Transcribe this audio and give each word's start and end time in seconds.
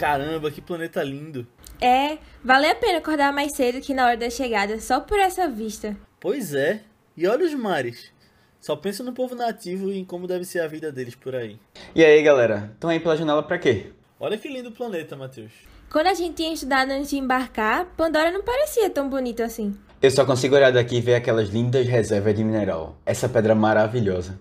Caramba, 0.00 0.50
que 0.50 0.62
planeta 0.62 1.02
lindo. 1.02 1.46
É, 1.78 2.16
vale 2.42 2.66
a 2.66 2.74
pena 2.74 2.96
acordar 2.96 3.34
mais 3.34 3.54
cedo 3.54 3.82
que 3.82 3.92
na 3.92 4.06
hora 4.06 4.16
da 4.16 4.30
chegada, 4.30 4.80
só 4.80 4.98
por 4.98 5.18
essa 5.18 5.46
vista. 5.46 5.94
Pois 6.18 6.54
é. 6.54 6.80
E 7.14 7.26
olha 7.26 7.44
os 7.44 7.52
mares. 7.52 8.10
Só 8.58 8.74
pensa 8.74 9.04
no 9.04 9.12
povo 9.12 9.34
nativo 9.34 9.92
e 9.92 9.98
em 9.98 10.04
como 10.06 10.26
deve 10.26 10.46
ser 10.46 10.60
a 10.60 10.66
vida 10.66 10.90
deles 10.90 11.14
por 11.14 11.34
aí. 11.34 11.58
E 11.94 12.02
aí, 12.02 12.22
galera? 12.22 12.70
Estão 12.72 12.88
aí 12.88 12.98
pela 12.98 13.14
janela 13.14 13.42
pra 13.42 13.58
quê? 13.58 13.92
Olha 14.18 14.38
que 14.38 14.48
lindo 14.48 14.72
planeta, 14.72 15.16
Matheus. 15.16 15.52
Quando 15.92 16.06
a 16.06 16.14
gente 16.14 16.36
tinha 16.36 16.54
estudado 16.54 16.92
antes 16.92 17.10
de 17.10 17.18
embarcar, 17.18 17.84
Pandora 17.94 18.30
não 18.30 18.42
parecia 18.42 18.88
tão 18.88 19.06
bonito 19.06 19.42
assim. 19.42 19.76
Eu 20.00 20.10
só 20.10 20.24
consigo 20.24 20.56
olhar 20.56 20.72
daqui 20.72 20.96
e 20.96 21.02
ver 21.02 21.16
aquelas 21.16 21.50
lindas 21.50 21.86
reservas 21.86 22.34
de 22.34 22.42
mineral. 22.42 22.96
Essa 23.04 23.28
pedra 23.28 23.54
maravilhosa. 23.54 24.40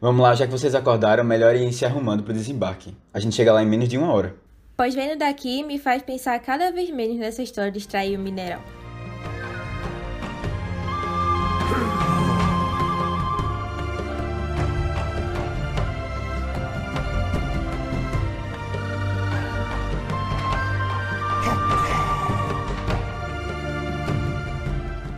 Vamos 0.00 0.20
lá, 0.20 0.34
já 0.34 0.46
que 0.46 0.52
vocês 0.52 0.74
acordaram, 0.74 1.22
melhor 1.22 1.54
ir 1.54 1.72
se 1.72 1.84
arrumando 1.84 2.24
pro 2.24 2.34
desembarque. 2.34 2.92
A 3.14 3.20
gente 3.20 3.36
chega 3.36 3.52
lá 3.52 3.62
em 3.62 3.66
menos 3.66 3.88
de 3.88 3.96
uma 3.96 4.12
hora. 4.12 4.34
Pois 4.76 4.94
vendo 4.94 5.16
daqui, 5.18 5.62
me 5.62 5.78
faz 5.78 6.02
pensar 6.02 6.38
cada 6.40 6.70
vez 6.70 6.90
menos 6.90 7.16
nessa 7.16 7.42
história 7.42 7.72
de 7.72 7.78
extrair 7.78 8.16
o 8.16 8.20
mineral. 8.20 8.62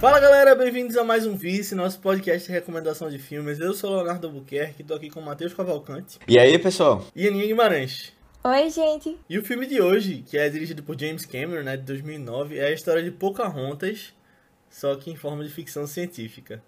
Fala 0.00 0.20
galera, 0.20 0.54
bem-vindos 0.54 0.96
a 0.96 1.02
mais 1.02 1.26
um 1.26 1.34
Vice, 1.36 1.74
nosso 1.74 1.98
podcast 1.98 2.46
de 2.46 2.52
recomendação 2.52 3.10
de 3.10 3.18
filmes. 3.18 3.58
Eu 3.58 3.74
sou 3.74 3.90
o 3.90 3.96
Leonardo 3.96 4.28
Albuquerque, 4.28 4.84
tô 4.84 4.94
aqui 4.94 5.10
com 5.10 5.18
o 5.18 5.24
Matheus 5.24 5.52
Cavalcante 5.52 6.18
E 6.28 6.38
aí, 6.38 6.56
pessoal? 6.58 7.04
e 7.16 7.26
Aninha 7.26 7.46
Guimarães. 7.46 8.12
Oi, 8.44 8.70
gente! 8.70 9.18
E 9.28 9.36
o 9.36 9.44
filme 9.44 9.66
de 9.66 9.80
hoje, 9.80 10.22
que 10.22 10.38
é 10.38 10.48
dirigido 10.48 10.80
por 10.80 10.98
James 10.98 11.26
Cameron, 11.26 11.64
né, 11.64 11.76
de 11.76 11.82
2009, 11.82 12.56
é 12.56 12.66
a 12.66 12.70
história 12.70 13.02
de 13.02 13.10
Pocahontas, 13.10 14.14
só 14.70 14.94
que 14.94 15.10
em 15.10 15.16
forma 15.16 15.42
de 15.42 15.50
ficção 15.50 15.88
científica. 15.88 16.62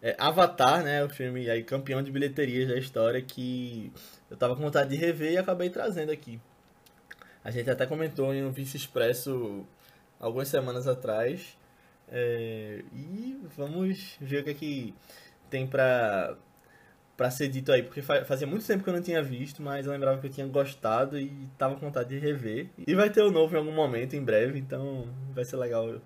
É 0.00 0.14
Avatar, 0.18 0.84
né, 0.84 1.04
o 1.04 1.08
filme 1.08 1.50
aí 1.50 1.64
campeão 1.64 2.00
de 2.00 2.12
bilheterias 2.12 2.68
da 2.68 2.78
história 2.78 3.20
que 3.20 3.92
eu 4.30 4.36
tava 4.36 4.54
com 4.54 4.62
vontade 4.62 4.90
de 4.90 4.96
rever 4.96 5.32
e 5.32 5.36
acabei 5.36 5.68
trazendo 5.68 6.12
aqui. 6.12 6.40
A 7.42 7.50
gente 7.50 7.68
até 7.68 7.86
comentou 7.86 8.32
em 8.32 8.44
um 8.44 8.52
Vice 8.52 8.76
Expresso 8.76 9.66
algumas 10.18 10.46
semanas 10.46 10.86
atrás. 10.86 11.58
É, 12.08 12.84
e 12.94 13.36
vamos 13.56 14.16
ver 14.20 14.42
o 14.42 14.44
que 14.44 14.50
é 14.50 14.54
que 14.54 14.94
tem 15.50 15.66
pra, 15.66 16.36
pra 17.20 17.30
ser 17.30 17.48
dito 17.48 17.70
aí, 17.70 17.82
porque 17.82 18.00
fa- 18.00 18.24
fazia 18.24 18.46
muito 18.46 18.66
tempo 18.66 18.82
que 18.82 18.88
eu 18.88 18.94
não 18.94 19.02
tinha 19.02 19.22
visto, 19.22 19.62
mas 19.62 19.84
eu 19.84 19.92
lembrava 19.92 20.18
que 20.18 20.26
eu 20.26 20.30
tinha 20.30 20.46
gostado 20.46 21.18
e 21.18 21.30
tava 21.58 21.74
com 21.74 21.84
vontade 21.84 22.08
de 22.08 22.18
rever. 22.18 22.68
E 22.86 22.94
vai 22.94 23.10
ter 23.10 23.20
o 23.20 23.30
novo 23.30 23.54
em 23.54 23.58
algum 23.58 23.72
momento, 23.72 24.16
em 24.16 24.24
breve, 24.24 24.58
então 24.58 25.06
vai 25.34 25.44
ser 25.44 25.58
legal 25.58 26.00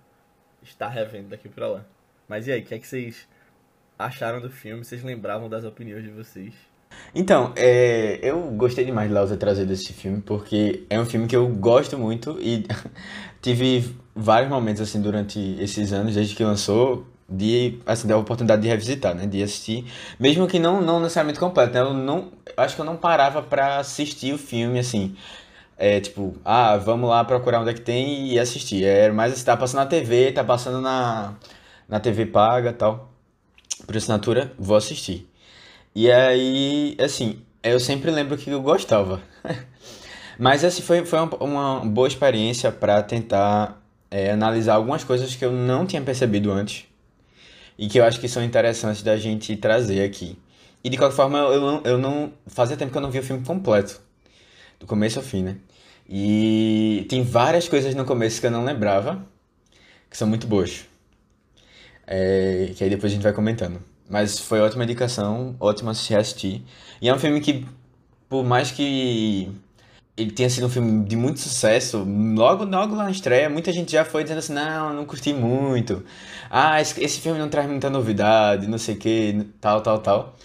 estar 0.61 0.89
revendo 0.89 1.29
daqui 1.29 1.49
pra 1.49 1.69
lá. 1.69 1.85
Mas 2.29 2.49
e 2.49 2.53
aí, 2.53 2.63
o 2.63 2.65
que 2.65 2.75
é 2.75 2.81
que 2.81 2.87
vocês 2.89 3.29
acharam 3.97 4.41
do 4.41 4.51
filme? 4.51 4.85
Vocês 4.85 5.05
lembravam 5.05 5.49
das 5.49 5.65
opiniões 5.65 6.03
de 6.03 6.11
vocês? 6.11 6.53
Então, 7.15 7.53
é, 7.55 8.19
eu 8.21 8.51
gostei 8.51 8.85
demais 8.85 9.07
de 9.07 9.15
Lau 9.15 9.29
ter 9.29 9.37
trazido 9.37 9.73
esse 9.73 9.93
filme, 9.93 10.21
porque 10.21 10.85
é 10.91 10.99
um 10.99 11.07
filme 11.07 11.29
que 11.29 11.37
eu 11.37 11.47
gosto 11.47 11.97
muito 11.97 12.37
e 12.41 12.67
tive 13.41 13.95
vários 14.17 14.51
momentos, 14.51 14.83
assim, 14.83 15.01
durante 15.01 15.39
esses 15.61 15.93
anos, 15.93 16.17
desde 16.17 16.35
que 16.35 16.43
lançou, 16.43 17.07
de, 17.29 17.79
assim, 17.87 18.07
dar 18.07 18.15
a 18.15 18.19
oportunidade 18.19 18.63
de 18.63 18.69
revisitar, 18.69 19.15
né, 19.15 19.27
de 19.27 19.43
assistir, 19.43 19.85
mesmo 20.19 20.47
que 20.47 20.59
não, 20.59 20.81
não 20.81 21.01
necessariamente 21.01 21.41
completo, 21.41 21.73
né, 21.75 21.81
eu 21.81 21.95
não, 21.95 22.33
acho 22.57 22.75
que 22.75 22.81
eu 22.81 22.85
não 22.85 22.97
parava 22.97 23.43
pra 23.43 23.79
assistir 23.79 24.35
o 24.35 24.39
filme, 24.39 24.79
assim, 24.79 25.17
é, 25.77 26.01
tipo, 26.01 26.37
ah, 26.45 26.77
vamos 26.77 27.09
lá 27.09 27.25
procurar 27.25 27.61
onde 27.61 27.71
é 27.71 27.75
que 27.75 27.81
tem 27.81 28.29
e 28.29 28.39
assistir, 28.39 28.85
era 28.85 29.13
mais 29.13 29.33
assim, 29.33 29.45
tá 29.45 29.57
passando 29.57 29.81
na 29.81 29.87
TV, 29.87 30.33
tá 30.33 30.45
passando 30.45 30.81
na, 30.81 31.35
na 31.89 31.99
TV 31.99 32.27
paga 32.27 32.73
tal, 32.73 33.11
por 33.87 33.97
assinatura, 33.97 34.53
vou 34.59 34.77
assistir. 34.77 35.29
E 35.95 36.11
aí, 36.11 36.97
assim, 37.01 37.41
eu 37.63 37.81
sempre 37.81 38.11
lembro 38.11 38.37
que 38.37 38.51
eu 38.51 38.61
gostava. 38.61 39.21
Mas 40.39 40.65
assim, 40.65 40.83
foi, 40.83 41.05
foi 41.05 41.19
uma, 41.21 41.37
uma 41.37 41.81
boa 41.85 42.09
experiência 42.09 42.73
para 42.73 43.03
tentar 43.03 43.81
é, 44.11 44.33
analisar 44.33 44.75
algumas 44.75 45.05
coisas 45.05 45.35
que 45.37 45.45
eu 45.45 45.53
não 45.53 45.87
tinha 45.87 46.03
percebido 46.03 46.51
antes 46.51 46.87
e 47.79 47.89
que 47.89 47.99
eu 47.99 48.05
acho 48.05 48.21
que 48.21 48.29
são 48.29 48.43
interessantes 48.43 49.03
da 49.03 49.17
gente 49.17 49.57
trazer 49.57 50.05
aqui. 50.05 50.39
E 50.83 50.91
de 50.91 50.97
qualquer 50.97 51.17
forma, 51.17 51.39
eu 51.39 51.61
não, 51.61 51.81
eu 51.85 51.99
não. 51.99 52.33
Fazia 52.47 52.77
tempo 52.77 52.93
que 52.93 52.99
eu 52.99 53.03
não 53.03 53.11
vi 53.11 53.19
o 53.19 53.23
filme 53.23 53.45
completo, 53.45 54.01
do 54.79 54.87
começo 54.87 55.19
ao 55.19 55.25
fim, 55.25 55.43
né? 55.43 55.57
E 56.09 57.07
tem 57.09 57.23
várias 57.23 57.69
coisas 57.69 57.95
no 57.95 58.05
começo 58.05 58.41
que 58.41 58.47
eu 58.47 58.51
não 58.51 58.65
lembrava, 58.65 59.27
que 60.11 60.17
são 60.17 60.29
muito 60.29 60.47
boas. 60.47 60.85
É, 62.07 62.73
que 62.77 62.85
aí 62.85 62.91
depois 62.91 63.13
a 63.13 63.15
gente 63.15 63.23
vai 63.23 63.33
comentando. 63.33 63.81
Mas 64.09 64.39
foi 64.39 64.61
ótima 64.61 64.85
indicação, 64.85 65.57
ótimo 65.59 65.91
assistir, 65.91 66.15
assistir. 66.17 66.63
E 67.01 67.09
é 67.09 67.15
um 67.15 67.19
filme 67.19 67.41
que, 67.41 67.67
por 68.29 68.45
mais 68.45 68.71
que 68.71 69.51
ele 70.17 70.31
tenha 70.31 70.49
sido 70.49 70.67
um 70.67 70.71
filme 70.71 71.05
de 71.05 71.17
muito 71.17 71.41
sucesso, 71.41 72.05
logo, 72.37 72.65
logo 72.65 72.95
na 72.95 73.11
estreia, 73.11 73.51
muita 73.51 73.73
gente 73.73 73.93
já 73.93 74.05
foi 74.05 74.23
dizendo 74.23 74.39
assim, 74.39 74.53
não, 74.55 74.93
não 74.95 75.05
curti 75.05 75.33
muito. 75.33 76.05
Ah, 76.51 76.81
esse, 76.81 77.03
esse 77.03 77.21
filme 77.21 77.39
não 77.39 77.49
traz 77.49 77.69
muita 77.69 77.91
novidade, 77.91 78.67
não 78.69 78.79
sei 78.79 78.95
o 78.95 78.99
que, 78.99 79.47
tal, 79.61 79.81
tal, 79.83 79.99
tal. 80.01 80.37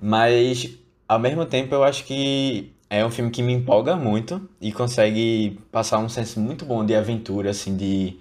Mas, 0.00 0.68
ao 1.06 1.18
mesmo 1.18 1.44
tempo, 1.46 1.74
eu 1.74 1.84
acho 1.84 2.04
que 2.04 2.72
é 2.88 3.04
um 3.04 3.10
filme 3.10 3.30
que 3.30 3.42
me 3.42 3.52
empolga 3.52 3.96
muito 3.96 4.48
e 4.60 4.72
consegue 4.72 5.58
passar 5.70 5.98
um 5.98 6.08
senso 6.08 6.40
muito 6.40 6.64
bom 6.64 6.84
de 6.84 6.94
aventura, 6.94 7.50
assim, 7.50 7.76
de... 7.76 8.18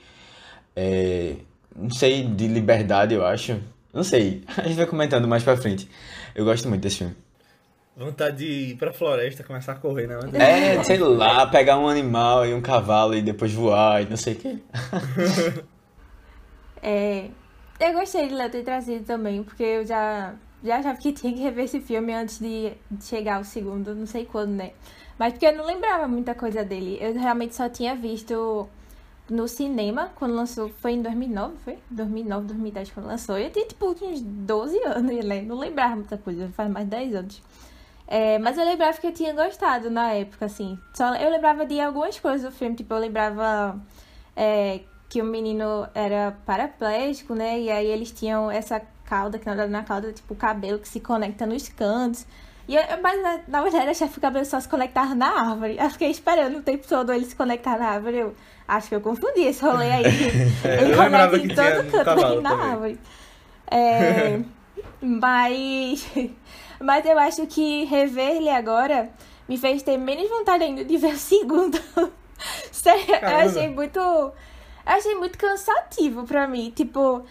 é, 0.75 1.35
não 1.75 1.89
sei, 1.91 2.23
de 2.27 2.47
liberdade, 2.47 3.13
eu 3.15 3.25
acho. 3.25 3.59
Não 3.93 4.03
sei, 4.03 4.43
a 4.57 4.63
gente 4.63 4.75
vai 4.75 4.85
comentando 4.87 5.27
mais 5.27 5.43
pra 5.43 5.57
frente. 5.57 5.89
Eu 6.35 6.45
gosto 6.45 6.67
muito 6.69 6.81
desse 6.81 6.97
filme. 6.99 7.26
Vontade 7.97 8.37
de 8.37 8.45
ir 8.45 8.75
pra 8.77 8.93
floresta, 8.93 9.43
começar 9.43 9.71
a 9.71 9.75
correr, 9.75 10.05
né? 10.05 10.19
É, 10.33 10.83
sei 10.83 10.99
lá, 10.99 11.47
pegar 11.47 11.79
um 11.79 11.87
animal 11.87 12.45
e 12.45 12.53
um 12.53 12.61
cavalo 12.61 13.15
e 13.15 13.23
depois 13.23 13.51
voar 13.51 14.03
e 14.03 14.05
não 14.09 14.17
sei 14.17 14.33
o 14.33 14.37
quê. 14.37 14.57
É, 16.79 17.29
eu 17.79 17.93
gostei 17.93 18.27
de 18.27 18.35
Léo 18.35 18.51
ter 18.51 18.63
trazido 18.63 19.03
também, 19.03 19.43
porque 19.43 19.63
eu 19.63 19.85
já, 19.85 20.35
já 20.63 20.77
achava 20.77 20.97
que 20.97 21.11
tinha 21.11 21.33
que 21.33 21.39
rever 21.41 21.65
esse 21.65 21.81
filme 21.81 22.13
antes 22.13 22.37
de 22.37 22.71
de 22.89 23.03
chegar 23.03 23.37
ao 23.37 23.43
segundo, 23.43 23.95
não 23.95 24.05
sei 24.05 24.25
quando, 24.25 24.51
né? 24.51 24.73
Mas 25.17 25.33
porque 25.33 25.47
eu 25.47 25.57
não 25.57 25.65
lembrava 25.65 26.07
muita 26.07 26.35
coisa 26.35 26.63
dele. 26.63 26.99
Eu 27.01 27.13
realmente 27.13 27.55
só 27.55 27.67
tinha 27.67 27.95
visto 27.95 28.69
no 29.29 29.47
cinema, 29.47 30.11
quando 30.15 30.35
lançou, 30.35 30.69
foi 30.69 30.93
em 30.93 31.01
2009, 31.01 31.55
foi? 31.65 31.77
2009, 31.89 32.47
2010 32.47 32.91
quando 32.91 33.07
lançou. 33.07 33.37
Eu 33.37 33.49
tinha 33.49 33.65
tipo 33.65 33.87
uns 33.87 34.21
12 34.21 34.77
anos, 34.85 35.25
né? 35.25 35.41
Não 35.41 35.57
lembrava 35.57 35.95
muita 35.95 36.17
coisa, 36.17 36.47
faz 36.55 36.69
mais 36.69 36.85
de 36.85 36.91
10 36.91 37.15
anos. 37.15 37.43
É, 38.07 38.39
mas 38.39 38.57
eu 38.57 38.63
lembrava 38.63 38.97
que 38.97 39.07
eu 39.07 39.13
tinha 39.13 39.33
gostado 39.33 39.89
na 39.89 40.13
época, 40.13 40.45
assim. 40.45 40.79
Só 40.93 41.13
eu 41.15 41.29
lembrava 41.29 41.65
de 41.65 41.79
algumas 41.79 42.17
coisas 42.19 42.49
do 42.49 42.57
filme, 42.57 42.75
tipo, 42.75 42.93
eu 42.93 42.99
lembrava 42.99 43.77
é, 44.35 44.79
que 45.09 45.21
o 45.21 45.25
menino 45.25 45.87
era 45.93 46.37
paraplégico, 46.45 47.35
né? 47.35 47.59
E 47.59 47.69
aí 47.69 47.87
eles 47.87 48.11
tinham 48.11 48.49
essa 48.49 48.81
cauda, 49.05 49.37
que 49.37 49.45
na 49.45 49.53
verdade 49.53 49.71
na 49.71 49.83
cauda, 49.83 50.13
tipo, 50.13 50.33
o 50.33 50.37
cabelo 50.37 50.79
que 50.79 50.87
se 50.87 50.99
conecta 50.99 51.45
nos 51.45 51.67
cantos. 51.67 52.25
E 52.67 52.75
eu, 52.75 52.81
mas 53.01 53.21
na, 53.21 53.39
na 53.47 53.61
verdade 53.61 53.89
achava 53.89 54.11
que 54.11 54.17
o 54.17 54.21
cabelo 54.21 54.45
só 54.45 54.59
se 54.59 54.67
conectava 54.67 55.15
na 55.15 55.51
árvore. 55.51 55.77
Eu 55.79 55.89
fiquei 55.89 56.11
esperando 56.11 56.57
o 56.57 56.61
tempo 56.61 56.85
todo 56.87 57.13
ele 57.13 57.25
se 57.25 57.35
conectar 57.35 57.77
na 57.77 57.89
árvore. 57.89 58.17
Eu 58.17 58.35
acho 58.67 58.89
que 58.89 58.95
eu 58.95 59.01
confundi 59.01 59.41
esse 59.41 59.63
rolê 59.63 59.89
aí. 59.89 60.05
É, 60.63 60.83
ele 60.83 60.95
conecta 60.95 61.37
em 61.37 61.47
todo 61.47 61.91
canto, 61.91 62.15
nem 62.15 62.41
na 62.41 62.49
também. 62.49 62.69
árvore. 62.71 62.99
É, 63.69 64.39
mas, 65.01 66.05
mas 66.79 67.05
eu 67.05 67.17
acho 67.17 67.45
que 67.47 67.85
rever 67.85 68.37
ele 68.37 68.49
agora 68.49 69.09
me 69.47 69.57
fez 69.57 69.81
ter 69.83 69.97
menos 69.97 70.29
vontade 70.29 70.63
ainda 70.63 70.83
de 70.83 70.97
ver 70.97 71.13
o 71.13 71.17
segundo. 71.17 71.79
Sério, 72.71 73.15
eu 73.15 73.19
Caramba. 73.19 73.49
achei 73.49 73.69
muito. 73.69 73.99
Eu 73.99 74.33
achei 74.85 75.15
muito 75.15 75.37
cansativo 75.37 76.23
pra 76.25 76.47
mim. 76.47 76.71
Tipo, 76.71 77.23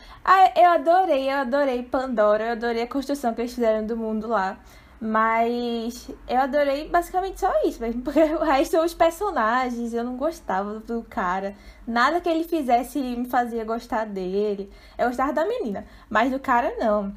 eu 0.54 0.70
adorei, 0.70 1.30
eu 1.30 1.36
adorei 1.36 1.82
Pandora, 1.82 2.44
eu 2.44 2.52
adorei 2.52 2.82
a 2.82 2.86
construção 2.86 3.34
que 3.34 3.40
eles 3.42 3.54
fizeram 3.54 3.86
do 3.86 3.96
mundo 3.96 4.28
lá. 4.28 4.58
Mas 4.98 6.10
eu 6.26 6.38
adorei 6.40 6.88
basicamente 6.88 7.40
só 7.40 7.52
isso 7.64 7.80
mesmo. 7.80 8.00
Porque 8.02 8.20
o 8.20 8.42
resto 8.42 8.72
são 8.72 8.84
os 8.84 8.94
personagens. 8.94 9.92
Eu 9.92 10.04
não 10.04 10.16
gostava 10.16 10.80
do 10.80 11.02
cara. 11.02 11.54
Nada 11.86 12.20
que 12.20 12.28
ele 12.28 12.44
fizesse 12.44 12.98
me 12.98 13.26
fazia 13.26 13.64
gostar 13.64 14.06
dele. 14.06 14.70
Eu 14.98 15.08
gostava 15.08 15.32
da 15.32 15.46
menina, 15.46 15.86
mas 16.08 16.30
do 16.30 16.40
cara 16.40 16.74
não. 16.78 17.14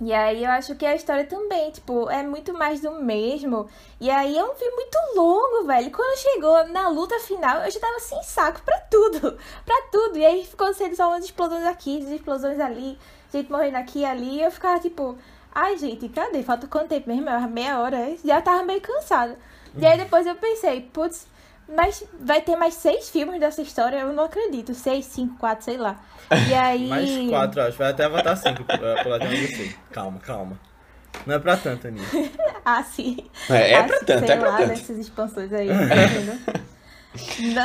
E 0.00 0.12
aí 0.14 0.42
eu 0.44 0.50
acho 0.50 0.74
que 0.76 0.86
a 0.86 0.94
história 0.94 1.26
também, 1.26 1.70
tipo, 1.70 2.08
é 2.08 2.22
muito 2.22 2.54
mais 2.54 2.80
do 2.80 2.92
mesmo. 3.02 3.68
E 4.00 4.08
aí 4.10 4.36
é 4.38 4.42
um 4.44 4.54
filme 4.54 4.74
muito 4.74 4.98
longo, 5.14 5.66
velho. 5.66 5.90
Quando 5.90 6.18
chegou 6.18 6.66
na 6.68 6.88
luta 6.88 7.18
final, 7.20 7.62
eu 7.62 7.70
já 7.70 7.78
tava 7.78 8.00
sem 8.00 8.22
saco 8.22 8.62
pra 8.62 8.78
tudo. 8.90 9.38
Pra 9.66 9.82
tudo. 9.92 10.16
E 10.16 10.24
aí 10.24 10.44
ficou 10.46 10.72
sendo 10.72 10.96
só 10.96 11.08
umas 11.08 11.24
explosões 11.24 11.66
aqui, 11.66 11.98
explosões 12.14 12.58
ali, 12.58 12.98
gente 13.32 13.52
morrendo 13.52 13.76
aqui 13.76 14.00
e 14.00 14.04
ali. 14.06 14.36
E 14.36 14.42
eu 14.42 14.50
ficava 14.50 14.80
tipo, 14.80 15.18
ai 15.54 15.76
gente, 15.76 16.08
cadê? 16.08 16.42
Falta 16.42 16.66
quanto 16.66 16.88
tempo 16.88 17.08
mesmo? 17.08 17.48
Meia 17.50 17.78
hora. 17.80 17.98
é? 17.98 18.16
Já 18.24 18.40
tava 18.40 18.62
meio 18.62 18.80
cansada. 18.80 19.38
E 19.76 19.86
aí 19.86 19.98
depois 19.98 20.26
eu 20.26 20.34
pensei, 20.34 20.80
putz, 20.80 21.26
Mas 21.74 22.04
vai 22.20 22.40
ter 22.40 22.56
mais 22.56 22.74
seis 22.74 23.08
filmes 23.08 23.38
dessa 23.38 23.62
história, 23.62 23.98
eu 23.98 24.12
não 24.12 24.24
acredito. 24.24 24.74
Seis, 24.74 25.06
cinco, 25.06 25.36
quatro, 25.38 25.64
sei 25.64 25.76
lá. 25.76 26.00
E 26.48 26.54
aí. 26.54 26.86
mais 26.88 27.28
quatro, 27.28 27.62
acho. 27.62 27.78
Vai 27.78 27.90
até 27.90 28.04
Avatar 28.04 28.36
5, 28.36 28.64
pelo 28.64 29.10
lado 29.10 29.28
de 29.28 29.46
você. 29.46 29.74
Calma, 29.92 30.18
calma. 30.18 30.58
Não 31.26 31.34
é 31.34 31.38
pra 31.38 31.56
tanto, 31.56 31.86
Aninha. 31.86 32.06
ah, 32.64 32.82
sim. 32.82 33.18
É, 33.48 33.72
é 33.72 33.74
ah, 33.76 33.84
pra 33.84 33.98
tanto, 34.00 34.26
sei 34.26 34.34
é 34.34 34.36
pra 34.36 34.50
lá, 34.50 34.56
tanto. 34.58 34.68
dessas 34.68 34.98
expansões 34.98 35.52
aí. 35.52 35.68
Tá 36.46 36.60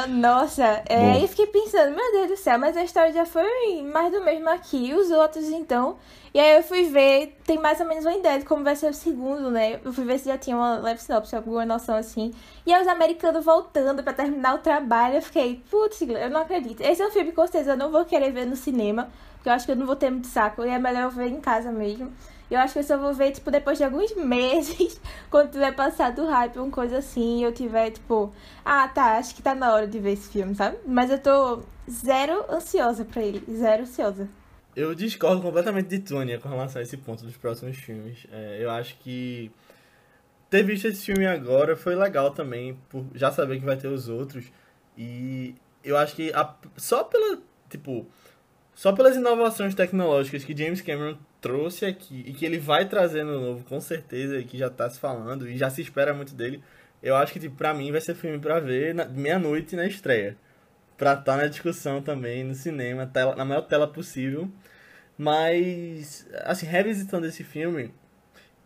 nossa, 0.09 0.83
é, 0.89 1.21
eu 1.21 1.27
fiquei 1.27 1.45
pensando, 1.45 1.95
meu 1.95 2.12
Deus 2.13 2.27
do 2.30 2.38
céu, 2.38 2.57
mas 2.57 2.75
a 2.75 2.83
história 2.83 3.13
já 3.13 3.25
foi 3.25 3.83
mais 3.83 4.12
do 4.12 4.24
mesmo 4.24 4.50
aqui. 4.50 4.94
Os 4.94 5.12
outros, 5.12 5.50
então. 5.50 5.97
E 6.33 6.39
aí 6.39 6.57
eu 6.57 6.63
fui 6.63 6.86
ver, 6.86 7.38
tem 7.45 7.57
mais 7.57 7.80
ou 7.80 7.86
menos 7.86 8.06
uma 8.06 8.15
ideia 8.15 8.39
de 8.39 8.45
como 8.45 8.63
vai 8.63 8.75
ser 8.75 8.89
o 8.89 8.94
segundo, 8.94 9.50
né? 9.51 9.80
Eu 9.86 9.94
fui 9.94 10.03
ver 10.03 10.19
se 10.19 10.25
já 10.25 10.38
tinha 10.38 10.57
uma 10.57 10.77
leve 10.80 11.01
sinopse, 11.01 11.36
alguma 11.36 11.65
noção 11.65 11.95
assim. 11.95 12.33
E 12.65 12.74
aí 12.74 12.81
os 12.81 12.88
americanos 12.88 13.45
voltando 13.45 14.03
para 14.03 14.13
terminar 14.13 14.56
o 14.56 14.57
trabalho, 14.57 15.15
eu 15.15 15.21
fiquei, 15.21 15.63
putz, 15.69 16.01
eu 16.01 16.30
não 16.30 16.42
acredito. 16.42 16.81
Esse 16.81 17.01
é 17.01 17.07
um 17.07 17.12
filme 17.12 17.30
que 17.30 17.36
com 17.36 17.44
certeza 17.44 17.71
eu 17.71 17.77
não 17.77 17.92
vou 17.92 18.03
querer 18.03 18.31
ver 18.31 18.45
no 18.45 18.56
cinema, 18.56 19.09
porque 19.36 19.47
eu 19.47 19.53
acho 19.53 19.65
que 19.65 19.71
eu 19.71 19.75
não 19.77 19.86
vou 19.86 19.95
ter 19.95 20.09
muito 20.09 20.27
saco, 20.27 20.65
e 20.65 20.69
é 20.69 20.80
melhor 20.80 21.03
eu 21.03 21.09
ver 21.12 21.27
em 21.27 21.39
casa 21.39 21.71
mesmo. 21.71 22.12
Eu 22.50 22.59
acho 22.59 22.74
que 22.74 22.80
eu 22.80 22.83
só 22.83 22.97
vou 22.97 23.13
ver, 23.13 23.31
tipo, 23.31 23.50
depois 23.50 23.77
de 23.77 23.83
alguns 23.83 24.13
meses, 24.18 25.00
quando 25.30 25.51
tiver 25.51 25.74
passado 25.74 26.21
o 26.24 26.30
hype, 26.30 26.57
uma 26.57 26.69
coisa 26.69 27.00
assim, 27.00 27.44
eu 27.44 27.51
tiver, 27.51 27.92
tipo, 27.92 28.33
ah, 28.63 28.88
tá, 28.88 29.18
acho 29.18 29.36
que 29.36 29.42
tá 29.42 29.56
na 29.56 29.74
hora 29.74 29.88
de 29.88 30.00
ver 30.00 30.13
esse 30.13 30.30
filme, 30.30 30.53
sabe? 30.56 30.77
Mas 30.86 31.09
eu 31.09 31.19
tô 31.19 31.63
zero 31.89 32.45
ansiosa 32.51 33.03
pra 33.03 33.21
ele, 33.21 33.44
zero 33.51 33.83
ansiosa. 33.83 34.30
Eu 34.75 34.94
discordo 34.94 35.42
completamente 35.42 35.88
de 35.88 36.00
Tônia 36.00 36.38
com 36.38 36.50
relação 36.50 36.80
a 36.80 36.83
esse 36.83 36.97
ponto 36.97 37.24
dos 37.24 37.38
próximos 37.38 37.77
filmes. 37.77 38.27
É, 38.31 38.57
eu 38.62 38.69
acho 38.69 38.97
que 39.00 39.50
ter 40.50 40.63
visto 40.63 40.88
esse 40.88 41.06
filme 41.06 41.25
agora 41.25 41.75
foi 41.75 41.95
legal 41.95 42.31
também, 42.31 42.77
por 42.89 43.06
já 43.15 43.31
saber 43.31 43.59
que 43.59 43.65
vai 43.65 43.77
ter 43.77 43.88
os 43.88 44.09
outros. 44.09 44.45
E 44.97 45.56
eu 45.83 45.97
acho 45.97 46.15
que 46.15 46.31
a, 46.33 46.53
só 46.75 47.03
pela, 47.03 47.39
tipo, 47.69 48.06
só 48.74 48.92
pelas 48.92 49.15
inovações 49.15 49.74
tecnológicas 49.74 50.44
que 50.44 50.56
James 50.56 50.81
Cameron 50.81 51.18
trouxe 51.45 51.86
aqui 51.86 52.24
e 52.25 52.33
que 52.33 52.44
ele 52.44 52.57
vai 52.57 52.89
trazer 52.89 53.24
no 53.24 53.39
novo, 53.39 53.63
com 53.65 53.80
certeza, 53.80 54.42
que 54.42 54.57
já 54.57 54.68
tá 54.68 54.89
se 54.89 55.00
falando 55.00 55.47
e 55.47 55.56
já 55.56 55.69
se 55.69 55.80
espera 55.80 56.12
muito 56.12 56.33
dele, 56.33 56.63
eu 57.03 57.15
acho 57.15 57.31
que, 57.31 57.39
tipo, 57.39 57.56
pra 57.56 57.71
mim 57.71 57.92
vai 57.92 58.01
ser 58.01 58.15
filme 58.15 58.39
pra 58.39 58.59
ver 58.59 58.95
meia-noite 59.12 59.75
na 59.75 59.86
estreia. 59.86 60.36
Pra 60.97 61.12
estar 61.12 61.24
tá 61.24 61.38
na 61.38 61.45
discussão 61.45 62.01
também, 62.01 62.44
no 62.44 62.56
cinema, 62.56 63.06
tela, 63.06 63.36
na 63.36 63.45
maior 63.45 63.62
tela 63.62 63.88
possível. 63.88 64.50
Mas, 65.15 66.27
assim, 66.45 66.65
revisitando 66.65 67.27
esse 67.27 67.44
filme, 67.44 67.94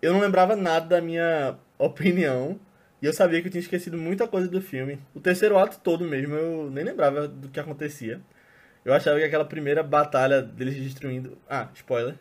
eu 0.01 0.13
não 0.13 0.21
lembrava 0.21 0.55
nada 0.55 0.87
da 0.87 1.01
minha 1.01 1.57
opinião. 1.77 2.57
E 3.01 3.05
eu 3.05 3.13
sabia 3.13 3.41
que 3.41 3.47
eu 3.47 3.51
tinha 3.51 3.61
esquecido 3.61 3.97
muita 3.97 4.25
coisa 4.25 4.47
do 4.47 4.61
filme. 4.61 4.99
O 5.13 5.19
terceiro 5.19 5.57
ato 5.57 5.81
todo 5.81 6.05
mesmo, 6.05 6.35
eu 6.35 6.71
nem 6.71 6.85
lembrava 6.85 7.27
do 7.27 7.49
que 7.49 7.59
acontecia. 7.59 8.21
Eu 8.85 8.93
achava 8.93 9.19
que 9.19 9.25
aquela 9.25 9.45
primeira 9.45 9.83
batalha 9.83 10.41
deles 10.41 10.75
destruindo. 10.75 11.37
Ah, 11.49 11.67
spoiler. 11.75 12.15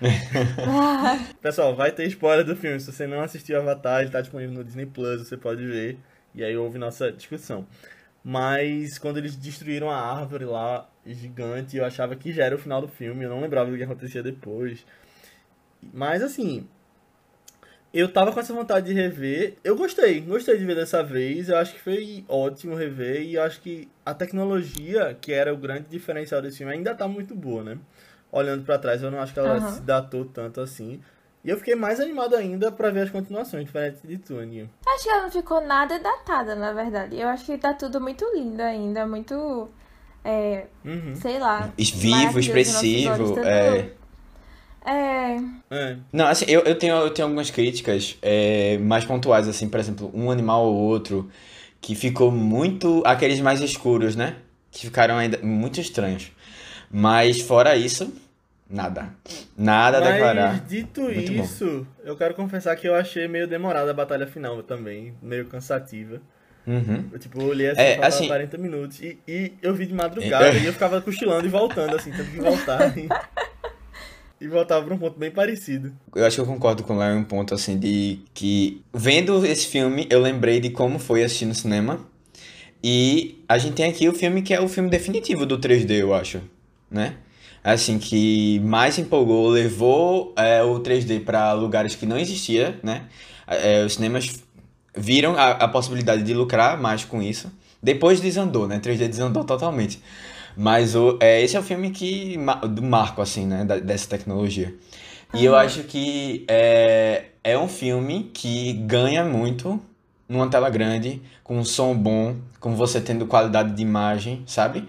Pessoal, 1.40 1.74
vai 1.74 1.92
ter 1.92 2.06
spoiler 2.06 2.44
do 2.44 2.56
filme. 2.56 2.78
Se 2.80 2.92
você 2.92 3.06
não 3.06 3.20
assistiu 3.20 3.58
Avatar, 3.58 4.02
ele 4.02 4.10
tá 4.10 4.20
disponível 4.20 4.54
no 4.54 4.64
Disney 4.64 4.86
Plus, 4.86 5.26
você 5.26 5.36
pode 5.36 5.64
ver. 5.66 5.98
E 6.34 6.44
aí 6.44 6.56
houve 6.56 6.78
nossa 6.78 7.10
discussão. 7.10 7.66
Mas 8.22 8.98
quando 8.98 9.18
eles 9.18 9.36
destruíram 9.36 9.90
a 9.90 9.96
árvore 9.96 10.44
lá, 10.44 10.88
gigante, 11.06 11.76
eu 11.76 11.84
achava 11.84 12.16
que 12.16 12.32
já 12.32 12.44
era 12.44 12.56
o 12.56 12.58
final 12.58 12.80
do 12.80 12.88
filme, 12.88 13.24
eu 13.24 13.30
não 13.30 13.40
lembrava 13.40 13.70
do 13.70 13.76
que 13.76 13.82
acontecia 13.84 14.22
depois. 14.22 14.84
Mas 15.92 16.22
assim, 16.22 16.66
eu 17.94 18.12
tava 18.12 18.32
com 18.32 18.40
essa 18.40 18.52
vontade 18.52 18.86
de 18.86 18.92
rever. 18.92 19.54
Eu 19.64 19.76
gostei, 19.76 20.20
gostei 20.20 20.58
de 20.58 20.66
ver 20.66 20.76
dessa 20.76 21.02
vez. 21.02 21.48
Eu 21.48 21.56
acho 21.56 21.72
que 21.72 21.80
foi 21.80 22.24
ótimo 22.28 22.74
rever. 22.74 23.22
E 23.22 23.34
eu 23.34 23.42
acho 23.42 23.60
que 23.60 23.88
a 24.04 24.12
tecnologia, 24.12 25.16
que 25.20 25.32
era 25.32 25.54
o 25.54 25.56
grande 25.56 25.88
diferencial 25.88 26.42
desse 26.42 26.58
filme, 26.58 26.72
ainda 26.72 26.94
tá 26.94 27.08
muito 27.08 27.34
boa, 27.34 27.62
né? 27.62 27.78
Olhando 28.36 28.64
para 28.64 28.78
trás, 28.78 29.02
eu 29.02 29.10
não 29.10 29.20
acho 29.20 29.32
que 29.32 29.38
ela 29.38 29.58
uhum. 29.58 29.72
se 29.72 29.80
datou 29.80 30.24
tanto 30.26 30.60
assim. 30.60 31.00
E 31.42 31.48
eu 31.48 31.56
fiquei 31.56 31.74
mais 31.74 32.00
animado 32.00 32.34
ainda 32.34 32.70
para 32.70 32.90
ver 32.90 33.02
as 33.02 33.10
continuações, 33.10 33.64
diferente 33.64 34.04
de 34.04 34.18
Tune. 34.18 34.68
Acho 34.86 35.04
que 35.04 35.08
ela 35.08 35.22
não 35.22 35.30
ficou 35.30 35.60
nada 35.60 35.98
datada, 35.98 36.54
na 36.54 36.72
verdade. 36.72 37.18
Eu 37.18 37.28
acho 37.28 37.46
que 37.46 37.56
tá 37.56 37.72
tudo 37.72 38.00
muito 38.00 38.24
lindo 38.34 38.60
ainda, 38.60 39.06
muito. 39.06 39.68
É, 40.24 40.66
uhum. 40.84 41.14
Sei 41.14 41.38
lá. 41.38 41.72
Vivo, 41.78 42.40
expressivo. 42.40 43.38
é... 43.40 43.90
É. 44.84 45.36
é. 45.70 45.96
Não, 46.12 46.26
assim, 46.26 46.44
eu, 46.48 46.60
eu, 46.60 46.78
tenho, 46.78 46.94
eu 46.94 47.10
tenho 47.10 47.26
algumas 47.26 47.50
críticas 47.50 48.16
é, 48.22 48.78
mais 48.78 49.04
pontuais, 49.04 49.48
assim, 49.48 49.68
por 49.68 49.80
exemplo, 49.80 50.10
um 50.14 50.30
animal 50.30 50.66
ou 50.66 50.76
outro 50.76 51.30
que 51.80 51.94
ficou 51.94 52.30
muito. 52.30 53.02
aqueles 53.04 53.40
mais 53.40 53.60
escuros, 53.60 54.14
né? 54.14 54.36
Que 54.70 54.86
ficaram 54.86 55.16
ainda 55.16 55.38
muito 55.38 55.80
estranhos. 55.80 56.32
Mas 56.90 57.40
fora 57.40 57.76
isso, 57.76 58.12
nada. 58.68 59.14
Nada 59.56 60.00
Mas, 60.00 60.08
a 60.08 60.12
declarar. 60.12 60.60
Dito 60.66 61.02
muito 61.02 61.32
isso, 61.32 61.64
bom. 61.64 62.02
eu 62.04 62.16
quero 62.16 62.34
confessar 62.34 62.76
que 62.76 62.88
eu 62.88 62.94
achei 62.94 63.28
meio 63.28 63.46
demorada 63.46 63.90
a 63.90 63.94
batalha 63.94 64.26
final 64.26 64.62
também, 64.62 65.14
meio 65.22 65.46
cansativa. 65.46 66.20
Uhum. 66.66 67.04
Eu, 67.12 67.18
tipo, 67.18 67.42
olhei 67.44 67.70
assim, 67.70 67.80
é, 67.80 68.04
assim 68.04 68.26
40 68.26 68.58
minutos. 68.58 69.00
E, 69.00 69.18
e 69.26 69.52
eu 69.62 69.72
vi 69.72 69.86
de 69.86 69.94
madrugada 69.94 70.58
e 70.58 70.66
eu 70.66 70.72
ficava 70.72 71.00
cochilando 71.00 71.46
e 71.46 71.48
voltando, 71.48 71.94
assim, 71.94 72.10
tendo 72.10 72.30
que 72.30 72.40
voltar. 72.40 72.92
e 72.98 73.08
e 74.40 74.46
voltava 74.48 74.84
para 74.84 74.94
um 74.94 74.98
ponto 74.98 75.18
bem 75.18 75.30
parecido. 75.30 75.92
Eu 76.14 76.26
acho 76.26 76.36
que 76.36 76.40
eu 76.42 76.46
concordo 76.46 76.82
com 76.82 76.94
o 76.94 76.98
Léo 76.98 77.16
em 77.16 77.20
um 77.20 77.24
ponto 77.24 77.54
assim 77.54 77.78
de 77.78 78.20
que 78.34 78.82
vendo 78.92 79.44
esse 79.46 79.66
filme 79.66 80.06
eu 80.10 80.20
lembrei 80.20 80.60
de 80.60 80.70
como 80.70 80.98
foi 80.98 81.24
assistir 81.24 81.46
no 81.46 81.54
cinema. 81.54 82.06
E 82.82 83.42
a 83.48 83.56
gente 83.58 83.74
tem 83.74 83.90
aqui 83.90 84.08
o 84.08 84.12
filme 84.12 84.42
que 84.42 84.52
é 84.52 84.60
o 84.60 84.68
filme 84.68 84.90
definitivo 84.90 85.46
do 85.46 85.58
3D, 85.58 85.92
eu 85.92 86.14
acho, 86.14 86.42
né? 86.90 87.16
Assim, 87.66 87.98
que 87.98 88.60
mais 88.60 88.96
empolgou, 88.96 89.48
levou 89.48 90.32
é, 90.36 90.62
o 90.62 90.78
3D 90.78 91.24
para 91.24 91.52
lugares 91.52 91.96
que 91.96 92.06
não 92.06 92.16
existia, 92.16 92.78
né? 92.80 93.06
É, 93.44 93.84
os 93.84 93.94
cinemas 93.94 94.40
viram 94.96 95.34
a, 95.36 95.50
a 95.50 95.66
possibilidade 95.66 96.22
de 96.22 96.32
lucrar 96.32 96.80
mais 96.80 97.04
com 97.04 97.20
isso. 97.20 97.50
Depois 97.82 98.20
desandou, 98.20 98.68
né? 98.68 98.78
3D 98.78 99.08
desandou 99.08 99.42
totalmente. 99.42 100.00
Mas 100.56 100.94
o, 100.94 101.18
é, 101.20 101.42
esse 101.42 101.56
é 101.56 101.58
o 101.58 101.62
filme 101.62 101.90
que 101.90 102.38
do 102.70 102.82
marco, 102.82 103.20
assim, 103.20 103.44
né? 103.44 103.64
Da, 103.64 103.78
dessa 103.78 104.08
tecnologia. 104.08 104.72
E 105.34 105.44
eu 105.44 105.56
acho 105.56 105.82
que 105.82 106.44
é, 106.46 107.24
é 107.42 107.58
um 107.58 107.66
filme 107.66 108.30
que 108.32 108.74
ganha 108.74 109.24
muito 109.24 109.80
numa 110.28 110.48
tela 110.48 110.70
grande, 110.70 111.20
com 111.42 111.58
um 111.58 111.64
som 111.64 111.96
bom, 111.96 112.36
com 112.60 112.76
você 112.76 113.00
tendo 113.00 113.26
qualidade 113.26 113.74
de 113.74 113.82
imagem, 113.82 114.44
sabe? 114.46 114.86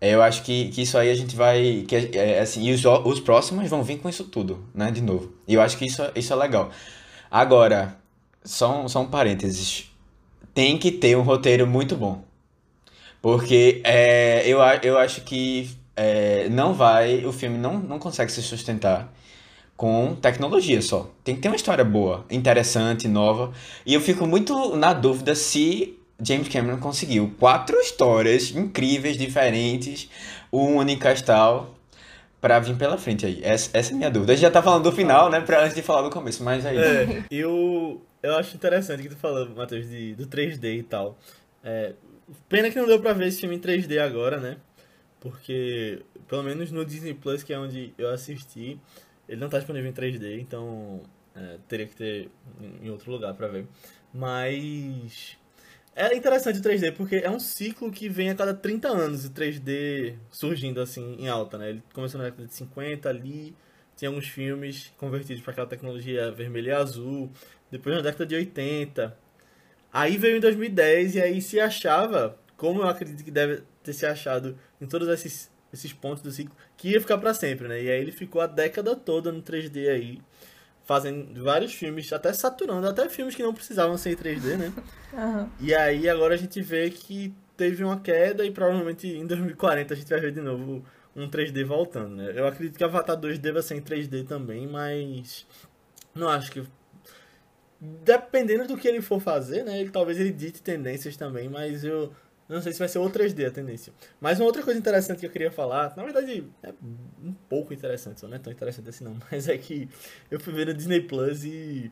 É, 0.00 0.14
eu 0.14 0.22
acho 0.22 0.42
que, 0.42 0.68
que 0.70 0.82
isso 0.82 0.98
aí 0.98 1.10
a 1.10 1.14
gente 1.14 1.34
vai. 1.34 1.84
Que, 1.88 1.96
é, 2.16 2.40
assim, 2.40 2.64
e 2.64 2.72
os, 2.72 2.84
os 2.84 3.20
próximos 3.20 3.68
vão 3.68 3.82
vir 3.82 3.98
com 3.98 4.08
isso 4.08 4.24
tudo, 4.24 4.64
né? 4.74 4.90
De 4.90 5.00
novo. 5.00 5.32
E 5.48 5.54
eu 5.54 5.62
acho 5.62 5.76
que 5.78 5.86
isso, 5.86 6.02
isso 6.14 6.32
é 6.32 6.36
legal. 6.36 6.70
Agora, 7.30 7.96
só 8.44 8.86
só 8.88 9.00
um 9.02 9.06
parênteses. 9.08 9.90
Tem 10.54 10.78
que 10.78 10.90
ter 10.90 11.16
um 11.16 11.22
roteiro 11.22 11.66
muito 11.66 11.96
bom. 11.96 12.24
Porque 13.22 13.80
é, 13.84 14.46
eu, 14.46 14.60
eu 14.82 14.98
acho 14.98 15.22
que 15.22 15.70
é, 15.96 16.48
não 16.50 16.74
vai, 16.74 17.24
o 17.24 17.32
filme 17.32 17.58
não, 17.58 17.78
não 17.78 17.98
consegue 17.98 18.30
se 18.30 18.42
sustentar 18.42 19.12
com 19.76 20.14
tecnologia 20.16 20.80
só. 20.80 21.10
Tem 21.24 21.34
que 21.34 21.42
ter 21.42 21.48
uma 21.48 21.56
história 21.56 21.84
boa, 21.84 22.24
interessante, 22.30 23.08
nova. 23.08 23.52
E 23.84 23.94
eu 23.94 24.00
fico 24.00 24.26
muito 24.26 24.76
na 24.76 24.92
dúvida 24.92 25.34
se 25.34 25.95
James 26.22 26.48
Cameron 26.48 26.78
conseguiu 26.78 27.34
quatro 27.38 27.78
histórias 27.80 28.50
incríveis, 28.50 29.16
diferentes, 29.16 30.08
únicas 30.50 31.20
tal, 31.22 31.74
para 32.40 32.58
vir 32.58 32.76
pela 32.76 32.96
frente 32.96 33.26
aí. 33.26 33.40
Essa, 33.42 33.70
essa 33.76 33.92
é 33.92 33.94
a 33.94 33.96
minha 33.96 34.10
dúvida. 34.10 34.32
A 34.32 34.36
gente 34.36 34.42
já 34.42 34.50
tá 34.50 34.62
falando 34.62 34.84
do 34.84 34.92
final, 34.92 35.30
né, 35.30 35.40
pra, 35.40 35.62
antes 35.62 35.74
de 35.74 35.82
falar 35.82 36.02
do 36.02 36.10
começo, 36.10 36.42
mas 36.42 36.64
aí. 36.64 36.78
É, 36.78 37.24
eu, 37.30 38.02
eu 38.22 38.36
acho 38.36 38.56
interessante 38.56 39.02
que 39.02 39.08
tu 39.10 39.16
falou, 39.16 39.48
Matheus, 39.50 39.88
de, 39.88 40.14
do 40.14 40.26
3D 40.26 40.78
e 40.78 40.82
tal. 40.82 41.18
É, 41.62 41.92
Pena 42.48 42.70
que 42.70 42.78
não 42.78 42.86
deu 42.86 43.00
pra 43.00 43.12
ver 43.12 43.28
esse 43.28 43.40
filme 43.40 43.56
em 43.56 43.60
3D 43.60 43.98
agora, 43.98 44.40
né? 44.40 44.56
Porque, 45.20 46.02
pelo 46.28 46.42
menos 46.42 46.70
no 46.70 46.84
Disney 46.84 47.14
Plus, 47.14 47.42
que 47.42 47.52
é 47.52 47.58
onde 47.58 47.94
eu 47.96 48.10
assisti, 48.10 48.80
ele 49.28 49.40
não 49.40 49.48
tá 49.48 49.58
disponível 49.58 49.88
em 49.88 49.94
3D, 49.94 50.40
então 50.40 51.02
é, 51.34 51.58
teria 51.68 51.86
que 51.86 51.94
ter 51.94 52.28
em 52.82 52.90
outro 52.90 53.10
lugar 53.10 53.34
pra 53.34 53.46
ver. 53.46 53.66
Mas. 54.12 55.36
É 55.96 56.14
interessante 56.14 56.58
o 56.60 56.62
3D 56.62 56.92
porque 56.92 57.16
é 57.16 57.30
um 57.30 57.40
ciclo 57.40 57.90
que 57.90 58.08
vem 58.08 58.30
a 58.30 58.34
cada 58.34 58.54
30 58.54 58.88
anos 58.88 59.24
o 59.24 59.30
3D 59.30 60.14
surgindo 60.30 60.80
assim 60.80 61.16
em 61.18 61.26
alta, 61.28 61.58
né? 61.58 61.70
Ele 61.70 61.82
começou 61.92 62.18
na 62.18 62.26
década 62.26 62.46
de 62.46 62.54
50 62.54 63.08
ali, 63.08 63.56
tinha 63.96 64.10
alguns 64.10 64.28
filmes 64.28 64.92
convertidos 64.98 65.42
para 65.42 65.52
aquela 65.52 65.66
tecnologia 65.66 66.30
vermelha 66.30 66.70
e 66.70 66.74
azul. 66.74 67.32
Depois 67.70 67.96
na 67.96 68.02
década 68.02 68.26
de 68.26 68.34
80, 68.34 69.16
Aí 69.96 70.18
veio 70.18 70.36
em 70.36 70.40
2010 70.40 71.14
e 71.14 71.22
aí 71.22 71.40
se 71.40 71.58
achava, 71.58 72.38
como 72.54 72.82
eu 72.82 72.86
acredito 72.86 73.24
que 73.24 73.30
deve 73.30 73.62
ter 73.82 73.94
se 73.94 74.04
achado 74.04 74.54
em 74.78 74.86
todos 74.86 75.08
esses, 75.08 75.50
esses 75.72 75.90
pontos 75.90 76.22
do 76.22 76.30
ciclo, 76.30 76.54
que 76.76 76.90
ia 76.90 77.00
ficar 77.00 77.16
para 77.16 77.32
sempre, 77.32 77.66
né? 77.66 77.82
E 77.82 77.90
aí 77.90 77.98
ele 77.98 78.12
ficou 78.12 78.42
a 78.42 78.46
década 78.46 78.94
toda 78.94 79.32
no 79.32 79.40
3D 79.40 79.88
aí, 79.88 80.20
fazendo 80.86 81.42
vários 81.42 81.74
filmes, 81.74 82.10
até 82.12 82.32
saturando, 82.32 82.86
até 82.86 83.08
filmes 83.08 83.34
que 83.34 83.42
não 83.42 83.52
precisavam 83.52 83.98
ser 83.98 84.12
em 84.12 84.16
3D, 84.16 84.56
né? 84.56 84.72
Aham. 85.12 85.50
E 85.60 85.74
aí 85.74 86.08
agora 86.08 86.34
a 86.34 86.36
gente 86.38 86.62
vê 86.62 86.88
que 86.88 87.34
teve 87.56 87.82
uma 87.82 87.98
queda 88.00 88.44
e 88.44 88.50
provavelmente 88.50 89.08
em 89.08 89.26
2040 89.26 89.92
a 89.92 89.96
gente 89.96 90.08
vai 90.08 90.20
ver 90.20 90.32
de 90.32 90.40
novo 90.40 90.84
um 91.14 91.28
3D 91.28 91.64
voltando, 91.64 92.14
né? 92.14 92.32
Eu 92.34 92.46
acredito 92.46 92.78
que 92.78 92.84
Avatar 92.84 93.16
2 93.16 93.38
deva 93.38 93.60
ser 93.62 93.74
em 93.74 93.80
3D 93.80 94.26
também, 94.26 94.66
mas 94.68 95.44
não 96.14 96.28
acho 96.28 96.52
que 96.52 96.62
dependendo 97.80 98.66
do 98.68 98.76
que 98.76 98.86
ele 98.86 99.02
for 99.02 99.20
fazer, 99.20 99.64
né? 99.64 99.80
Ele 99.80 99.90
talvez 99.90 100.20
ele 100.20 100.30
dite 100.30 100.62
tendências 100.62 101.16
também, 101.16 101.48
mas 101.48 101.82
eu 101.84 102.12
não 102.48 102.62
sei 102.62 102.72
se 102.72 102.78
vai 102.78 102.88
ser 102.88 102.98
o 102.98 103.10
3D 103.10 103.48
a 103.48 103.50
tendência. 103.50 103.92
Mas 104.20 104.38
uma 104.38 104.46
outra 104.46 104.62
coisa 104.62 104.78
interessante 104.78 105.20
que 105.20 105.26
eu 105.26 105.30
queria 105.30 105.50
falar, 105.50 105.96
na 105.96 106.02
verdade 106.02 106.44
é 106.62 106.72
um 107.22 107.34
pouco 107.48 107.74
interessante, 107.74 108.20
só 108.20 108.28
não 108.28 108.36
é 108.36 108.38
tão 108.38 108.52
interessante 108.52 108.88
assim 108.88 109.04
não, 109.04 109.16
mas 109.30 109.48
é 109.48 109.58
que 109.58 109.88
eu 110.30 110.38
fui 110.38 110.52
ver 110.52 110.66
no 110.66 110.74
Disney 110.74 111.00
Plus 111.00 111.44
e 111.44 111.90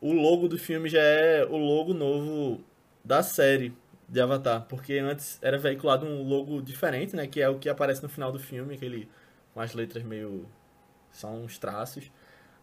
o 0.00 0.12
logo 0.12 0.48
do 0.48 0.58
filme 0.58 0.88
já 0.88 1.02
é 1.02 1.44
o 1.44 1.56
logo 1.56 1.92
novo 1.92 2.62
da 3.04 3.22
série 3.22 3.72
de 4.08 4.20
Avatar, 4.20 4.66
porque 4.68 4.98
antes 4.98 5.38
era 5.42 5.58
veiculado 5.58 6.06
um 6.06 6.22
logo 6.22 6.60
diferente, 6.62 7.16
né, 7.16 7.26
que 7.26 7.40
é 7.40 7.48
o 7.48 7.58
que 7.58 7.68
aparece 7.68 8.02
no 8.02 8.08
final 8.08 8.30
do 8.30 8.38
filme, 8.38 8.74
aquele 8.74 9.08
com 9.52 9.60
as 9.60 9.72
letras 9.72 10.04
meio 10.04 10.46
são 11.10 11.44
uns 11.44 11.58
traços. 11.58 12.10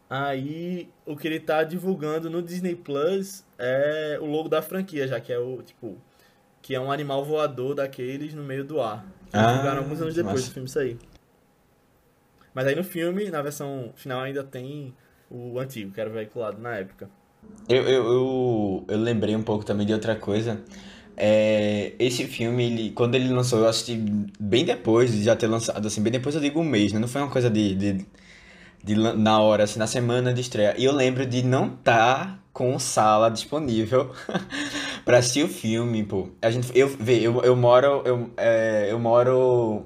Aí 0.09 0.89
o 1.05 1.15
que 1.15 1.25
ele 1.27 1.39
tá 1.39 1.63
divulgando 1.63 2.29
no 2.29 2.41
Disney 2.41 2.75
Plus 2.75 3.45
é 3.57 4.19
o 4.21 4.25
logo 4.25 4.49
da 4.49 4.61
franquia, 4.61 5.07
já 5.07 5.21
que 5.21 5.31
é 5.31 5.39
o 5.39 5.61
tipo 5.61 5.97
que 6.61 6.75
é 6.75 6.79
um 6.79 6.91
animal 6.91 7.23
voador 7.25 7.75
daqueles 7.75 8.33
no 8.33 8.43
meio 8.43 8.63
do 8.63 8.81
ar. 8.81 9.05
Que 9.29 9.37
Ah, 9.37 9.45
divulgaram 9.47 9.79
alguns 9.79 10.01
anos 10.01 10.13
depois 10.13 10.45
do 10.45 10.51
filme 10.51 10.69
sair. 10.69 10.97
Mas 12.53 12.67
aí 12.67 12.75
no 12.75 12.83
filme, 12.83 13.29
na 13.29 13.41
versão 13.41 13.93
final, 13.95 14.21
ainda 14.21 14.43
tem 14.43 14.93
o 15.29 15.57
antigo, 15.59 15.91
que 15.91 16.01
era 16.01 16.09
veiculado 16.09 16.61
na 16.61 16.75
época. 16.75 17.09
Eu, 17.67 17.83
eu, 17.83 18.05
eu, 18.05 18.85
eu 18.87 18.97
lembrei 18.97 19.35
um 19.35 19.41
pouco 19.43 19.63
também 19.63 19.87
de 19.87 19.93
outra 19.93 20.15
coisa. 20.15 20.61
É, 21.15 21.93
esse 21.97 22.25
filme, 22.25 22.65
ele, 22.65 22.91
quando 22.91 23.15
ele 23.15 23.29
lançou, 23.29 23.59
eu 23.59 23.67
assisti 23.67 23.95
bem 24.39 24.65
depois 24.65 25.11
de 25.11 25.23
já 25.23 25.35
ter 25.35 25.47
lançado, 25.47 25.85
assim, 25.85 26.01
bem 26.01 26.11
depois 26.11 26.35
eu 26.35 26.41
digo 26.41 26.59
um 26.59 26.63
mês, 26.63 26.91
né? 26.93 26.99
Não 26.99 27.07
foi 27.07 27.21
uma 27.21 27.29
coisa 27.29 27.49
de, 27.49 27.75
de, 27.75 28.05
de 28.83 28.95
na 28.95 29.39
hora, 29.39 29.63
assim, 29.63 29.79
na 29.79 29.87
semana 29.87 30.33
de 30.33 30.41
estreia. 30.41 30.75
E 30.77 30.83
eu 30.83 30.93
lembro 30.93 31.25
de 31.25 31.43
não 31.43 31.73
estar 31.73 32.39
com 32.51 32.77
sala 32.79 33.29
disponível 33.29 34.11
pra 35.05 35.17
assistir 35.17 35.43
o 35.43 35.47
filme, 35.47 36.03
pô. 36.03 36.29
A 36.41 36.49
gente, 36.49 36.71
eu, 36.77 36.87
vê, 36.87 37.19
eu, 37.19 37.41
eu 37.41 37.55
moro, 37.55 38.01
eu, 38.05 38.31
é, 38.37 38.87
eu 38.89 38.99
moro 38.99 39.85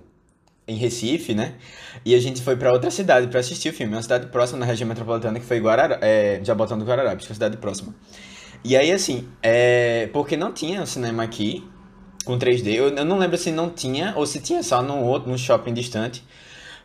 em 0.67 0.75
Recife, 0.75 1.33
né? 1.33 1.55
E 2.03 2.15
a 2.15 2.19
gente 2.19 2.41
foi 2.41 2.55
pra 2.55 2.71
outra 2.71 2.89
cidade 2.89 3.27
pra 3.27 3.39
assistir 3.39 3.69
o 3.69 3.73
filme. 3.73 3.93
Uma 3.93 4.01
cidade 4.01 4.27
próxima 4.27 4.59
na 4.59 4.65
região 4.65 4.87
metropolitana 4.87 5.39
que 5.39 5.45
foi 5.45 5.59
Guarara, 5.59 5.99
é, 6.01 6.39
Jabotão 6.43 6.77
do 6.77 6.85
Guararapes, 6.85 7.25
que 7.25 7.31
é 7.31 7.33
uma 7.33 7.35
cidade 7.35 7.57
próxima. 7.57 7.95
E 8.63 8.75
aí, 8.75 8.91
assim, 8.91 9.27
é, 9.43 10.09
porque 10.11 10.35
não 10.35 10.51
tinha 10.51 10.85
cinema 10.85 11.23
aqui 11.23 11.63
com 12.25 12.37
3D. 12.37 12.73
Eu, 12.73 12.89
eu 12.89 13.05
não 13.05 13.19
lembro 13.19 13.37
se 13.37 13.51
não 13.51 13.69
tinha 13.69 14.13
ou 14.15 14.25
se 14.25 14.39
tinha 14.39 14.63
só 14.63 14.81
num 14.81 15.03
outro, 15.03 15.29
num 15.29 15.37
shopping 15.37 15.73
distante. 15.73 16.23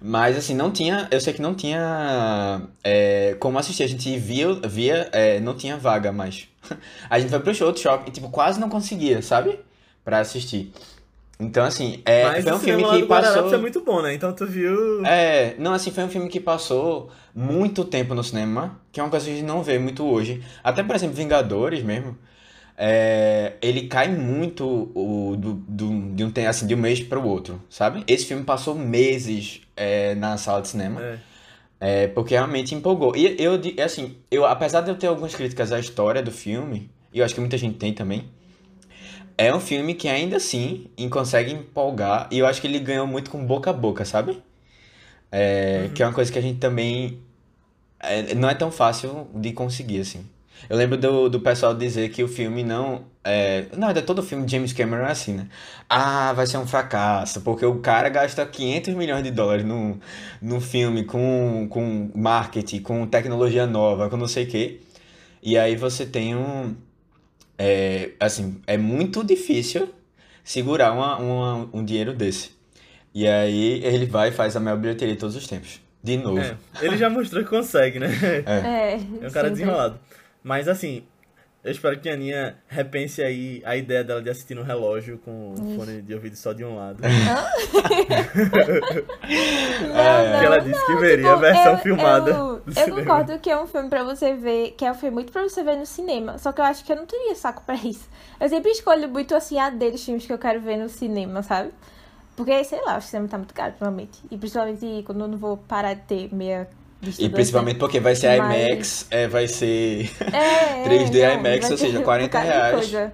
Mas, 0.03 0.37
assim, 0.37 0.55
não 0.55 0.71
tinha. 0.71 1.07
Eu 1.11 1.21
sei 1.21 1.33
que 1.35 1.43
não 1.43 1.55
tinha 1.55 2.63
é, 2.83 3.37
como 3.39 3.59
assistir. 3.59 3.83
A 3.83 3.87
gente 3.89 4.17
via, 4.19 4.55
via 4.67 5.09
é, 5.13 5.41
não 5.41 5.55
tinha 5.55 5.77
vaga 5.77 6.11
mais. 6.11 6.49
A 7.11 7.19
gente 7.19 7.31
foi 7.31 7.41
pro 7.41 7.67
outro 7.67 7.83
shopping 7.83 8.09
e, 8.09 8.13
tipo, 8.13 8.31
quase 8.31 8.59
não 8.61 8.69
conseguia, 8.69 9.21
sabe? 9.23 9.59
Pra 10.05 10.21
assistir. 10.21 10.73
Então, 11.39 11.65
assim, 11.65 12.03
é, 12.05 12.25
Mas 12.25 12.45
foi 12.45 12.53
um 12.53 12.59
filme 12.59 12.85
que 12.85 12.99
do 12.99 13.07
passou. 13.07 13.55
é 13.55 13.59
muito 13.59 13.83
bom, 13.83 14.03
né? 14.03 14.13
Então 14.13 14.31
tu 14.33 14.47
viu... 14.47 15.05
É, 15.07 15.55
não, 15.59 15.73
assim, 15.73 15.91
foi 15.91 16.05
um 16.05 16.09
filme 16.09 16.29
que 16.29 16.39
passou 16.39 17.11
muito 17.35 17.83
tempo 17.83 18.15
no 18.15 18.23
cinema, 18.23 18.79
que 18.93 19.01
é 19.01 19.03
uma 19.03 19.09
coisa 19.09 19.25
que 19.25 19.33
a 19.33 19.35
gente 19.35 19.47
não 19.47 19.63
vê 19.63 19.79
muito 19.79 20.05
hoje. 20.05 20.43
Até, 20.63 20.83
por 20.83 20.95
exemplo, 20.95 21.17
Vingadores 21.17 21.83
mesmo, 21.83 22.17
é, 22.77 23.55
ele 23.63 23.89
cai 23.89 24.09
muito 24.09 24.91
o, 24.95 25.35
do, 25.37 25.55
do- 25.55 26.15
de, 26.15 26.25
um, 26.25 26.33
assim, 26.47 26.67
de 26.67 26.75
um 26.75 26.79
mês 26.79 27.01
para 27.01 27.19
o 27.19 27.27
outro, 27.27 27.61
sabe? 27.71 28.05
Esse 28.07 28.27
filme 28.27 28.45
passou 28.45 28.75
meses 28.75 29.63
é, 29.81 30.15
na 30.15 30.37
sala 30.37 30.61
de 30.61 30.69
cinema, 30.69 31.01
É. 31.03 31.19
é, 31.81 32.07
porque 32.09 32.35
realmente 32.35 32.75
empolgou. 32.75 33.17
E 33.17 33.37
eu, 33.43 33.57
di- 33.57 33.81
assim, 33.81 34.17
eu, 34.31 34.45
apesar 34.45 34.83
de 34.83 34.91
eu 34.91 34.95
ter 34.97 35.07
algumas 35.07 35.35
críticas 35.35 35.73
à 35.73 35.79
história 35.81 36.23
do 36.23 36.31
filme, 36.31 36.91
e 37.13 37.19
eu 37.19 37.25
acho 37.25 37.35
que 37.35 37.41
muita 37.41 37.57
gente 37.57 37.79
tem 37.79 37.93
também, 37.95 38.29
é 39.39 39.55
um 39.55 39.61
filme 39.61 39.95
que 39.95 40.07
ainda 40.07 40.37
assim 40.37 40.87
consegue 41.11 41.51
empolgar, 41.53 42.29
e 42.31 42.39
eu 42.39 42.47
acho 42.47 42.61
que 42.61 42.67
ele 42.67 42.79
ganhou 42.79 43.07
muito 43.07 43.31
com 43.31 43.45
boca 43.45 43.71
a 43.71 43.73
boca, 43.73 44.05
sabe? 44.05 44.43
É, 45.33 45.89
que 45.95 46.03
é 46.03 46.07
uma 46.07 46.13
coisa 46.13 46.31
que 46.31 46.39
a 46.39 46.43
gente 46.43 46.59
também 46.59 47.21
é, 48.01 48.35
não 48.35 48.49
é 48.51 48.55
tão 48.55 48.71
fácil 48.71 49.29
de 49.35 49.53
conseguir, 49.53 50.01
assim. 50.01 50.27
Eu 50.69 50.77
lembro 50.77 50.97
do, 50.97 51.29
do 51.29 51.41
pessoal 51.41 51.75
dizer 51.75 52.11
que 52.11 52.23
o 52.23 52.29
filme 52.29 52.63
não. 52.63 53.05
É, 53.25 53.67
na 53.77 53.87
verdade, 53.87 54.07
todo 54.07 54.23
filme 54.23 54.45
de 54.47 54.53
James 54.53 54.73
Cameron 54.73 55.05
é 55.05 55.11
assim, 55.11 55.35
né? 55.35 55.47
Ah, 55.89 56.33
vai 56.33 56.47
ser 56.47 56.59
um 56.59 56.67
fracasso, 56.67 57.41
porque 57.43 57.65
o 57.67 57.77
cara 57.81 58.09
gasta 58.09 58.45
500 58.47 58.95
milhões 58.95 59.23
de 59.23 59.31
dólares 59.31 59.65
no, 59.65 59.99
no 60.41 60.61
filme 60.61 61.05
com, 61.05 61.67
com 61.71 62.11
marketing, 62.15 62.81
com 62.81 63.07
tecnologia 63.07 63.67
nova, 63.67 64.09
com 64.09 64.17
não 64.17 64.29
sei 64.29 64.45
o 64.45 64.47
quê. 64.49 64.81
E 65.43 65.57
aí 65.59 65.77
você 65.77 66.05
tem 66.07 66.35
um. 66.37 66.75
É, 67.59 68.11
assim, 68.19 68.61
é 68.67 68.77
muito 68.79 69.23
difícil 69.25 69.89
segurar 70.43 70.93
uma, 70.93 71.19
uma- 71.19 71.71
um 71.73 71.85
dinheiro 71.85 72.15
desse. 72.15 72.53
E 73.15 73.27
aí 73.27 73.85
ele 73.85 74.07
vai 74.07 74.29
e 74.29 74.33
faz 74.33 74.57
a 74.57 74.61
maior 74.61 74.77
bilheteria 74.79 75.15
de 75.15 75.21
todos 75.21 75.37
os 75.37 75.47
tempos. 75.47 75.81
De 76.03 76.17
novo. 76.17 76.39
É. 76.41 76.57
Ele 76.81 76.97
já 76.97 77.11
mostrou 77.11 77.43
que 77.45 77.51
consegue, 77.51 77.99
né? 77.99 78.09
É, 78.47 78.95
É 78.95 78.97
um 78.97 79.19
cara 79.31 79.49
sempre. 79.49 79.51
desenrolado. 79.51 79.99
Mas 80.43 80.69
assim, 80.69 81.05
eu 81.63 81.71
espero 81.71 82.01
que 82.01 82.09
a 82.09 82.15
Aninha 82.15 82.57
repense 82.67 83.23
aí 83.23 83.61
a 83.67 83.77
ideia 83.77 84.03
dela 84.03 84.23
de 84.23 84.31
assistir 84.31 84.55
no 84.55 84.63
relógio 84.63 85.19
com 85.19 85.53
o 85.53 85.77
fone 85.77 86.01
de 86.01 86.15
ouvido 86.15 86.35
só 86.35 86.55
de 86.55 86.65
um 86.65 86.75
lado. 86.77 87.03
Não, 89.85 90.41
que 90.41 90.47
ela 90.47 90.59
disse 90.61 90.87
que 90.87 90.97
veria 90.97 91.33
a 91.33 91.37
versão 91.37 91.73
eu, 91.73 91.79
filmada. 91.79 92.31
Eu, 92.31 92.63
eu 92.75 92.95
concordo 92.95 93.39
que 93.39 93.51
é 93.51 93.63
um 93.63 93.67
filme 93.67 93.91
pra 93.91 94.03
você 94.03 94.33
ver, 94.33 94.71
que 94.71 94.87
é 94.87 94.91
um 94.91 94.95
filme 94.95 95.17
muito 95.17 95.31
pra 95.31 95.43
você 95.43 95.63
ver 95.63 95.77
no 95.77 95.85
cinema. 95.85 96.39
Só 96.39 96.51
que 96.51 96.63
eu 96.63 96.65
acho 96.65 96.83
que 96.83 96.93
eu 96.93 96.97
não 96.97 97.05
teria 97.05 97.35
saco 97.35 97.63
pra 97.67 97.75
isso. 97.75 98.09
Eu 98.41 98.49
sempre 98.49 98.71
escolho 98.71 99.07
muito 99.07 99.35
assim 99.35 99.59
a 99.59 99.69
deles 99.69 100.03
filmes 100.03 100.25
que 100.25 100.33
eu 100.33 100.39
quero 100.39 100.63
ver 100.63 100.79
no 100.79 100.89
cinema, 100.89 101.43
sabe? 101.43 101.73
Porque, 102.37 102.65
sei 102.65 102.83
lá, 102.87 102.97
o 102.97 103.03
cinema 103.03 103.29
tá 103.29 103.37
muito 103.37 103.53
caro, 103.53 103.75
provavelmente. 103.75 104.19
E 104.31 104.39
principalmente 104.39 105.03
quando 105.05 105.21
eu 105.21 105.29
não 105.29 105.37
vou 105.37 105.59
parar 105.59 105.93
de 105.93 106.01
ter 106.03 106.35
meia 106.35 106.67
E 107.19 107.29
principalmente 107.31 107.79
porque 107.79 107.99
vai 107.99 108.15
ser 108.15 108.37
Mas- 108.39 108.57
IMAX, 108.71 109.07
é, 109.11 109.27
vai 109.27 109.49
ser. 109.49 110.11
É, 110.33 110.85
3D 110.85 111.23
não, 111.23 111.35
IMAX, 111.41 111.71
ou 111.71 111.79
seja, 111.79 111.93
ter 111.95 111.99
um 111.99 112.03
40 112.03 112.29
bocado 112.29 112.47
de 112.47 112.53
reais. 112.53 112.75
coisa. 112.75 113.13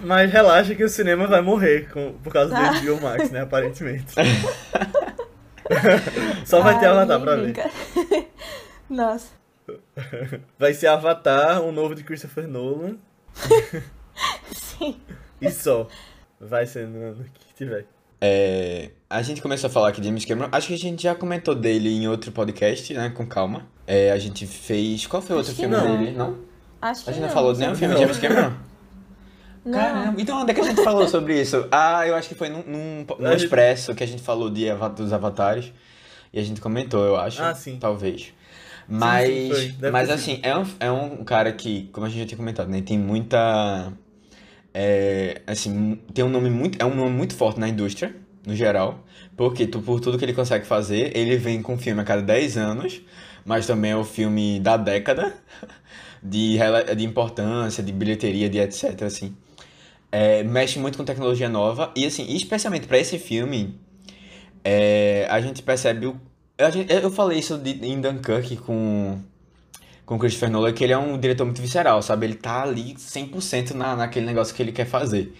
Mas 0.00 0.30
relaxa 0.30 0.74
que 0.74 0.84
o 0.84 0.88
cinema 0.88 1.26
vai 1.26 1.40
morrer 1.40 1.88
com, 1.90 2.12
por 2.22 2.32
causa 2.32 2.56
Ah. 2.56 2.70
do 2.72 2.80
HBO 2.96 3.00
Max, 3.02 3.30
né? 3.30 3.42
Aparentemente. 3.42 4.14
Só 6.46 6.60
vai 6.60 6.78
ter 6.78 6.86
Ai, 6.86 6.92
Avatar 6.92 7.18
nem 7.18 7.52
pra 7.52 7.64
ver. 7.64 8.30
Nossa. 8.88 9.28
Vai 10.58 10.74
ser 10.74 10.86
Avatar, 10.86 11.60
um 11.62 11.72
novo 11.72 11.94
de 11.94 12.04
Christopher 12.04 12.46
Nolan. 12.46 12.96
Sim. 14.52 15.00
E 15.40 15.50
só. 15.50 15.88
Vai 16.40 16.66
ser 16.66 16.86
no 16.86 17.02
ano 17.02 17.24
que 17.34 17.54
tiver. 17.54 17.86
É, 18.20 18.90
a 19.08 19.22
gente 19.22 19.40
começou 19.40 19.68
a 19.68 19.70
falar 19.70 19.88
aqui 19.88 20.00
de 20.00 20.08
James 20.08 20.24
Cameron. 20.24 20.48
Acho 20.50 20.68
que 20.68 20.74
a 20.74 20.78
gente 20.78 21.02
já 21.02 21.14
comentou 21.14 21.54
dele 21.54 21.88
em 21.88 22.08
outro 22.08 22.32
podcast, 22.32 22.92
né? 22.92 23.10
Com 23.10 23.26
calma. 23.26 23.66
É, 23.86 24.10
a 24.10 24.18
gente 24.18 24.46
fez. 24.46 25.06
Qual 25.06 25.22
foi 25.22 25.36
o 25.36 25.38
outro 25.38 25.54
filme 25.54 25.76
não. 25.76 25.96
dele? 25.96 26.16
Não? 26.16 26.36
Acho 26.82 27.04
que 27.04 27.10
A 27.10 27.12
gente 27.12 27.22
não 27.22 27.28
não. 27.28 27.34
falou 27.34 27.52
de 27.52 27.60
nenhum 27.60 27.74
filme 27.74 27.94
de. 27.94 28.00
James 28.00 28.18
Cameron? 28.18 28.52
Não. 29.64 29.78
Caramba, 29.78 30.20
então 30.20 30.40
onde 30.40 30.50
é 30.52 30.54
que 30.54 30.60
a 30.60 30.64
gente 30.64 30.82
falou 30.82 31.08
sobre 31.08 31.40
isso? 31.40 31.66
Ah, 31.72 32.06
eu 32.06 32.14
acho 32.14 32.28
que 32.28 32.34
foi 32.36 32.48
num, 32.48 32.62
num, 32.64 33.06
num 33.18 33.32
expresso 33.32 33.94
que 33.94 34.04
a 34.04 34.06
gente 34.06 34.22
falou 34.22 34.48
de, 34.48 34.66
dos 34.96 35.12
avatares. 35.12 35.72
E 36.32 36.38
a 36.38 36.42
gente 36.42 36.60
comentou, 36.60 37.04
eu 37.04 37.16
acho. 37.16 37.42
Ah, 37.42 37.54
sim. 37.54 37.76
Talvez. 37.80 38.32
Mas, 38.88 39.56
sim. 39.56 39.74
Deve 39.78 39.90
mas 39.90 40.10
assim, 40.10 40.38
é 40.42 40.56
um, 40.56 40.64
é 40.78 40.90
um 40.90 41.24
cara 41.24 41.52
que, 41.52 41.88
como 41.92 42.06
a 42.06 42.08
gente 42.08 42.20
já 42.20 42.26
tinha 42.26 42.38
comentado, 42.38 42.68
né? 42.68 42.80
Tem 42.82 42.98
muita. 42.98 43.92
É, 44.74 45.42
assim, 45.46 46.00
tem 46.12 46.24
um 46.24 46.28
nome 46.28 46.50
muito. 46.50 46.80
É 46.80 46.84
um 46.84 46.94
nome 46.94 47.10
muito 47.10 47.34
forte 47.34 47.58
na 47.58 47.68
indústria, 47.68 48.14
no 48.46 48.54
geral. 48.56 49.04
Porque 49.36 49.66
tu, 49.66 49.82
por 49.82 50.00
tudo 50.00 50.18
que 50.18 50.24
ele 50.24 50.32
consegue 50.34 50.66
fazer, 50.66 51.16
ele 51.16 51.36
vem 51.36 51.60
com 51.62 51.76
filme 51.78 52.00
a 52.00 52.04
cada 52.04 52.22
10 52.22 52.56
anos, 52.56 53.02
mas 53.44 53.66
também 53.66 53.92
é 53.92 53.96
o 53.96 54.04
filme 54.04 54.60
da 54.60 54.76
década, 54.78 55.34
de, 56.22 56.58
de 56.96 57.04
importância, 57.04 57.82
de 57.82 57.92
bilheteria, 57.92 58.48
de 58.48 58.58
etc, 58.58 59.02
assim. 59.02 59.36
É, 60.12 60.42
mexe 60.44 60.78
muito 60.78 60.98
com 60.98 61.04
tecnologia 61.04 61.48
nova, 61.48 61.92
e 61.96 62.06
assim, 62.06 62.26
especialmente 62.34 62.86
pra 62.86 62.98
esse 62.98 63.18
filme, 63.18 63.78
é, 64.64 65.26
a 65.30 65.40
gente 65.40 65.62
percebe 65.62 66.06
o. 66.06 66.20
a 66.58 66.70
gente- 66.70 66.92
eu 66.92 67.10
falei 67.10 67.38
isso 67.38 67.58
de, 67.58 67.72
em 67.86 68.00
Dunkirk 68.00 68.56
com, 68.58 69.18
com 70.04 70.18
Christopher 70.18 70.50
Nolan, 70.50 70.72
que 70.72 70.84
ele 70.84 70.92
é 70.92 70.98
um 70.98 71.18
diretor 71.18 71.44
muito 71.44 71.60
visceral, 71.62 72.02
sabe? 72.02 72.26
Ele 72.26 72.34
tá 72.34 72.62
ali 72.62 72.94
100% 72.98 73.72
na, 73.74 73.96
naquele 73.96 74.26
negócio 74.26 74.54
que 74.54 74.62
ele 74.62 74.72
quer 74.72 74.86
fazer. 74.86 75.34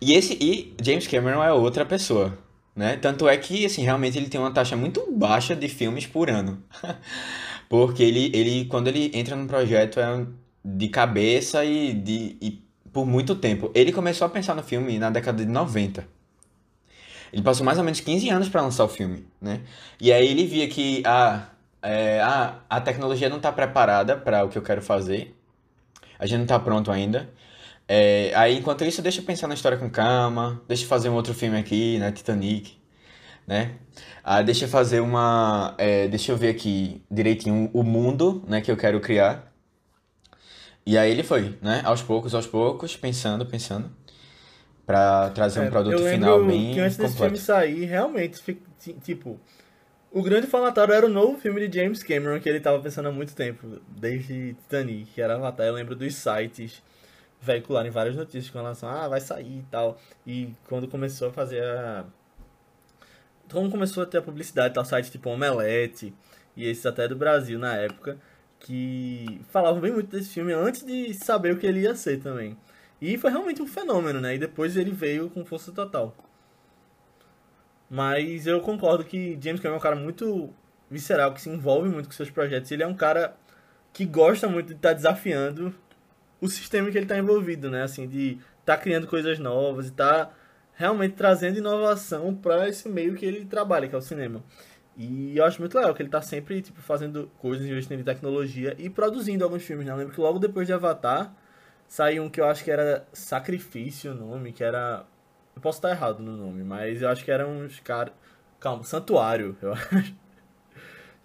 E 0.00 0.12
esse 0.14 0.34
e 0.40 0.74
James 0.82 1.06
Cameron 1.06 1.42
é 1.42 1.52
outra 1.52 1.84
pessoa, 1.84 2.36
né? 2.74 2.96
Tanto 2.96 3.28
é 3.28 3.36
que, 3.36 3.64
assim, 3.64 3.82
realmente 3.82 4.18
ele 4.18 4.28
tem 4.28 4.40
uma 4.40 4.50
taxa 4.50 4.76
muito 4.76 5.10
baixa 5.10 5.56
de 5.56 5.68
filmes 5.68 6.06
por 6.06 6.30
ano. 6.30 6.62
Porque 7.68 8.02
ele, 8.02 8.30
ele 8.34 8.66
quando 8.66 8.88
ele 8.88 9.10
entra 9.14 9.34
num 9.34 9.46
projeto 9.46 9.98
é 9.98 10.26
de 10.64 10.88
cabeça 10.88 11.64
e, 11.64 11.92
de, 11.92 12.36
e 12.40 12.62
por 12.92 13.06
muito 13.06 13.34
tempo. 13.34 13.70
Ele 13.74 13.92
começou 13.92 14.26
a 14.26 14.28
pensar 14.28 14.54
no 14.54 14.62
filme 14.62 14.98
na 14.98 15.10
década 15.10 15.44
de 15.44 15.50
90. 15.50 16.06
Ele 17.32 17.42
passou 17.42 17.64
mais 17.64 17.78
ou 17.78 17.84
menos 17.84 18.00
15 18.00 18.28
anos 18.30 18.48
para 18.48 18.62
lançar 18.62 18.84
o 18.84 18.88
filme, 18.88 19.26
né? 19.40 19.60
E 20.00 20.12
aí 20.12 20.26
ele 20.26 20.46
via 20.46 20.66
que 20.68 21.02
a, 21.04 21.48
é, 21.82 22.20
a, 22.20 22.60
a 22.68 22.80
tecnologia 22.80 23.28
não 23.28 23.36
está 23.36 23.52
preparada 23.52 24.16
para 24.16 24.44
o 24.44 24.48
que 24.48 24.58
eu 24.58 24.62
quero 24.62 24.80
fazer. 24.82 25.36
A 26.18 26.26
gente 26.26 26.38
não 26.38 26.44
está 26.44 26.58
pronto 26.58 26.90
ainda. 26.90 27.28
É, 27.88 28.32
aí, 28.34 28.58
enquanto 28.58 28.84
isso, 28.84 29.00
deixa 29.02 29.20
eu 29.20 29.24
pensar 29.24 29.46
na 29.48 29.54
história 29.54 29.78
com 29.78 29.88
calma. 29.90 30.62
Deixa 30.68 30.84
eu 30.84 30.88
fazer 30.88 31.08
um 31.08 31.14
outro 31.14 31.34
filme 31.34 31.58
aqui, 31.58 31.98
né? 31.98 32.10
Titanic, 32.12 32.78
né? 33.46 33.76
Ah, 34.24 34.42
deixa 34.42 34.64
eu 34.66 34.68
fazer 34.68 35.00
uma... 35.00 35.74
É, 35.78 36.08
deixa 36.08 36.32
eu 36.32 36.36
ver 36.36 36.50
aqui 36.50 37.02
direitinho 37.10 37.70
o 37.72 37.82
mundo, 37.82 38.44
né? 38.48 38.60
Que 38.60 38.70
eu 38.70 38.76
quero 38.76 39.00
criar. 39.00 39.52
E 40.84 40.96
aí 40.96 41.10
ele 41.10 41.22
foi, 41.22 41.58
né? 41.60 41.82
Aos 41.84 42.02
poucos, 42.02 42.34
aos 42.34 42.46
poucos, 42.46 42.96
pensando, 42.96 43.44
pensando. 43.46 43.90
Pra 44.86 45.30
trazer 45.30 45.60
um 45.60 45.64
É, 45.64 45.70
produto 45.70 46.02
eu 46.02 46.06
final 46.06 46.44
bem 46.44 46.70
que 46.70 46.78
antes 46.80 46.96
desse 46.96 47.16
filme 47.18 47.38
completo. 47.38 47.38
sair, 47.38 47.84
realmente, 47.86 48.40
tipo, 49.02 49.40
o 50.12 50.22
grande 50.22 50.46
falatório 50.46 50.94
era 50.94 51.06
o 51.06 51.08
novo 51.08 51.38
filme 51.38 51.66
de 51.68 51.78
James 51.80 52.02
Cameron 52.02 52.40
que 52.40 52.48
ele 52.48 52.60
tava 52.60 52.80
pensando 52.80 53.08
há 53.08 53.12
muito 53.12 53.34
tempo, 53.34 53.80
desde 53.88 54.54
Titanic, 54.54 55.10
que 55.12 55.20
era 55.20 55.34
Avatar. 55.36 55.66
Eu 55.66 55.74
lembro 55.74 55.96
dos 55.96 56.14
sites 56.14 56.82
veicularem 57.40 57.90
várias 57.90 58.16
notícias 58.16 58.50
com 58.50 58.58
relação 58.58 58.88
a, 58.88 59.04
ah, 59.04 59.08
vai 59.08 59.20
sair 59.20 59.58
e 59.58 59.66
tal. 59.70 59.98
E 60.26 60.52
quando 60.68 60.88
começou 60.88 61.28
a 61.28 61.32
fazer 61.32 61.62
a... 61.62 62.04
Quando 63.50 63.70
começou 63.70 64.02
a 64.02 64.06
ter 64.06 64.18
a 64.18 64.22
publicidade, 64.22 64.74
tal, 64.74 64.84
sites 64.84 65.10
tipo 65.10 65.30
Omelete, 65.30 66.12
e 66.56 66.66
esses 66.66 66.84
até 66.84 67.06
do 67.06 67.14
Brasil 67.14 67.58
na 67.58 67.76
época, 67.76 68.18
que 68.58 69.40
falavam 69.50 69.80
bem 69.80 69.92
muito 69.92 70.10
desse 70.10 70.30
filme 70.30 70.52
antes 70.52 70.84
de 70.84 71.14
saber 71.14 71.52
o 71.52 71.58
que 71.58 71.66
ele 71.66 71.80
ia 71.80 71.94
ser 71.94 72.20
também. 72.20 72.56
E 73.00 73.16
foi 73.18 73.30
realmente 73.30 73.62
um 73.62 73.66
fenômeno, 73.66 74.20
né? 74.20 74.34
E 74.34 74.38
depois 74.38 74.76
ele 74.76 74.90
veio 74.90 75.30
com 75.30 75.44
força 75.44 75.70
total. 75.70 76.14
Mas 77.88 78.46
eu 78.46 78.60
concordo 78.60 79.04
que 79.04 79.38
James 79.40 79.60
Cameron 79.60 79.76
é 79.76 79.78
um 79.78 79.82
cara 79.82 79.96
muito 79.96 80.50
visceral, 80.90 81.32
que 81.32 81.40
se 81.40 81.50
envolve 81.50 81.88
muito 81.88 82.06
com 82.08 82.12
seus 82.12 82.30
projetos. 82.30 82.70
Ele 82.70 82.82
é 82.82 82.86
um 82.86 82.94
cara 82.94 83.36
que 83.92 84.04
gosta 84.04 84.48
muito 84.48 84.68
de 84.68 84.74
estar 84.74 84.92
desafiando 84.92 85.74
o 86.40 86.48
sistema 86.48 86.90
que 86.90 86.98
ele 86.98 87.04
está 87.04 87.18
envolvido, 87.18 87.70
né? 87.70 87.82
Assim, 87.82 88.06
de 88.06 88.38
estar 88.60 88.76
criando 88.78 89.06
coisas 89.06 89.38
novas 89.38 89.86
e 89.86 89.88
estar 89.90 90.36
realmente 90.74 91.14
trazendo 91.14 91.58
inovação 91.58 92.34
para 92.34 92.68
esse 92.68 92.88
meio 92.88 93.14
que 93.14 93.24
ele 93.24 93.44
trabalha, 93.46 93.88
que 93.88 93.94
é 93.94 93.98
o 93.98 94.02
cinema. 94.02 94.42
E 94.96 95.36
eu 95.36 95.44
acho 95.44 95.60
muito 95.60 95.76
legal 95.76 95.94
que 95.94 96.02
ele 96.02 96.08
tá 96.08 96.22
sempre 96.22 96.62
tipo, 96.62 96.80
fazendo 96.80 97.30
coisas, 97.38 97.66
investindo 97.66 98.00
em 98.00 98.04
tecnologia 98.04 98.74
e 98.78 98.88
produzindo 98.88 99.44
alguns 99.44 99.62
filmes, 99.62 99.86
né? 99.86 99.92
Eu 99.92 99.96
lembro 99.96 100.14
que 100.14 100.20
logo 100.20 100.38
depois 100.38 100.66
de 100.66 100.72
Avatar 100.72 101.34
saiu 101.86 102.22
um 102.24 102.30
que 102.30 102.40
eu 102.40 102.46
acho 102.46 102.64
que 102.64 102.70
era 102.70 103.06
Sacrifício 103.12 104.12
o 104.12 104.14
nome, 104.14 104.52
que 104.52 104.64
era. 104.64 105.04
Eu 105.54 105.62
posso 105.62 105.78
estar 105.78 105.90
errado 105.90 106.20
no 106.22 106.36
nome, 106.36 106.62
mas 106.62 107.02
eu 107.02 107.08
acho 107.08 107.24
que 107.24 107.30
eram 107.30 107.60
uns 107.60 107.80
caras. 107.80 108.12
Calma, 108.58 108.84
Santuário, 108.84 109.56
eu 109.60 109.72
acho. 109.74 110.25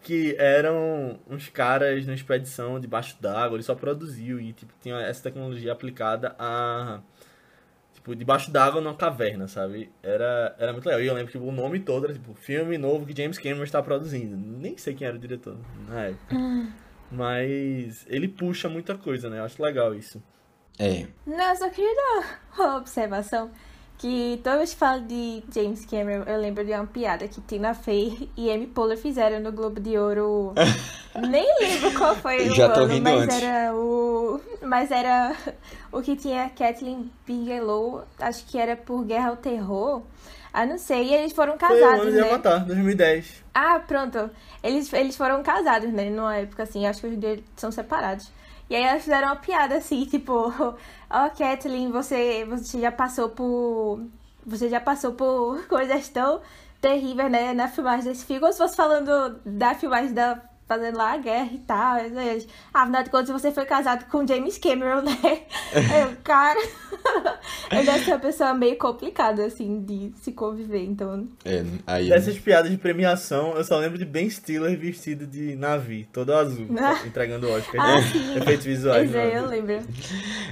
Que 0.01 0.35
eram 0.37 1.19
uns 1.29 1.47
caras 1.49 2.05
numa 2.05 2.15
expedição 2.15 2.79
debaixo 2.79 3.15
d'água, 3.21 3.55
ele 3.55 3.63
só 3.63 3.75
produziu 3.75 4.39
e 4.39 4.51
tipo, 4.51 4.73
tinha 4.81 4.99
essa 4.99 5.23
tecnologia 5.23 5.71
aplicada 5.71 6.35
a. 6.39 7.01
Tipo, 7.93 8.15
debaixo 8.15 8.49
d'água 8.51 8.81
numa 8.81 8.95
caverna, 8.95 9.47
sabe? 9.47 9.91
Era, 10.01 10.55
era 10.57 10.73
muito 10.73 10.85
legal. 10.85 11.01
E 11.01 11.07
eu 11.07 11.13
lembro 11.13 11.31
que 11.31 11.37
o 11.37 11.51
nome 11.51 11.79
todo 11.79 12.05
era 12.05 12.13
tipo, 12.13 12.33
filme 12.33 12.77
novo 12.77 13.05
que 13.05 13.15
James 13.15 13.37
Cameron 13.37 13.63
está 13.63 13.81
produzindo. 13.83 14.35
Nem 14.35 14.75
sei 14.77 14.95
quem 14.95 15.05
era 15.05 15.15
o 15.15 15.19
diretor 15.19 15.55
na 15.87 16.05
época. 16.05 16.35
Mas 17.11 18.05
ele 18.07 18.27
puxa 18.27 18.69
muita 18.69 18.97
coisa, 18.97 19.29
né? 19.29 19.39
Eu 19.39 19.43
acho 19.43 19.61
legal 19.61 19.93
isso. 19.93 20.23
É. 20.79 21.05
Não, 21.27 21.49
eu 21.49 21.55
só 21.55 21.69
queria 21.69 21.93
dar 21.95 22.41
uma 22.57 22.77
observação. 22.77 23.51
Que 24.01 24.41
toda 24.43 24.57
vez 24.57 24.71
que 24.73 24.79
falo 24.79 25.01
de 25.01 25.43
James 25.53 25.85
Cameron, 25.85 26.23
eu 26.25 26.39
lembro 26.41 26.65
de 26.65 26.71
uma 26.71 26.87
piada 26.87 27.27
que 27.27 27.39
Tina 27.41 27.75
Fey 27.75 28.31
e 28.35 28.49
Amy 28.49 28.65
Poehler 28.65 28.97
fizeram 28.97 29.39
no 29.39 29.51
Globo 29.51 29.79
de 29.79 29.95
Ouro. 29.95 30.53
Nem 31.29 31.45
lembro 31.59 31.93
qual 31.95 32.15
foi 32.15 32.49
o 32.49 32.55
Já 32.55 32.73
ano, 32.73 32.87
rindo 32.87 33.03
mas 33.03 33.21
antes. 33.21 33.43
era 33.43 33.75
o. 33.75 34.41
Mas 34.63 34.89
era 34.89 35.35
o 35.91 36.01
que 36.01 36.15
tinha 36.15 36.49
Kathleen 36.49 37.11
Bigelow, 37.27 38.03
acho 38.17 38.43
que 38.47 38.57
era 38.57 38.75
por 38.75 39.05
Guerra 39.05 39.29
ao 39.29 39.37
Terror. 39.37 40.01
Ah, 40.51 40.65
não 40.65 40.79
sei, 40.79 41.09
e 41.09 41.13
eles 41.13 41.31
foram 41.31 41.55
Foi 41.59 41.77
o 41.77 41.79
casados, 41.79 42.01
ano 42.07 42.11
de 42.11 42.21
né? 42.21 42.27
Avatar, 42.27 42.65
2010. 42.65 43.43
Ah, 43.53 43.79
pronto. 43.87 44.31
Eles, 44.63 44.91
eles 44.93 45.15
foram 45.15 45.43
casados, 45.43 45.93
né? 45.93 46.09
Numa 46.09 46.37
época 46.37 46.63
assim, 46.63 46.87
acho 46.87 47.01
que 47.01 47.15
dia 47.17 47.29
eles 47.33 47.45
são 47.55 47.71
separados. 47.71 48.31
E 48.71 48.75
aí 48.75 48.83
elas 48.83 49.03
fizeram 49.03 49.27
uma 49.27 49.35
piada 49.35 49.75
assim, 49.75 50.05
tipo, 50.09 50.33
ó, 51.09 51.29
Kathleen, 51.29 51.91
você, 51.91 52.45
você 52.45 52.79
já 52.79 52.89
passou 52.91 53.27
por. 53.29 53.99
Você 54.45 54.69
já 54.69 54.79
passou 54.79 55.11
por 55.11 55.61
coisas 55.67 56.07
tão 56.07 56.41
terríveis, 56.79 57.29
né? 57.29 57.53
Na 57.53 57.67
filmagem 57.67 58.05
desse 58.05 58.25
filme. 58.25 58.39
Como 58.39 58.53
se 58.53 58.57
fosse 58.57 58.77
falando 58.77 59.41
da 59.45 59.75
filmagem 59.75 60.13
da. 60.13 60.41
Fazendo 60.71 60.97
lá 60.97 61.11
a 61.11 61.17
guerra 61.17 61.49
e 61.51 61.57
tal. 61.57 61.97
Ah, 62.73 62.81
afinal 62.81 63.03
de 63.03 63.09
contas, 63.09 63.29
você 63.29 63.51
foi 63.51 63.65
casado 63.65 64.05
com 64.09 64.25
James 64.25 64.57
Cameron, 64.57 65.01
né? 65.01 65.41
Eu, 65.75 66.15
cara. 66.23 66.57
Ele 67.69 67.83
deve 67.83 68.05
ser 68.05 68.11
uma 68.11 68.19
pessoa 68.19 68.53
meio 68.53 68.77
complicada, 68.77 69.45
assim, 69.45 69.81
de 69.81 70.13
se 70.21 70.31
conviver, 70.31 70.85
então. 70.85 71.27
É, 71.43 71.65
aí. 71.85 72.07
Dessas 72.07 72.37
piadas 72.39 72.71
de 72.71 72.77
premiação, 72.77 73.53
eu 73.57 73.65
só 73.65 73.77
lembro 73.79 73.97
de 73.97 74.05
Ben 74.05 74.29
Stiller 74.29 74.79
vestido 74.79 75.27
de 75.27 75.57
Navi, 75.57 76.07
todo 76.13 76.33
azul, 76.33 76.67
Ah. 76.79 77.05
entregando 77.05 77.47
o 77.47 77.51
Oscar. 77.51 77.81
Ah, 77.81 78.01
sim. 78.01 78.37
Efeitos 78.37 78.65
visuais. 78.65 79.11
Pois 79.11 79.15
é, 79.15 79.39
eu 79.39 79.47
lembro. 79.47 79.77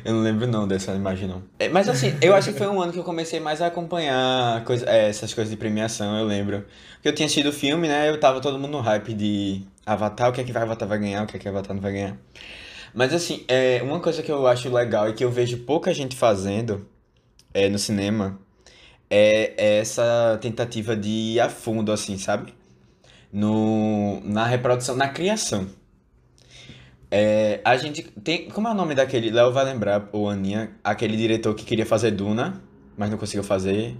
Eu 0.03 0.13
não 0.15 0.21
lembro 0.21 0.47
não 0.47 0.67
dessa 0.67 0.93
imagem 0.93 1.29
não. 1.29 1.41
É, 1.57 1.69
mas 1.69 1.87
assim, 1.87 2.13
eu 2.21 2.35
acho 2.35 2.51
que 2.51 2.57
foi 2.57 2.67
um 2.67 2.81
ano 2.81 2.91
que 2.91 2.99
eu 2.99 3.05
comecei 3.05 3.39
mais 3.39 3.61
a 3.61 3.67
acompanhar 3.67 4.65
coisa, 4.65 4.85
é, 4.85 5.07
essas 5.07 5.33
coisas 5.33 5.49
de 5.49 5.55
premiação, 5.55 6.19
eu 6.19 6.25
lembro. 6.25 6.65
Porque 6.95 7.07
eu 7.07 7.15
tinha 7.15 7.25
assistido 7.27 7.47
o 7.47 7.53
filme, 7.53 7.87
né? 7.87 8.09
Eu 8.09 8.19
tava 8.19 8.41
todo 8.41 8.59
mundo 8.59 8.71
no 8.71 8.81
hype 8.81 9.13
de 9.13 9.61
Avatar, 9.93 10.29
o 10.29 10.33
que 10.33 10.41
é 10.41 10.43
que 10.43 10.51
vai 10.51 10.63
Avatar 10.63 10.87
vai 10.87 10.99
ganhar, 10.99 11.23
o 11.23 11.27
que 11.27 11.37
é 11.37 11.39
que 11.39 11.47
Avatar 11.47 11.75
não 11.75 11.81
vai 11.81 11.91
ganhar. 11.91 12.17
Mas 12.93 13.13
assim, 13.13 13.43
é, 13.47 13.81
uma 13.83 13.99
coisa 13.99 14.23
que 14.23 14.31
eu 14.31 14.47
acho 14.47 14.73
legal 14.73 15.09
e 15.09 15.13
que 15.13 15.23
eu 15.23 15.31
vejo 15.31 15.59
pouca 15.59 15.93
gente 15.93 16.15
fazendo 16.15 16.87
é, 17.53 17.69
no 17.69 17.77
cinema 17.77 18.39
é, 19.09 19.53
é 19.57 19.79
essa 19.79 20.37
tentativa 20.41 20.95
de 20.95 21.09
ir 21.09 21.39
a 21.39 21.49
fundo, 21.49 21.91
assim, 21.91 22.17
sabe? 22.17 22.53
No, 23.31 24.21
na 24.23 24.45
reprodução, 24.45 24.95
na 24.95 25.07
criação. 25.09 25.67
É, 27.11 27.59
a 27.65 27.75
gente 27.75 28.03
tem. 28.03 28.49
Como 28.49 28.67
é 28.67 28.71
o 28.71 28.73
nome 28.75 28.93
daquele? 28.93 29.31
Léo 29.31 29.51
vai 29.51 29.65
lembrar, 29.65 30.07
ou 30.11 30.29
Aninha, 30.29 30.71
aquele 30.83 31.17
diretor 31.17 31.55
que 31.55 31.65
queria 31.65 31.85
fazer 31.85 32.11
Duna, 32.11 32.61
mas 32.95 33.09
não 33.09 33.17
conseguiu 33.17 33.43
fazer. 33.43 33.95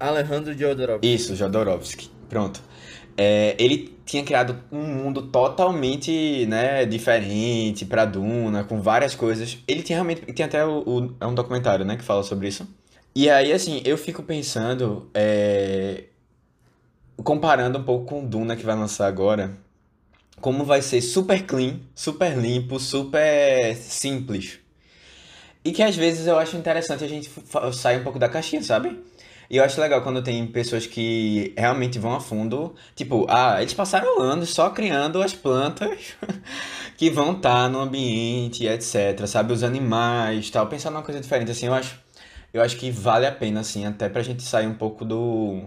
Alejandro 0.00 0.56
Jodorowsky. 0.56 1.14
Isso, 1.14 1.36
Jodorowsky. 1.36 2.10
Pronto. 2.28 2.62
É, 3.18 3.56
ele 3.58 3.96
tinha 4.06 4.24
criado 4.24 4.58
um 4.72 4.82
mundo 4.86 5.22
totalmente, 5.28 6.46
né, 6.46 6.86
diferente 6.86 7.84
pra 7.86 8.04
Duna, 8.06 8.64
com 8.64 8.80
várias 8.80 9.14
coisas. 9.16 9.58
Ele 9.68 9.82
tinha 9.82 9.96
realmente. 9.98 10.22
Tem 10.32 10.46
até 10.46 10.64
o, 10.64 10.80
o- 10.86 11.16
é 11.20 11.26
um 11.26 11.34
documentário, 11.34 11.84
né, 11.84 11.96
que 11.96 12.04
fala 12.04 12.22
sobre 12.22 12.48
isso. 12.48 12.66
E 13.14 13.28
aí, 13.30 13.52
assim, 13.52 13.82
eu 13.84 13.98
fico 13.98 14.22
pensando. 14.22 15.10
é, 15.14 16.04
comparando 17.24 17.78
um 17.78 17.82
pouco 17.84 18.06
com 18.06 18.24
Duna 18.26 18.56
que 18.56 18.64
vai 18.64 18.74
lançar 18.76 19.06
agora. 19.06 19.56
Como 20.40 20.64
vai 20.64 20.82
ser 20.82 21.02
super 21.02 21.44
clean, 21.46 21.80
super 21.94 22.36
limpo, 22.38 22.80
super 22.80 23.76
simples. 23.76 24.60
E 25.64 25.72
que 25.72 25.82
às 25.82 25.96
vezes 25.96 26.26
eu 26.26 26.38
acho 26.38 26.56
interessante 26.56 27.04
a 27.04 27.08
gente 27.08 27.30
sair 27.74 28.00
um 28.00 28.04
pouco 28.04 28.18
da 28.18 28.28
caixinha, 28.28 28.62
sabe? 28.62 28.96
E 29.50 29.56
eu 29.56 29.64
acho 29.64 29.80
legal 29.80 30.02
quando 30.02 30.22
tem 30.22 30.46
pessoas 30.46 30.86
que 30.86 31.54
realmente 31.56 31.98
vão 31.98 32.14
a 32.14 32.20
fundo. 32.20 32.74
Tipo, 32.94 33.26
ah, 33.30 33.60
eles 33.60 33.72
passaram 33.72 34.20
anos 34.20 34.50
só 34.50 34.68
criando 34.70 35.22
as 35.22 35.32
plantas 35.32 36.16
que 36.98 37.08
vão 37.08 37.32
estar 37.32 37.70
no 37.70 37.80
ambiente, 37.80 38.66
etc. 38.66 39.26
Sabe? 39.26 39.52
Os 39.54 39.62
animais, 39.62 40.50
tal. 40.50 40.66
Pensar 40.66 40.90
numa 40.90 41.02
coisa 41.02 41.20
diferente, 41.20 41.50
assim, 41.50 41.66
eu 41.66 41.74
acho, 41.74 41.98
eu 42.52 42.60
acho 42.60 42.76
que 42.76 42.90
vale 42.90 43.26
a 43.26 43.32
pena, 43.32 43.60
assim, 43.60 43.86
até 43.86 44.08
pra 44.08 44.22
gente 44.22 44.42
sair 44.42 44.66
um 44.66 44.74
pouco 44.74 45.02
do, 45.02 45.62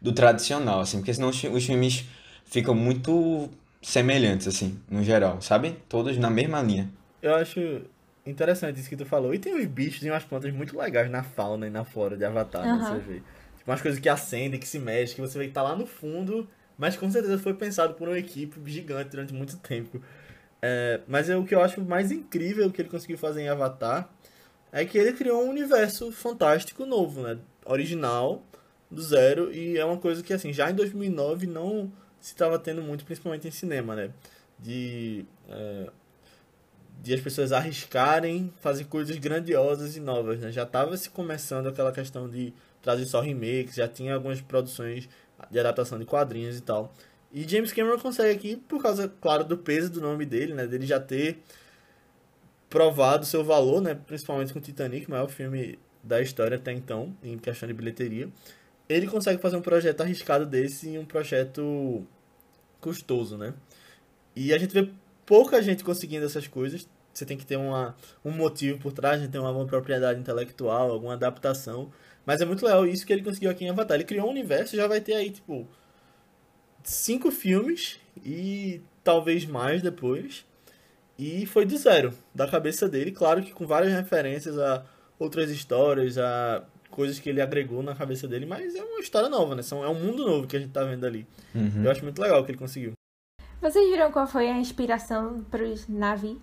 do 0.00 0.12
tradicional, 0.12 0.80
assim. 0.80 0.98
Porque 0.98 1.12
senão 1.12 1.28
os 1.28 1.66
filmes 1.66 2.06
ficam 2.46 2.74
muito 2.74 3.50
semelhantes, 3.82 4.48
assim, 4.48 4.78
no 4.90 5.04
geral, 5.04 5.42
sabe? 5.42 5.76
Todos 5.86 6.16
na 6.16 6.30
mesma 6.30 6.62
linha. 6.62 6.90
Eu 7.20 7.34
acho 7.34 7.82
interessante 8.30 8.80
isso 8.80 8.88
que 8.88 8.96
tu 8.96 9.04
falou. 9.04 9.34
E 9.34 9.38
tem 9.38 9.54
uns 9.54 9.66
bichos 9.66 10.02
e 10.02 10.10
umas 10.10 10.24
plantas 10.24 10.52
muito 10.52 10.78
legais 10.78 11.10
na 11.10 11.22
fauna 11.22 11.66
e 11.66 11.70
na 11.70 11.84
flora 11.84 12.16
de 12.16 12.24
Avatar, 12.24 12.64
né? 12.64 12.72
Aham. 12.72 12.94
Você 12.94 13.00
vê. 13.00 13.14
Tipo, 13.58 13.70
umas 13.70 13.82
coisas 13.82 14.00
que 14.00 14.08
acendem, 14.08 14.58
que 14.58 14.68
se 14.68 14.78
mexem, 14.78 15.16
que 15.16 15.20
você 15.20 15.38
vê 15.38 15.46
que 15.46 15.52
tá 15.52 15.62
lá 15.62 15.74
no 15.74 15.86
fundo, 15.86 16.48
mas 16.76 16.96
com 16.96 17.10
certeza 17.10 17.38
foi 17.38 17.54
pensado 17.54 17.94
por 17.94 18.08
uma 18.08 18.18
equipe 18.18 18.58
gigante 18.70 19.10
durante 19.10 19.34
muito 19.34 19.56
tempo. 19.58 20.00
É, 20.60 21.00
mas 21.06 21.30
é 21.30 21.36
o 21.36 21.44
que 21.44 21.54
eu 21.54 21.62
acho 21.62 21.80
mais 21.80 22.10
incrível 22.10 22.70
que 22.70 22.82
ele 22.82 22.88
conseguiu 22.88 23.16
fazer 23.16 23.42
em 23.42 23.48
Avatar 23.48 24.08
é 24.72 24.84
que 24.84 24.98
ele 24.98 25.12
criou 25.12 25.44
um 25.44 25.50
universo 25.50 26.12
fantástico 26.12 26.84
novo, 26.84 27.22
né? 27.22 27.38
Original, 27.64 28.42
do 28.90 29.00
zero, 29.02 29.52
e 29.52 29.78
é 29.78 29.84
uma 29.84 29.98
coisa 29.98 30.22
que, 30.22 30.32
assim, 30.32 30.52
já 30.52 30.70
em 30.70 30.74
2009 30.74 31.46
não, 31.46 31.90
se 32.20 32.32
estava 32.32 32.58
tendo 32.58 32.82
muito, 32.82 33.04
principalmente 33.04 33.46
em 33.48 33.50
cinema, 33.50 33.94
né? 33.94 34.10
De, 34.58 35.24
é, 35.48 35.90
de 37.02 37.14
as 37.14 37.20
pessoas 37.20 37.52
arriscarem 37.52 38.52
fazer 38.60 38.84
coisas 38.84 39.16
grandiosas 39.18 39.96
e 39.96 40.00
novas, 40.00 40.40
né? 40.40 40.50
Já 40.50 40.64
estava 40.64 40.96
se 40.96 41.08
começando 41.10 41.68
aquela 41.68 41.92
questão 41.92 42.28
de 42.28 42.52
trazer 42.82 43.06
só 43.06 43.20
remakes, 43.20 43.76
já 43.76 43.86
tinha 43.86 44.14
algumas 44.14 44.40
produções 44.40 45.08
de 45.50 45.58
adaptação 45.58 45.98
de 45.98 46.04
quadrinhos 46.04 46.58
e 46.58 46.60
tal. 46.60 46.92
E 47.32 47.46
James 47.46 47.72
Cameron 47.72 47.98
consegue 47.98 48.34
aqui, 48.34 48.56
por 48.56 48.82
causa, 48.82 49.08
claro, 49.20 49.44
do 49.44 49.56
peso 49.56 49.90
do 49.90 50.00
nome 50.00 50.24
dele, 50.24 50.54
né? 50.54 50.66
Dele 50.66 50.86
já 50.86 50.98
ter 50.98 51.38
provado 52.68 53.24
seu 53.24 53.44
valor, 53.44 53.80
né? 53.80 53.94
Principalmente 53.94 54.52
com 54.52 54.60
Titanic, 54.60 55.08
maior 55.08 55.28
filme 55.28 55.78
da 56.02 56.20
história 56.20 56.56
até 56.56 56.72
então, 56.72 57.14
em 57.22 57.38
questão 57.38 57.66
de 57.66 57.74
bilheteria. 57.74 58.28
Ele 58.88 59.06
consegue 59.06 59.40
fazer 59.40 59.56
um 59.56 59.62
projeto 59.62 60.00
arriscado 60.00 60.46
desse 60.46 60.88
e 60.90 60.98
um 60.98 61.04
projeto 61.04 62.06
custoso, 62.80 63.36
né? 63.36 63.54
E 64.34 64.52
a 64.54 64.58
gente 64.58 64.72
vê 64.72 64.90
pouca 65.28 65.60
gente 65.62 65.84
conseguindo 65.84 66.24
essas 66.24 66.48
coisas. 66.48 66.88
Você 67.12 67.26
tem 67.26 67.36
que 67.36 67.44
ter 67.44 67.56
uma, 67.56 67.94
um 68.24 68.30
motivo 68.30 68.78
por 68.78 68.92
trás, 68.92 69.20
né? 69.20 69.28
tem 69.30 69.38
uma 69.38 69.66
propriedade 69.66 70.18
intelectual, 70.18 70.90
alguma 70.90 71.12
adaptação. 71.12 71.92
Mas 72.24 72.40
é 72.40 72.46
muito 72.46 72.64
legal 72.64 72.86
isso 72.86 73.06
que 73.06 73.12
ele 73.12 73.22
conseguiu 73.22 73.50
aqui 73.50 73.64
em 73.64 73.68
Avatar. 73.68 73.96
Ele 73.96 74.04
criou 74.04 74.26
um 74.26 74.30
universo 74.30 74.74
já 74.74 74.86
vai 74.86 75.00
ter 75.02 75.14
aí, 75.14 75.30
tipo, 75.30 75.68
cinco 76.82 77.30
filmes 77.30 78.00
e 78.24 78.80
talvez 79.04 79.44
mais 79.44 79.82
depois. 79.82 80.46
E 81.18 81.44
foi 81.44 81.66
do 81.66 81.76
zero, 81.76 82.14
da 82.34 82.46
cabeça 82.46 82.88
dele, 82.88 83.10
claro 83.10 83.42
que 83.42 83.52
com 83.52 83.66
várias 83.66 83.92
referências 83.92 84.56
a 84.56 84.84
outras 85.18 85.50
histórias, 85.50 86.16
a 86.16 86.64
coisas 86.90 87.18
que 87.18 87.28
ele 87.28 87.40
agregou 87.40 87.82
na 87.82 87.94
cabeça 87.94 88.26
dele, 88.26 88.46
mas 88.46 88.74
é 88.74 88.82
uma 88.82 89.00
história 89.00 89.28
nova, 89.28 89.54
né? 89.54 89.62
É 89.70 89.88
um 89.88 89.94
mundo 89.94 90.24
novo 90.24 90.46
que 90.46 90.56
a 90.56 90.60
gente 90.60 90.70
tá 90.70 90.84
vendo 90.84 91.04
ali. 91.04 91.26
Uhum. 91.54 91.84
Eu 91.84 91.90
acho 91.90 92.04
muito 92.04 92.22
legal 92.22 92.40
o 92.40 92.44
que 92.44 92.52
ele 92.52 92.58
conseguiu. 92.58 92.97
Vocês 93.60 93.90
viram 93.90 94.12
qual 94.12 94.26
foi 94.26 94.48
a 94.48 94.56
inspiração 94.56 95.44
pros 95.50 95.88
Navi? 95.88 96.40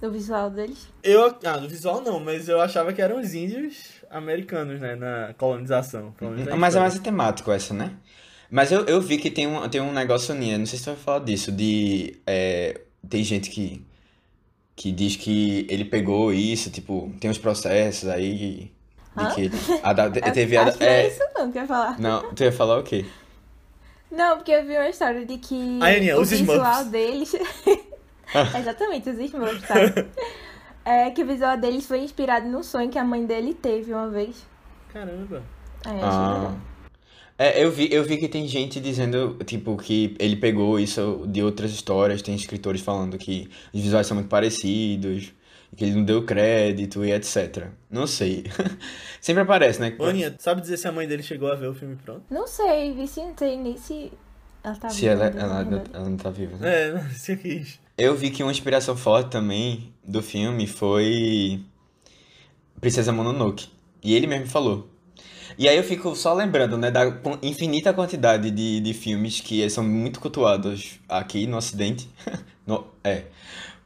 Do 0.00 0.10
visual 0.10 0.50
deles? 0.50 0.88
Eu, 1.02 1.34
ah, 1.44 1.56
do 1.56 1.68
visual 1.68 2.00
não, 2.02 2.18
mas 2.20 2.48
eu 2.48 2.60
achava 2.60 2.92
que 2.92 3.00
eram 3.00 3.20
os 3.20 3.32
índios 3.32 4.02
americanos, 4.10 4.80
né, 4.80 4.96
na 4.96 5.34
colonização. 5.38 6.14
Mas 6.58 6.74
é 6.74 6.80
mais 6.80 6.98
temático 6.98 7.50
essa, 7.50 7.72
né? 7.72 7.92
Mas 8.50 8.70
eu, 8.70 8.84
eu 8.84 9.00
vi 9.00 9.18
que 9.18 9.30
tem 9.30 9.46
um, 9.46 9.68
tem 9.68 9.80
um 9.80 9.92
negócio, 9.92 10.34
Nia, 10.34 10.58
não 10.58 10.66
sei 10.66 10.78
se 10.78 10.84
você 10.84 10.90
vai 10.90 11.00
falar 11.00 11.18
disso, 11.20 11.50
de. 11.50 12.20
É, 12.26 12.80
tem 13.08 13.24
gente 13.24 13.50
que, 13.50 13.84
que 14.76 14.92
diz 14.92 15.16
que 15.16 15.66
ele 15.70 15.84
pegou 15.84 16.32
isso, 16.32 16.70
tipo, 16.70 17.12
tem 17.20 17.30
uns 17.30 17.38
processos 17.38 18.08
aí. 18.08 18.70
De 19.16 19.34
que 19.34 19.50
a, 19.82 19.92
da, 19.92 20.10
teve 20.32 20.56
a, 20.56 20.68
é, 20.80 20.84
é 20.84 21.08
isso 21.08 21.20
não 21.34 21.50
que 21.50 21.58
eu 21.58 21.62
ia 21.62 21.68
falar. 21.68 22.00
Não, 22.00 22.34
tu 22.34 22.42
ia 22.42 22.52
falar 22.52 22.78
o 22.78 22.82
quê? 22.82 23.04
Não, 24.14 24.36
porque 24.36 24.52
eu 24.52 24.64
vi 24.64 24.76
uma 24.76 24.88
história 24.88 25.24
de 25.26 25.38
que 25.38 25.78
a 25.82 25.86
Aninha, 25.86 26.16
o 26.16 26.20
os 26.20 26.30
visual 26.30 26.58
Smurfs. 26.58 26.90
deles. 26.90 27.32
Exatamente, 28.58 29.10
os 29.10 29.18
Smurfs, 29.18 29.66
sabe? 29.66 30.06
É 30.86 31.10
que 31.10 31.22
o 31.22 31.26
visual 31.26 31.56
deles 31.56 31.86
foi 31.86 32.00
inspirado 32.00 32.46
num 32.46 32.62
sonho 32.62 32.90
que 32.90 32.98
a 32.98 33.04
mãe 33.04 33.24
dele 33.24 33.54
teve 33.54 33.90
uma 33.90 34.10
vez. 34.10 34.44
Caramba. 34.92 35.42
É, 35.86 35.90
ah. 36.02 36.54
É, 37.38 37.64
eu 37.64 37.70
vi, 37.70 37.88
eu 37.90 38.04
vi 38.04 38.18
que 38.18 38.28
tem 38.28 38.46
gente 38.46 38.78
dizendo, 38.80 39.38
tipo, 39.46 39.78
que 39.78 40.14
ele 40.20 40.36
pegou 40.36 40.78
isso 40.78 41.24
de 41.26 41.42
outras 41.42 41.72
histórias, 41.72 42.20
tem 42.20 42.34
escritores 42.34 42.82
falando 42.82 43.16
que 43.16 43.48
os 43.72 43.80
visuais 43.80 44.06
são 44.06 44.14
muito 44.14 44.28
parecidos, 44.28 45.32
que 45.76 45.84
ele 45.84 45.94
não 45.94 46.04
deu 46.04 46.24
crédito 46.24 47.04
e 47.04 47.12
etc. 47.12 47.68
Não 47.90 48.06
sei. 48.06 48.44
Sempre 49.20 49.42
aparece, 49.42 49.80
né? 49.80 49.96
Aninha, 50.00 50.34
sabe 50.38 50.60
dizer 50.60 50.76
se 50.76 50.86
a 50.86 50.92
mãe 50.92 51.06
dele 51.06 51.22
chegou 51.22 51.50
a 51.50 51.54
ver 51.54 51.68
o 51.68 51.74
filme 51.74 51.96
pronto? 51.96 52.22
Não 52.30 52.46
sei, 52.46 52.92
vi 52.92 53.06
se 53.06 53.20
não 53.20 53.34
sei 53.36 53.56
nem 53.56 53.76
se 53.76 54.12
ela 54.62 54.76
tá 54.76 54.88
se 54.88 55.02
viva. 55.02 55.12
ela, 55.12 55.26
ela, 55.26 55.82
ela, 55.92 56.08
não 56.08 56.16
tá 56.16 56.30
viva, 56.30 56.56
né? 56.56 56.88
É, 56.88 56.92
não, 56.94 57.10
se 57.10 57.32
eu 57.32 57.36
quis. 57.36 57.80
Eu 57.96 58.14
vi 58.14 58.30
que 58.30 58.42
uma 58.42 58.50
inspiração 58.50 58.96
forte 58.96 59.30
também 59.30 59.92
do 60.02 60.22
filme 60.22 60.66
foi 60.66 61.60
Princesa 62.80 63.12
Mononoke. 63.12 63.68
E 64.02 64.14
ele 64.14 64.26
mesmo 64.26 64.46
falou. 64.46 64.88
E 65.56 65.68
aí 65.68 65.76
eu 65.76 65.84
fico 65.84 66.16
só 66.16 66.34
lembrando, 66.34 66.76
né, 66.76 66.90
da 66.90 67.02
infinita 67.42 67.92
quantidade 67.92 68.50
de, 68.50 68.80
de 68.80 68.92
filmes 68.92 69.40
que 69.40 69.68
são 69.70 69.84
muito 69.84 70.18
cultuados 70.18 70.98
aqui 71.08 71.46
no 71.46 71.56
Ocidente. 71.56 72.08
no, 72.66 72.86
é. 73.04 73.24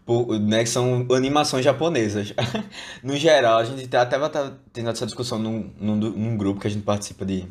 Por, 0.09 0.41
né, 0.41 0.63
que 0.63 0.71
são 0.71 1.07
animações 1.15 1.63
japonesas. 1.63 2.33
no 3.05 3.15
geral, 3.15 3.59
a 3.59 3.65
gente 3.67 3.87
tá, 3.89 4.01
até 4.01 4.19
vai 4.19 4.29
estar 4.29 4.49
tá 4.49 4.57
tendo 4.73 4.89
essa 4.89 5.05
discussão 5.05 5.39
num, 5.39 5.71
num, 5.79 5.97
num, 5.97 6.35
grupo 6.35 6.59
que 6.59 6.67
a 6.67 6.71
gente 6.71 6.83
participa 6.83 7.27
de. 7.27 7.47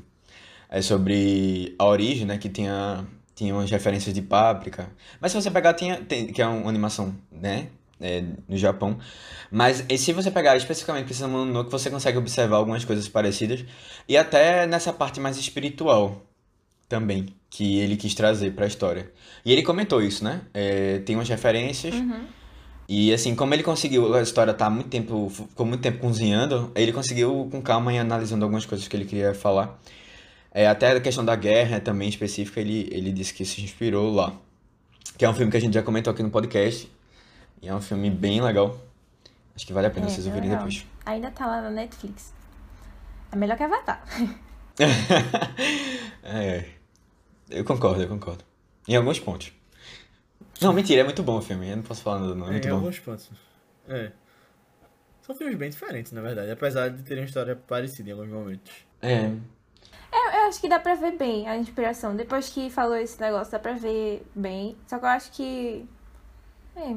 É 0.67 0.81
sobre 0.81 1.75
a 1.77 1.85
origem, 1.85 2.25
né? 2.25 2.39
Que 2.39 2.49
tinha, 2.49 3.05
tinha 3.35 3.53
umas 3.53 3.69
referências 3.69 4.11
de 4.11 4.23
Páprica. 4.23 4.89
Mas 5.21 5.33
se 5.33 5.39
você 5.39 5.51
pegar, 5.51 5.75
tinha, 5.75 5.97
tem, 5.97 6.33
que 6.33 6.41
é 6.41 6.47
uma 6.47 6.67
animação, 6.67 7.13
né? 7.31 7.67
É, 8.01 8.23
no 8.49 8.57
Japão. 8.57 8.97
Mas 9.51 9.85
se 9.95 10.11
você 10.11 10.31
pegar 10.31 10.57
especificamente 10.57 11.05
Princesa 11.05 11.27
Mononoke, 11.27 11.69
você 11.69 11.91
consegue 11.91 12.17
observar 12.17 12.57
algumas 12.57 12.83
coisas 12.83 13.07
parecidas. 13.07 13.63
E 14.09 14.17
até 14.17 14.65
nessa 14.65 14.91
parte 14.91 15.19
mais 15.19 15.37
espiritual 15.37 16.25
também, 16.89 17.27
que 17.51 17.77
ele 17.77 17.95
quis 17.95 18.15
trazer 18.15 18.51
para 18.53 18.65
a 18.65 18.67
história. 18.67 19.11
E 19.45 19.51
ele 19.51 19.61
comentou 19.61 20.01
isso, 20.01 20.23
né? 20.23 20.41
É, 20.55 20.97
tem 21.05 21.15
umas 21.15 21.29
referências. 21.29 21.93
Uhum. 21.93 22.25
E 22.87 23.13
assim, 23.13 23.35
como 23.35 23.53
ele 23.53 23.63
conseguiu, 23.63 24.15
a 24.15 24.21
história 24.21 24.53
tá 24.53 24.69
muito 24.69 24.87
tempo, 24.87 25.29
ficou 25.29 25.65
muito 25.65 25.81
tempo 25.81 25.99
cozinhando, 25.99 26.71
ele 26.73 26.93
conseguiu 26.93 27.47
com 27.51 27.61
calma 27.61 27.91
e 27.91 27.97
analisando 27.97 28.45
algumas 28.45 28.65
coisas 28.65 28.87
que 28.87 28.95
ele 28.95 29.03
queria 29.03 29.33
falar. 29.33 29.77
É, 30.51 30.67
até 30.67 30.91
a 30.91 30.99
questão 31.01 31.23
da 31.25 31.35
guerra 31.35 31.79
também 31.81 32.07
específica, 32.07 32.61
ele, 32.61 32.87
ele 32.91 33.11
disse 33.11 33.33
que 33.33 33.43
se 33.43 33.61
inspirou 33.61 34.13
lá. 34.13 34.33
Que 35.17 35.25
é 35.25 35.29
um 35.29 35.33
filme 35.33 35.51
que 35.51 35.57
a 35.57 35.61
gente 35.61 35.73
já 35.73 35.83
comentou 35.83 36.11
aqui 36.11 36.23
no 36.23 36.29
podcast. 36.29 36.89
E 37.61 37.67
é 37.67 37.75
um 37.75 37.81
filme 37.81 38.09
bem 38.09 38.39
legal. 38.39 38.79
Acho 39.55 39.65
que 39.65 39.73
vale 39.73 39.87
a 39.87 39.89
pena 39.89 40.05
é, 40.05 40.09
vocês 40.09 40.25
ouvirem 40.25 40.49
depois. 40.49 40.85
Ainda 41.05 41.29
tá 41.31 41.45
lá 41.45 41.61
na 41.61 41.69
Netflix. 41.69 42.33
É 43.31 43.35
melhor 43.35 43.57
que 43.57 43.63
Avatar. 43.63 44.03
é. 46.23 46.65
Eu 47.49 47.65
concordo, 47.65 48.01
eu 48.01 48.07
concordo. 48.07 48.43
Em 48.87 48.95
alguns 48.95 49.19
pontos. 49.19 49.51
Não, 50.61 50.73
mentira, 50.73 51.01
é 51.01 51.03
muito 51.03 51.23
bom 51.23 51.37
o 51.37 51.41
filme. 51.41 51.69
Eu 51.69 51.77
não 51.77 51.83
posso 51.83 52.01
falar 52.01 52.19
nada, 52.19 52.35
não. 52.35 52.47
É 52.47 52.51
muito 52.51 52.67
em 52.67 52.71
bom. 52.71 52.77
alguns 52.77 52.99
pontos. 52.99 53.29
É. 53.87 54.11
São 55.21 55.35
filmes 55.35 55.55
bem 55.57 55.69
diferentes, 55.69 56.11
na 56.11 56.21
verdade. 56.21 56.51
Apesar 56.51 56.89
de 56.89 57.03
terem 57.03 57.23
uma 57.23 57.27
história 57.27 57.55
parecida 57.55 58.09
em 58.09 58.13
alguns 58.13 58.29
momentos. 58.29 58.71
É. 59.01 59.25
Eu, 59.25 60.31
eu 60.33 60.47
acho 60.47 60.61
que 60.61 60.69
dá 60.69 60.79
pra 60.79 60.95
ver 60.95 61.17
bem 61.17 61.47
a 61.47 61.57
inspiração. 61.57 62.15
Depois 62.15 62.49
que 62.49 62.69
falou 62.69 62.95
esse 62.95 63.19
negócio, 63.19 63.51
dá 63.51 63.59
pra 63.59 63.73
ver 63.73 64.25
bem. 64.33 64.77
Só 64.87 64.97
que 64.97 65.05
eu 65.05 65.09
acho 65.09 65.31
que. 65.31 65.85
É. 66.75 66.95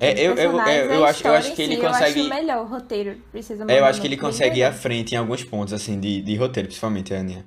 É, 0.00 0.20
eu, 0.20 0.34
eu, 0.34 0.52
eu, 0.52 0.92
eu 0.92 1.04
acho, 1.04 1.26
eu 1.26 1.34
acho 1.34 1.54
que 1.54 1.62
ele 1.62 1.76
si, 1.76 1.80
consegue. 1.80 2.20
Eu 2.20 2.26
acho 2.26 2.34
melhor 2.34 2.62
o 2.62 2.68
roteiro. 2.68 3.22
Precisa 3.30 3.64
é, 3.68 3.80
eu 3.80 3.84
acho 3.86 4.00
que 4.00 4.06
ele 4.06 4.18
consegue 4.18 4.60
ir 4.60 4.64
à 4.64 4.72
frente 4.72 5.14
em 5.14 5.18
alguns 5.18 5.44
pontos, 5.44 5.72
assim, 5.72 5.98
de, 5.98 6.20
de 6.20 6.36
roteiro, 6.36 6.68
principalmente, 6.68 7.14
a 7.14 7.20
Aninha. 7.20 7.46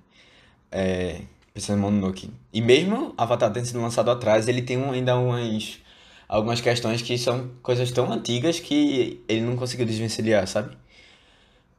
É. 0.71 1.21
Pensando 1.53 1.79
em 1.79 1.81
Mononoke. 1.81 2.29
E 2.53 2.61
mesmo 2.61 3.13
Avatar 3.17 3.51
tendo 3.51 3.65
sido 3.65 3.81
lançado 3.81 4.09
atrás, 4.09 4.47
ele 4.47 4.61
tem 4.61 4.77
um, 4.77 4.91
ainda 4.91 5.17
umas. 5.17 5.79
Algumas 6.27 6.61
questões 6.61 7.01
que 7.01 7.17
são 7.17 7.51
coisas 7.61 7.91
tão 7.91 8.09
antigas 8.09 8.57
que 8.57 9.21
ele 9.27 9.41
não 9.41 9.57
conseguiu 9.57 9.85
desvencilhar, 9.85 10.47
sabe? 10.47 10.77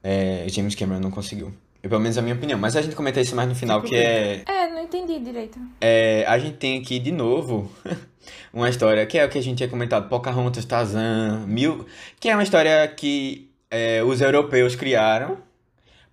É, 0.03 0.45
James 0.49 0.75
Cameron 0.75 1.01
não 1.01 1.11
conseguiu. 1.11 1.55
Eu, 1.83 1.89
pelo 1.89 2.03
menos 2.03 2.19
a 2.19 2.23
minha 2.23 2.35
opinião. 2.35 2.59
Mas 2.59 2.77
a 2.77 2.83
gente 2.83 2.95
comenta 2.95 3.19
isso 3.19 3.35
mais 3.35 3.49
no 3.49 3.55
final, 3.55 3.81
que 3.81 3.97
é. 3.97 4.43
É, 4.47 4.69
não 4.69 4.83
entendi 4.83 5.19
direito. 5.19 5.59
É, 5.81 6.25
a 6.29 6.39
gente 6.39 6.59
tem 6.59 6.79
aqui 6.79 6.99
de 6.99 7.11
novo 7.11 7.73
uma 8.53 8.69
história 8.69 9.07
que 9.07 9.19
é 9.19 9.25
o 9.25 9.29
que 9.29 9.39
a 9.39 9.43
gente 9.43 9.57
tinha 9.57 9.69
comentado, 9.69 10.09
Pocahontas, 10.09 10.67
Tarzan, 10.67 11.45
Mil, 11.47 11.87
que 12.21 12.29
é 12.29 12.35
uma 12.35 12.43
história 12.43 12.87
que 12.89 13.51
é, 13.71 14.03
os 14.03 14.21
europeus 14.21 14.77
criaram 14.77 15.39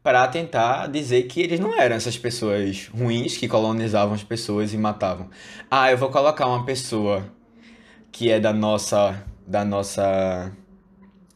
para 0.01 0.27
tentar 0.27 0.87
dizer 0.87 1.23
que 1.23 1.41
eles 1.41 1.59
não 1.59 1.73
eram 1.73 1.95
essas 1.95 2.17
pessoas 2.17 2.87
ruins 2.87 3.37
que 3.37 3.47
colonizavam 3.47 4.13
as 4.13 4.23
pessoas 4.23 4.73
e 4.73 4.77
matavam. 4.77 5.29
Ah, 5.69 5.91
eu 5.91 5.97
vou 5.97 6.09
colocar 6.09 6.47
uma 6.47 6.65
pessoa 6.65 7.25
que 8.11 8.31
é 8.31 8.39
da 8.39 8.53
nossa 8.53 9.23
da 9.45 9.65
nossa 9.65 10.51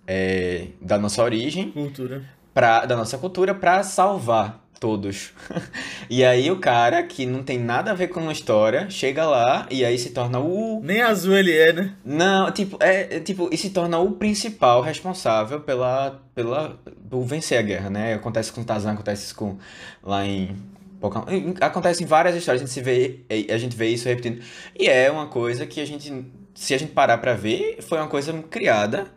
é, 0.06 0.68
da 0.82 0.98
nossa 0.98 1.24
origem, 1.24 1.72
cultura, 1.72 2.24
pra, 2.54 2.86
da 2.86 2.96
nossa 2.96 3.18
cultura 3.18 3.56
para 3.56 3.84
salvar 3.84 4.63
todos. 4.84 5.32
e 6.10 6.26
aí 6.26 6.52
o 6.52 6.60
cara 6.60 7.02
que 7.04 7.26
não 7.26 7.42
tem 7.42 7.58
nada 7.58 7.92
a 7.92 7.94
ver 7.94 8.10
com 8.10 8.28
a 8.28 8.34
história 8.34 8.90
chega 8.90 9.26
lá 9.26 9.66
e 9.72 9.86
aí 9.86 9.98
se 9.98 10.10
torna 10.10 10.42
o. 10.42 10.82
Nem 10.84 11.02
azul 11.02 11.38
ele 11.38 11.58
é, 11.58 11.72
né? 11.72 11.96
Não, 12.04 12.52
tipo, 12.52 12.76
é, 12.82 13.16
é 13.16 13.20
tipo, 13.22 13.48
e 13.50 13.56
se 13.56 13.70
torna 13.70 13.98
o 13.98 14.12
principal 14.12 14.82
responsável 14.82 15.62
pela, 15.62 16.22
pela, 16.36 16.78
por 17.10 17.24
vencer 17.24 17.58
a 17.58 17.62
guerra, 17.62 17.90
né? 17.90 18.14
Acontece 18.16 18.52
com 18.52 18.62
Tarzan, 18.62 18.92
acontece 18.92 19.34
com 19.34 19.58
lá 20.04 20.26
em 20.26 20.54
acontece 21.60 22.02
em 22.02 22.06
várias 22.06 22.34
histórias, 22.34 22.62
a 22.62 22.66
gente 22.66 22.74
se 22.74 22.82
vê, 22.82 23.20
a 23.30 23.58
gente 23.58 23.76
vê 23.76 23.88
isso 23.88 24.08
repetindo. 24.08 24.42
E 24.78 24.88
é 24.88 25.10
uma 25.12 25.28
coisa 25.28 25.66
que 25.66 25.80
a 25.82 25.86
gente, 25.86 26.26
se 26.56 26.74
a 26.74 26.78
gente 26.78 26.92
parar 26.92 27.18
para 27.18 27.34
ver, 27.34 27.80
foi 27.82 27.98
uma 27.98 28.08
coisa 28.08 28.34
criada 28.50 29.08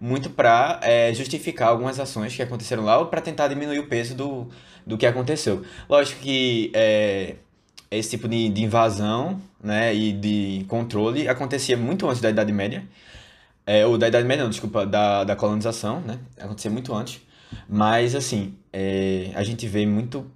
muito 0.00 0.30
para 0.30 0.80
é, 0.82 1.14
justificar 1.14 1.68
algumas 1.68 2.00
ações 2.00 2.34
que 2.34 2.42
aconteceram 2.42 2.84
lá 2.84 2.98
ou 2.98 3.06
para 3.06 3.20
tentar 3.20 3.46
diminuir 3.46 3.78
o 3.78 3.86
peso 3.86 4.16
do, 4.16 4.48
do 4.86 4.98
que 4.98 5.06
aconteceu. 5.06 5.62
Lógico 5.88 6.20
que 6.20 6.70
é, 6.74 7.36
esse 7.90 8.10
tipo 8.10 8.28
de, 8.28 8.48
de 8.48 8.62
invasão 8.62 9.40
né, 9.62 9.94
e 9.94 10.12
de 10.12 10.64
controle 10.68 11.28
acontecia 11.28 11.76
muito 11.76 12.08
antes 12.08 12.20
da 12.20 12.30
Idade 12.30 12.52
Média. 12.52 12.84
É, 13.64 13.86
ou 13.86 13.96
da 13.96 14.08
Idade 14.08 14.26
Média, 14.26 14.42
não, 14.42 14.50
desculpa, 14.50 14.84
da, 14.84 15.22
da 15.22 15.36
colonização, 15.36 16.00
né? 16.00 16.18
Acontecia 16.36 16.70
muito 16.70 16.92
antes. 16.92 17.20
Mas, 17.68 18.14
assim, 18.14 18.54
é, 18.72 19.30
a 19.34 19.44
gente 19.44 19.68
vê 19.68 19.86
muito 19.86 20.28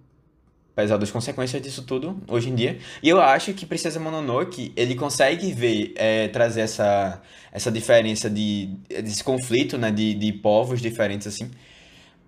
pesado 0.76 1.02
as 1.02 1.10
consequências 1.10 1.60
disso 1.60 1.82
tudo 1.82 2.22
hoje 2.28 2.50
em 2.50 2.54
dia. 2.54 2.78
E 3.02 3.08
eu 3.08 3.20
acho 3.20 3.54
que 3.54 3.64
Princesa 3.64 3.98
Mononoke, 3.98 4.72
ele 4.76 4.94
consegue 4.94 5.50
ver, 5.52 5.94
é, 5.96 6.28
trazer 6.28 6.60
essa, 6.60 7.20
essa 7.50 7.72
diferença 7.72 8.28
de, 8.28 8.66
desse 8.88 9.24
conflito, 9.24 9.78
né, 9.78 9.90
de, 9.90 10.14
de 10.14 10.32
povos 10.34 10.80
diferentes, 10.80 11.26
assim. 11.26 11.50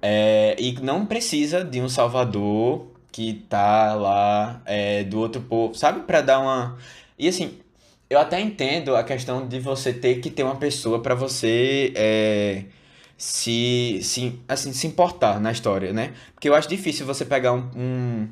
É, 0.01 0.57
e 0.59 0.73
não 0.81 1.05
precisa 1.07 1.65
de 1.65 1.81
um 1.81 1.89
salvador 1.89 2.87
que 3.11 3.35
tá 3.49 3.95
lá 3.95 4.63
é, 4.65 5.05
do 5.05 5.19
outro 5.19 5.41
povo, 5.41 5.75
sabe? 5.75 6.01
Pra 6.01 6.21
dar 6.21 6.41
uma... 6.41 6.79
E 7.19 7.29
assim, 7.29 7.59
eu 8.09 8.19
até 8.19 8.41
entendo 8.41 8.97
a 8.97 9.03
questão 9.03 9.47
de 9.47 9.59
você 9.61 9.93
ter 9.93 10.21
que 10.21 10.31
ter 10.31 10.43
uma 10.43 10.57
pessoa 10.57 11.01
para 11.03 11.15
você 11.15 11.93
é, 11.97 12.65
se, 13.17 14.01
se, 14.03 14.39
assim, 14.49 14.73
se 14.73 14.87
importar 14.87 15.41
na 15.41 15.51
história, 15.53 15.93
né? 15.93 16.15
Porque 16.35 16.49
eu 16.49 16.55
acho 16.55 16.69
difícil 16.69 17.05
você 17.05 17.25
pegar 17.25 17.53
um, 17.53 17.69
um, 17.77 18.29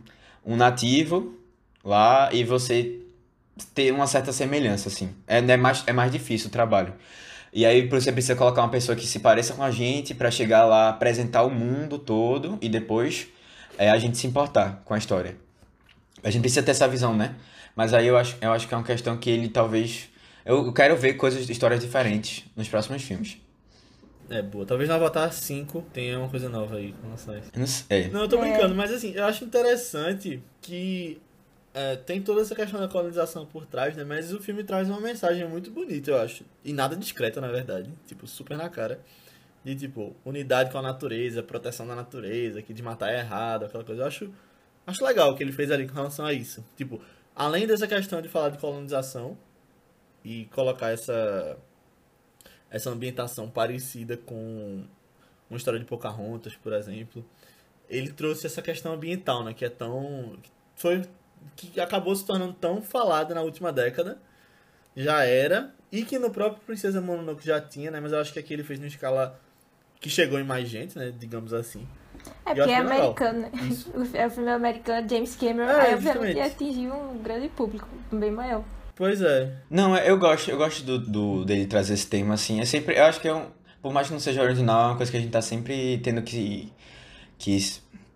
um 0.47 0.57
nativo 0.57 1.35
lá 1.85 2.31
e 2.33 2.45
você 2.45 3.01
ter 3.75 3.93
uma 3.93 4.07
certa 4.07 4.33
semelhança, 4.33 4.89
assim. 4.89 5.11
É, 5.27 5.39
é, 5.39 5.57
mais, 5.57 5.83
é 5.87 5.93
mais 5.93 6.13
difícil 6.13 6.49
o 6.49 6.53
trabalho. 6.53 6.95
E 7.57 7.64
aí 7.64 7.88
você 7.88 8.12
precisa 8.12 8.37
colocar 8.37 8.61
uma 8.61 8.69
pessoa 8.69 8.95
que 8.95 9.07
se 9.07 9.19
pareça 9.19 9.55
com 9.55 9.62
a 9.62 9.71
gente 9.71 10.12
para 10.12 10.31
chegar 10.31 10.66
lá, 10.66 10.90
apresentar 10.90 11.42
o 11.42 11.49
mundo 11.49 11.99
todo 11.99 12.59
e 12.61 12.69
depois 12.69 13.29
é, 13.79 13.88
a 13.88 13.97
gente 13.97 14.19
se 14.19 14.27
importar 14.27 14.83
com 14.85 14.92
a 14.92 14.99
história. 14.99 15.38
A 16.23 16.29
gente 16.29 16.42
precisa 16.42 16.62
ter 16.62 16.73
essa 16.73 16.87
visão, 16.87 17.16
né? 17.16 17.35
Mas 17.75 17.95
aí 17.95 18.09
eu 18.09 18.19
acho, 18.19 18.37
eu 18.42 18.53
acho 18.53 18.69
que 18.69 18.75
é 18.75 18.77
uma 18.77 18.85
questão 18.85 19.16
que 19.16 19.31
ele 19.31 19.49
talvez. 19.49 20.11
Eu 20.45 20.71
quero 20.71 20.99
ver 20.99 21.14
coisas, 21.14 21.49
histórias 21.49 21.81
diferentes 21.81 22.45
nos 22.55 22.69
próximos 22.69 23.01
filmes. 23.03 23.38
É, 24.29 24.42
boa. 24.42 24.66
Talvez 24.66 24.87
no 24.87 24.95
Avatar 24.95 25.33
5 25.33 25.81
tenha 25.95 26.19
uma 26.19 26.29
coisa 26.29 26.51
nova 26.51 26.77
aí 26.77 26.92
com 26.92 27.07
relação 27.07 27.33
a 27.33 27.38
isso. 27.38 27.51
Não 27.57 27.66
sei. 27.66 28.09
Não, 28.09 28.21
eu 28.21 28.29
tô 28.29 28.37
brincando, 28.37 28.75
mas 28.75 28.90
assim, 28.90 29.14
eu 29.14 29.25
acho 29.25 29.45
interessante 29.47 30.42
que 30.61 31.23
é, 31.77 31.95
tem 31.95 32.23
toda 32.23 32.41
essa 32.41 32.55
questão 32.55 32.81
da 32.81 32.89
colonização 32.89 33.45
por 33.45 33.67
trás, 33.67 33.95
né? 33.95 34.03
Mas 34.03 34.33
o 34.33 34.41
filme 34.41 34.65
traz 34.65 34.89
uma 34.89 34.99
mensagem 34.99 35.47
muito 35.47 35.71
bonita, 35.71 36.11
eu 36.11 36.19
acho. 36.19 36.43
E 36.65 36.73
nada 36.73 36.97
discreta, 36.97 37.39
na 37.39 37.49
verdade. 37.49 37.91
Tipo, 38.07 38.27
super 38.27 38.57
na 38.57 38.71
cara. 38.71 38.99
De, 39.62 39.77
tipo, 39.77 40.17
unidade 40.25 40.73
com 40.73 40.79
a 40.79 40.83
natureza, 40.83 41.43
proteção 41.43 41.87
da 41.87 41.95
natureza, 41.95 42.62
que 42.62 42.73
de 42.73 42.83
matar 42.83 43.12
é 43.12 43.19
errado, 43.19 43.67
aquela 43.67 43.85
coisa. 43.85 44.01
Eu 44.03 44.07
acho, 44.07 44.33
acho 44.87 45.05
legal 45.05 45.31
o 45.33 45.37
que 45.37 45.43
ele 45.43 45.53
fez 45.53 45.71
ali 45.71 45.87
com 45.87 45.93
relação 45.93 46.25
a 46.25 46.33
isso. 46.33 46.65
Tipo, 46.79 46.99
além 47.35 47.67
dessa 47.67 47.87
questão 47.87 48.23
de 48.23 48.29
falar 48.31 48.49
de 48.49 48.59
colonização 48.59 49.37
e 50.25 50.47
colocar 50.47 50.89
essa 50.93 51.59
essa 52.71 52.89
ambientação 52.91 53.51
parecida 53.51 54.17
com 54.17 54.83
uma 55.51 55.57
história 55.59 55.79
de 55.79 55.85
Pocahontas, 55.85 56.57
por 56.57 56.73
exemplo, 56.73 57.25
ele 57.89 58.11
trouxe 58.12 58.47
essa 58.47 58.62
questão 58.62 58.95
ambiental, 58.95 59.45
né, 59.45 59.53
que 59.55 59.65
é 59.65 59.69
tão 59.69 60.37
foi 60.75 61.03
que 61.55 61.81
acabou 61.81 62.15
se 62.15 62.25
tornando 62.25 62.53
tão 62.55 62.83
falada 62.83 63.35
na 63.35 63.43
última 63.43 63.73
década, 63.73 64.19
já 64.97 65.25
era 65.25 65.75
e 65.93 66.03
que 66.03 66.19
no 66.19 66.31
próprio 66.31 66.63
Princesa 66.65 67.01
Mononoke 67.01 67.45
já 67.45 67.61
tinha, 67.61 67.91
né, 67.91 68.01
mas 68.01 68.13
eu 68.13 68.21
acho 68.21 68.33
que 68.33 68.39
aqui 68.39 68.55
ele 68.55 68.65
fez 68.65 68.79
numa 68.79 68.89
escala 68.89 69.39
que 70.01 70.11
chegou 70.11 70.39
em 70.39 70.45
mais 70.45 70.69
gente, 70.69 70.99
né, 70.99 71.13
digamos 71.17 71.53
assim. 71.53 71.87
É 72.45 72.55
porque 72.55 72.71
é 72.71 72.77
americano, 72.77 73.41
né? 73.41 73.51
É 74.15 74.27
o 74.27 74.31
filme 74.31 74.51
americano, 74.51 75.09
James 75.09 75.37
Cameron, 75.37 75.71
é, 75.71 75.81
aí 75.89 75.95
obviamente 75.95 76.41
atingiu 76.41 76.95
um 76.95 77.19
grande 77.23 77.49
público, 77.49 77.89
bem 78.11 78.31
maior. 78.31 78.65
Pois 78.97 79.21
é. 79.21 79.53
Não, 79.69 79.95
é, 79.95 80.11
eu 80.11 80.19
gosto, 80.19 80.51
eu 80.51 80.57
gosto 80.57 80.83
do, 80.83 80.99
do, 80.99 81.45
dele 81.45 81.67
trazer 81.67 81.93
esse 81.93 82.07
tema, 82.07 82.33
assim. 82.33 82.61
É 82.61 82.65
sempre. 82.65 82.99
Eu 82.99 83.05
acho 83.05 83.21
que 83.21 83.29
é 83.29 83.35
um. 83.35 83.49
Por 83.83 83.93
mais 83.93 84.07
que 84.07 84.15
não 84.15 84.21
seja 84.21 84.43
original, 84.43 84.85
é 84.85 84.87
uma 84.87 84.97
coisa 84.97 85.13
que 85.13 85.19
a 85.19 85.21
gente 85.21 85.31
tá 85.31 85.43
sempre 85.43 85.99
tendo 85.99 86.23
que, 86.23 86.73
que 87.39 87.59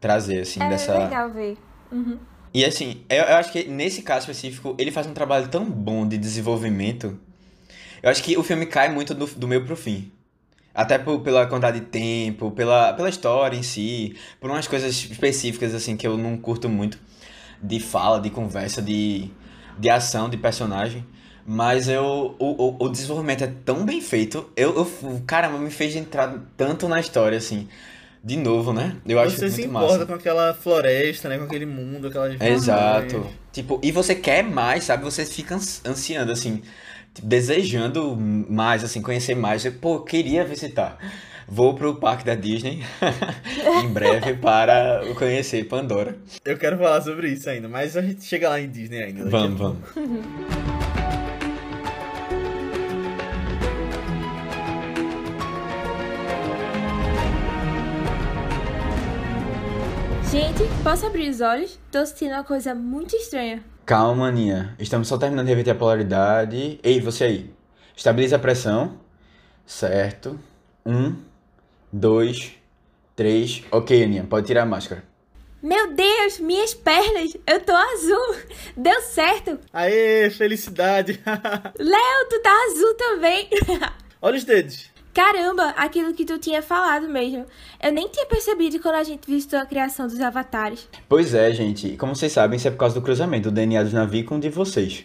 trazer, 0.00 0.40
assim, 0.40 0.60
é 0.60 0.68
dessa. 0.70 0.92
É 0.92 1.04
legal 1.04 1.30
ver. 1.30 1.58
Uhum. 1.92 2.18
E 2.52 2.64
assim, 2.64 3.02
eu, 3.08 3.24
eu 3.24 3.36
acho 3.36 3.52
que 3.52 3.64
nesse 3.64 4.02
caso 4.02 4.30
específico, 4.30 4.74
ele 4.78 4.90
faz 4.90 5.06
um 5.06 5.14
trabalho 5.14 5.48
tão 5.48 5.64
bom 5.64 6.06
de 6.06 6.18
desenvolvimento. 6.18 7.18
Eu 8.02 8.10
acho 8.10 8.22
que 8.22 8.36
o 8.36 8.42
filme 8.42 8.66
cai 8.66 8.88
muito 8.88 9.14
do, 9.14 9.26
do 9.26 9.46
meio 9.46 9.64
pro 9.64 9.76
fim. 9.76 10.10
Até 10.74 10.98
por, 10.98 11.20
pela 11.20 11.46
quantidade 11.46 11.80
de 11.80 11.86
tempo, 11.86 12.50
pela, 12.50 12.92
pela 12.92 13.08
história 13.08 13.56
em 13.56 13.62
si, 13.62 14.16
por 14.40 14.50
umas 14.50 14.66
coisas 14.66 14.94
específicas, 15.04 15.74
assim, 15.74 15.96
que 15.96 16.06
eu 16.06 16.16
não 16.16 16.36
curto 16.36 16.68
muito. 16.68 16.98
De 17.62 17.78
fala, 17.78 18.20
de 18.20 18.30
conversa, 18.30 18.80
de, 18.80 19.30
de 19.78 19.90
ação, 19.90 20.28
de 20.28 20.36
personagem. 20.36 21.04
Mas 21.46 21.88
eu, 21.88 22.36
o, 22.38 22.78
o, 22.78 22.84
o 22.84 22.88
desenvolvimento 22.88 23.44
é 23.44 23.52
tão 23.64 23.84
bem 23.84 24.00
feito. 24.00 24.50
Eu, 24.56 24.74
eu, 24.76 25.22
caramba, 25.26 25.58
me 25.58 25.70
fez 25.70 25.94
entrar 25.94 26.40
tanto 26.56 26.88
na 26.88 27.00
história, 27.00 27.36
assim. 27.38 27.68
De 28.22 28.36
novo, 28.36 28.72
né? 28.72 28.96
Eu 29.06 29.18
acho 29.18 29.36
você 29.36 29.42
muito 29.46 29.54
se 29.54 29.62
importa 29.62 29.92
massa. 29.94 30.06
com 30.06 30.12
aquela 30.14 30.52
floresta, 30.54 31.28
né? 31.28 31.38
Com 31.38 31.44
aquele 31.44 31.64
mundo, 31.66 32.08
aquelas 32.08 32.38
Exato. 32.40 33.26
Tipo, 33.50 33.80
e 33.82 33.90
você 33.90 34.14
quer 34.14 34.42
mais, 34.44 34.84
sabe? 34.84 35.04
Você 35.04 35.24
fica 35.24 35.54
ans- 35.54 35.80
ansiando, 35.86 36.30
assim, 36.30 36.62
desejando 37.22 38.14
mais, 38.16 38.84
assim, 38.84 39.00
conhecer 39.00 39.34
mais. 39.34 39.64
Eu, 39.64 39.72
Pô, 39.72 40.00
queria 40.00 40.44
visitar. 40.44 40.98
Vou 41.48 41.74
pro 41.74 41.96
parque 41.96 42.24
da 42.24 42.34
Disney 42.36 42.80
em 43.82 43.88
breve 43.88 44.34
para 44.34 45.02
conhecer 45.16 45.64
Pandora. 45.64 46.16
Eu 46.44 46.56
quero 46.56 46.78
falar 46.78 47.00
sobre 47.00 47.28
isso 47.30 47.50
ainda, 47.50 47.68
mas 47.68 47.96
a 47.96 48.02
gente 48.02 48.24
chega 48.24 48.48
lá 48.48 48.60
em 48.60 48.70
Disney 48.70 49.02
ainda. 49.02 49.28
Vamos, 49.28 49.58
vamos. 49.58 49.78
Gente, 60.30 60.62
posso 60.84 61.04
abrir 61.06 61.28
os 61.28 61.40
olhos? 61.40 61.76
Tô 61.90 62.06
sentindo 62.06 62.34
uma 62.34 62.44
coisa 62.44 62.72
muito 62.72 63.16
estranha. 63.16 63.64
Calma, 63.84 64.28
Aninha. 64.28 64.76
Estamos 64.78 65.08
só 65.08 65.18
terminando 65.18 65.46
de 65.46 65.50
reverter 65.50 65.72
a 65.72 65.74
polaridade. 65.74 66.78
Ei, 66.84 67.00
você 67.00 67.24
aí. 67.24 67.50
Estabilize 67.96 68.32
a 68.32 68.38
pressão. 68.38 69.00
Certo. 69.66 70.38
Um, 70.86 71.16
dois, 71.92 72.52
três. 73.16 73.64
Ok, 73.72 74.04
Aninha, 74.04 74.22
pode 74.22 74.46
tirar 74.46 74.62
a 74.62 74.66
máscara. 74.66 75.02
Meu 75.60 75.92
Deus, 75.94 76.38
minhas 76.38 76.74
pernas! 76.74 77.36
Eu 77.44 77.60
tô 77.62 77.72
azul! 77.72 78.36
Deu 78.76 79.00
certo! 79.02 79.58
Aê, 79.72 80.30
felicidade! 80.30 81.20
Léo, 81.76 82.28
tu 82.30 82.40
tá 82.40 82.66
azul 82.70 82.94
também! 82.94 83.50
Olha 84.22 84.36
os 84.36 84.44
dedos. 84.44 84.90
Caramba, 85.12 85.70
aquilo 85.76 86.14
que 86.14 86.24
tu 86.24 86.38
tinha 86.38 86.62
falado 86.62 87.08
mesmo. 87.08 87.44
Eu 87.82 87.92
nem 87.92 88.08
tinha 88.08 88.26
percebido 88.26 88.78
quando 88.80 88.94
a 88.94 89.04
gente 89.04 89.28
visitou 89.28 89.58
a 89.58 89.66
criação 89.66 90.06
dos 90.06 90.20
avatares. 90.20 90.88
Pois 91.08 91.34
é, 91.34 91.52
gente. 91.52 91.96
Como 91.96 92.14
vocês 92.14 92.32
sabem, 92.32 92.56
isso 92.56 92.68
é 92.68 92.70
por 92.70 92.78
causa 92.78 92.94
do 92.94 93.02
cruzamento 93.02 93.50
do 93.50 93.54
DNA 93.54 93.82
dos 93.82 93.92
navios 93.92 94.26
com 94.26 94.36
o 94.36 94.40
de 94.40 94.48
vocês. 94.48 95.04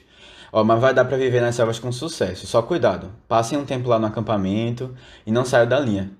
Ó, 0.52 0.64
mas 0.64 0.80
vai 0.80 0.94
dar 0.94 1.06
pra 1.06 1.18
viver 1.18 1.42
nas 1.42 1.56
selvas 1.56 1.80
com 1.80 1.92
sucesso. 1.92 2.46
Só 2.46 2.62
cuidado. 2.62 3.12
Passem 3.28 3.58
um 3.58 3.66
tempo 3.66 3.90
lá 3.90 3.98
no 3.98 4.06
acampamento 4.06 4.96
e 5.26 5.32
não 5.32 5.44
saiam 5.44 5.68
da 5.68 5.80
linha. 5.80 6.12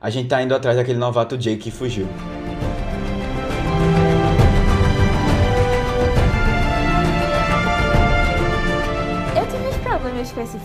A 0.00 0.10
gente 0.10 0.28
tá 0.28 0.42
indo 0.42 0.54
atrás 0.54 0.76
daquele 0.76 0.98
novato 0.98 1.36
Jake 1.36 1.64
que 1.64 1.70
fugiu. 1.70 2.06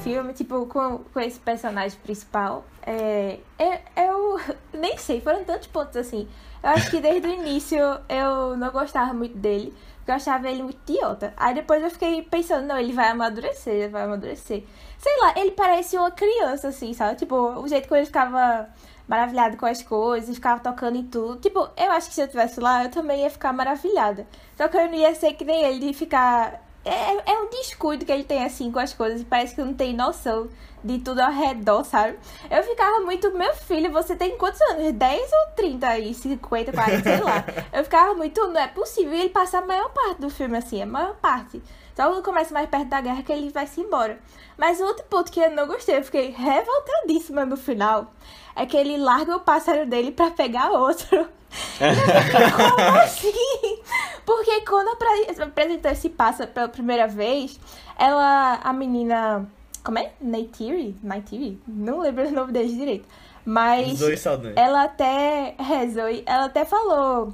Filme, 0.06 0.34
tipo, 0.34 0.68
com, 0.68 1.00
com 1.00 1.20
esse 1.20 1.40
personagem 1.40 1.98
principal. 2.00 2.64
É, 2.86 3.40
eu, 3.58 3.80
eu 4.04 4.40
nem 4.80 4.98
sei, 4.98 5.20
foram 5.20 5.44
tantos 5.44 5.68
pontos 5.68 5.98
assim. 5.98 6.28
Eu 6.62 6.70
acho 6.70 6.92
que 6.92 7.00
desde 7.00 7.28
o 7.28 7.32
início 7.32 7.80
eu 8.08 8.56
não 8.56 8.72
gostava 8.72 9.14
muito 9.14 9.38
dele, 9.38 9.74
porque 9.98 10.12
eu 10.12 10.16
achava 10.16 10.48
ele 10.48 10.64
muito 10.64 10.80
idiota. 10.92 11.34
Aí 11.36 11.56
depois 11.56 11.84
eu 11.84 11.90
fiquei 11.90 12.22
pensando, 12.22 12.68
não, 12.68 12.78
ele 12.78 12.94
vai 12.94 13.10
amadurecer, 13.10 13.74
ele 13.74 13.90
vai 13.90 14.04
amadurecer. 14.04 14.64
Sei 14.98 15.18
lá, 15.22 15.34
ele 15.36 15.52
parece 15.52 15.98
uma 15.98 16.12
criança, 16.12 16.70
assim, 16.70 16.94
sabe? 16.94 17.18
Tipo, 17.18 17.36
o 17.36 17.68
jeito 17.68 17.88
que 17.88 17.94
ele 17.94 18.06
ficava 18.06 18.68
maravilhado 19.08 19.58
com 19.58 19.66
as 19.66 19.84
coisas, 19.84 20.36
ficava 20.36 20.60
tocando 20.60 20.98
em 20.98 21.04
tudo. 21.04 21.40
Tipo, 21.40 21.70
eu 21.78 21.92
acho 21.92 22.10
que 22.10 22.16
se 22.16 22.22
eu 22.22 22.26
estivesse 22.26 22.60
lá, 22.60 22.84
eu 22.84 22.90
também 22.90 23.22
ia 23.22 23.30
ficar 23.30 23.54
maravilhada. 23.54 24.28
Só 24.56 24.68
que 24.68 24.78
eu 24.78 24.88
não 24.88 24.96
ia 24.96 25.14
ser 25.14 25.34
que 25.34 25.46
nem 25.46 25.64
ele, 25.64 25.88
de 25.88 25.94
ficar 25.94 26.65
é, 26.86 27.32
é 27.32 27.40
um 27.40 27.50
descuido 27.50 28.06
que 28.06 28.12
ele 28.12 28.24
tem 28.24 28.44
assim 28.44 28.72
com 28.72 28.80
as 28.80 28.94
coisas. 28.94 29.24
Parece 29.24 29.56
que 29.56 29.62
não 29.62 29.74
tem 29.74 29.94
noção 29.94 30.48
de 30.84 31.00
tudo 31.00 31.20
ao 31.20 31.32
redor, 31.32 31.84
sabe? 31.84 32.18
Eu 32.50 32.64
ficava 32.64 33.00
muito, 33.00 33.32
meu 33.36 33.54
filho, 33.56 33.92
você 33.92 34.16
tem 34.16 34.38
quantos 34.38 34.62
anos? 34.62 34.94
10 34.94 35.22
ou 35.22 35.56
30 35.56 35.88
aí? 35.88 36.14
50, 36.14 36.72
40, 36.72 37.04
sei 37.04 37.22
lá. 37.22 37.44
Eu 37.74 37.84
ficava 37.84 38.14
muito, 38.14 38.48
não 38.48 38.62
é 38.62 38.68
possível. 38.68 39.14
Ele 39.14 39.30
passa 39.30 39.58
a 39.58 39.66
maior 39.66 39.90
parte 39.90 40.22
do 40.22 40.30
filme 40.30 40.58
assim, 40.58 40.82
a 40.82 40.86
maior 40.86 41.16
parte. 41.16 41.62
Só 41.96 42.08
quando 42.08 42.24
começa 42.24 42.54
mais 42.54 42.70
perto 42.70 42.88
da 42.88 43.02
guerra 43.02 43.24
que 43.24 43.32
ele 43.32 43.50
vai 43.50 43.66
se 43.66 43.82
embora. 43.82 44.20
Mas 44.58 44.80
outro 44.80 45.06
ponto 45.06 45.32
que 45.32 45.40
eu 45.40 45.50
não 45.52 45.66
gostei, 45.66 45.98
eu 45.98 46.04
fiquei 46.04 46.30
revoltadíssima 46.30 47.46
no 47.46 47.58
final, 47.58 48.14
é 48.56 48.66
que 48.66 48.78
ele 48.78 48.98
larga 48.98 49.36
o 49.36 49.40
pássaro 49.40 49.86
dele 49.86 50.12
pra 50.12 50.32
pegar 50.32 50.72
outro. 50.72 51.28
Fiquei, 51.50 52.52
Como 52.52 52.98
assim? 53.00 53.80
Porque 54.26 54.62
quando 54.62 54.90
apre- 54.90 55.42
apresentou 55.44 55.92
esse 55.92 56.10
pássaro 56.10 56.50
pela 56.52 56.68
primeira 56.68 57.08
vez, 57.08 57.60
ela, 57.98 58.60
a 58.64 58.74
menina. 58.74 59.48
Como 59.84 60.00
é? 60.00 60.12
Neytiri? 60.20 60.96
Neytiri? 61.04 61.62
Não 61.68 62.00
lembro 62.00 62.28
o 62.28 62.32
nome 62.32 62.52
deles 62.52 62.74
direito. 62.74 63.08
Mas 63.46 64.00
Zoe 64.00 64.18
ela 64.56 64.84
até. 64.84 65.56
É, 65.60 65.88
Zoe, 65.88 66.24
ela 66.26 66.46
até 66.46 66.66
falou 66.66 67.32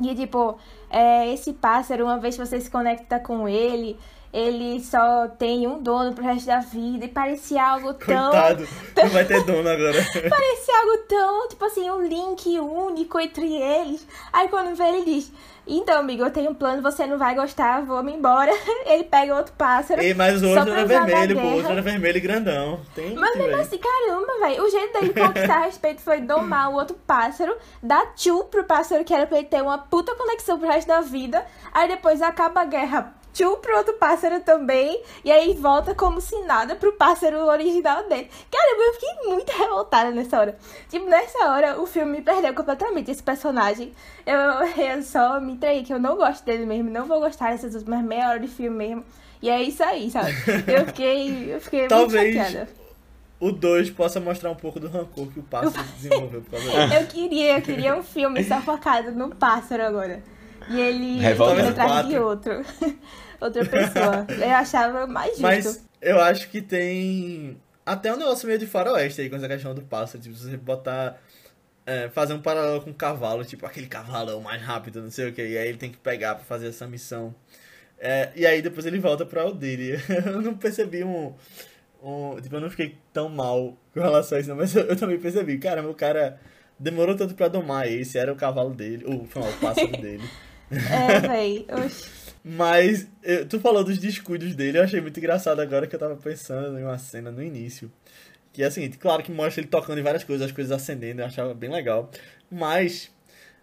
que, 0.00 0.14
tipo, 0.14 0.56
é, 0.88 1.32
esse 1.32 1.52
pássaro, 1.52 2.04
uma 2.04 2.18
vez 2.18 2.36
que 2.36 2.46
você 2.46 2.60
se 2.60 2.70
conecta 2.70 3.18
com 3.18 3.48
ele, 3.48 3.98
ele 4.32 4.80
só 4.80 5.28
tem 5.28 5.66
um 5.66 5.82
dono 5.82 6.14
pro 6.14 6.24
resto 6.24 6.46
da 6.46 6.60
vida. 6.60 7.04
E 7.04 7.08
parecia 7.08 7.62
algo 7.62 7.92
tão. 7.92 8.30
Coitado, 8.30 8.68
não 8.96 9.08
vai 9.10 9.24
ter 9.26 9.44
dono 9.44 9.68
agora. 9.68 9.92
Parecia 10.30 10.78
algo 10.80 10.98
tão, 11.06 11.48
tipo 11.48 11.64
assim, 11.66 11.90
um 11.90 12.02
link 12.02 12.58
único 12.58 13.20
entre 13.20 13.54
eles. 13.54 14.06
Aí 14.32 14.48
quando 14.48 14.74
vê, 14.74 14.84
ele 14.84 15.04
diz: 15.04 15.30
Então, 15.66 15.98
amigo, 15.98 16.24
eu 16.24 16.30
tenho 16.30 16.50
um 16.50 16.54
plano, 16.54 16.80
você 16.80 17.06
não 17.06 17.18
vai 17.18 17.34
gostar, 17.34 17.82
vou-me 17.82 18.12
embora. 18.12 18.50
Ele 18.86 19.04
pega 19.04 19.36
outro 19.36 19.52
pássaro. 19.56 20.00
Ei, 20.00 20.14
mas 20.14 20.42
o 20.42 20.48
outro 20.48 20.72
era 20.72 20.86
vermelho, 20.86 21.36
pô. 21.38 21.46
O 21.46 21.54
outro 21.56 21.72
era 21.72 21.82
vermelho 21.82 22.16
e 22.16 22.20
grandão. 22.20 22.80
Tem 22.94 23.14
Mas 23.14 23.36
mesmo 23.36 23.60
assim, 23.60 23.78
caramba, 23.78 24.38
velho. 24.40 24.64
O 24.64 24.70
jeito 24.70 24.92
dele 24.98 25.12
conquistar 25.12 25.60
respeito 25.66 26.00
foi 26.00 26.20
domar 26.20 26.70
o 26.70 26.74
outro 26.74 26.96
pássaro, 27.06 27.54
dar 27.82 28.14
tchu 28.14 28.44
pro 28.44 28.64
pássaro 28.64 29.04
que 29.04 29.12
era 29.12 29.26
pra 29.26 29.38
ele 29.38 29.46
ter 29.46 29.62
uma 29.62 29.76
puta 29.76 30.14
conexão 30.14 30.58
pro 30.58 30.68
resto 30.68 30.88
da 30.88 31.02
vida. 31.02 31.44
Aí 31.72 31.86
depois 31.86 32.22
acaba 32.22 32.62
a 32.62 32.64
guerra, 32.64 33.14
tchu 33.32 33.56
pro 33.58 33.76
outro 33.76 33.94
pássaro 33.94 34.40
também. 34.40 35.02
E 35.24 35.30
aí 35.32 35.54
volta 35.54 35.94
como 35.94 36.20
se 36.20 36.38
nada 36.42 36.74
pro 36.76 36.92
pássaro 36.92 37.46
original 37.46 38.08
dele. 38.08 38.28
Caramba, 38.50 38.82
eu 38.82 38.92
fiquei 38.94 39.28
muito 39.28 39.50
revoltada 39.52 40.10
nessa 40.10 40.38
hora. 40.40 40.56
Tipo, 40.88 41.06
nessa 41.06 41.50
hora 41.50 41.80
o 41.80 41.86
filme 41.86 42.12
me 42.18 42.22
perdeu 42.22 42.52
completamente 42.54 43.10
esse 43.10 43.22
personagem. 43.22 43.92
Eu, 44.26 44.38
eu 44.84 45.02
só 45.02 45.40
me 45.40 45.52
entrei 45.52 45.82
que 45.82 45.92
eu 45.92 45.98
não 45.98 46.16
gosto 46.16 46.44
dele 46.44 46.66
mesmo. 46.66 46.90
Não 46.90 47.06
vou 47.06 47.20
gostar 47.20 47.50
dessas 47.52 47.74
últimas 47.74 48.02
meia 48.04 48.28
hora 48.28 48.40
de 48.40 48.48
filme 48.48 48.76
mesmo. 48.76 49.04
E 49.40 49.50
é 49.50 49.60
isso 49.60 49.82
aí, 49.82 50.08
sabe? 50.10 50.30
Eu 50.68 50.86
fiquei, 50.86 51.54
eu 51.54 51.60
fiquei 51.60 51.88
Talvez 51.88 52.32
muito 52.34 52.36
chateada. 52.46 52.68
o 53.40 53.50
2 53.50 53.90
possa 53.90 54.20
mostrar 54.20 54.50
um 54.50 54.54
pouco 54.54 54.78
do 54.78 54.86
rancor 54.88 55.26
que 55.32 55.40
o 55.40 55.42
pássaro 55.42 55.84
desenvolveu 55.98 56.42
por 56.42 56.52
causa 56.52 56.66
disso. 56.70 56.94
Eu 56.94 57.06
queria, 57.08 57.56
eu 57.58 57.62
queria 57.62 57.96
um 57.96 58.02
filme 58.04 58.44
só 58.44 58.60
focado 58.60 59.10
no 59.10 59.34
pássaro 59.34 59.82
agora. 59.84 60.22
E 60.70 60.80
ele 60.80 61.18
Revolta 61.18 61.68
atrás 61.68 62.08
de 62.08 62.18
outro. 62.18 62.64
Outra 63.40 63.64
pessoa. 63.64 64.26
Eu 64.28 64.50
achava 64.50 65.06
mais 65.06 65.30
justo. 65.30 65.42
Mas 65.42 65.84
eu 66.00 66.20
acho 66.20 66.48
que 66.48 66.62
tem 66.62 67.56
até 67.84 68.12
um 68.12 68.16
negócio 68.16 68.46
meio 68.46 68.58
de 68.58 68.66
faroeste 68.68 69.20
aí 69.20 69.28
com 69.28 69.34
essa 69.34 69.48
questão 69.48 69.74
do 69.74 69.82
pássaro. 69.82 70.22
Tipo, 70.22 70.36
se 70.36 70.48
você 70.50 70.56
botar. 70.56 71.20
é, 71.84 72.08
fazer 72.10 72.34
um 72.34 72.40
paralelo 72.40 72.80
com 72.82 72.90
o 72.90 72.94
cavalo, 72.94 73.44
tipo, 73.44 73.66
aquele 73.66 73.88
cavalo 73.88 74.30
é 74.30 74.34
o 74.34 74.40
mais 74.40 74.62
rápido, 74.62 75.02
não 75.02 75.10
sei 75.10 75.28
o 75.28 75.32
que. 75.32 75.42
E 75.42 75.58
aí 75.58 75.68
ele 75.68 75.78
tem 75.78 75.90
que 75.90 75.98
pegar 75.98 76.36
pra 76.36 76.44
fazer 76.44 76.68
essa 76.68 76.86
missão. 76.86 77.34
É, 77.98 78.30
e 78.36 78.46
aí 78.46 78.62
depois 78.62 78.86
ele 78.86 79.00
volta 79.00 79.26
pra 79.26 79.42
aldeia. 79.42 80.00
Eu 80.26 80.40
não 80.40 80.54
percebi 80.56 81.02
um, 81.04 81.34
um. 82.02 82.36
Tipo, 82.40 82.56
eu 82.56 82.60
não 82.60 82.70
fiquei 82.70 82.96
tão 83.12 83.28
mal 83.28 83.76
com 83.92 84.00
relação 84.00 84.38
a 84.38 84.40
isso, 84.40 84.50
não, 84.50 84.56
mas 84.56 84.74
eu, 84.74 84.82
eu 84.84 84.96
também 84.96 85.18
percebi. 85.18 85.58
Caramba, 85.58 85.88
o 85.90 85.94
cara 85.94 86.40
demorou 86.78 87.14
tanto 87.16 87.34
pra 87.34 87.46
domar 87.48 87.86
esse, 87.88 88.18
era 88.18 88.32
o 88.32 88.36
cavalo 88.36 88.70
dele, 88.74 89.04
ou 89.04 89.26
não, 89.34 89.48
o 89.48 89.52
pássaro 89.60 89.92
dele. 90.02 90.28
É, 90.90 91.20
véi. 91.20 91.66
oxi. 91.84 92.10
Mas 92.44 93.06
eu- 93.22 93.46
tu 93.46 93.60
falou 93.60 93.84
dos 93.84 93.98
descuidos 93.98 94.54
dele, 94.56 94.78
eu 94.78 94.82
achei 94.82 95.00
muito 95.00 95.16
engraçado 95.18 95.60
agora 95.60 95.86
que 95.86 95.94
eu 95.94 96.00
tava 96.00 96.16
pensando 96.16 96.78
em 96.78 96.82
uma 96.82 96.98
cena 96.98 97.30
no 97.30 97.42
início. 97.42 97.90
Que 98.52 98.62
é 98.62 98.66
a 98.66 98.70
seguinte, 98.70 98.98
claro 98.98 99.22
que 99.22 99.30
mostra 99.32 99.60
ele 99.60 99.68
tocando 99.68 99.98
em 99.98 100.02
várias 100.02 100.24
coisas, 100.24 100.46
as 100.46 100.52
coisas 100.52 100.72
acendendo, 100.72 101.22
eu 101.22 101.26
achava 101.26 101.54
bem 101.54 101.70
legal. 101.70 102.10
Mas 102.50 103.10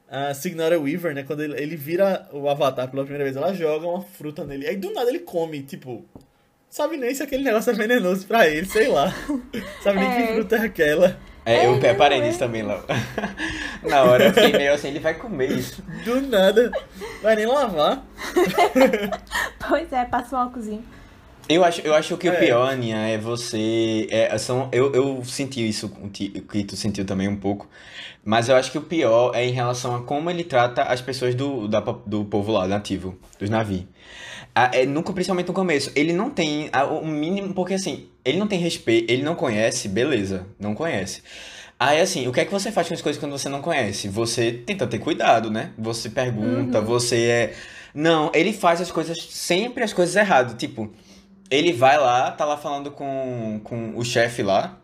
a 0.07 0.33
Signora 0.33 0.79
Weaver, 0.79 1.13
né, 1.13 1.23
quando 1.23 1.43
ele, 1.43 1.61
ele 1.61 1.75
vira 1.75 2.27
o 2.31 2.49
Avatar 2.49 2.89
pela 2.89 3.03
primeira 3.03 3.23
vez, 3.25 3.35
ela 3.35 3.53
joga 3.53 3.85
uma 3.85 4.01
fruta 4.01 4.43
nele. 4.45 4.65
Aí 4.65 4.77
do 4.77 4.91
nada 4.93 5.09
ele 5.09 5.19
come, 5.19 5.61
tipo, 5.61 6.03
sabe 6.69 6.97
nem 6.97 7.13
se 7.13 7.21
aquele 7.21 7.43
negócio 7.43 7.69
é 7.69 7.73
venenoso 7.75 8.25
pra 8.25 8.47
ele, 8.47 8.65
sei 8.65 8.87
lá. 8.87 9.13
sabe 9.83 9.99
nem 9.99 10.09
que 10.09 10.21
É. 10.31 10.33
fruta 10.35 10.55
é 10.55 10.59
aquela. 10.61 11.19
É, 11.51 11.65
eu 11.65 11.75
É, 11.75 11.79
preparei 11.79 12.17
não 12.19 12.25
é? 12.25 12.27
nisso 12.27 12.39
também, 12.39 12.63
Léo. 12.63 12.83
Na 13.83 14.03
hora 14.03 14.25
eu 14.25 14.33
fiquei 14.33 14.51
meio 14.53 14.73
assim, 14.73 14.89
ele 14.89 14.99
vai 14.99 15.13
comer 15.15 15.51
isso. 15.51 15.81
Do 16.05 16.21
nada. 16.21 16.71
Vai 17.23 17.35
nem 17.35 17.45
lavar. 17.45 18.03
Pois 19.67 19.91
é, 19.93 20.05
passa 20.05 20.35
um 20.35 20.39
álcoolzinho. 20.39 20.83
Eu 21.47 21.63
acho, 21.63 21.81
eu 21.81 21.95
acho 21.95 22.15
que 22.17 22.29
o 22.29 22.31
É. 22.33 22.35
pior, 22.35 22.69
Aninha, 22.69 22.97
é 23.07 23.17
você. 23.17 24.07
É, 24.11 24.37
são, 24.37 24.69
eu, 24.71 24.93
eu 24.93 25.23
senti 25.25 25.67
isso 25.67 25.89
que 26.13 26.63
tu 26.63 26.75
sentiu 26.75 27.05
também 27.05 27.27
um 27.27 27.35
pouco. 27.35 27.67
Mas 28.23 28.49
eu 28.49 28.55
acho 28.55 28.71
que 28.71 28.77
o 28.77 28.81
pior 28.81 29.31
é 29.33 29.45
em 29.45 29.51
relação 29.51 29.95
a 29.95 30.01
como 30.03 30.29
ele 30.29 30.43
trata 30.43 30.83
as 30.83 31.01
pessoas 31.01 31.33
do, 31.33 31.67
da 31.67 31.79
do 31.79 32.25
povo 32.25 32.51
lá, 32.51 32.67
nativo, 32.67 33.17
dos 33.39 33.49
navios. 33.49 33.85
É, 34.55 34.85
nunca, 34.85 35.13
principalmente 35.13 35.47
no 35.47 35.53
começo. 35.53 35.91
Ele 35.95 36.13
não 36.13 36.29
tem 36.29 36.69
ah, 36.71 36.85
o 36.85 37.05
mínimo. 37.05 37.53
Porque 37.53 37.73
assim, 37.75 38.07
ele 38.25 38.37
não 38.37 38.47
tem 38.47 38.59
respeito, 38.59 39.11
ele 39.11 39.23
não 39.23 39.35
conhece, 39.35 39.87
beleza, 39.87 40.45
não 40.59 40.75
conhece. 40.75 41.21
Aí 41.79 42.01
assim, 42.01 42.27
o 42.27 42.33
que 42.33 42.41
é 42.41 42.45
que 42.45 42.51
você 42.51 42.71
faz 42.71 42.87
com 42.87 42.93
as 42.93 43.01
coisas 43.01 43.19
quando 43.19 43.31
você 43.31 43.47
não 43.47 43.61
conhece? 43.61 44.09
Você 44.09 44.51
tenta 44.51 44.85
ter 44.85 44.99
cuidado, 44.99 45.49
né? 45.49 45.71
Você 45.77 46.09
pergunta, 46.09 46.81
você 46.81 47.25
é. 47.25 47.53
Não, 47.93 48.31
ele 48.33 48.51
faz 48.51 48.81
as 48.81 48.91
coisas, 48.91 49.17
sempre 49.29 49.83
as 49.83 49.93
coisas 49.93 50.15
erradas. 50.15 50.55
Tipo, 50.55 50.91
ele 51.49 51.71
vai 51.71 51.97
lá, 51.97 52.31
tá 52.31 52.45
lá 52.45 52.57
falando 52.57 52.91
com, 52.91 53.61
com 53.63 53.93
o 53.95 54.03
chefe 54.03 54.43
lá. 54.43 54.77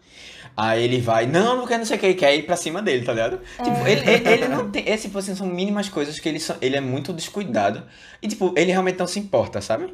Aí 0.57 0.83
ele 0.83 1.01
vai, 1.01 1.25
não, 1.25 1.59
porque 1.59 1.77
não 1.77 1.85
sei 1.85 1.97
o 1.97 1.99
que, 1.99 2.13
quer 2.13 2.33
ir 2.35 2.43
pra 2.43 2.55
cima 2.55 2.81
dele, 2.81 3.03
tá 3.03 3.11
ligado? 3.11 3.39
Tipo, 3.61 3.87
ele, 3.87 4.09
ele, 4.09 4.29
ele 4.29 4.47
não 4.47 4.71
tem. 4.71 4.87
Esse, 4.87 5.07
tipo 5.07 5.17
assim, 5.17 5.35
são 5.35 5.47
mínimas 5.47 5.89
coisas 5.89 6.17
que 6.19 6.29
ele, 6.29 6.39
ele 6.61 6.77
é 6.77 6.81
muito 6.81 7.11
descuidado. 7.11 7.83
E, 8.21 8.27
tipo, 8.27 8.53
ele 8.55 8.71
realmente 8.71 8.97
não 8.97 9.07
se 9.07 9.19
importa, 9.19 9.59
sabe? 9.59 9.93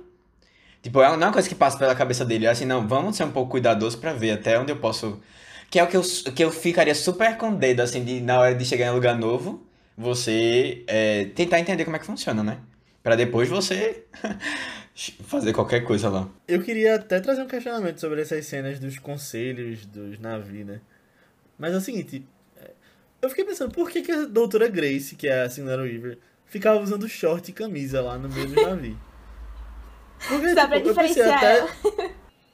Tipo, 0.84 1.02
é- 1.02 1.08
não 1.08 1.14
é 1.14 1.26
uma 1.28 1.34
coisa 1.34 1.50
que 1.50 1.56
passa 1.56 1.78
pela 1.78 1.96
cabeça 1.96 2.24
dele. 2.26 2.46
É 2.46 2.50
assim, 2.50 2.66
não, 2.66 2.88
vamos 2.88 3.16
ser 3.18 3.24
um 3.24 3.32
pouco 3.32 3.52
cuidadosos 3.52 4.00
pra 4.00 4.14
ver 4.14 4.32
até 4.32 4.60
onde 4.60 4.72
eu 4.72 4.78
posso. 4.78 5.20
Que 5.70 5.80
é 5.80 5.84
o 5.84 5.88
que 5.88 5.98
eu, 5.98 6.02
que 6.36 6.44
eu 6.44 6.52
ficaria 6.52 6.94
super 6.94 7.38
com 7.38 7.50
o 7.52 7.56
dedo, 7.56 7.82
assim, 7.82 8.04
de, 8.04 8.20
na 8.22 8.40
hora 8.40 8.54
de 8.56 8.66
chegar 8.66 8.88
em 8.88 8.90
um 8.92 8.96
lugar 8.96 9.18
novo, 9.18 9.66
você 9.98 10.84
é, 10.88 11.26
tentar 11.36 11.60
entender 11.60 11.86
como 11.86 11.96
é 11.96 12.00
que 12.00 12.06
funciona, 12.06 12.44
né? 12.44 12.58
Pra 13.02 13.16
depois 13.16 13.50
você 13.50 14.04
fazer 15.28 15.54
qualquer 15.54 15.82
coisa 15.84 16.10
lá. 16.10 16.28
Eu 16.48 16.62
queria 16.62 16.96
até 16.96 17.20
trazer 17.20 17.42
um 17.42 17.48
questionamento 17.48 18.00
sobre 18.00 18.22
essas 18.22 18.46
cenas 18.46 18.80
dos 18.80 18.98
conselhos 19.00 19.86
dos 19.86 20.20
navios, 20.20 20.66
né? 20.68 20.82
Mas 21.58 21.74
é 21.74 21.78
o 21.78 21.82
seguinte, 21.82 22.26
eu 23.22 23.30
fiquei 23.30 23.46
pensando, 23.46 23.72
por 23.74 23.90
que, 23.90 24.02
que 24.02 24.12
a 24.12 24.26
doutora 24.26 24.68
Grace, 24.68 25.16
que 25.16 25.28
é 25.28 25.42
a 25.44 25.50
Senhora 25.50 25.82
Weaver, 25.84 26.18
ficava 26.46 26.80
usando 26.80 27.08
short 27.08 27.50
e 27.50 27.54
camisa 27.54 28.02
lá 28.02 28.18
no 28.18 28.28
meio 28.30 28.48
dos 28.48 28.56
navios? 28.66 28.98
Porque, 30.28 30.54
Só 30.54 30.68
pra 30.68 30.78
tipo, 30.78 30.90
diferenciar 30.90 31.38
até... 31.38 31.68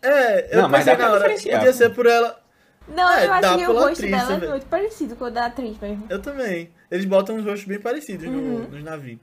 É, 0.02 0.56
eu 0.56 0.62
Não, 0.62 0.70
mas 0.70 0.84
pensei 0.86 0.96
pra 0.96 1.06
na 1.08 1.14
hora, 1.14 1.30
podia 1.30 1.74
ser 1.74 1.90
por 1.94 2.06
ela... 2.06 2.40
Não, 2.88 3.12
É, 3.12 3.26
eu 3.26 3.34
acho 3.34 3.58
que 3.58 3.66
o 3.68 3.74
rosto 3.74 3.88
atriz 4.06 4.12
dela 4.12 4.34
é 4.46 4.48
muito 4.50 4.66
parecido 4.68 5.16
com 5.18 5.26
o 5.26 5.30
da 5.30 5.48
atriz 5.48 5.78
mesmo. 5.80 6.06
Eu 6.10 6.22
também. 6.22 6.70
Eles 6.90 7.04
botam 7.04 7.36
uns 7.36 7.44
rostos 7.44 7.66
bem 7.68 7.80
parecidos 7.80 8.26
no- 8.30 8.38
Uhum. 8.40 8.68
nos 8.70 8.82
navios. 8.84 9.20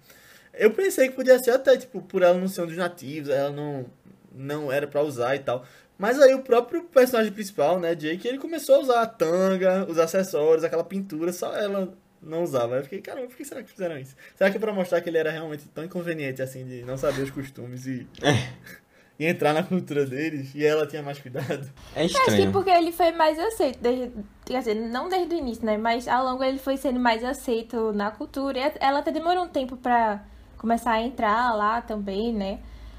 Eu 0.57 0.71
pensei 0.71 1.09
que 1.09 1.15
podia 1.15 1.39
ser 1.39 1.51
até, 1.51 1.77
tipo, 1.77 2.01
por 2.03 2.23
ela 2.23 2.39
não 2.39 2.49
ser 2.49 2.63
um 2.63 2.67
dos 2.67 2.77
nativos, 2.77 3.29
ela 3.29 3.51
não, 3.51 3.87
não 4.33 4.71
era 4.71 4.87
pra 4.87 5.03
usar 5.03 5.35
e 5.35 5.41
tal. 5.41 5.65
Mas 5.99 6.21
aí 6.21 6.35
o 6.35 6.43
próprio 6.43 6.85
personagem 6.85 7.33
principal, 7.33 7.79
né, 7.79 7.95
Jake, 7.95 8.27
ele 8.27 8.39
começou 8.39 8.77
a 8.77 8.79
usar 8.81 9.03
a 9.03 9.07
tanga, 9.07 9.87
os 9.89 9.99
acessórios, 9.99 10.65
aquela 10.65 10.85
pintura, 10.85 11.33
só 11.33 11.55
ela 11.55 11.93
não 12.21 12.43
usava. 12.43 12.75
Aí 12.75 12.81
eu 12.81 12.85
fiquei, 12.85 13.01
caramba, 13.01 13.29
por 13.29 13.37
que 13.37 13.45
será 13.45 13.63
que 13.63 13.71
fizeram 13.71 13.99
isso? 13.99 14.17
Será 14.35 14.51
que 14.51 14.57
é 14.57 14.61
pra 14.61 14.73
mostrar 14.73 15.01
que 15.01 15.09
ele 15.09 15.19
era 15.19 15.31
realmente 15.31 15.69
tão 15.69 15.85
inconveniente, 15.85 16.43
assim, 16.43 16.65
de 16.65 16.83
não 16.85 16.97
saber 16.97 17.23
os 17.23 17.31
costumes 17.31 17.87
e, 17.87 18.09
e 19.19 19.27
entrar 19.27 19.53
na 19.53 19.63
cultura 19.63 20.05
deles? 20.05 20.53
E 20.55 20.65
ela 20.65 20.87
tinha 20.87 21.03
mais 21.03 21.19
cuidado? 21.21 21.71
É 21.95 22.05
Acho 22.05 22.15
que 22.15 22.31
estranho. 22.31 22.53
porque 22.53 22.71
ele 22.71 22.91
foi 22.91 23.13
mais 23.13 23.39
aceito, 23.39 23.79
desde, 23.81 24.11
quer 24.45 24.59
dizer, 24.59 24.75
não 24.75 25.09
desde 25.09 25.35
o 25.35 25.39
início, 25.39 25.65
né? 25.65 25.77
Mas 25.77 26.09
ao 26.09 26.25
longo 26.25 26.43
ele 26.43 26.59
foi 26.59 26.77
sendo 26.77 26.99
mais 26.99 27.23
aceito 27.23 27.93
na 27.93 28.11
cultura. 28.11 28.59
E 28.59 28.73
ela 28.81 28.99
até 28.99 29.13
demorou 29.13 29.45
um 29.45 29.49
tempo 29.49 29.77
pra 29.77 30.25
começar 30.65 30.93
a 30.93 31.03
entrar 31.03 31.55
lá 31.55 31.83
também, 31.83 32.33
né? 32.33 32.59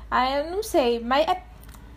Aí 0.10 0.38
eu 0.38 0.52
não 0.52 0.62
sei, 0.62 1.00
mas 1.00 1.28
é. 1.28 1.42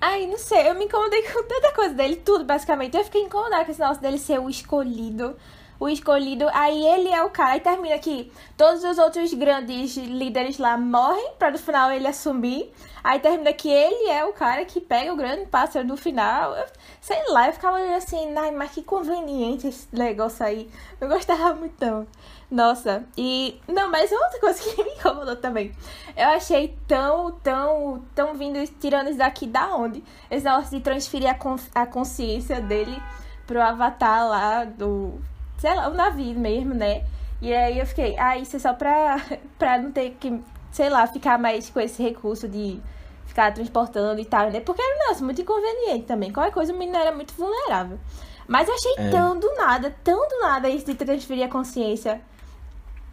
Ai, 0.01 0.27
não 0.27 0.39
sei, 0.39 0.69
eu 0.71 0.75
me 0.75 0.87
incomodei 0.87 1.23
com 1.31 1.43
tanta 1.43 1.73
coisa 1.75 1.93
dele, 1.93 2.17
tudo 2.17 2.43
basicamente. 2.43 2.97
Eu 2.97 3.05
fiquei 3.05 3.23
incomodada 3.23 3.65
com 3.67 3.71
esse 3.71 3.81
negócio 3.81 4.01
dele 4.03 4.17
ser 4.19 4.41
o 4.41 4.49
escolhido. 4.49 5.37
O 5.79 5.89
escolhido, 5.89 6.47
aí 6.55 6.85
ele 6.87 7.09
é 7.11 7.23
o 7.23 7.31
cara, 7.31 7.53
aí 7.53 7.61
termina 7.61 7.97
que 7.99 8.33
todos 8.57 8.83
os 8.83 8.99
outros 8.99 9.33
grandes 9.35 9.97
líderes 9.97 10.59
lá 10.59 10.77
morrem 10.77 11.33
pra 11.39 11.51
no 11.53 11.59
final 11.59 11.93
ele 11.93 12.09
assumir. 12.09 12.73
Aí 13.05 13.21
termina 13.21 13.53
que 13.53 13.69
ele 13.69 14.09
é 14.11 14.25
o 14.25 14.33
cara 14.33 14.65
que 14.65 14.81
pega 14.81 15.13
o 15.13 15.17
grande 15.17 15.47
pássaro 15.47 15.87
no 15.87 15.97
final. 15.97 16.57
Eu- 16.57 16.67
sei 17.01 17.23
lá, 17.29 17.47
eu 17.47 17.53
ficava 17.53 17.79
assim, 17.95 18.35
ai, 18.37 18.51
mas 18.51 18.73
que 18.73 18.83
conveniente 18.83 19.69
esse 19.69 19.87
negócio 19.93 20.45
aí. 20.45 20.69
Eu 21.01 21.09
gostava 21.09 21.55
muito 21.55 21.77
não. 21.85 22.07
Nossa, 22.51 23.05
e. 23.17 23.61
Não, 23.69 23.91
mas 23.91 24.11
outra 24.11 24.41
coisa 24.41 24.63
que 24.63 24.77
me 24.83 24.91
incomodou 24.93 25.37
também. 25.37 25.73
Eu 26.17 26.29
achei 26.29 26.77
tão, 26.87 27.31
tão, 27.33 28.03
tão 28.15 28.35
vindo, 28.35 28.59
tirando 28.81 29.09
isso 29.11 29.19
daqui 29.19 29.47
da 29.47 29.75
onde? 29.77 30.03
Esse 30.31 30.45
negócio 30.47 30.71
de 30.77 30.83
transferir 30.83 31.29
a, 31.31 31.35
con- 31.35 31.59
a 31.75 31.87
consciência 31.87 32.61
dele 32.61 33.01
pro 33.47 33.61
avatar 33.61 34.27
lá 34.29 34.65
do. 34.65 35.21
Sei 35.59 35.75
lá, 35.75 35.89
o 35.89 35.95
navio 35.95 36.39
mesmo, 36.39 36.73
né? 36.75 37.05
E 37.43 37.53
aí 37.55 37.79
eu 37.79 37.87
fiquei, 37.87 38.17
ah, 38.19 38.37
isso 38.39 38.57
é 38.57 38.59
só 38.59 38.73
pra, 38.73 39.17
pra 39.59 39.79
não 39.79 39.93
ter 39.93 40.17
que 40.19 40.41
sei 40.73 40.89
lá, 40.89 41.07
ficar 41.07 41.39
mais 41.39 41.69
com 41.71 41.81
esse 41.81 42.03
recurso 42.03 42.47
de 42.49 42.81
ficar 43.27 43.53
transportando 43.53 44.21
e 44.21 44.25
tal, 44.25 44.51
né? 44.51 44.61
Porque 44.61 44.81
era 44.81 44.95
um 44.97 44.99
negócio 45.01 45.25
muito 45.25 45.41
inconveniente 45.43 46.05
também. 46.07 46.33
Qualquer 46.33 46.53
coisa 46.53 46.73
o 46.73 46.77
menino 46.79 46.97
era 46.99 47.13
muito 47.13 47.35
vulnerável. 47.35 47.99
Mas 48.47 48.69
eu 48.69 48.75
achei 48.75 48.95
É. 48.99 49.11
tão 49.11 49.39
do 49.39 49.55
nada, 49.55 49.95
tão 50.03 50.29
do 50.29 50.39
nada 50.41 50.69
isso 50.71 50.87
de 50.87 50.95
transferir 50.95 51.45
a 51.45 51.49
consciência. 51.49 52.21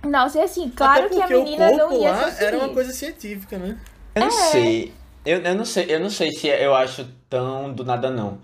Nossa, 0.06 0.39
e 0.39 0.41
assim, 0.41 0.70
claro 0.70 1.06
Até 1.06 1.16
que 1.16 1.22
a 1.22 1.28
menina 1.28 1.68
o 1.72 1.78
corpo 1.78 1.93
não 1.93 2.01
ia 2.01 2.12
lá 2.12 2.24
transferir. 2.24 2.47
era 2.47 2.58
uma 2.58 2.70
coisa 2.70 2.93
científica, 2.93 3.58
né? 3.58 3.78
Eu 4.16 4.22
não 4.22 4.28
É. 4.28 4.32
sei. 4.32 4.93
Eu, 5.26 5.41
eu 5.41 5.56
não 5.56 5.66
sei, 5.66 5.86
eu 5.89 5.99
não 5.99 6.10
sei 6.10 6.32
se 6.32 6.47
eu 6.47 6.76
acho 6.76 7.08
tão 7.30 7.74
do 7.74 7.84
nada 7.84 8.12
não. 8.12 8.39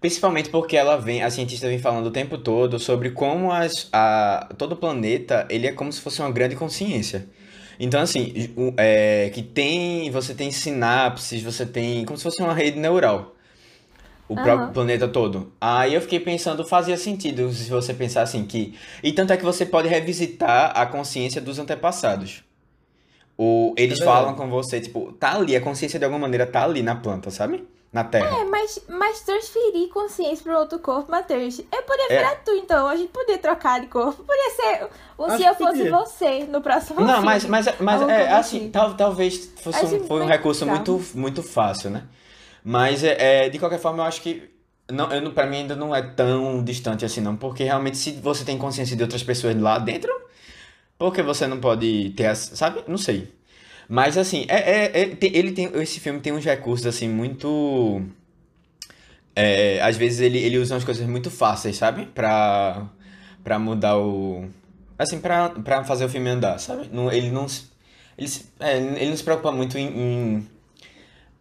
Principalmente 0.00 0.50
porque 0.50 0.76
ela 0.76 0.96
vem, 0.98 1.22
a 1.22 1.30
cientista 1.30 1.66
vem 1.68 1.78
falando 1.78 2.06
o 2.06 2.10
tempo 2.10 2.36
todo 2.38 2.78
sobre 2.78 3.10
como 3.10 3.50
as, 3.52 3.88
a, 3.92 4.48
todo 4.58 4.72
o 4.72 4.76
planeta, 4.76 5.46
ele 5.50 5.66
é 5.66 5.72
como 5.72 5.92
se 5.92 6.00
fosse 6.00 6.20
uma 6.20 6.30
grande 6.30 6.54
consciência. 6.56 7.26
Então, 7.80 8.00
assim, 8.00 8.32
é, 8.76 9.30
que 9.34 9.42
tem, 9.42 10.10
você 10.10 10.34
tem 10.34 10.50
sinapses, 10.50 11.42
você 11.42 11.66
tem, 11.66 12.04
como 12.04 12.16
se 12.18 12.24
fosse 12.24 12.42
uma 12.42 12.54
rede 12.54 12.78
neural. 12.78 13.35
O 14.28 14.34
Aham. 14.34 14.42
próprio 14.42 14.72
planeta 14.72 15.06
todo. 15.06 15.52
Aí 15.60 15.94
eu 15.94 16.00
fiquei 16.00 16.18
pensando, 16.18 16.64
fazia 16.64 16.96
sentido 16.96 17.52
se 17.52 17.70
você 17.70 17.94
pensar 17.94 18.22
assim 18.22 18.44
que... 18.44 18.76
E 19.02 19.12
tanto 19.12 19.32
é 19.32 19.36
que 19.36 19.44
você 19.44 19.64
pode 19.64 19.86
revisitar 19.88 20.72
a 20.76 20.84
consciência 20.86 21.40
dos 21.40 21.58
antepassados. 21.60 22.42
O, 23.38 23.74
eles 23.76 24.00
É 24.00 24.04
falam 24.04 24.34
com 24.34 24.48
você, 24.48 24.80
tipo, 24.80 25.12
tá 25.12 25.36
ali, 25.36 25.54
a 25.54 25.60
consciência 25.60 25.98
de 25.98 26.04
alguma 26.04 26.22
maneira 26.22 26.46
tá 26.46 26.64
ali 26.64 26.82
na 26.82 26.96
planta, 26.96 27.30
sabe? 27.30 27.68
Na 27.92 28.02
terra. 28.02 28.40
É, 28.40 28.44
mas, 28.44 28.80
mas 28.88 29.20
transferir 29.20 29.88
consciência 29.90 30.42
para 30.42 30.58
outro 30.58 30.78
corpo, 30.80 31.10
Matheus. 31.10 31.60
Eu 31.60 31.82
poderia 31.82 32.16
É. 32.16 32.18
virar 32.18 32.34
tu, 32.44 32.50
então. 32.50 32.86
A 32.88 32.96
gente 32.96 33.08
poderia 33.10 33.38
trocar 33.38 33.80
de 33.80 33.86
corpo. 33.86 34.24
Podia 34.24 34.50
ser 34.50 34.88
um 35.18 35.24
Acho 35.26 35.36
se 35.36 35.44
eu 35.44 35.54
fosse 35.54 35.78
podia. 35.78 35.90
você 35.92 36.44
no 36.44 36.60
próximo 36.60 37.00
Não, 37.00 37.06
filme. 37.08 37.24
mas, 37.26 37.44
mas, 37.46 37.66
mas 37.78 38.02
é 38.08 38.28
assim, 38.32 38.56
assim. 38.58 38.70
tal, 38.70 38.94
talvez 38.94 39.50
fosse 39.62 39.84
um, 39.84 40.04
foi 40.04 40.20
um 40.22 40.26
recurso 40.26 40.64
legal. 40.64 40.76
muito, 40.84 41.04
muito 41.16 41.42
fácil, 41.42 41.90
né? 41.90 42.02
Mas 42.68 43.04
é, 43.04 43.46
é, 43.46 43.48
de 43.48 43.60
qualquer 43.60 43.78
forma, 43.78 44.02
eu 44.02 44.06
acho 44.08 44.20
que 44.22 44.50
não, 44.90 45.12
eu, 45.12 45.32
pra 45.32 45.46
mim 45.46 45.58
ainda 45.58 45.76
não 45.76 45.94
é 45.94 46.02
tão 46.02 46.64
distante 46.64 47.04
assim, 47.04 47.20
não. 47.20 47.36
Porque 47.36 47.62
realmente, 47.64 47.96
se 47.96 48.10
você 48.12 48.44
tem 48.44 48.58
consciência 48.58 48.96
de 48.96 49.02
outras 49.04 49.22
pessoas 49.22 49.56
lá 49.56 49.78
dentro, 49.78 50.10
por 50.98 51.12
que 51.14 51.22
você 51.22 51.46
não 51.46 51.60
pode 51.60 52.10
ter, 52.16 52.34
sabe? 52.36 52.84
Não 52.88 52.98
sei. 52.98 53.32
Mas 53.88 54.18
assim, 54.18 54.46
é, 54.48 54.86
é- 54.86 55.02
é- 55.02 55.18
ele 55.22 55.52
tem, 55.52 55.70
esse 55.82 56.00
filme 56.00 56.20
tem 56.20 56.32
uns 56.32 56.44
recursos 56.44 56.86
assim 56.86 57.08
muito. 57.08 58.02
é, 59.34 59.80
às 59.82 59.96
vezes 59.96 60.20
ele, 60.20 60.38
ele 60.38 60.58
usa 60.58 60.74
umas 60.74 60.84
coisas 60.84 61.06
muito 61.06 61.30
fáceis, 61.30 61.76
sabe? 61.76 62.06
Pra, 62.06 62.88
pra 63.44 63.58
mudar 63.58 63.98
o. 63.98 64.46
Assim, 64.98 65.20
pra, 65.20 65.50
pra 65.50 65.84
fazer 65.84 66.04
o 66.06 66.08
filme 66.08 66.28
andar, 66.30 66.58
sabe? 66.58 66.88
Não, 66.92 67.12
ele 67.12 67.30
não. 67.30 67.46
Ele, 68.18 68.30
é, 68.60 68.76
ele 68.78 69.10
não 69.10 69.16
se 69.16 69.24
preocupa 69.24 69.52
muito 69.52 69.76
em, 69.78 69.86
em, 69.88 70.48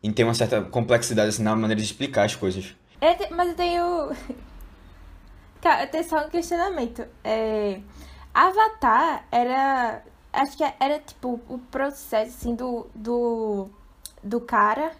em 0.06 0.14
ter 0.14 0.24
uma 0.24 0.36
certa 0.36 0.62
complexidade 0.62 1.30
assim, 1.30 1.42
na 1.42 1.56
maneira 1.56 1.82
de 1.82 1.88
explicar 1.88 2.26
as 2.26 2.36
coisas. 2.36 2.76
É, 3.02 3.28
mas 3.32 3.50
eu 3.50 3.56
tenho. 3.56 4.12
Cara, 5.60 5.84
eu 5.86 5.88
tenho 5.90 6.04
só 6.04 6.28
um 6.28 6.30
questionamento. 6.30 7.06
É, 7.24 7.82
Avatar 8.32 9.26
era. 9.32 10.04
Acho 10.32 10.58
que 10.58 10.64
era 10.80 11.00
tipo 11.00 11.42
o 11.50 11.58
processo 11.58 12.38
assim 12.38 12.56
do. 12.56 12.86
do. 12.94 13.68
do 14.24 14.40
cara. 14.42 14.92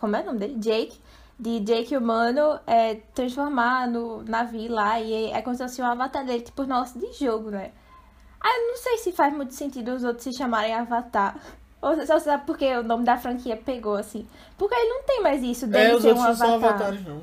Como 0.00 0.16
é 0.16 0.22
o 0.22 0.26
nome 0.26 0.40
dele? 0.40 0.58
Jake. 0.58 1.00
De 1.38 1.60
Jake 1.60 1.96
humano 1.96 2.58
é, 2.66 2.96
transformar 3.14 3.86
no 3.88 4.24
navio 4.24 4.72
lá. 4.72 5.00
E 5.00 5.30
é 5.30 5.40
como 5.40 5.56
se 5.56 5.62
fosse 5.62 5.80
um 5.80 5.86
avatar 5.86 6.24
dele, 6.24 6.42
tipo, 6.42 6.64
nosso 6.64 6.98
de 6.98 7.12
jogo, 7.12 7.50
né? 7.50 7.70
Ah, 8.40 8.58
eu 8.58 8.68
não 8.68 8.76
sei 8.76 8.98
se 8.98 9.12
faz 9.12 9.32
muito 9.32 9.54
sentido 9.54 9.94
os 9.94 10.02
outros 10.02 10.24
se 10.24 10.36
chamarem 10.36 10.74
Avatar. 10.74 11.38
Ou 11.82 12.06
só 12.06 12.18
sabe 12.20 12.44
porque 12.46 12.64
o 12.76 12.82
nome 12.84 13.04
da 13.04 13.18
franquia 13.18 13.56
pegou, 13.56 13.96
assim. 13.96 14.24
Porque 14.56 14.74
ele 14.74 14.88
não 14.88 15.02
tem 15.02 15.20
mais 15.20 15.42
isso 15.42 15.66
dele 15.66 15.96
É, 15.96 16.00
ser 16.00 16.12
um 16.12 16.14
não 16.14 16.22
avatar. 16.24 16.52
avatares, 16.54 17.04
não. 17.04 17.22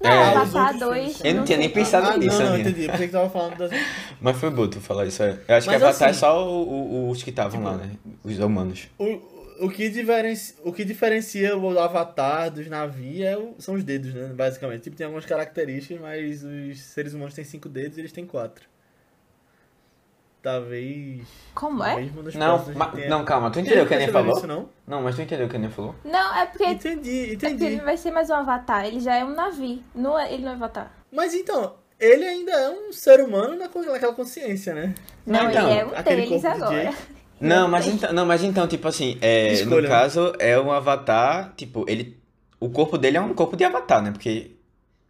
Não, 0.00 0.10
É, 0.10 0.24
Avatar 0.36 0.62
outros 0.74 0.80
2. 0.80 1.02
filmes. 1.04 1.24
Eu 1.24 1.34
não 1.34 1.44
tinha 1.44 1.58
nem 1.58 1.68
pensado 1.70 2.06
ah, 2.08 2.16
nisso, 2.16 2.38
não, 2.40 2.50
não, 2.50 2.58
entendi. 2.58 2.84
Eu 2.84 2.90
pensei 2.92 3.06
que 3.08 3.12
tava 3.12 3.28
falando 3.28 3.56
das... 3.58 3.70
Mas 4.20 4.36
foi 4.38 4.48
bom 4.50 4.68
tu 4.68 4.80
falar 4.80 5.04
isso. 5.06 5.22
é. 5.24 5.36
Eu 5.48 5.54
acho 5.56 5.66
Mas 5.66 5.76
que 5.78 5.84
Avatar 5.84 5.90
assim- 5.90 6.04
é 6.04 6.12
só 6.20 6.48
o- 6.48 6.68
o- 6.68 7.10
os 7.10 7.22
que 7.22 7.30
estavam 7.30 7.62
lá, 7.64 7.76
né? 7.76 7.90
Os 8.24 8.38
humanos. 8.38 8.88
O, 8.96 9.66
o, 9.66 9.68
que 9.68 9.88
diferencia, 9.90 10.54
o 10.64 10.72
que 10.72 10.84
diferencia 10.84 11.56
o 11.58 11.78
avatar 11.80 12.48
dos 12.48 12.68
navios 12.68 13.20
é 13.26 13.36
o- 13.36 13.56
são 13.58 13.74
os 13.74 13.82
dedos, 13.82 14.14
né? 14.14 14.30
Basicamente. 14.34 14.82
Tipo, 14.82 14.96
tem 14.96 15.04
algumas 15.04 15.26
características, 15.26 16.00
mas 16.00 16.44
os 16.44 16.78
seres 16.80 17.12
humanos 17.12 17.34
têm 17.34 17.44
cinco 17.44 17.68
dedos 17.68 17.98
e 17.98 18.00
eles 18.00 18.12
têm 18.12 18.24
quatro. 18.24 18.64
Talvez. 20.42 21.22
Como 21.54 21.82
é? 21.84 22.08
Não, 22.34 22.64
ma- 22.74 22.86
tenha- 22.86 23.08
não, 23.08 23.24
calma. 23.24 23.50
Tu 23.50 23.60
entendeu 23.60 23.84
o 23.84 23.86
que 23.88 23.94
a 23.94 23.96
percebido 23.98 24.12
falou? 24.22 24.36
Isso, 24.38 24.46
não? 24.46 24.68
Não, 24.86 25.02
mas 25.02 25.16
tu 25.16 25.22
entendeu 25.22 25.46
o 25.46 25.48
que 25.50 25.56
a 25.56 25.58
Aninha 25.58 25.70
falou? 25.72 25.94
Não, 26.04 26.36
é 26.36 26.46
porque, 26.46 26.64
é 26.64 26.70
Entendi, 26.72 27.26
porque 27.32 27.46
ele 27.46 27.54
entendi. 27.54 27.76
não 27.76 27.84
vai 27.84 27.96
ser 27.96 28.10
mais 28.12 28.30
um 28.30 28.34
avatar. 28.34 28.86
Ele 28.86 29.00
já 29.00 29.16
é 29.16 29.24
um 29.24 29.34
navio. 29.34 29.82
Não 29.94 30.18
é, 30.18 30.32
ele 30.32 30.44
não 30.44 30.52
é 30.52 30.54
avatar. 30.54 30.92
Mas 31.12 31.34
então, 31.34 31.74
ele 31.98 32.24
ainda 32.24 32.52
é 32.52 32.70
um 32.70 32.92
ser 32.92 33.20
humano 33.20 33.56
na- 33.56 33.68
naquela 33.92 34.12
consciência, 34.14 34.74
né? 34.74 34.94
Não, 35.26 35.50
então, 35.50 35.68
ele 35.70 35.80
é 35.80 35.84
um 35.84 35.90
aquele 35.96 36.22
deles 36.22 36.42
corpo 36.42 36.56
de 36.58 36.62
agora. 36.64 36.84
Jake. 36.84 36.96
Não, 37.40 37.68
mas 37.68 37.86
então, 37.86 38.12
não, 38.12 38.26
mas 38.26 38.42
então, 38.42 38.66
tipo 38.66 38.88
assim, 38.88 39.16
é, 39.20 39.50
no 39.50 39.54
Escolha. 39.54 39.88
caso, 39.88 40.32
é 40.40 40.58
um 40.58 40.72
avatar, 40.72 41.52
tipo, 41.56 41.84
ele. 41.88 42.20
O 42.58 42.68
corpo 42.68 42.98
dele 42.98 43.16
é 43.16 43.20
um 43.20 43.32
corpo 43.32 43.56
de 43.56 43.62
avatar, 43.62 44.02
né? 44.02 44.10
Porque, 44.10 44.56